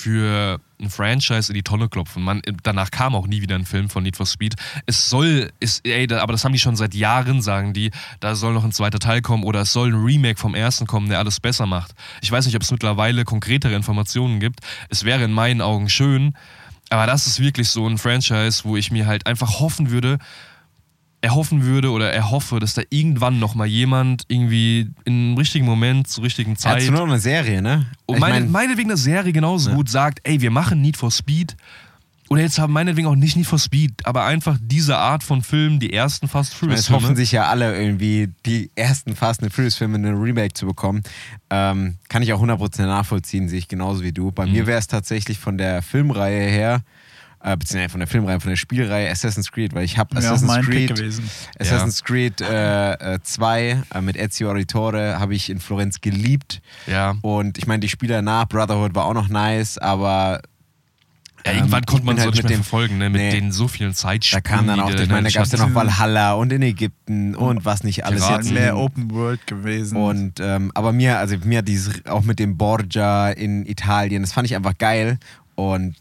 für 0.01 0.59
ein 0.81 0.89
Franchise 0.89 1.51
in 1.51 1.53
die 1.53 1.63
Tonne 1.63 1.87
klopfen. 1.89 2.23
Man, 2.23 2.41
danach 2.63 2.89
kam 2.89 3.13
auch 3.13 3.27
nie 3.27 3.41
wieder 3.41 3.55
ein 3.55 3.65
Film 3.65 3.89
von 3.89 4.01
Need 4.01 4.17
for 4.17 4.25
Speed. 4.25 4.55
Es 4.87 5.09
soll, 5.09 5.51
ist, 5.59 5.85
ey, 5.85 6.07
da, 6.07 6.21
aber 6.21 6.31
das 6.31 6.43
haben 6.43 6.53
die 6.53 6.59
schon 6.59 6.75
seit 6.75 6.95
Jahren, 6.95 7.41
sagen 7.41 7.73
die, 7.73 7.91
da 8.19 8.33
soll 8.33 8.53
noch 8.53 8.63
ein 8.63 8.71
zweiter 8.71 8.97
Teil 8.97 9.21
kommen 9.21 9.43
oder 9.43 9.61
es 9.61 9.73
soll 9.73 9.89
ein 9.89 10.03
Remake 10.03 10.39
vom 10.39 10.55
ersten 10.55 10.87
kommen, 10.87 11.09
der 11.09 11.19
alles 11.19 11.39
besser 11.39 11.67
macht. 11.67 11.93
Ich 12.21 12.31
weiß 12.31 12.45
nicht, 12.47 12.55
ob 12.55 12.63
es 12.63 12.71
mittlerweile 12.71 13.25
konkretere 13.25 13.75
Informationen 13.75 14.39
gibt. 14.39 14.61
Es 14.89 15.03
wäre 15.03 15.23
in 15.23 15.33
meinen 15.33 15.61
Augen 15.61 15.87
schön, 15.87 16.33
aber 16.89 17.05
das 17.05 17.27
ist 17.27 17.39
wirklich 17.39 17.69
so 17.69 17.87
ein 17.87 17.97
Franchise, 17.97 18.63
wo 18.63 18.77
ich 18.77 18.91
mir 18.91 19.05
halt 19.05 19.27
einfach 19.27 19.59
hoffen 19.59 19.91
würde, 19.91 20.17
erhoffen 21.21 21.63
würde 21.65 21.91
oder 21.91 22.11
erhoffe, 22.11 22.59
dass 22.59 22.73
da 22.73 22.81
irgendwann 22.89 23.37
noch 23.39 23.53
mal 23.53 23.67
jemand 23.67 24.23
irgendwie 24.27 24.89
im 25.05 25.35
richtigen 25.37 25.65
Moment, 25.65 26.07
zur 26.07 26.23
richtigen 26.23 26.55
Zeit 26.57 26.81
nur 26.89 27.01
noch 27.01 27.07
eine 27.07 27.19
Serie, 27.19 27.61
ne? 27.61 27.85
und 28.07 28.15
Ich 28.15 28.21
meine, 28.21 28.39
mein, 28.41 28.51
meinetwegen 28.51 28.89
eine 28.89 28.97
Serie 28.97 29.31
genauso 29.31 29.71
gut 29.71 29.87
sagt, 29.89 30.19
ey, 30.23 30.41
wir 30.41 30.49
machen 30.51 30.81
Need 30.81 30.97
for 30.97 31.11
Speed. 31.11 31.55
Oder 32.29 32.43
jetzt 32.43 32.59
haben 32.59 32.71
meinetwegen 32.71 33.07
auch 33.07 33.15
nicht 33.15 33.35
Need 33.35 33.45
for 33.45 33.59
Speed, 33.59 34.05
aber 34.05 34.23
einfach 34.23 34.57
diese 34.61 34.97
Art 34.97 35.21
von 35.21 35.43
Film, 35.43 35.81
die 35.81 35.91
ersten 35.91 36.29
Fast 36.29 36.53
Furious 36.53 36.79
es 36.79 36.89
hoffen 36.89 37.01
Filme. 37.07 37.15
sich 37.17 37.33
ja 37.33 37.47
alle 37.49 37.77
irgendwie, 37.77 38.29
die 38.45 38.71
ersten 38.75 39.17
Fast 39.17 39.43
and 39.43 39.53
Furious 39.53 39.75
Filme 39.75 39.97
in 39.97 40.05
ein 40.05 40.15
Remake 40.15 40.53
zu 40.53 40.65
bekommen. 40.65 41.03
Ähm, 41.49 41.97
kann 42.07 42.23
ich 42.23 42.31
auch 42.31 42.41
100% 42.41 42.85
nachvollziehen, 42.85 43.49
sehe 43.49 43.59
ich 43.59 43.67
genauso 43.67 44.01
wie 44.01 44.13
du. 44.13 44.31
Bei 44.31 44.45
Mhm. 44.45 44.53
mir 44.53 44.65
wäre 44.65 44.79
es 44.79 44.87
tatsächlich 44.87 45.39
von 45.39 45.57
der 45.57 45.81
Filmreihe 45.81 46.49
her, 46.49 46.81
äh, 47.43 47.57
beziehungsweise 47.57 47.89
von 47.91 47.99
der 47.99 48.07
Filmreihe, 48.07 48.39
von 48.39 48.49
der 48.49 48.55
Spielreihe 48.55 49.09
Assassin's 49.09 49.51
Creed, 49.51 49.73
weil 49.73 49.83
ich 49.83 49.97
habe 49.97 50.15
Assassin's 50.15 50.53
Pick 50.67 50.95
Creed. 50.95 51.21
Assassin's 51.59 52.03
Creed 52.03 52.37
2 52.37 53.83
äh, 53.93 54.01
mit 54.01 54.17
Ezio 54.17 54.51
Auditore 54.51 55.19
habe 55.19 55.35
ich 55.35 55.49
in 55.49 55.59
Florenz 55.59 56.01
geliebt. 56.01 56.61
Ja. 56.87 57.15
Und 57.21 57.57
ich 57.57 57.67
meine, 57.67 57.79
die 57.79 57.89
Spieler 57.89 58.21
nach 58.21 58.47
Brotherhood 58.47 58.95
war 58.95 59.05
auch 59.05 59.13
noch 59.13 59.29
nice, 59.29 59.77
aber 59.77 60.41
ja, 61.45 61.53
irgendwann 61.53 61.79
ähm, 61.79 61.85
konnte 61.87 62.05
man 62.05 62.15
nicht 62.15 62.25
halt 62.25 62.35
mehr 62.35 62.43
mit 62.43 62.51
dem- 62.51 62.55
verfolgen, 62.63 62.97
ne? 62.99 63.09
mit 63.09 63.19
Nee. 63.21 63.31
den 63.31 63.51
so 63.51 63.67
vielen 63.67 63.89
da 63.91 63.95
Zeitsprüngen. 63.95 64.43
kam 64.43 64.67
dann 64.67 64.79
auch, 64.79 64.91
ich 64.91 65.09
meine, 65.09 65.27
da 65.29 65.33
gab 65.39 65.45
es 65.47 65.51
ja 65.51 65.57
noch 65.57 65.73
Valhalla 65.73 66.33
und 66.33 66.53
in 66.53 66.61
Ägypten 66.61 67.33
und 67.35 67.65
was 67.65 67.83
nicht 67.83 68.05
alles 68.05 68.23
Piraten. 68.23 68.45
jetzt. 68.45 68.53
Mehr 68.53 68.77
Open 68.77 69.09
World 69.09 69.47
gewesen. 69.47 69.97
Und 69.97 70.39
ähm, 70.39 70.71
aber 70.75 70.91
mir, 70.93 71.17
also 71.17 71.35
mir 71.43 71.57
hat 71.59 71.67
dieses 71.67 72.05
auch 72.05 72.21
mit 72.21 72.37
dem 72.37 72.57
Borgia 72.57 73.31
in 73.31 73.65
Italien, 73.65 74.21
das 74.21 74.33
fand 74.33 74.45
ich 74.47 74.55
einfach 74.55 74.77
geil. 74.77 75.17
Und 75.55 75.95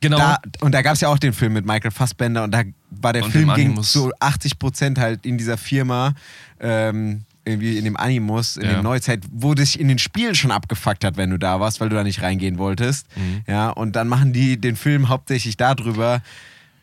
Genau. 0.00 0.16
Da, 0.18 0.38
und 0.60 0.72
da 0.72 0.82
gab 0.82 0.94
es 0.94 1.00
ja 1.00 1.08
auch 1.08 1.18
den 1.18 1.32
Film 1.32 1.52
mit 1.52 1.66
Michael 1.66 1.90
Fassbender 1.90 2.44
und 2.44 2.52
da 2.52 2.62
war 2.90 3.12
der 3.12 3.24
Und 3.24 3.32
Film 3.32 3.52
ging 3.54 3.82
so 3.82 4.10
80 4.20 4.58
Prozent 4.58 4.98
halt 4.98 5.24
in 5.26 5.36
dieser 5.38 5.56
Firma, 5.58 6.14
ähm, 6.60 7.22
irgendwie 7.44 7.78
in 7.78 7.84
dem 7.84 7.96
Animus, 7.96 8.56
in 8.56 8.64
Ja. 8.64 8.72
der 8.74 8.82
Neuzeit, 8.82 9.22
wo 9.32 9.54
dich 9.54 9.78
in 9.80 9.88
den 9.88 9.98
Spielen 9.98 10.34
schon 10.34 10.50
abgefuckt 10.50 11.04
hat, 11.04 11.16
wenn 11.16 11.30
du 11.30 11.38
da 11.38 11.60
warst, 11.60 11.80
weil 11.80 11.88
du 11.88 11.96
da 11.96 12.04
nicht 12.04 12.22
reingehen 12.22 12.58
wolltest. 12.58 13.06
Mhm. 13.16 13.42
Ja, 13.46 13.70
und 13.70 13.96
dann 13.96 14.08
machen 14.08 14.32
die 14.32 14.58
den 14.60 14.76
Film 14.76 15.08
hauptsächlich 15.08 15.56
darüber. 15.56 16.22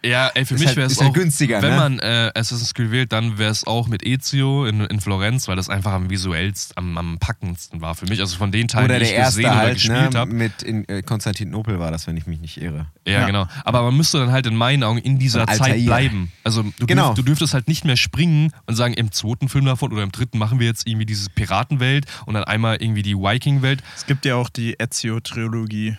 Ja, 0.07 0.29
ey, 0.33 0.45
für 0.45 0.53
Ist 0.55 0.59
mich 0.59 0.67
halt- 0.69 0.77
wäre 0.77 0.87
es 0.87 0.93
ist 0.93 0.99
auch, 0.99 1.05
halt 1.05 1.13
günstiger, 1.15 1.61
wenn 1.61 1.71
ne? 1.71 1.75
man 1.77 1.99
äh, 1.99 2.31
Assassin's 2.35 2.73
Creed 2.73 2.91
wählt, 2.91 3.11
dann 3.11 3.37
wäre 3.37 3.51
es 3.51 3.65
auch 3.67 3.87
mit 3.87 4.05
Ezio 4.05 4.65
in, 4.65 4.81
in 4.81 5.01
Florenz, 5.01 5.47
weil 5.47 5.55
das 5.55 5.69
einfach 5.69 5.91
am 5.91 6.09
visuellsten, 6.09 6.77
am, 6.77 6.97
am 6.97 7.17
packendsten 7.19 7.81
war 7.81 7.95
für 7.95 8.05
mich. 8.05 8.19
Also 8.19 8.37
von 8.37 8.51
den 8.51 8.67
Teilen, 8.67 8.85
oder 8.85 8.99
die 8.99 9.05
ich 9.05 9.11
erste 9.11 9.41
gesehen 9.41 9.51
oder 9.51 9.59
halt, 9.59 9.73
gespielt 9.75 10.13
ne, 10.13 10.19
habe. 10.19 10.33
mit 10.33 10.63
in 10.63 10.87
äh, 10.87 11.01
Konstantinopel 11.01 11.79
war 11.79 11.91
das, 11.91 12.07
wenn 12.07 12.15
ich 12.17 12.25
mich 12.27 12.39
nicht 12.39 12.61
irre. 12.61 12.87
Ja, 13.05 13.13
Ja. 13.21 13.25
genau. 13.25 13.47
Aber 13.65 13.81
man 13.83 13.97
müsste 13.97 14.19
dann 14.19 14.31
halt 14.31 14.45
in 14.47 14.55
meinen 14.55 14.83
Augen 14.83 14.99
in 14.99 15.19
dieser 15.19 15.45
Zeit 15.47 15.83
bleiben. 15.85 16.31
Also 16.43 16.63
du, 16.79 16.85
Genau. 16.87 17.07
dürf, 17.07 17.15
du 17.15 17.21
dürftest 17.23 17.53
halt 17.53 17.67
nicht 17.67 17.83
mehr 17.85 17.97
springen 17.97 18.51
und 18.65 18.75
sagen, 18.75 18.93
im 18.93 19.11
zweiten 19.11 19.49
Film 19.49 19.65
davon 19.65 19.91
oder 19.91 20.03
im 20.03 20.11
dritten 20.11 20.37
machen 20.37 20.59
wir 20.59 20.67
jetzt 20.67 20.87
irgendwie 20.87 21.05
diese 21.05 21.29
Piratenwelt 21.29 22.05
und 22.25 22.33
dann 22.35 22.43
einmal 22.45 22.77
irgendwie 22.81 23.01
die 23.03 23.15
Viking-Welt. 23.15 23.83
Es 23.95 24.05
gibt 24.05 24.25
ja 24.25 24.35
auch 24.35 24.49
die 24.49 24.75
Ezio-Trilogie 24.79 25.97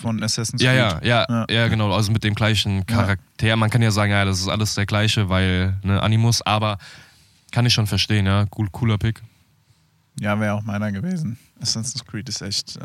von 0.00 0.22
Assassin's 0.22 0.62
Ja, 0.62 0.72
Creed. 0.90 1.04
ja, 1.06 1.26
ja, 1.28 1.46
Ja. 1.48 1.54
ja, 1.54 1.68
genau. 1.68 1.92
Also 1.92 2.12
mit 2.12 2.24
dem 2.24 2.34
gleichen 2.34 2.86
Charakter. 2.86 3.56
Man 3.56 3.70
kann 3.70 3.82
ja 3.82 3.90
sagen, 3.90 4.12
ja, 4.12 4.24
das 4.24 4.40
ist 4.40 4.48
alles 4.48 4.74
der 4.74 4.86
gleiche, 4.86 5.28
weil 5.28 5.76
ne, 5.82 6.02
Animus, 6.02 6.42
aber 6.42 6.78
kann 7.50 7.66
ich 7.66 7.74
schon 7.74 7.86
verstehen, 7.86 8.26
ja. 8.26 8.46
Cool, 8.56 8.68
cooler 8.72 8.98
Pick. 8.98 9.22
Ja, 10.20 10.38
wäre 10.40 10.54
auch 10.54 10.62
meiner 10.62 10.92
gewesen. 10.92 11.38
Assassin's 11.60 12.04
Creed 12.04 12.28
ist 12.28 12.42
echt 12.42 12.76
äh, 12.76 12.80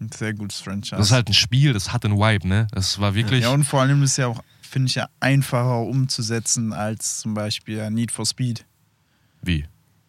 ein 0.00 0.10
sehr 0.12 0.34
gutes 0.34 0.60
Franchise. 0.60 0.96
Das 0.96 1.06
ist 1.06 1.12
halt 1.12 1.28
ein 1.28 1.34
Spiel, 1.34 1.72
das 1.72 1.92
hat 1.92 2.04
einen 2.04 2.16
Vibe, 2.18 2.46
ne? 2.48 2.66
Das 2.72 2.98
war 3.00 3.14
wirklich. 3.14 3.42
ja, 3.42 3.50
und 3.50 3.64
vor 3.64 3.80
allem 3.80 4.02
ist 4.02 4.16
ja 4.16 4.26
auch, 4.28 4.42
finde 4.62 4.88
ich, 4.88 4.94
ja 4.96 5.08
einfacher 5.20 5.80
umzusetzen 5.82 6.72
als 6.72 7.20
zum 7.20 7.34
Beispiel 7.34 7.76
ja 7.78 7.90
Need 7.90 8.10
for 8.10 8.26
Speed. 8.26 8.64
wie? 9.42 9.64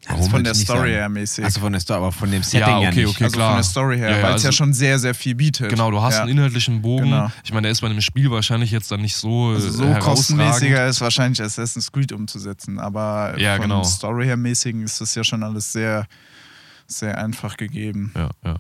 Das 0.08 0.28
von 0.28 0.44
der 0.44 0.54
nicht 0.54 0.64
Story 0.64 0.90
her 0.92 1.08
mäßig. 1.08 1.46
Also 1.46 1.62
von 1.62 1.72
der 1.72 1.80
Story, 1.80 1.98
aber 2.00 2.12
von 2.12 2.30
dem 2.30 2.44
Setting 2.44 2.60
Ja, 2.60 2.82
ja, 2.82 2.90
okay, 2.90 3.06
nicht. 3.06 3.16
okay. 3.16 3.24
also 3.24 3.36
klar. 3.38 3.50
von 3.52 3.58
der 3.58 3.64
Story 3.64 3.98
her, 3.98 4.10
Ja, 4.12 4.18
ja, 4.18 4.24
weil 4.24 4.36
es 4.36 4.44
ja 4.44 4.48
also- 4.50 4.58
schon 4.58 4.74
sehr, 4.74 5.00
sehr 5.00 5.14
viel 5.16 5.34
bietet. 5.36 5.70
Genau, 5.70 5.92
du 5.92 6.02
hast 6.02 6.16
ja. 6.16 6.22
einen 6.24 6.32
inhaltlichen 6.32 6.82
Bogen. 6.82 7.06
Genau. 7.06 7.32
Ich 7.44 7.52
meine, 7.54 7.62
der 7.64 7.72
ist 7.72 7.80
bei 7.82 7.88
einem 7.88 8.02
Spiel 8.02 8.30
wahrscheinlich 8.30 8.72
jetzt 8.72 8.92
dann 8.92 9.02
nicht 9.02 9.16
so, 9.16 9.52
Also 9.54 9.68
äh, 9.68 9.72
so 9.72 9.84
herausragend. 9.86 10.04
kostenmäßiger 10.04 10.88
ist 10.88 11.00
wahrscheinlich 11.00 11.42
Assassin's 11.42 11.90
Creed 11.92 12.12
umzusetzen, 12.12 12.80
aber 12.80 13.36
Ja, 13.40 13.54
von 13.56 13.62
genau. 13.64 13.84
Story 13.84 14.26
her 14.26 14.36
mäßigen 14.36 14.84
ist 14.84 15.00
das 15.00 15.16
ja 15.16 15.24
schon 15.24 15.42
alles 15.42 15.72
sehr, 15.72 16.06
sehr 16.88 17.18
einfach 17.18 17.56
gegeben. 17.56 18.12
Ja, 18.16 18.30
ja. 18.44 18.58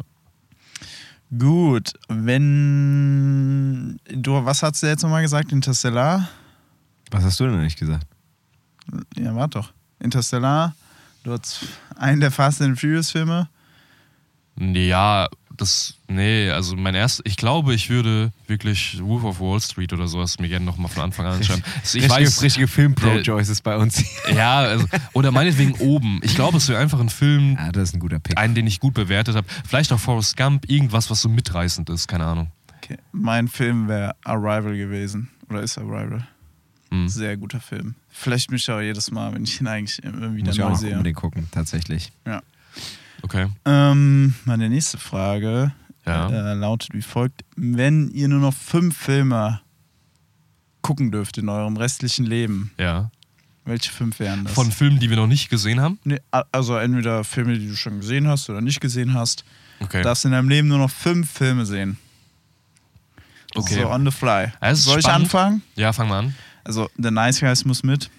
Gut, 1.37 1.93
wenn 2.07 3.99
du, 4.09 4.45
was 4.45 4.61
hast 4.63 4.81
du 4.83 4.87
jetzt 4.87 5.01
nochmal 5.03 5.23
gesagt? 5.23 5.51
Interstellar? 5.51 6.29
Was 7.11 7.23
hast 7.23 7.39
du 7.39 7.45
denn 7.45 7.55
eigentlich 7.59 7.75
gesagt? 7.75 8.05
Ja, 9.17 9.33
warte 9.35 9.59
doch. 9.59 9.73
Interstellar, 9.99 10.75
du 11.23 11.31
hast 11.31 11.65
einen 11.97 12.21
der 12.21 12.31
Fast 12.31 12.61
and 12.61 12.79
Furious 12.79 13.11
Filme. 13.11 13.49
Ja, 14.59 15.27
das, 15.55 15.95
nee, 16.07 16.49
also 16.49 16.75
mein 16.75 16.95
erst, 16.95 17.21
ich 17.25 17.37
glaube, 17.37 17.73
ich 17.73 17.89
würde 17.89 18.31
wirklich 18.47 18.99
Wolf 19.03 19.23
of 19.23 19.39
Wall 19.39 19.59
Street 19.61 19.93
oder 19.93 20.07
sowas 20.07 20.39
mir 20.39 20.47
gerne 20.49 20.65
nochmal 20.65 20.89
von 20.91 21.03
Anfang 21.03 21.25
an 21.25 21.33
anschauen. 21.33 21.63
Also 21.81 21.97
ich 21.97 22.05
richtige, 22.05 22.25
weiß, 22.25 22.41
richtige 22.41 22.67
Film-Pro 22.67 23.05
der- 23.07 23.21
Joyce 23.21 23.49
ist 23.49 23.61
bei 23.61 23.77
uns. 23.77 24.03
ja, 24.35 24.59
also, 24.59 24.85
oder 25.13 25.31
meinetwegen 25.31 25.73
oben. 25.75 26.19
Ich 26.23 26.35
glaube, 26.35 26.57
es 26.57 26.67
wäre 26.69 26.79
einfach 26.81 26.99
ein 26.99 27.09
Film, 27.09 27.55
ja, 27.57 27.71
das 27.71 27.89
ist 27.89 27.95
ein 27.95 27.99
guter 27.99 28.19
Pick. 28.19 28.37
einen, 28.37 28.55
den 28.55 28.67
ich 28.67 28.79
gut 28.79 28.93
bewertet 28.93 29.35
habe. 29.35 29.47
Vielleicht 29.67 29.91
auch 29.93 29.99
Forrest 29.99 30.37
Gump, 30.37 30.69
irgendwas, 30.69 31.09
was 31.09 31.21
so 31.21 31.29
mitreißend 31.29 31.89
ist, 31.89 32.07
keine 32.07 32.25
Ahnung. 32.25 32.51
Okay. 32.77 32.97
Mein 33.11 33.47
Film 33.47 33.87
wäre 33.87 34.15
Arrival 34.23 34.75
gewesen. 34.75 35.29
Oder 35.49 35.61
ist 35.61 35.77
Arrival? 35.77 36.27
Hm. 36.93 37.09
Sehr 37.09 37.37
guter 37.37 37.59
Film. 37.59 37.95
Vielleicht 38.09 38.51
mich 38.51 38.69
auch 38.69 38.79
jedes 38.79 39.09
Mal, 39.09 39.33
wenn 39.33 39.43
ich 39.43 39.59
ihn 39.59 39.65
eigentlich 39.67 39.97
immer 40.03 40.33
wieder 40.35 40.45
Muss 40.47 40.55
ich 40.55 40.61
auch 40.63 40.69
neu 40.69 40.75
sehe. 40.75 40.91
unbedingt 40.91 41.17
gucken, 41.17 41.47
tatsächlich. 41.51 42.11
Okay. 43.23 43.47
Ähm, 43.65 44.35
meine 44.45 44.69
nächste 44.69 44.97
Frage 44.99 45.71
Ja. 46.05 46.29
äh, 46.29 46.53
lautet 46.53 46.93
wie 46.93 47.01
folgt: 47.01 47.43
Wenn 47.55 48.09
ihr 48.11 48.27
nur 48.27 48.39
noch 48.41 48.53
fünf 48.53 48.95
Filme 48.95 49.61
gucken 50.83 51.11
dürft 51.11 51.37
in 51.39 51.49
eurem 51.49 51.77
restlichen 51.77 52.25
Leben, 52.25 52.71
Ja. 52.77 53.09
welche 53.65 53.89
fünf 53.91 54.19
wären 54.19 54.43
das? 54.43 54.53
Von 54.53 54.71
Filmen, 54.71 54.99
die 54.99 55.09
wir 55.09 55.17
noch 55.17 55.27
nicht 55.27 55.49
gesehen 55.49 55.79
haben. 55.81 55.97
Nee, 56.03 56.19
also 56.51 56.75
entweder 56.77 57.23
Filme, 57.23 57.57
die 57.57 57.69
du 57.69 57.75
schon 57.75 58.01
gesehen 58.01 58.27
hast 58.27 58.49
oder 58.51 58.61
nicht 58.61 58.81
gesehen 58.81 59.13
hast. 59.15 59.45
Okay. 59.79 59.97
Du 59.99 60.03
darfst 60.03 60.25
in 60.25 60.31
deinem 60.31 60.49
Leben 60.49 60.67
nur 60.67 60.77
noch 60.77 60.91
fünf 60.91 61.31
Filme 61.31 61.65
sehen. 61.65 61.97
Okay. 63.55 63.81
So 63.81 63.89
on 63.89 64.03
the 64.05 64.11
fly. 64.11 64.51
Ja, 64.61 64.75
Soll 64.75 64.99
ich 64.99 65.05
spannend. 65.05 65.25
anfangen? 65.25 65.61
ja, 65.75 65.93
fang 65.93 66.09
mal 66.09 66.19
an. 66.19 66.35
Also 66.63 66.89
The 66.97 67.11
Nice 67.11 67.39
Guys 67.39 67.65
muss 67.65 67.83
mit. 67.83 68.09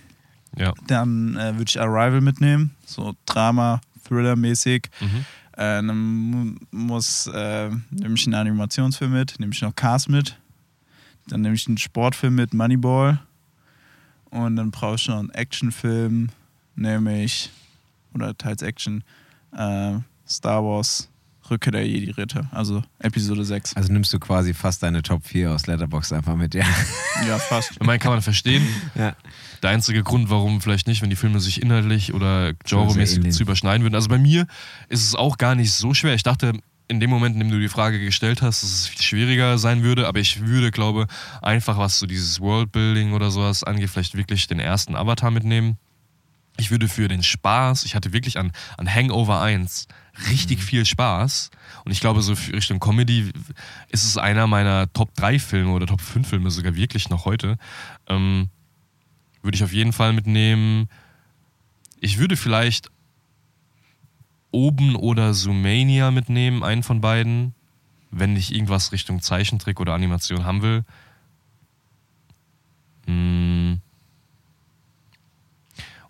Ja. 0.56 0.72
Dann 0.86 1.36
äh, 1.36 1.52
würde 1.56 1.64
ich 1.68 1.80
Arrival 1.80 2.20
mitnehmen. 2.20 2.74
So 2.86 3.14
Drama, 3.26 3.80
Thriller-mäßig. 4.06 4.88
Mhm. 5.00 5.24
Äh, 5.52 5.56
dann 5.82 5.96
mu- 5.96 6.54
muss, 6.70 7.26
äh, 7.28 7.70
nehme 7.90 8.14
ich 8.14 8.26
einen 8.26 8.34
Animationsfilm 8.34 9.12
mit, 9.12 9.38
nehme 9.40 9.52
ich 9.52 9.62
noch 9.62 9.74
Cars 9.74 10.08
mit. 10.08 10.38
Dann 11.28 11.40
nehme 11.40 11.54
ich 11.54 11.66
einen 11.66 11.78
Sportfilm 11.78 12.34
mit, 12.34 12.52
Moneyball. 12.54 13.18
Und 14.30 14.56
dann 14.56 14.70
brauche 14.70 14.96
ich 14.96 15.08
noch 15.08 15.18
einen 15.20 15.30
Actionfilm, 15.30 16.28
nämlich, 16.74 17.50
oder 18.14 18.36
teils 18.36 18.62
Action, 18.62 19.04
äh, 19.56 19.94
Star 20.28 20.64
Wars, 20.64 21.08
Rückkehr 21.50 21.72
der 21.72 21.86
Jedi-Ritter, 21.86 22.48
also 22.50 22.82
Episode 22.98 23.44
6. 23.44 23.76
Also 23.76 23.92
nimmst 23.92 24.12
du 24.12 24.18
quasi 24.18 24.54
fast 24.54 24.82
deine 24.82 25.02
Top 25.02 25.24
4 25.24 25.52
aus 25.52 25.66
Letterboxd 25.66 26.12
einfach 26.12 26.36
mit, 26.36 26.54
ja. 26.54 26.64
Ja, 27.26 27.38
fast. 27.38 27.72
Ich 27.72 27.86
meine, 27.86 27.98
kann 27.98 28.12
man 28.12 28.22
verstehen. 28.22 28.66
ja. 28.94 29.14
Der 29.62 29.70
einzige 29.70 30.02
Grund, 30.02 30.30
warum 30.30 30.60
vielleicht 30.60 30.86
nicht, 30.86 31.02
wenn 31.02 31.10
die 31.10 31.16
Filme 31.16 31.40
sich 31.40 31.62
inhaltlich 31.62 32.12
oder 32.12 32.52
genremäßig 32.64 33.30
zu 33.32 33.42
überschneiden 33.42 33.82
würden. 33.82 33.94
Also 33.94 34.08
bei 34.08 34.18
mir 34.18 34.46
ist 34.88 35.04
es 35.04 35.14
auch 35.14 35.38
gar 35.38 35.54
nicht 35.54 35.72
so 35.72 35.94
schwer. 35.94 36.14
Ich 36.14 36.22
dachte, 36.22 36.52
in 36.88 37.00
dem 37.00 37.10
Moment, 37.10 37.34
in 37.34 37.40
dem 37.40 37.50
du 37.50 37.58
die 37.58 37.68
Frage 37.68 37.98
gestellt 37.98 38.42
hast, 38.42 38.62
dass 38.62 38.70
es 38.70 38.86
viel 38.88 39.02
schwieriger 39.02 39.58
sein 39.58 39.82
würde, 39.82 40.06
aber 40.06 40.20
ich 40.20 40.46
würde, 40.46 40.70
glaube, 40.70 41.06
einfach 41.40 41.78
was 41.78 41.98
so 41.98 42.06
dieses 42.06 42.40
Worldbuilding 42.40 43.12
oder 43.12 43.30
sowas 43.30 43.64
angeht, 43.64 43.90
vielleicht 43.90 44.16
wirklich 44.16 44.46
den 44.46 44.60
ersten 44.60 44.94
Avatar 44.94 45.30
mitnehmen. 45.30 45.78
Ich 46.56 46.70
würde 46.70 46.88
für 46.88 47.08
den 47.08 47.22
Spaß, 47.22 47.84
ich 47.84 47.94
hatte 47.94 48.12
wirklich 48.12 48.38
an, 48.38 48.52
an 48.76 48.92
Hangover 48.92 49.40
1 49.40 49.88
richtig 50.30 50.62
viel 50.62 50.84
Spaß. 50.84 51.50
Und 51.84 51.92
ich 51.92 52.00
glaube, 52.00 52.22
so 52.22 52.34
Richtung 52.52 52.80
Comedy 52.80 53.32
ist 53.90 54.04
es 54.04 54.16
einer 54.16 54.46
meiner 54.46 54.92
Top 54.92 55.14
3 55.14 55.38
Filme 55.38 55.72
oder 55.72 55.86
Top 55.86 56.00
5 56.00 56.26
Filme 56.26 56.50
sogar 56.50 56.74
wirklich 56.74 57.10
noch 57.10 57.24
heute. 57.24 57.58
Ähm, 58.08 58.48
würde 59.42 59.56
ich 59.56 59.64
auf 59.64 59.72
jeden 59.72 59.92
Fall 59.92 60.12
mitnehmen. 60.12 60.88
Ich 62.00 62.18
würde 62.18 62.36
vielleicht 62.36 62.90
Oben 64.50 64.94
oder 64.94 65.34
Zoomania 65.34 66.10
mitnehmen, 66.10 66.62
einen 66.62 66.82
von 66.82 67.00
beiden, 67.00 67.54
wenn 68.10 68.36
ich 68.36 68.54
irgendwas 68.54 68.92
Richtung 68.92 69.20
Zeichentrick 69.20 69.80
oder 69.80 69.94
Animation 69.94 70.44
haben 70.44 70.62
will. 70.62 70.84
Hm. 73.06 73.80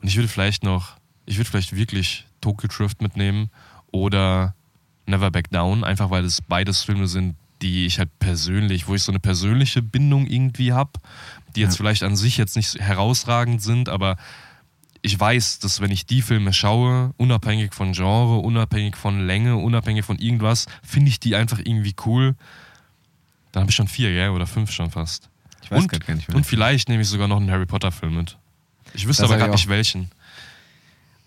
Und 0.00 0.08
ich 0.08 0.16
würde 0.16 0.28
vielleicht 0.28 0.62
noch, 0.62 0.98
ich 1.24 1.38
würde 1.38 1.48
vielleicht 1.48 1.74
wirklich 1.74 2.26
Tokyo 2.42 2.68
Drift 2.68 3.00
mitnehmen 3.00 3.50
oder 3.94 4.54
Never 5.06 5.30
Back 5.30 5.50
Down, 5.50 5.84
einfach 5.84 6.10
weil 6.10 6.24
es 6.24 6.42
beides 6.42 6.82
Filme 6.82 7.06
sind, 7.06 7.36
die 7.62 7.86
ich 7.86 7.98
halt 7.98 8.10
persönlich, 8.18 8.88
wo 8.88 8.94
ich 8.94 9.02
so 9.02 9.12
eine 9.12 9.20
persönliche 9.20 9.80
Bindung 9.82 10.26
irgendwie 10.26 10.72
habe, 10.72 10.90
die 11.54 11.60
jetzt 11.60 11.74
Ja. 11.74 11.76
vielleicht 11.78 12.02
an 12.02 12.16
sich 12.16 12.36
jetzt 12.36 12.56
nicht 12.56 12.78
herausragend 12.80 13.62
sind, 13.62 13.88
aber 13.88 14.16
ich 15.02 15.18
weiß, 15.18 15.60
dass 15.60 15.80
wenn 15.80 15.90
ich 15.90 16.06
die 16.06 16.22
Filme 16.22 16.52
schaue, 16.52 17.12
unabhängig 17.18 17.72
von 17.74 17.92
Genre, 17.92 18.38
unabhängig 18.38 18.96
von 18.96 19.26
Länge, 19.26 19.56
unabhängig 19.56 20.04
von 20.04 20.18
irgendwas, 20.18 20.66
finde 20.82 21.10
ich 21.10 21.20
die 21.20 21.36
einfach 21.36 21.58
irgendwie 21.58 21.94
cool. 22.06 22.34
Dann 23.52 23.60
habe 23.62 23.70
ich 23.70 23.76
schon 23.76 23.86
vier, 23.88 24.12
ja, 24.12 24.30
oder 24.30 24.46
fünf 24.46 24.72
schon 24.72 24.90
fast. 24.90 25.28
Ich 25.62 25.70
weiß 25.70 25.82
und, 25.82 25.88
gar 26.06 26.14
nicht 26.14 26.28
mehr. 26.28 26.36
und 26.36 26.44
vielleicht 26.44 26.88
nehme 26.88 27.02
ich 27.02 27.08
sogar 27.08 27.28
noch 27.28 27.36
einen 27.36 27.50
Harry 27.50 27.66
Potter 27.66 27.92
Film 27.92 28.16
mit. 28.16 28.36
Ich 28.94 29.06
wüsste 29.06 29.22
Das 29.22 29.30
aber 29.30 29.38
gerade 29.38 29.52
nicht 29.52 29.68
welchen. 29.68 30.10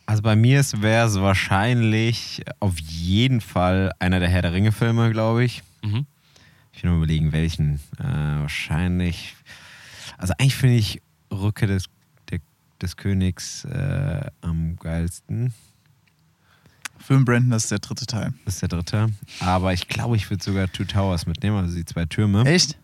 Also 0.07 0.21
bei 0.21 0.35
mir 0.35 0.63
wäre 0.77 1.05
es 1.07 1.19
wahrscheinlich 1.19 2.41
auf 2.61 2.79
jeden 2.79 3.41
Fall 3.41 3.91
einer 3.99 4.19
der 4.19 4.29
Herr 4.29 4.41
der 4.41 4.53
Ringe-Filme, 4.53 5.11
glaube 5.11 5.43
ich. 5.43 5.63
Mhm. 5.83 6.05
Ich 6.71 6.81
will 6.83 6.91
nur 6.91 6.97
überlegen, 6.99 7.33
welchen. 7.33 7.75
Äh, 7.99 8.03
wahrscheinlich. 8.39 9.35
Also 10.17 10.33
eigentlich 10.39 10.55
finde 10.55 10.77
ich 10.77 11.01
Rückkehr 11.31 11.67
des, 11.67 11.85
der, 12.31 12.39
des 12.81 12.95
Königs 12.95 13.65
äh, 13.65 14.21
am 14.41 14.77
geilsten. 14.77 15.53
Film 16.99 17.25
Brandon, 17.25 17.51
das 17.51 17.63
ist 17.65 17.71
der 17.71 17.79
dritte 17.79 18.05
Teil. 18.05 18.33
Das 18.45 18.55
ist 18.55 18.61
der 18.61 18.69
dritte. 18.69 19.07
Aber 19.41 19.73
ich 19.73 19.87
glaube, 19.87 20.15
ich 20.15 20.29
würde 20.29 20.43
sogar 20.43 20.71
Two 20.71 20.85
Towers 20.85 21.25
mitnehmen, 21.25 21.57
also 21.57 21.75
die 21.75 21.85
zwei 21.85 22.05
Türme. 22.05 22.43
Echt? 22.45 22.77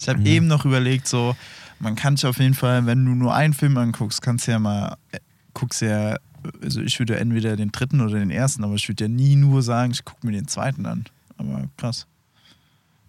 Ich 0.00 0.08
habe 0.08 0.20
Mhm. 0.20 0.26
eben 0.26 0.46
noch 0.46 0.64
überlegt, 0.64 1.06
so, 1.06 1.36
man 1.80 1.96
kann 1.96 2.16
sich 2.16 2.26
auf 2.26 2.38
jeden 2.38 2.54
Fall, 2.54 2.86
wenn 2.86 3.04
du 3.04 3.12
nur 3.14 3.34
einen 3.34 3.52
Film 3.54 3.76
anguckst, 3.76 4.22
kannst 4.22 4.46
du 4.46 4.52
ja 4.52 4.58
mal, 4.58 4.96
äh, 5.12 5.18
guckst 5.54 5.82
ja, 5.82 6.16
also 6.62 6.80
ich 6.80 6.98
würde 6.98 7.18
entweder 7.18 7.56
den 7.56 7.72
dritten 7.72 8.00
oder 8.00 8.18
den 8.18 8.30
ersten, 8.30 8.64
aber 8.64 8.74
ich 8.74 8.88
würde 8.88 9.04
ja 9.04 9.08
nie 9.08 9.36
nur 9.36 9.62
sagen, 9.62 9.92
ich 9.92 10.04
gucke 10.04 10.26
mir 10.26 10.32
den 10.32 10.48
zweiten 10.48 10.86
an. 10.86 11.04
Aber 11.38 11.68
krass. 11.76 12.06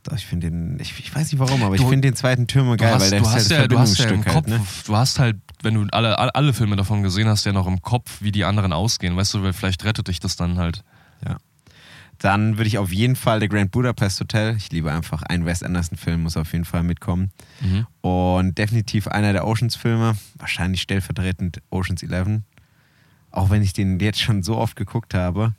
Doch, 0.03 0.17
ich 0.17 0.25
finde 0.25 0.49
den, 0.51 0.79
ich, 0.81 0.97
ich 0.99 1.15
weiß 1.15 1.31
nicht 1.31 1.39
warum, 1.39 1.63
aber 1.63 1.75
ich 1.75 1.81
Du- 1.81 1.87
finde 1.89 2.07
den 2.09 2.15
zweiten 2.15 2.45
Türme 2.47 2.75
Du 2.75 2.83
geil, 2.83 2.93
hast, 2.95 3.01
weil 3.03 3.09
der 3.11 3.19
du, 3.21 3.25
ist 3.25 3.31
hast 3.33 3.51
halt 3.51 3.61
ja, 3.61 3.67
du 3.67 3.79
hast 3.79 3.97
ja 3.99 4.09
im 4.09 4.21
Verbindungsstück 4.23 4.33
Kopf, 4.33 4.51
halt, 4.51 4.59
ne? 4.59 4.83
du 4.87 4.95
hast 4.97 5.19
halt, 5.19 5.37
wenn 5.61 5.73
du 5.75 5.87
alle, 5.91 6.19
alle, 6.19 6.35
alle 6.35 6.53
Filme 6.53 6.75
davon 6.75 7.03
gesehen 7.03 7.27
hast, 7.29 7.45
ja 7.45 7.53
noch 7.53 7.67
im 7.67 7.81
Kopf, 7.81 8.21
wie 8.21 8.33
die 8.33 8.43
anderen 8.43 8.73
ausgehen. 8.73 9.15
Weißt 9.15 9.33
du, 9.33 9.43
weil 9.43 9.53
vielleicht 9.53 9.85
rettet 9.85 10.09
dich 10.09 10.19
das 10.19 10.35
dann 10.35 10.57
halt. 10.57 10.83
Ja. 11.25 11.37
Dann 12.19 12.57
würde 12.57 12.67
ich 12.67 12.77
auf 12.77 12.91
jeden 12.91 13.15
Fall 13.15 13.39
The 13.39 13.47
Grand 13.47 13.71
Budapest 13.71 14.19
Hotel. 14.19 14.55
Ich 14.57 14.71
liebe 14.71 14.91
einfach 14.91 15.23
einen 15.23 15.45
Wes 15.45 15.63
Anderson-Film, 15.63 16.23
muss 16.23 16.35
auf 16.37 16.51
jeden 16.51 16.65
Fall 16.65 16.83
mitkommen. 16.83 17.31
Mhm. 17.61 17.87
Und 18.01 18.57
definitiv 18.57 19.07
einer 19.07 19.31
der 19.33 19.47
Oceans-Filme, 19.47 20.15
wahrscheinlich 20.37 20.81
stellvertretend 20.81 21.61
Oceans 21.69 22.03
11. 22.03 22.41
Auch 23.33 23.49
wenn 23.49 23.61
ich 23.63 23.73
den 23.73 23.99
jetzt 23.99 24.21
schon 24.21 24.43
so 24.43 24.55
oft 24.57 24.75
geguckt 24.77 25.13
habe. 25.13 25.53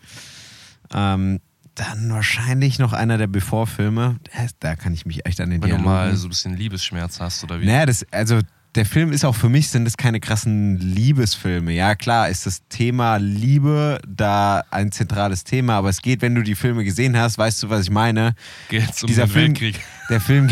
Ähm, 0.95 1.41
dann 1.75 2.09
wahrscheinlich 2.11 2.79
noch 2.79 2.93
einer 2.93 3.18
der 3.18 3.27
Before-Filme. 3.27 4.16
Da- 4.61 4.77
kann 4.77 4.95
ich 4.95 5.07
mich 5.07 5.27
echt 5.27 5.41
an 5.41 5.51
den 5.51 5.61
Wenn 5.61 5.70
du 5.70 5.77
Dialogen... 5.77 5.85
mal 5.85 6.16
so 6.16 6.27
ein 6.27 6.31
bisschen 6.31 6.57
Liebesschmerz 6.57 7.18
hast 7.20 7.43
oder 7.43 7.61
wie. 7.61 7.66
Naja, 7.66 7.85
das, 7.85 8.07
also 8.12 8.39
der 8.75 8.85
Film 8.87 9.12
ist 9.12 9.25
auch 9.25 9.35
für 9.35 9.49
mich, 9.49 9.68
sind 9.68 9.85
das 9.85 9.97
keine 9.97 10.18
krassen 10.20 10.79
Liebesfilme. 10.79 11.72
Ja, 11.72 11.95
klar 11.95 12.29
ist 12.29 12.45
das 12.47 12.62
Thema 12.68 13.16
Liebe 13.18 14.01
da 14.07 14.64
ein 14.70 14.91
zentrales 14.91 15.45
Thema, 15.45 15.75
aber 15.79 15.91
es 15.91 16.03
geht, 16.03 16.22
wenn 16.22 16.35
du 16.35 16.43
die 16.43 16.55
Filme 16.57 16.83
gesehen 16.85 17.16
hast, 17.16 17.39
weißt 17.39 17.62
du, 17.62 17.70
was 17.70 17.83
ich 17.83 17.91
meine. 17.91 18.35
Geht's 18.68 19.03
um 19.03 19.07
dieser 19.07 19.27
den 19.27 19.31
Film- 19.33 19.47
Weltkrieg. 19.61 19.81
Der 20.11 20.20
Film, 20.20 20.51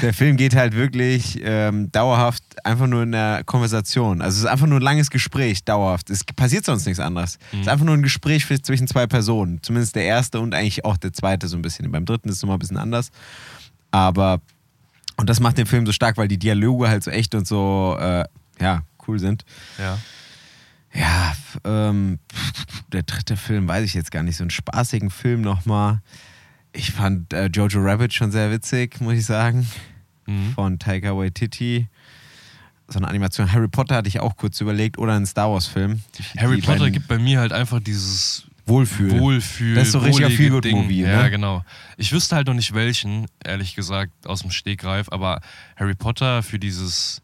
der 0.00 0.14
Film 0.14 0.36
geht 0.36 0.54
halt 0.54 0.76
wirklich 0.76 1.40
ähm, 1.42 1.90
dauerhaft 1.90 2.44
einfach 2.64 2.86
nur 2.86 3.02
in 3.02 3.10
der 3.10 3.42
Konversation. 3.44 4.22
Also 4.22 4.36
es 4.36 4.44
ist 4.44 4.48
einfach 4.48 4.68
nur 4.68 4.78
ein 4.78 4.82
langes 4.82 5.10
Gespräch, 5.10 5.64
dauerhaft. 5.64 6.08
Es 6.08 6.22
passiert 6.24 6.64
sonst 6.64 6.86
nichts 6.86 7.00
anderes. 7.00 7.40
Es 7.52 7.62
ist 7.62 7.68
einfach 7.68 7.84
nur 7.84 7.96
ein 7.96 8.02
Gespräch 8.04 8.46
zwischen 8.62 8.86
zwei 8.86 9.08
Personen. 9.08 9.58
Zumindest 9.62 9.96
der 9.96 10.04
erste 10.04 10.38
und 10.38 10.54
eigentlich 10.54 10.84
auch 10.84 10.98
der 10.98 11.12
zweite 11.12 11.48
so 11.48 11.56
ein 11.56 11.62
bisschen. 11.62 11.90
Beim 11.90 12.04
dritten 12.04 12.28
ist 12.28 12.36
es 12.36 12.42
nochmal 12.42 12.58
ein 12.58 12.60
bisschen 12.60 12.76
anders. 12.78 13.10
Aber, 13.90 14.40
und 15.16 15.28
das 15.28 15.40
macht 15.40 15.58
den 15.58 15.66
Film 15.66 15.86
so 15.86 15.92
stark, 15.92 16.16
weil 16.16 16.28
die 16.28 16.38
Dialoge 16.38 16.88
halt 16.88 17.02
so 17.04 17.10
echt 17.10 17.34
und 17.34 17.46
so, 17.46 17.96
äh, 18.00 18.24
ja, 18.60 18.82
cool 19.06 19.18
sind. 19.18 19.44
Ja. 19.78 19.98
Ja, 20.94 21.34
ähm, 21.64 22.18
der 22.92 23.02
dritte 23.04 23.36
Film 23.36 23.66
weiß 23.66 23.84
ich 23.84 23.94
jetzt 23.94 24.10
gar 24.10 24.22
nicht. 24.22 24.36
So 24.36 24.44
einen 24.44 24.50
spaßigen 24.50 25.08
Film 25.10 25.40
nochmal. 25.40 26.00
Ich 26.72 26.90
fand 26.90 27.32
äh, 27.32 27.46
Jojo 27.46 27.80
Rabbit 27.80 28.12
schon 28.12 28.30
sehr 28.30 28.50
witzig, 28.50 29.00
muss 29.00 29.14
ich 29.14 29.24
sagen. 29.24 29.66
Mhm. 30.26 30.52
Von 30.54 30.78
Taika 30.78 31.16
Waititi. 31.16 31.88
So 32.88 32.98
eine 32.98 33.08
Animation. 33.08 33.50
Harry 33.52 33.68
Potter 33.68 33.94
hatte 33.96 34.08
ich 34.08 34.20
auch 34.20 34.36
kurz 34.36 34.60
überlegt. 34.60 34.98
Oder 34.98 35.14
einen 35.14 35.24
Star 35.24 35.50
Wars-Film. 35.50 36.02
Harry 36.36 36.60
Potter 36.60 36.80
beiden- 36.80 36.92
gibt 36.92 37.08
bei 37.08 37.18
mir 37.18 37.40
halt 37.40 37.52
einfach 37.54 37.80
dieses 37.80 38.44
Wohlfühl. 38.66 39.18
Wohlfühl. 39.18 39.74
Das 39.74 39.88
ist 39.88 39.92
so 39.92 39.98
richtiger 39.98 40.26
wohlige 40.28 40.36
Feelgood-Movie, 40.42 40.88
Ding. 40.88 41.02
ne? 41.06 41.12
Ja, 41.12 41.28
genau. 41.28 41.64
Ich 41.96 42.12
wüsste 42.12 42.36
halt 42.36 42.46
noch 42.46 42.54
nicht 42.54 42.74
welchen, 42.74 43.26
ehrlich 43.44 43.74
gesagt, 43.74 44.12
aus 44.26 44.42
dem 44.42 44.50
Stegreif, 44.50 45.08
aber 45.10 45.40
Harry 45.76 45.94
Potter 45.94 46.42
für 46.42 46.58
dieses 46.58 47.22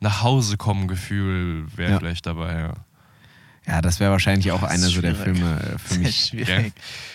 nach 0.00 0.22
Hause 0.22 0.56
kommen 0.56 0.88
Gefühl 0.88 1.66
wäre 1.76 1.92
Ja. 1.92 1.98
vielleicht 1.98 2.26
dabei, 2.26 2.58
ja. 2.58 2.74
Ja, 3.66 3.82
das 3.82 4.00
wäre 4.00 4.12
wahrscheinlich 4.12 4.50
auch 4.50 4.62
einer 4.62 4.86
so 4.88 5.02
der 5.02 5.14
schwierig. 5.14 5.36
Filme 5.38 5.60
äh, 5.60 5.78
für 5.78 5.94
Sehr 5.94 6.02
mich. 6.02 6.24
schwierig. 6.26 6.72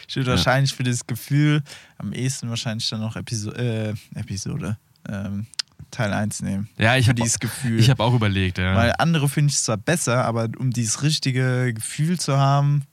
Ich 0.07 0.15
würde 0.15 0.31
wahrscheinlich 0.31 0.71
für 0.73 0.83
das 0.83 1.07
Gefühl 1.07 1.63
am 1.97 2.13
ehesten 2.13 2.47
wahrscheinlich 2.49 2.87
dann 2.89 2.99
noch 2.99 3.15
Episo 3.15 3.51
äh, 3.53 3.95
Episode, 4.13 4.77
ähm, 5.09 5.47
Teil 5.89 6.13
1 6.13 6.43
nehmen. 6.43 6.69
Ja, 6.77 6.95
ich 6.95 7.05
für 7.05 7.09
habe 7.09 7.21
dieses 7.21 7.39
Gefühl. 7.39 7.79
ich 7.79 7.89
hab 7.89 7.99
auch 7.99 8.13
überlegt, 8.13 8.59
ja. 8.59 8.75
Weil 8.75 8.93
andere 8.99 9.29
finde 9.29 9.51
ich 9.51 9.57
zwar 9.57 9.77
besser, 9.77 10.25
aber 10.25 10.47
um 10.59 10.69
dieses 10.69 11.01
richtige 11.01 11.73
Gefühl 11.73 12.19
zu 12.19 12.37
haben, 12.37 12.83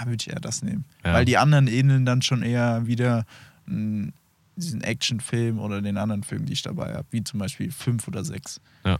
ah, 0.00 0.06
würde 0.06 0.16
ich 0.20 0.28
eher 0.30 0.40
das 0.40 0.62
nehmen. 0.62 0.84
Ja. 1.04 1.12
Weil 1.14 1.24
die 1.24 1.38
anderen 1.38 1.66
ähneln 1.68 2.04
dann 2.06 2.22
schon 2.22 2.42
eher 2.42 2.86
wieder 2.86 3.24
mh, 3.66 4.12
diesen 4.56 4.80
Actionfilm 4.82 5.58
oder 5.58 5.82
den 5.82 5.96
anderen 5.98 6.22
Film, 6.22 6.46
die 6.46 6.54
ich 6.54 6.62
dabei 6.62 6.94
habe, 6.94 7.06
wie 7.10 7.22
zum 7.22 7.38
Beispiel 7.40 7.70
5 7.70 8.08
oder 8.08 8.24
6. 8.24 8.60
ja. 8.84 8.98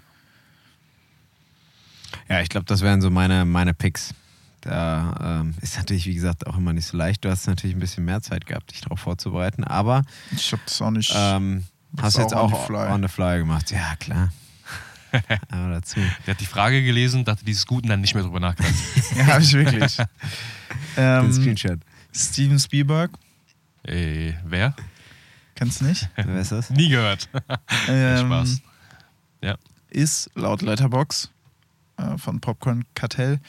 Ja, 2.28 2.40
ich 2.40 2.48
glaube, 2.48 2.66
das 2.66 2.80
wären 2.80 3.00
so 3.00 3.10
meine, 3.10 3.44
meine 3.44 3.74
Picks. 3.74 4.14
Da 4.62 5.40
ähm, 5.42 5.54
ist 5.60 5.76
natürlich, 5.76 6.06
wie 6.06 6.14
gesagt, 6.14 6.46
auch 6.46 6.56
immer 6.56 6.72
nicht 6.72 6.86
so 6.86 6.96
leicht. 6.96 7.24
Du 7.24 7.28
hast 7.30 7.46
natürlich 7.46 7.76
ein 7.76 7.80
bisschen 7.80 8.04
mehr 8.04 8.20
Zeit 8.22 8.46
gehabt, 8.46 8.70
dich 8.72 8.80
darauf 8.80 9.00
vorzubereiten. 9.00 9.64
Aber 9.64 10.02
Ich 10.34 10.50
habe 10.52 10.62
das 10.64 10.80
auch 10.82 10.90
nicht. 10.90 11.12
ähm, 11.14 11.64
hast 12.00 12.14
ist 12.16 12.22
jetzt 12.22 12.34
auch 12.34 12.52
auch 12.52 12.52
on 12.52 12.60
the 12.60 12.66
fly. 12.66 12.92
on 12.92 13.02
the 13.02 13.08
fly 13.08 13.38
gemacht. 13.38 13.70
Ja, 13.70 13.94
klar. 13.96 14.32
Aber 15.50 15.70
dazu. 15.70 16.00
Der 16.26 16.34
hat 16.34 16.40
die 16.40 16.46
Frage 16.46 16.82
gelesen, 16.82 17.24
dachte, 17.24 17.44
die 17.44 17.52
ist 17.52 17.66
gut 17.66 17.84
und 17.84 17.90
dann 17.90 18.00
nicht 18.00 18.14
mehr 18.14 18.24
drüber 18.24 18.40
nachgedacht. 18.40 18.74
ja, 19.16 19.26
habe 19.26 19.42
ich 19.42 19.52
wirklich. 19.52 19.98
Den 20.96 21.24
ähm, 21.26 21.32
Screenshot. 21.32 21.78
Steven 22.12 22.58
Spielberg, 22.58 23.10
Ey, 23.82 24.36
wer? 24.44 24.74
kennst 25.54 25.80
du 25.80 25.84
nicht? 25.86 26.08
Wer 26.16 26.40
ist 26.40 26.52
das? 26.52 26.70
Nie 26.70 26.88
gehört. 26.88 27.28
Ähm, 27.88 28.26
Spaß. 28.26 28.62
Ja. 29.42 29.56
Ist 29.90 30.30
laut 30.34 30.62
Letterbox 30.62 31.30
äh, 31.98 32.18
von 32.18 32.40
Popcorn 32.40 32.84
Kartell 32.94 33.40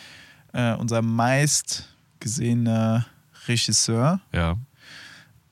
äh, 0.53 0.73
unser 0.73 1.01
meist 1.01 1.87
gesehener 2.19 3.05
Regisseur. 3.47 4.19
Ja. 4.31 4.57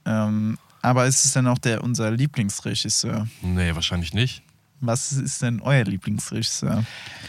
Ähm, 0.05 0.57
aber 0.82 1.07
ist 1.07 1.26
es 1.26 1.34
denn 1.34 1.47
auch 1.47 1.57
der, 1.57 1.84
unser 1.84 2.11
Lieblingsregisseur? 2.11 3.28
Nee, 3.41 3.74
wahrscheinlich 3.74 4.13
nicht. 4.13 4.43
Was 4.86 5.12
ist 5.12 5.42
denn 5.42 5.62
euer 5.62 5.84
Lieblingsregisseur? 5.84 6.84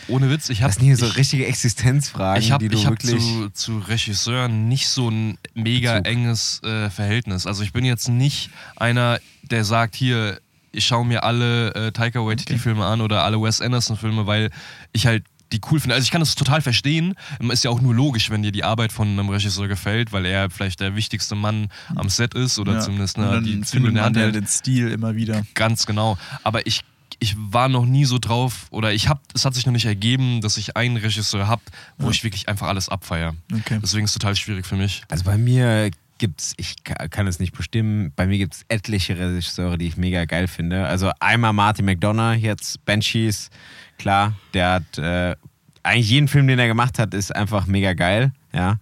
Ohne 0.08 0.30
Witz, 0.30 0.48
ich 0.50 0.62
habe 0.62 0.68
Das 0.68 0.76
sind 0.76 0.86
hier 0.86 0.96
so 0.96 1.06
richtige 1.06 1.46
Existenzfragen, 1.46 2.42
ich 2.42 2.52
habe 2.52 2.62
die 2.68 2.74
du 2.74 2.84
hab 2.84 2.90
wirklich. 2.92 3.18
zu, 3.20 3.50
zu 3.50 3.78
Regisseuren 3.78 4.68
nicht 4.68 4.88
so 4.88 5.10
ein 5.10 5.38
mega 5.54 5.94
Bezug. 6.00 6.06
enges 6.12 6.62
äh, 6.62 6.90
Verhältnis. 6.90 7.46
Also 7.46 7.62
ich 7.62 7.72
bin 7.72 7.84
jetzt 7.84 8.08
nicht 8.08 8.50
einer, 8.76 9.18
der 9.42 9.64
sagt, 9.64 9.94
hier, 9.96 10.40
ich 10.72 10.86
schaue 10.86 11.06
mir 11.06 11.24
alle 11.24 11.74
äh, 11.74 11.92
Taika 11.92 12.20
Waititi-Filme 12.24 12.84
an 12.84 13.00
oder 13.00 13.24
alle 13.24 13.40
Wes 13.40 13.60
Anderson-Filme, 13.60 14.26
weil 14.26 14.50
ich 14.92 15.06
halt 15.06 15.24
die 15.52 15.60
cool 15.70 15.78
finde. 15.78 15.94
Also 15.94 16.04
ich 16.04 16.10
kann 16.10 16.20
das 16.20 16.34
total 16.34 16.60
verstehen. 16.60 17.14
Ist 17.50 17.62
ja 17.64 17.70
auch 17.70 17.80
nur 17.80 17.94
logisch, 17.94 18.30
wenn 18.30 18.42
dir 18.42 18.50
die 18.50 18.64
Arbeit 18.64 18.90
von 18.92 19.06
einem 19.08 19.28
Regisseur 19.28 19.68
gefällt, 19.68 20.12
weil 20.12 20.26
er 20.26 20.50
vielleicht 20.50 20.80
der 20.80 20.96
wichtigste 20.96 21.36
Mann 21.36 21.68
am 21.94 22.08
Set 22.08 22.34
ist 22.34 22.58
oder 22.58 22.74
Ja. 22.74 22.80
zumindest 22.80 23.16
Und 23.16 23.26
ne, 23.26 23.30
dann 23.30 23.44
die 23.44 23.60
Zügel 23.60 23.90
in 23.90 23.94
der 23.94 24.04
Hand 24.04 24.16
ja 24.16 24.22
hält. 24.22 24.34
den 24.34 24.46
Stil 24.48 24.88
immer 24.90 25.14
wieder. 25.14 25.46
Ganz 25.54 25.86
genau. 25.86 26.18
Aber 26.42 26.66
ich, 26.66 26.80
ich 27.18 27.34
war 27.38 27.68
noch 27.68 27.86
nie 27.86 28.04
so 28.04 28.18
drauf, 28.18 28.66
oder 28.70 28.92
ich 28.92 29.08
hab, 29.08 29.22
es 29.34 29.44
hat 29.44 29.54
sich 29.54 29.64
noch 29.66 29.72
nicht 29.72 29.86
ergeben, 29.86 30.40
dass 30.40 30.56
ich 30.58 30.76
einen 30.76 30.96
Regisseur 30.96 31.46
habe, 31.46 31.62
wo 31.98 32.06
Ja. 32.06 32.10
ich 32.12 32.24
wirklich 32.24 32.48
einfach 32.48 32.68
alles 32.68 32.88
abfeiere. 32.88 33.34
Okay. 33.52 33.78
Deswegen 33.82 34.04
ist 34.04 34.10
es 34.10 34.18
total 34.18 34.36
schwierig 34.36 34.66
für 34.66 34.76
mich. 34.76 35.02
Also 35.08 35.24
bei 35.24 35.38
mir 35.38 35.90
gibt's, 36.18 36.54
ich 36.56 36.82
ka- 36.84 37.08
kann 37.08 37.26
es 37.26 37.38
nicht 37.38 37.54
bestimmen, 37.56 38.12
bei 38.16 38.26
mir 38.26 38.38
gibt 38.38 38.54
es 38.54 38.64
etliche 38.68 39.18
Regisseure, 39.18 39.76
die 39.78 39.86
ich 39.86 39.96
mega 39.96 40.24
geil 40.24 40.48
finde. 40.48 40.86
Also 40.86 41.10
einmal 41.20 41.52
Martin 41.52 41.84
McDonough, 41.84 42.36
jetzt 42.36 42.84
Banshees, 42.84 43.50
klar, 43.98 44.34
der 44.54 44.72
hat 44.72 44.98
äh, 44.98 45.36
eigentlich 45.82 46.08
jeden 46.10 46.28
Film, 46.28 46.46
den 46.48 46.58
er 46.58 46.66
gemacht 46.68 46.98
hat, 46.98 47.14
ist 47.14 47.34
einfach 47.34 47.66
mega 47.66 47.92
geil. 47.94 48.32
Ja. 48.52 48.78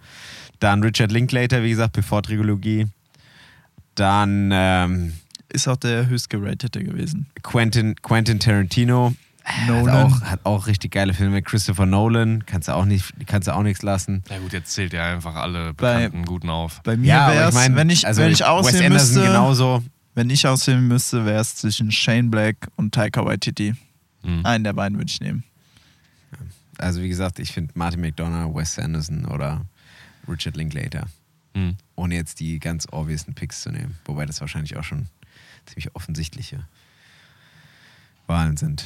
Dann 0.59 0.81
Richard 0.83 1.11
Linklater, 1.11 1.61
wie 1.63 1.69
gesagt, 1.69 1.93
Before-Trilogie. 1.93 2.87
Dann 3.95 4.49
ähm, 4.53 5.13
Ist 5.55 5.69
auch 5.69 5.77
der 5.77 6.07
höchst 6.07 6.29
geratete 6.29 6.83
gewesen. 6.83 7.27
Quentin, 7.41 7.95
Quentin 8.01 8.39
Tarantino. 8.41 9.15
Nolan. 9.67 9.87
Hat 9.87 10.03
auch, 10.05 10.21
hat 10.21 10.39
auch 10.43 10.67
richtig 10.67 10.91
geile 10.91 11.13
Filme. 11.13 11.41
Christopher 11.41 11.85
Nolan, 11.85 12.45
kannst 12.45 12.67
du 12.67 12.73
auch, 12.73 12.83
nicht, 12.83 13.13
kannst 13.25 13.47
du 13.47 13.53
auch 13.55 13.63
nichts 13.63 13.81
lassen. 13.83 14.21
Ja 14.29 14.39
gut, 14.39 14.51
jetzt 14.51 14.73
zählt 14.73 14.93
er 14.93 15.05
einfach 15.05 15.35
alle 15.35 15.73
Bei- 15.73 16.07
bekannten 16.07 16.25
Guten 16.25 16.49
auf. 16.49 16.81
Bei 16.83 16.97
mir 16.97 17.21
aber 17.21 17.33
wäre 17.35 17.49
es, 17.49 17.55
wenn 17.55 17.89
ich, 17.89 18.05
also 18.05 18.21
wenn 18.21 18.31
ich 18.31 18.39
Wes 18.39 18.47
aussehen 18.47 18.85
Anderson 18.87 19.15
müsste, 19.15 19.21
genauso. 19.21 19.83
wenn 20.13 20.29
ich 20.29 20.45
aussehen 20.45 20.87
müsste, 20.87 21.25
wäre 21.25 21.39
es 21.39 21.55
zwischen 21.55 21.89
Shane 21.91 22.29
Black 22.29 22.67
und 22.75 22.93
Taika 22.93 23.23
Waititi. 23.23 23.75
Hm. 24.23 24.45
Einen 24.45 24.63
der 24.65 24.73
beiden 24.73 24.97
würde 24.97 25.09
ich 25.09 25.21
nehmen. 25.21 25.43
Also 26.77 27.01
wie 27.01 27.07
gesagt, 27.07 27.39
ich 27.39 27.53
finde 27.53 27.71
Martin 27.75 28.01
McDonough, 28.01 28.53
Wes 28.55 28.77
Anderson 28.77 29.25
oder 29.25 29.61
Richard 30.27 30.57
Linklater. 30.57 31.05
Hm. 31.53 31.75
Ohne 31.95 32.15
jetzt 32.15 32.39
die 32.41 32.59
ganz 32.59 32.87
obviously 32.91 33.33
Picks 33.33 33.61
zu 33.61 33.71
nehmen. 33.71 33.95
Wobei 34.05 34.25
das 34.25 34.41
wahrscheinlich 34.41 34.75
auch 34.75 34.83
schon 34.83 35.05
ziemlich 35.65 35.95
offensichtliche 35.95 36.59
Wahlen 38.27 38.57
sind. 38.57 38.85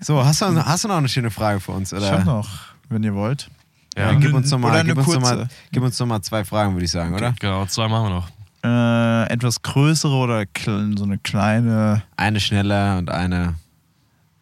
So, 0.00 0.24
hast 0.24 0.42
du, 0.42 0.46
hast 0.64 0.84
du 0.84 0.88
noch 0.88 0.96
eine 0.98 1.08
schöne 1.08 1.30
Frage 1.30 1.60
für 1.60 1.72
uns? 1.72 1.92
Oder? 1.92 2.04
Ich 2.04 2.10
habe 2.12 2.24
noch, 2.24 2.48
wenn 2.88 3.02
ihr 3.02 3.14
wollt. 3.14 3.48
Ja, 3.96 4.12
Ja, 4.12 4.18
gib 4.18 4.34
uns 4.34 4.50
noch 4.50 4.58
Oder 4.58 4.68
mal, 4.68 4.78
eine 4.80 4.88
gib 4.88 4.98
uns 4.98 5.06
noch 5.06 5.14
kurze. 5.22 5.36
mal, 5.36 5.48
gib 5.72 5.82
uns 5.82 5.98
noch 5.98 6.06
mal 6.06 6.20
zwei 6.22 6.44
Fragen, 6.44 6.74
würde 6.74 6.84
ich 6.84 6.90
sagen, 6.90 7.14
oder? 7.14 7.34
Genau, 7.40 7.64
zwei 7.66 7.88
machen 7.88 8.04
wir 8.10 8.10
noch. 8.10 8.28
Äh, 8.62 9.32
etwas 9.32 9.62
größere 9.62 10.12
oder 10.12 10.44
so 10.96 11.04
eine 11.04 11.18
kleine, 11.18 12.02
Eine 12.16 12.40
schnelle 12.40 12.98
und 12.98 13.10
eine 13.10 13.54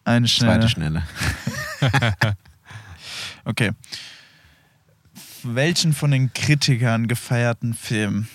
eine 0.03 0.27
schnelle. 0.27 0.53
zweite 0.59 0.69
schnelle. 0.69 1.03
Okay. 3.47 3.71
Welchen 5.43 5.93
von 5.93 6.09
den 6.11 6.33
Kritikern 6.33 7.07
gefeierten 7.07 7.75
Film 7.75 8.27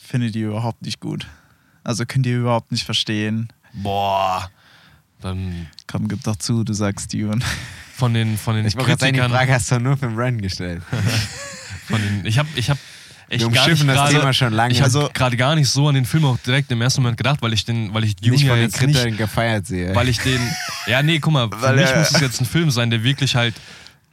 findet 0.00 0.36
ihr 0.36 0.48
überhaupt 0.48 0.82
nicht 0.82 1.00
gut? 1.00 1.26
Also 1.84 2.04
könnt 2.06 2.26
ihr 2.26 2.38
überhaupt 2.38 2.70
nicht 2.72 2.84
verstehen? 2.84 3.48
Boah. 3.72 4.50
Dann 5.20 5.66
Komm, 5.86 6.08
gib 6.08 6.22
doch 6.24 6.36
zu, 6.36 6.64
du 6.64 6.72
sagst 6.72 7.06
Steven. 7.06 7.42
von 7.94 8.14
den, 8.14 8.36
von 8.38 8.56
den 8.56 8.66
Ich 8.66 8.74
gerade 8.74 8.88
sagen, 8.90 8.98
die 9.14 9.18
Kritikern. 9.20 9.30
Frage 9.30 9.52
hast 9.54 9.70
du 9.70 9.78
nur 9.78 9.96
für 9.96 10.06
den 10.06 10.16
Brandon 10.16 10.42
gestellt. 10.42 10.82
Von 11.88 12.00
den, 12.00 12.24
ich 12.24 12.38
habe 12.38 12.48
ich 12.54 12.70
hab 12.70 12.78
echt 13.28 13.42
Wir 13.44 13.50
gar 13.50 13.68
nicht 13.68 13.80
das 13.82 13.86
gerade, 13.96 14.14
Thema 14.14 14.32
schon 14.32 14.52
lange. 14.52 14.72
Ich 14.72 14.78
habe 14.80 14.84
Also- 14.86 15.10
gerade 15.12 15.36
gar 15.36 15.56
nicht 15.56 15.68
so 15.68 15.88
an 15.88 15.94
den 15.96 16.04
Film 16.06 16.24
auch 16.24 16.38
direkt 16.38 16.70
im 16.70 16.80
ersten 16.80 17.02
Moment 17.02 17.16
gedacht, 17.18 17.42
weil 17.42 17.52
ich 17.52 17.64
den, 17.64 17.92
weil 17.92 18.04
ich 18.04 18.14
Dune 18.16 18.32
nicht 18.32 18.42
ja 18.42 18.50
von 18.50 18.56
den 18.58 18.62
jetzt 18.70 18.80
nicht, 18.80 18.94
Kritikern 18.94 19.16
gefeiert 19.16 19.66
sehe. 19.66 19.94
weil 19.94 20.08
ich 20.08 20.18
den, 20.20 20.40
ja 20.86 21.02
nee, 21.02 21.18
guck 21.18 21.32
mal, 21.32 21.48
für 21.48 21.60
Weil 21.60 21.76
mich 21.76 21.86
er- 21.90 21.98
muss 21.98 22.12
es 22.12 22.20
jetzt 22.20 22.40
ein 22.40 22.46
Film 22.46 22.70
sein, 22.70 22.90
der 22.90 23.02
wirklich 23.02 23.34
halt 23.34 23.54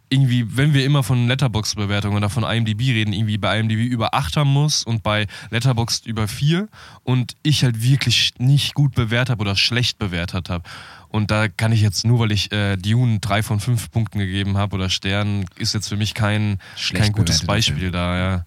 irgendwie, 0.09 0.57
wenn 0.57 0.73
wir 0.73 0.83
immer 0.85 1.03
von 1.03 1.27
Letterbox-Bewertungen 1.27 2.17
oder 2.17 2.29
von 2.29 2.43
IMDb 2.43 2.81
reden, 2.81 3.13
irgendwie 3.13 3.37
bei 3.37 3.59
IMDb 3.59 3.79
über 3.79 4.13
8 4.13 4.37
haben 4.37 4.51
muss 4.51 4.83
und 4.83 5.03
bei 5.03 5.27
Letterboxd 5.51 6.07
über 6.07 6.27
4 6.27 6.67
und 7.03 7.35
ich 7.43 7.63
halt 7.63 7.81
wirklich 7.83 8.33
nicht 8.39 8.73
gut 8.73 8.95
bewertet 8.95 9.29
habe 9.29 9.41
oder 9.41 9.55
schlecht 9.55 9.99
bewertet 9.99 10.49
habe. 10.49 10.63
Und 11.09 11.31
da 11.31 11.47
kann 11.47 11.71
ich 11.71 11.81
jetzt, 11.81 12.05
nur 12.05 12.19
weil 12.19 12.31
ich 12.31 12.51
äh, 12.51 12.75
Dune 12.77 13.19
3 13.19 13.43
von 13.43 13.59
5 13.59 13.91
Punkten 13.91 14.19
gegeben 14.19 14.57
habe 14.57 14.75
oder 14.75 14.89
Sternen, 14.89 15.45
ist 15.57 15.73
jetzt 15.73 15.89
für 15.89 15.97
mich 15.97 16.13
kein, 16.13 16.59
Schlecht 16.75 17.05
kein 17.05 17.13
gutes 17.13 17.45
Beispiel 17.45 17.79
Film. 17.79 17.93
da, 17.93 18.17
ja. 18.17 18.45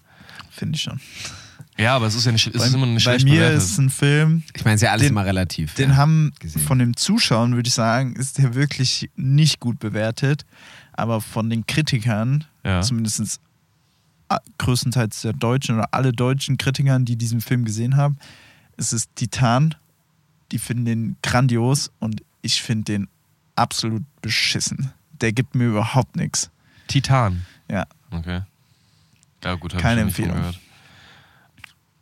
Finde 0.49 0.75
ich 0.75 0.83
schon. 0.83 0.99
Ja, 1.77 1.95
aber 1.95 2.05
es 2.07 2.13
ist 2.15 2.25
ja 2.25 2.31
nicht, 2.31 2.45
es 2.47 2.53
bei, 2.53 2.67
ist 2.67 2.73
immer 2.75 2.85
nicht 2.85 3.03
bei 3.05 3.11
schlecht 3.11 3.25
mir 3.25 3.35
bewertet. 3.35 3.57
ist 3.57 3.71
es 3.71 3.77
ein 3.79 3.89
Film, 3.89 4.43
ich 4.53 4.63
meine, 4.63 4.75
es 4.75 4.81
ist 4.81 4.85
ja 4.85 4.91
alles 4.91 5.03
Den- 5.03 5.09
immer 5.13 5.25
relativ. 5.25 5.73
den 5.75 5.89
ja. 5.91 5.95
haben 5.95 6.31
gesehen. 6.39 6.61
von 6.61 6.77
dem 6.79 6.95
Zuschauen, 6.95 7.55
würde 7.55 7.67
ich 7.67 7.73
sagen, 7.73 8.15
ist 8.15 8.37
der 8.37 8.53
wirklich 8.53 9.09
nicht 9.15 9.59
gut 9.59 9.79
bewertet. 9.79 10.45
Aber 10.95 11.21
von 11.21 11.49
den 11.49 11.65
Kritikern, 11.65 12.43
ja. 12.63 12.81
zumindest 12.81 13.39
größtenteils 14.57 15.21
der 15.21 15.33
Deutschen 15.33 15.75
oder 15.75 15.87
alle 15.91 16.11
deutschen 16.11 16.57
Kritikern, 16.57 17.05
die 17.05 17.15
diesen 17.15 17.41
Film 17.41 17.65
gesehen 17.65 17.97
haben, 17.97 18.17
ist 18.77 18.93
es 18.93 19.07
Titan. 19.15 19.75
Die 20.51 20.59
finden 20.59 20.85
den 20.85 21.15
grandios 21.23 21.91
und 21.99 22.21
ich 22.41 22.61
finde 22.61 22.83
den 22.93 23.07
absolut 23.55 24.03
beschissen. 24.21 24.91
Der 25.21 25.31
gibt 25.31 25.55
mir 25.55 25.65
überhaupt 25.65 26.15
nichts. 26.15 26.49
Titan. 26.87 27.45
Ja. 27.69 27.85
Okay. 28.11 28.41
Ja, 29.43 29.55
gut, 29.55 29.73
hab 29.73 29.81
Keine 29.81 30.01
Empfehlung. 30.01 30.37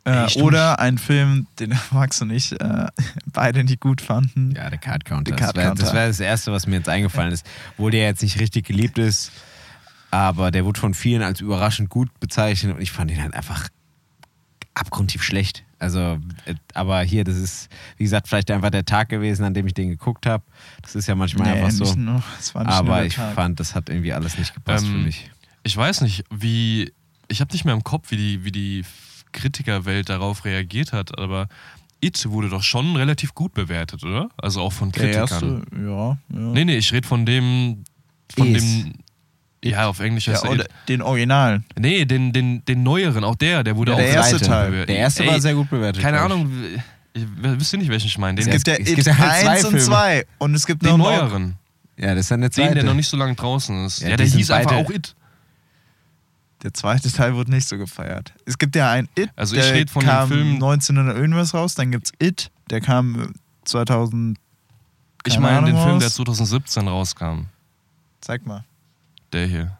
Äh, 0.04 0.26
oder 0.40 0.80
ein 0.80 0.98
Film, 0.98 1.46
den 1.60 1.78
magst 1.92 2.20
du 2.20 2.24
nicht, 2.24 2.52
äh, 2.60 2.86
beide 3.26 3.62
nicht 3.62 3.80
gut 3.80 4.00
fanden. 4.00 4.52
Ja, 4.56 4.68
der 4.68 4.78
Card 4.78 5.04
Counter. 5.04 5.30
Das 5.32 5.40
Card 5.40 5.56
wäre 5.56 5.68
Counter. 5.68 5.84
das, 5.84 5.94
wär 5.94 6.08
das 6.08 6.18
Erste, 6.20 6.50
was 6.52 6.66
mir 6.66 6.76
jetzt 6.76 6.88
eingefallen 6.88 7.32
ist. 7.32 7.46
Obwohl 7.72 7.92
der 7.92 8.04
jetzt 8.06 8.22
nicht 8.22 8.40
richtig 8.40 8.66
geliebt 8.66 8.98
ist, 8.98 9.30
aber 10.10 10.50
der 10.50 10.64
wurde 10.64 10.80
von 10.80 10.92
vielen 10.94 11.22
als 11.22 11.40
überraschend 11.40 11.88
gut 11.88 12.08
bezeichnet 12.20 12.74
und 12.74 12.82
ich 12.82 12.90
fand 12.92 13.10
ihn 13.12 13.22
halt 13.22 13.34
einfach 13.34 13.68
abgrundtief 14.74 15.22
schlecht. 15.22 15.64
Also, 15.78 16.18
äh, 16.46 16.54
aber 16.74 17.02
hier, 17.02 17.24
das 17.24 17.36
ist, 17.36 17.68
wie 17.96 18.04
gesagt, 18.04 18.28
vielleicht 18.28 18.50
einfach 18.50 18.70
der 18.70 18.84
Tag 18.84 19.08
gewesen, 19.08 19.44
an 19.44 19.52
dem 19.54 19.66
ich 19.66 19.74
den 19.74 19.88
geguckt 19.90 20.26
habe. 20.26 20.44
Das 20.80 20.94
ist 20.94 21.06
ja 21.08 21.14
manchmal 21.14 21.48
Nee, 21.52 21.58
einfach 21.60 21.70
so. 21.72 21.84
nicht 21.84 21.96
nur, 21.96 22.22
es 22.38 22.54
war 22.54 22.62
nicht 22.64 22.70
nur 22.70 22.78
Aber 22.78 23.04
ich 23.04 23.14
Tag. 23.16 23.34
fand, 23.34 23.58
das 23.60 23.74
hat 23.74 23.88
irgendwie 23.88 24.12
alles 24.12 24.38
nicht 24.38 24.54
gepasst 24.54 24.84
Ähm, 24.86 24.92
für 24.92 24.98
mich. 24.98 25.30
Ich 25.64 25.76
weiß 25.76 26.00
nicht, 26.02 26.24
wie. 26.30 26.92
Ich 27.28 27.40
habe 27.40 27.52
nicht 27.52 27.64
mehr 27.64 27.74
im 27.74 27.84
Kopf, 27.84 28.10
wie 28.10 28.16
die, 28.16 28.44
wie 28.44 28.52
die 28.52 28.84
Kritikerwelt 29.32 30.08
darauf 30.08 30.44
reagiert 30.44 30.92
hat, 30.92 31.18
aber 31.18 31.48
It 32.04 32.28
wurde 32.28 32.48
doch 32.48 32.62
schon 32.62 32.96
relativ 32.96 33.34
gut 33.34 33.54
bewertet, 33.54 34.02
oder? 34.04 34.28
Also 34.36 34.60
auch 34.60 34.72
von 34.72 34.90
Der 34.92 35.02
Kritikern. 35.04 35.62
erste, 35.62 35.62
ja. 35.84 36.08
ja. 36.10 36.16
Nee, 36.28 36.64
nee, 36.64 36.76
ich 36.76 36.92
rede 36.92 37.06
von 37.06 37.24
dem. 37.24 37.84
Von 38.36 38.54
Is. 38.54 38.62
dem. 38.64 38.92
Ja, 39.64 39.86
auf 39.86 40.00
Englisch 40.00 40.26
ja 40.26 40.32
heißt 40.32 40.44
oder 40.46 40.64
It. 40.64 40.70
den 40.88 41.02
Originalen. 41.02 41.64
Nee, 41.78 42.04
den, 42.04 42.32
den, 42.32 42.64
den 42.64 42.82
neueren, 42.82 43.22
auch 43.22 43.36
der, 43.36 43.62
der 43.62 43.76
wurde 43.76 43.92
Ja, 43.92 43.96
auch 43.96 44.00
der 44.00 44.10
erste 44.10 44.40
Teil. 44.40 44.70
bewertet. 44.70 44.88
Der 44.88 44.96
erste 44.98 45.22
Ey, 45.22 45.28
war 45.30 45.40
sehr 45.40 45.54
gut 45.54 45.70
bewertet. 45.70 46.02
Keine. 46.02 46.20
Ahnung, 46.20 46.50
ich, 47.14 47.22
wisst 47.36 47.72
ihr 47.72 47.78
nicht, 47.78 47.88
welchen 47.88 48.06
ich 48.08 48.18
meine? 48.18 48.40
Den, 48.40 48.48
Ja, 48.48 48.54
Es 48.54 48.64
gibt 48.64 48.66
ja 48.78 48.84
es 48.84 48.94
gibt 48.96 49.06
ja 49.06 49.16
halt 49.16 49.42
zwei 49.42 49.50
1 49.50 49.64
und 49.66 49.70
Filme. 49.70 49.84
2 49.86 50.26
und 50.38 50.54
es 50.56 50.66
gibt 50.66 50.82
noch 50.82 50.90
den 50.90 50.98
neueren. 50.98 51.54
Ja, 51.96 52.08
das 52.16 52.20
ist 52.24 52.30
dann 52.32 52.40
der 52.40 52.50
Den, 52.50 52.54
zweite. 52.54 52.74
der 52.74 52.84
noch 52.84 52.94
nicht 52.94 53.06
so 53.06 53.16
lange 53.16 53.36
draußen 53.36 53.84
ist. 53.84 54.00
Ja, 54.00 54.08
Ja, 54.08 54.16
der 54.16 54.26
hieß 54.26 54.50
einfach 54.50 54.72
auch 54.72 54.90
It. 54.90 55.14
Der 56.62 56.72
zweite 56.74 57.10
Teil 57.10 57.34
wurde 57.34 57.50
nicht 57.50 57.68
so 57.68 57.76
gefeiert. 57.76 58.32
Es 58.46 58.56
gibt 58.58 58.76
ja 58.76 58.90
ein 58.90 59.08
It, 59.18 59.30
Also 59.36 59.56
ich 59.56 59.62
der 59.62 59.88
von 59.88 60.02
dem 60.02 60.08
kam 60.08 60.28
Film- 60.28 60.54
1900 60.54 61.16
irgendwas 61.16 61.54
raus, 61.54 61.74
dann 61.74 61.90
gibt's 61.90 62.12
It, 62.20 62.50
der 62.70 62.80
kam 62.80 63.32
2000, 63.64 64.38
Ich 65.24 65.38
meine 65.38 65.66
den 65.66 65.74
Ahnung 65.76 65.86
Film, 65.88 65.98
der 66.00 66.10
2017 66.10 66.86
rauskam. 66.88 67.46
zeig 68.20 68.46
mal. 68.46 68.64
Der 69.32 69.46
hier. 69.46 69.76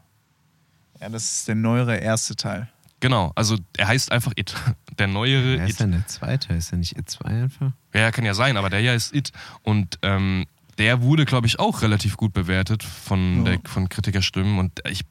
Ja, 1.01 1.09
das 1.09 1.25
ist 1.25 1.49
der 1.49 1.55
neuere 1.55 1.97
erste 1.97 2.35
Teil. 2.37 2.69
Genau, 3.01 3.33
also 3.35 3.59
er 3.77 3.89
heißt 3.89 4.13
einfach 4.13 4.33
It. 4.37 4.55
Der 4.99 5.07
neuere 5.09 5.57
Wer 5.57 5.65
It. 5.65 5.71
ist 5.71 5.81
denn 5.81 5.93
der 5.93 6.07
zweite? 6.07 6.53
Ist 6.53 6.71
der 6.71 6.79
nicht 6.79 6.97
It 6.99 7.09
2 7.11 7.25
einfach? 7.25 7.73
Ja, 7.95 8.11
kann 8.13 8.25
ja 8.27 8.35
sein, 8.35 8.57
aber 8.59 8.69
der 8.71 8.81
hier 8.81 8.95
ist 8.95 9.15
It. 9.15 9.33
Und 9.63 9.99
ähm, 10.03 10.45
der 10.79 11.01
wurde, 11.03 11.25
glaube 11.25 11.47
ich, 11.47 11.59
auch 11.59 11.81
relativ 11.83 12.17
gut 12.19 12.33
bewertet 12.35 12.83
von, 12.85 13.39
Ja. 13.47 13.53
der, 13.57 13.61
von 13.65 13.89
Kritikerstimmen. 13.89 14.59
Und 14.59 14.81
ich, 14.89 15.03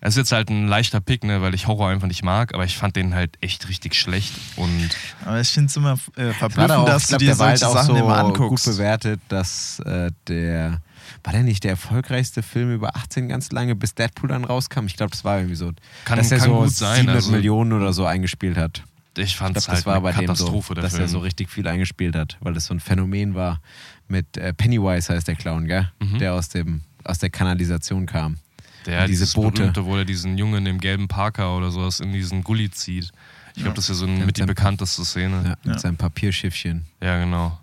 es 0.00 0.10
ist 0.14 0.16
jetzt 0.18 0.32
halt 0.32 0.50
ein 0.50 0.66
leichter 0.68 1.00
Pick, 1.00 1.24
ne, 1.24 1.42
weil 1.42 1.54
ich 1.54 1.66
Horror 1.66 1.88
einfach 1.90 2.06
nicht 2.08 2.22
mag, 2.22 2.54
aber 2.54 2.64
ich 2.64 2.76
fand 2.76 2.96
den 2.96 3.14
halt 3.14 3.36
echt 3.40 3.68
richtig 3.68 3.94
schlecht. 3.94 4.32
Und 4.56 4.90
Aber 5.24 5.40
ich 5.40 5.48
finde 5.50 5.68
es 5.68 5.76
immer 5.76 5.98
äh, 6.16 6.32
verblüffend, 6.32 6.70
auch, 6.72 6.86
dass 6.86 7.02
ich 7.02 7.08
du 7.08 7.10
glaub, 7.10 7.18
dir 7.20 7.26
der 7.26 7.38
war 7.38 7.48
halt 7.48 7.58
solche 7.58 7.70
auch 7.72 7.82
Sachen 7.82 7.96
so 7.96 8.04
immer 8.04 8.22
gut 8.24 8.34
anguckst. 8.40 8.66
bewertet, 8.66 9.20
dass 9.28 9.80
äh, 9.80 10.10
der 10.28 10.80
war 11.22 11.32
der 11.32 11.42
nicht 11.42 11.64
der 11.64 11.72
erfolgreichste 11.72 12.42
Film 12.42 12.72
über 12.74 12.96
18 12.96 13.28
ganz 13.28 13.50
lange, 13.52 13.74
bis 13.74 13.94
Deadpool 13.94 14.28
dann 14.30 14.44
rauskam? 14.44 14.86
Ich 14.86 14.96
glaube, 14.96 15.10
das 15.10 15.24
war 15.24 15.36
irgendwie 15.38 15.54
so, 15.56 15.72
Kann- 16.04 16.18
dass 16.18 16.30
er 16.32 16.38
kann 16.38 16.48
so 16.48 16.56
gut 16.60 16.70
sein, 16.70 16.96
700 16.96 17.16
also- 17.16 17.30
Millionen 17.32 17.72
oder 17.72 17.92
so 17.92 18.04
eingespielt 18.06 18.56
hat. 18.56 18.82
ich 19.16 19.36
fand 19.36 19.56
Ich 19.56 19.58
es 19.58 19.64
glaube, 19.66 19.74
halt 19.76 19.78
das 19.78 19.86
war 19.86 19.94
eine 19.94 20.02
bei 20.02 20.12
dem 20.12 20.20
so, 20.20 20.44
Katastrophe, 20.44 20.74
der 20.74 20.82
dass 20.82 20.92
Film. 20.92 21.04
er 21.04 21.08
so 21.08 21.18
richtig 21.20 21.50
viel 21.50 21.66
eingespielt 21.68 22.16
hat, 22.16 22.36
weil 22.40 22.52
das 22.54 22.66
so 22.66 22.74
ein 22.74 22.80
Phänomen 22.80 23.34
war 23.34 23.60
mit 24.08 24.36
äh, 24.36 24.52
Pennywise 24.54 25.12
heißt 25.12 25.28
der 25.28 25.34
Clown, 25.36 25.66
gell? 25.66 25.90
Mhm. 26.00 26.18
Der 26.18 26.34
aus 26.34 26.48
dem 26.48 26.82
aus 27.04 27.18
der 27.18 27.28
Kanalisation 27.30 28.06
kam. 28.06 28.38
Der 28.86 29.00
Und 29.02 29.08
diese 29.08 29.20
dieses 29.22 29.34
Boote. 29.34 29.60
berühmte, 29.62 29.84
wo 29.86 29.96
er 29.96 30.04
diesen 30.04 30.36
Jungen 30.38 30.66
im 30.66 30.78
gelben 30.80 31.08
Parker 31.08 31.56
oder 31.56 31.70
sowas 31.70 32.00
in 32.00 32.12
diesen 32.12 32.44
Gully 32.44 32.70
zieht. 32.70 33.10
Ich 33.56 33.62
glaube, 33.62 33.76
das 33.76 33.84
ist 33.84 33.88
ja 33.90 33.94
so 33.94 34.06
mit 34.06 34.20
die 34.20 34.24
mit 34.26 34.36
seinem- 34.36 34.46
bekannteste 34.48 35.04
Szene. 35.04 35.42
Ja, 35.44 35.50
mit 35.64 35.74
Ja. 35.76 35.78
seinem 35.78 35.96
Papierschiffchen. 35.96 36.84
Ja, 37.00 37.18
genau. 37.18 37.58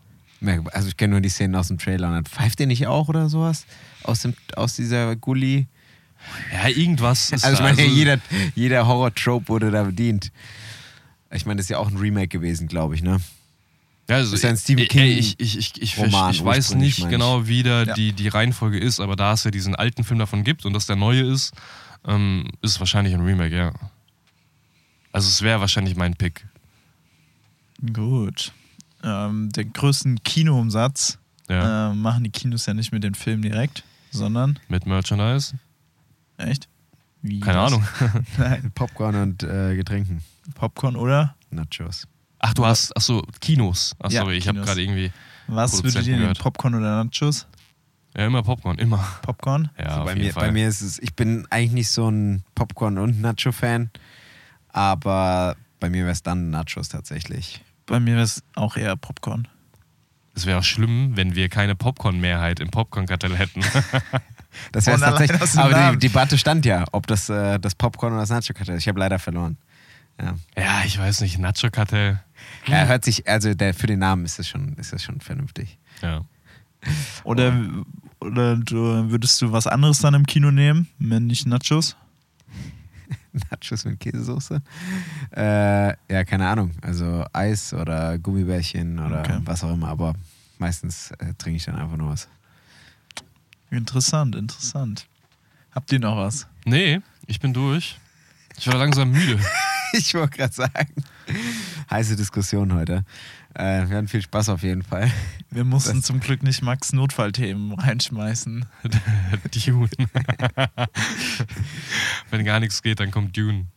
Also 0.71 0.87
ich 0.87 0.97
kenne 0.97 1.11
nur 1.11 1.21
die 1.21 1.29
Szenen 1.29 1.53
aus 1.55 1.67
dem 1.67 1.77
Trailer. 1.77 2.07
Und 2.07 2.13
dann 2.15 2.25
pfeift 2.25 2.57
der 2.59 2.65
nicht 2.67 2.87
auch 2.87 3.09
oder 3.09 3.29
sowas? 3.29 3.65
Aus, 4.03 4.21
dem, 4.21 4.33
aus 4.55 4.75
dieser 4.75 5.15
Gully? 5.15 5.67
Ja, 6.53 6.69
irgendwas 6.69 7.31
ist 7.31 7.43
Also 7.43 7.55
ich 7.57 7.61
meine, 7.61 7.81
Also- 7.81 7.93
jeder, 7.95 8.17
jeder 8.55 8.87
Horror-Trope 8.87 9.47
wurde 9.49 9.69
da 9.69 9.83
bedient. 9.83 10.31
Ich 11.31 11.45
meine, 11.45 11.57
das 11.57 11.65
ist 11.65 11.69
ja 11.69 11.77
auch 11.77 11.89
ein 11.89 11.97
Remake 11.97 12.27
gewesen, 12.29 12.67
glaube 12.67 12.95
ich, 12.95 13.03
ne? 13.03 13.17
Ja, 14.09 14.17
also 14.17 14.35
ist 14.35 14.43
ja 14.43 14.49
ein 14.49 14.57
Stephen 14.57 14.81
ey, 14.81 14.87
King 14.87 15.03
Ich, 15.17 15.39
ich, 15.39 15.57
ich, 15.57 15.81
ich, 15.81 15.97
Roman 15.97 16.31
ich 16.31 16.43
weiß 16.43 16.75
nicht 16.75 17.07
genau, 17.09 17.47
wie 17.47 17.63
da 17.63 17.83
Ja. 17.83 17.93
die, 17.93 18.11
die 18.13 18.27
Reihenfolge 18.27 18.77
ist, 18.79 18.99
aber 18.99 19.15
da 19.15 19.33
es 19.33 19.43
ja 19.43 19.51
diesen 19.51 19.75
alten 19.75 20.03
Film 20.03 20.19
davon 20.19 20.43
gibt 20.43 20.65
und 20.65 20.73
das 20.73 20.85
der 20.85 20.95
neue 20.97 21.21
ist, 21.21 21.53
ähm, 22.05 22.47
ist 22.61 22.71
es 22.71 22.79
wahrscheinlich 22.79 23.13
ein 23.13 23.21
Remake, 23.21 23.55
ja. 23.55 23.71
Also 25.13 25.27
es 25.29 25.41
wäre 25.41 25.59
wahrscheinlich 25.61 25.95
mein 25.95 26.15
Pick. 26.15 26.45
Gut. 27.93 28.51
Ähm, 29.03 29.49
den 29.51 29.73
größten 29.73 30.23
Kinoumsatz 30.23 31.17
Ja. 31.49 31.91
äh, 31.91 31.95
machen 31.95 32.23
die 32.23 32.29
Kinos 32.29 32.65
ja 32.65 32.73
nicht 32.73 32.91
mit 32.91 33.03
den 33.03 33.15
Filmen 33.15 33.41
direkt, 33.43 33.83
sondern, 34.11 34.59
Mit 34.67 34.85
Merchandise? 34.85 35.55
echt? 36.37 36.67
Wie 37.23 37.39
Keine 37.39 37.57
das? 37.59 37.67
Ahnung. 37.73 37.87
Popcorn 38.75 39.15
und 39.15 39.43
äh, 39.43 39.75
Getränken. 39.75 40.23
Popcorn 40.55 40.95
oder? 40.95 41.35
Nachos. 41.51 42.07
Ach, 42.43 42.53
du 42.53 42.65
hast, 42.65 42.91
ach 42.97 43.01
so, 43.01 43.21
Kinos. 43.39 43.95
Ach 43.99 44.09
Ja, 44.11 44.21
sorry, 44.21 44.35
ich 44.37 44.47
habe 44.47 44.59
gerade 44.61 44.81
irgendwie, 44.81 45.11
Was 45.47 45.83
würdet 45.83 45.95
ihr 45.95 46.01
nehmen? 46.13 46.19
gehört. 46.21 46.39
Popcorn 46.39 46.75
oder 46.75 47.03
Nachos? 47.03 47.47
ja 48.17 48.25
immer 48.25 48.43
Popcorn, 48.43 48.77
immer. 48.77 48.97
Popcorn? 49.21 49.69
Ja, 49.77 49.85
Also 49.85 49.99
auf 50.01 50.05
bei, 50.05 50.11
jeden 50.13 50.25
mir, 50.27 50.33
Fall. 50.33 50.47
bei 50.47 50.51
mir 50.51 50.67
ist 50.67 50.81
es, 50.81 50.99
ich 50.99 51.13
bin 51.15 51.47
eigentlich 51.49 51.71
nicht 51.71 51.89
so 51.91 52.09
ein 52.09 52.43
Popcorn- 52.55 52.97
und 52.97 53.21
Nacho-Fan, 53.21 53.89
aber 54.69 55.55
bei 55.79 55.89
mir 55.89 56.03
wäre 56.03 56.11
es 56.11 56.23
dann 56.23 56.49
Nachos 56.49 56.89
tatsächlich. 56.89 57.61
Bei 57.85 57.99
mir 57.99 58.13
wäre 58.15 58.23
es 58.23 58.43
auch 58.55 58.75
eher 58.77 58.95
Popcorn. 58.95 59.47
Es 60.33 60.45
wäre 60.45 60.59
auch 60.59 60.63
schlimm, 60.63 61.11
wenn 61.15 61.35
wir 61.35 61.49
keine 61.49 61.75
Popcorn-Mehrheit 61.75 62.59
im 62.59 62.69
Popcorn-Kartell 62.69 63.35
hätten. 63.37 63.61
Das 64.73 64.85
wäre 64.85 64.99
tatsächlich. 64.99 65.57
Aber 65.57 65.93
die. 65.93 65.99
Debatte 66.09 66.37
stand 66.37 66.65
ja, 66.65 66.83
ob 66.91 67.07
das 67.07 67.29
äh, 67.29 67.57
das 67.57 67.73
Popcorn 67.73 68.11
oder 68.11 68.23
das 68.23 68.29
Nacho-Kartell 68.31 68.75
ist. 68.75 68.81
Ich 68.83 68.87
habe 68.89 68.99
leider 68.99 69.17
verloren. 69.17 69.55
Ja. 70.21 70.35
ja, 70.57 70.81
ich 70.85 70.99
weiß 70.99 71.21
nicht, 71.21 71.39
Nacho-Kartell. 71.39 72.19
Er 72.67 72.87
hört 72.87 73.03
sich, 73.05 73.27
also 73.27 73.53
der, 73.53 73.73
für 73.73 73.87
den 73.87 73.99
Namen 73.99 74.25
ist 74.25 74.37
das 74.39 74.47
schon, 74.47 74.73
ist 74.77 74.93
das 74.93 75.03
schon 75.03 75.19
vernünftig. 75.21 75.77
Ja. 76.01 76.23
Oder, 77.23 77.53
oder 78.19 78.55
du, 78.57 79.09
würdest 79.11 79.41
du 79.41 79.51
was 79.51 79.67
anderes 79.67 79.99
dann 79.99 80.13
im 80.13 80.25
Kino 80.25 80.51
nehmen, 80.51 80.87
wenn 80.99 81.27
nicht 81.27 81.45
Nachos? 81.47 81.95
Nachos 83.51 83.85
mit 83.85 83.99
Käsesoße. 83.99 84.61
Äh, 85.35 85.87
ja, 86.11 86.23
keine 86.25 86.47
Ahnung. 86.47 86.71
Also 86.81 87.23
Eis 87.33 87.73
oder 87.73 88.17
Gummibärchen 88.19 88.99
oder 88.99 89.19
Okay. 89.21 89.39
was 89.45 89.63
auch 89.63 89.73
immer. 89.73 89.87
Aber 89.89 90.13
meistens 90.57 91.11
äh, 91.11 91.33
trinke 91.37 91.57
ich 91.57 91.65
dann 91.65 91.75
einfach 91.75 91.97
nur 91.97 92.09
was. 92.09 92.27
Interessant, 93.69 94.35
interessant. 94.35 95.07
Habt 95.73 95.91
ihr 95.93 95.99
noch 95.99 96.17
was? 96.17 96.47
Nee, 96.65 96.99
ich 97.27 97.39
bin 97.39 97.53
durch. 97.53 97.97
Ich 98.57 98.67
war 98.67 98.75
langsam 98.75 99.11
müde. 99.11 99.39
Ich 99.93 100.13
wollte 100.13 100.37
gerade 100.37 100.53
sagen. 100.53 100.93
Heiße 101.89 102.15
Diskussion 102.15 102.73
heute. 102.73 103.03
Äh, 103.53 103.89
wir 103.89 103.97
hatten 103.97 104.07
viel 104.07 104.21
Spaß 104.21 104.47
auf 104.49 104.63
jeden 104.63 104.83
Fall. 104.83 105.11
Wir 105.49 105.65
mussten 105.65 105.97
Das- 105.97 106.05
zum 106.05 106.19
Glück 106.21 106.41
nicht 106.43 106.61
Max 106.61 106.93
Notfallthemen 106.93 107.73
reinschmeißen. 107.73 108.65
Dune. 109.65 109.89
Wenn 112.29 112.45
gar 112.45 112.59
nichts 112.59 112.81
geht, 112.81 112.99
dann 112.99 113.11
kommt 113.11 113.35
Dune. 113.35 113.67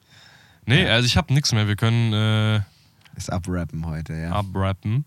Nee, 0.67 0.87
also 0.89 1.07
ich 1.07 1.17
habe 1.17 1.33
nichts 1.35 1.53
mehr. 1.53 1.67
Wir 1.69 1.77
können 1.77 2.13
äh, 2.13 2.57
Ist 3.17 3.31
abrappen 3.33 3.85
heute, 3.87 4.15
ja. 4.15 4.31
abrappen 4.33 5.05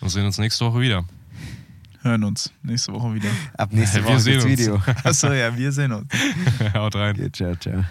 und 0.00 0.08
sehen 0.08 0.26
uns 0.26 0.38
nächste 0.38 0.64
Woche 0.66 0.80
wieder. 0.80 1.04
Hören 2.02 2.24
uns 2.24 2.52
nächste 2.62 2.92
Woche 2.92 3.14
wieder. 3.14 3.28
Ab 3.56 3.72
nächste 3.72 3.98
Wir 3.98 4.04
Woche 4.06 4.20
sehen 4.20 4.46
gibt's 4.46 4.68
uns. 4.68 4.86
Video. 4.86 5.00
Achso, 5.04 5.32
ja, 5.32 5.56
wir 5.56 5.70
sehen 5.70 5.92
uns. 5.92 6.08
Haut 6.74 6.94
rein. 6.96 7.14
Okay, 7.14 7.30
ciao, 7.30 7.54
ciao. 7.56 7.84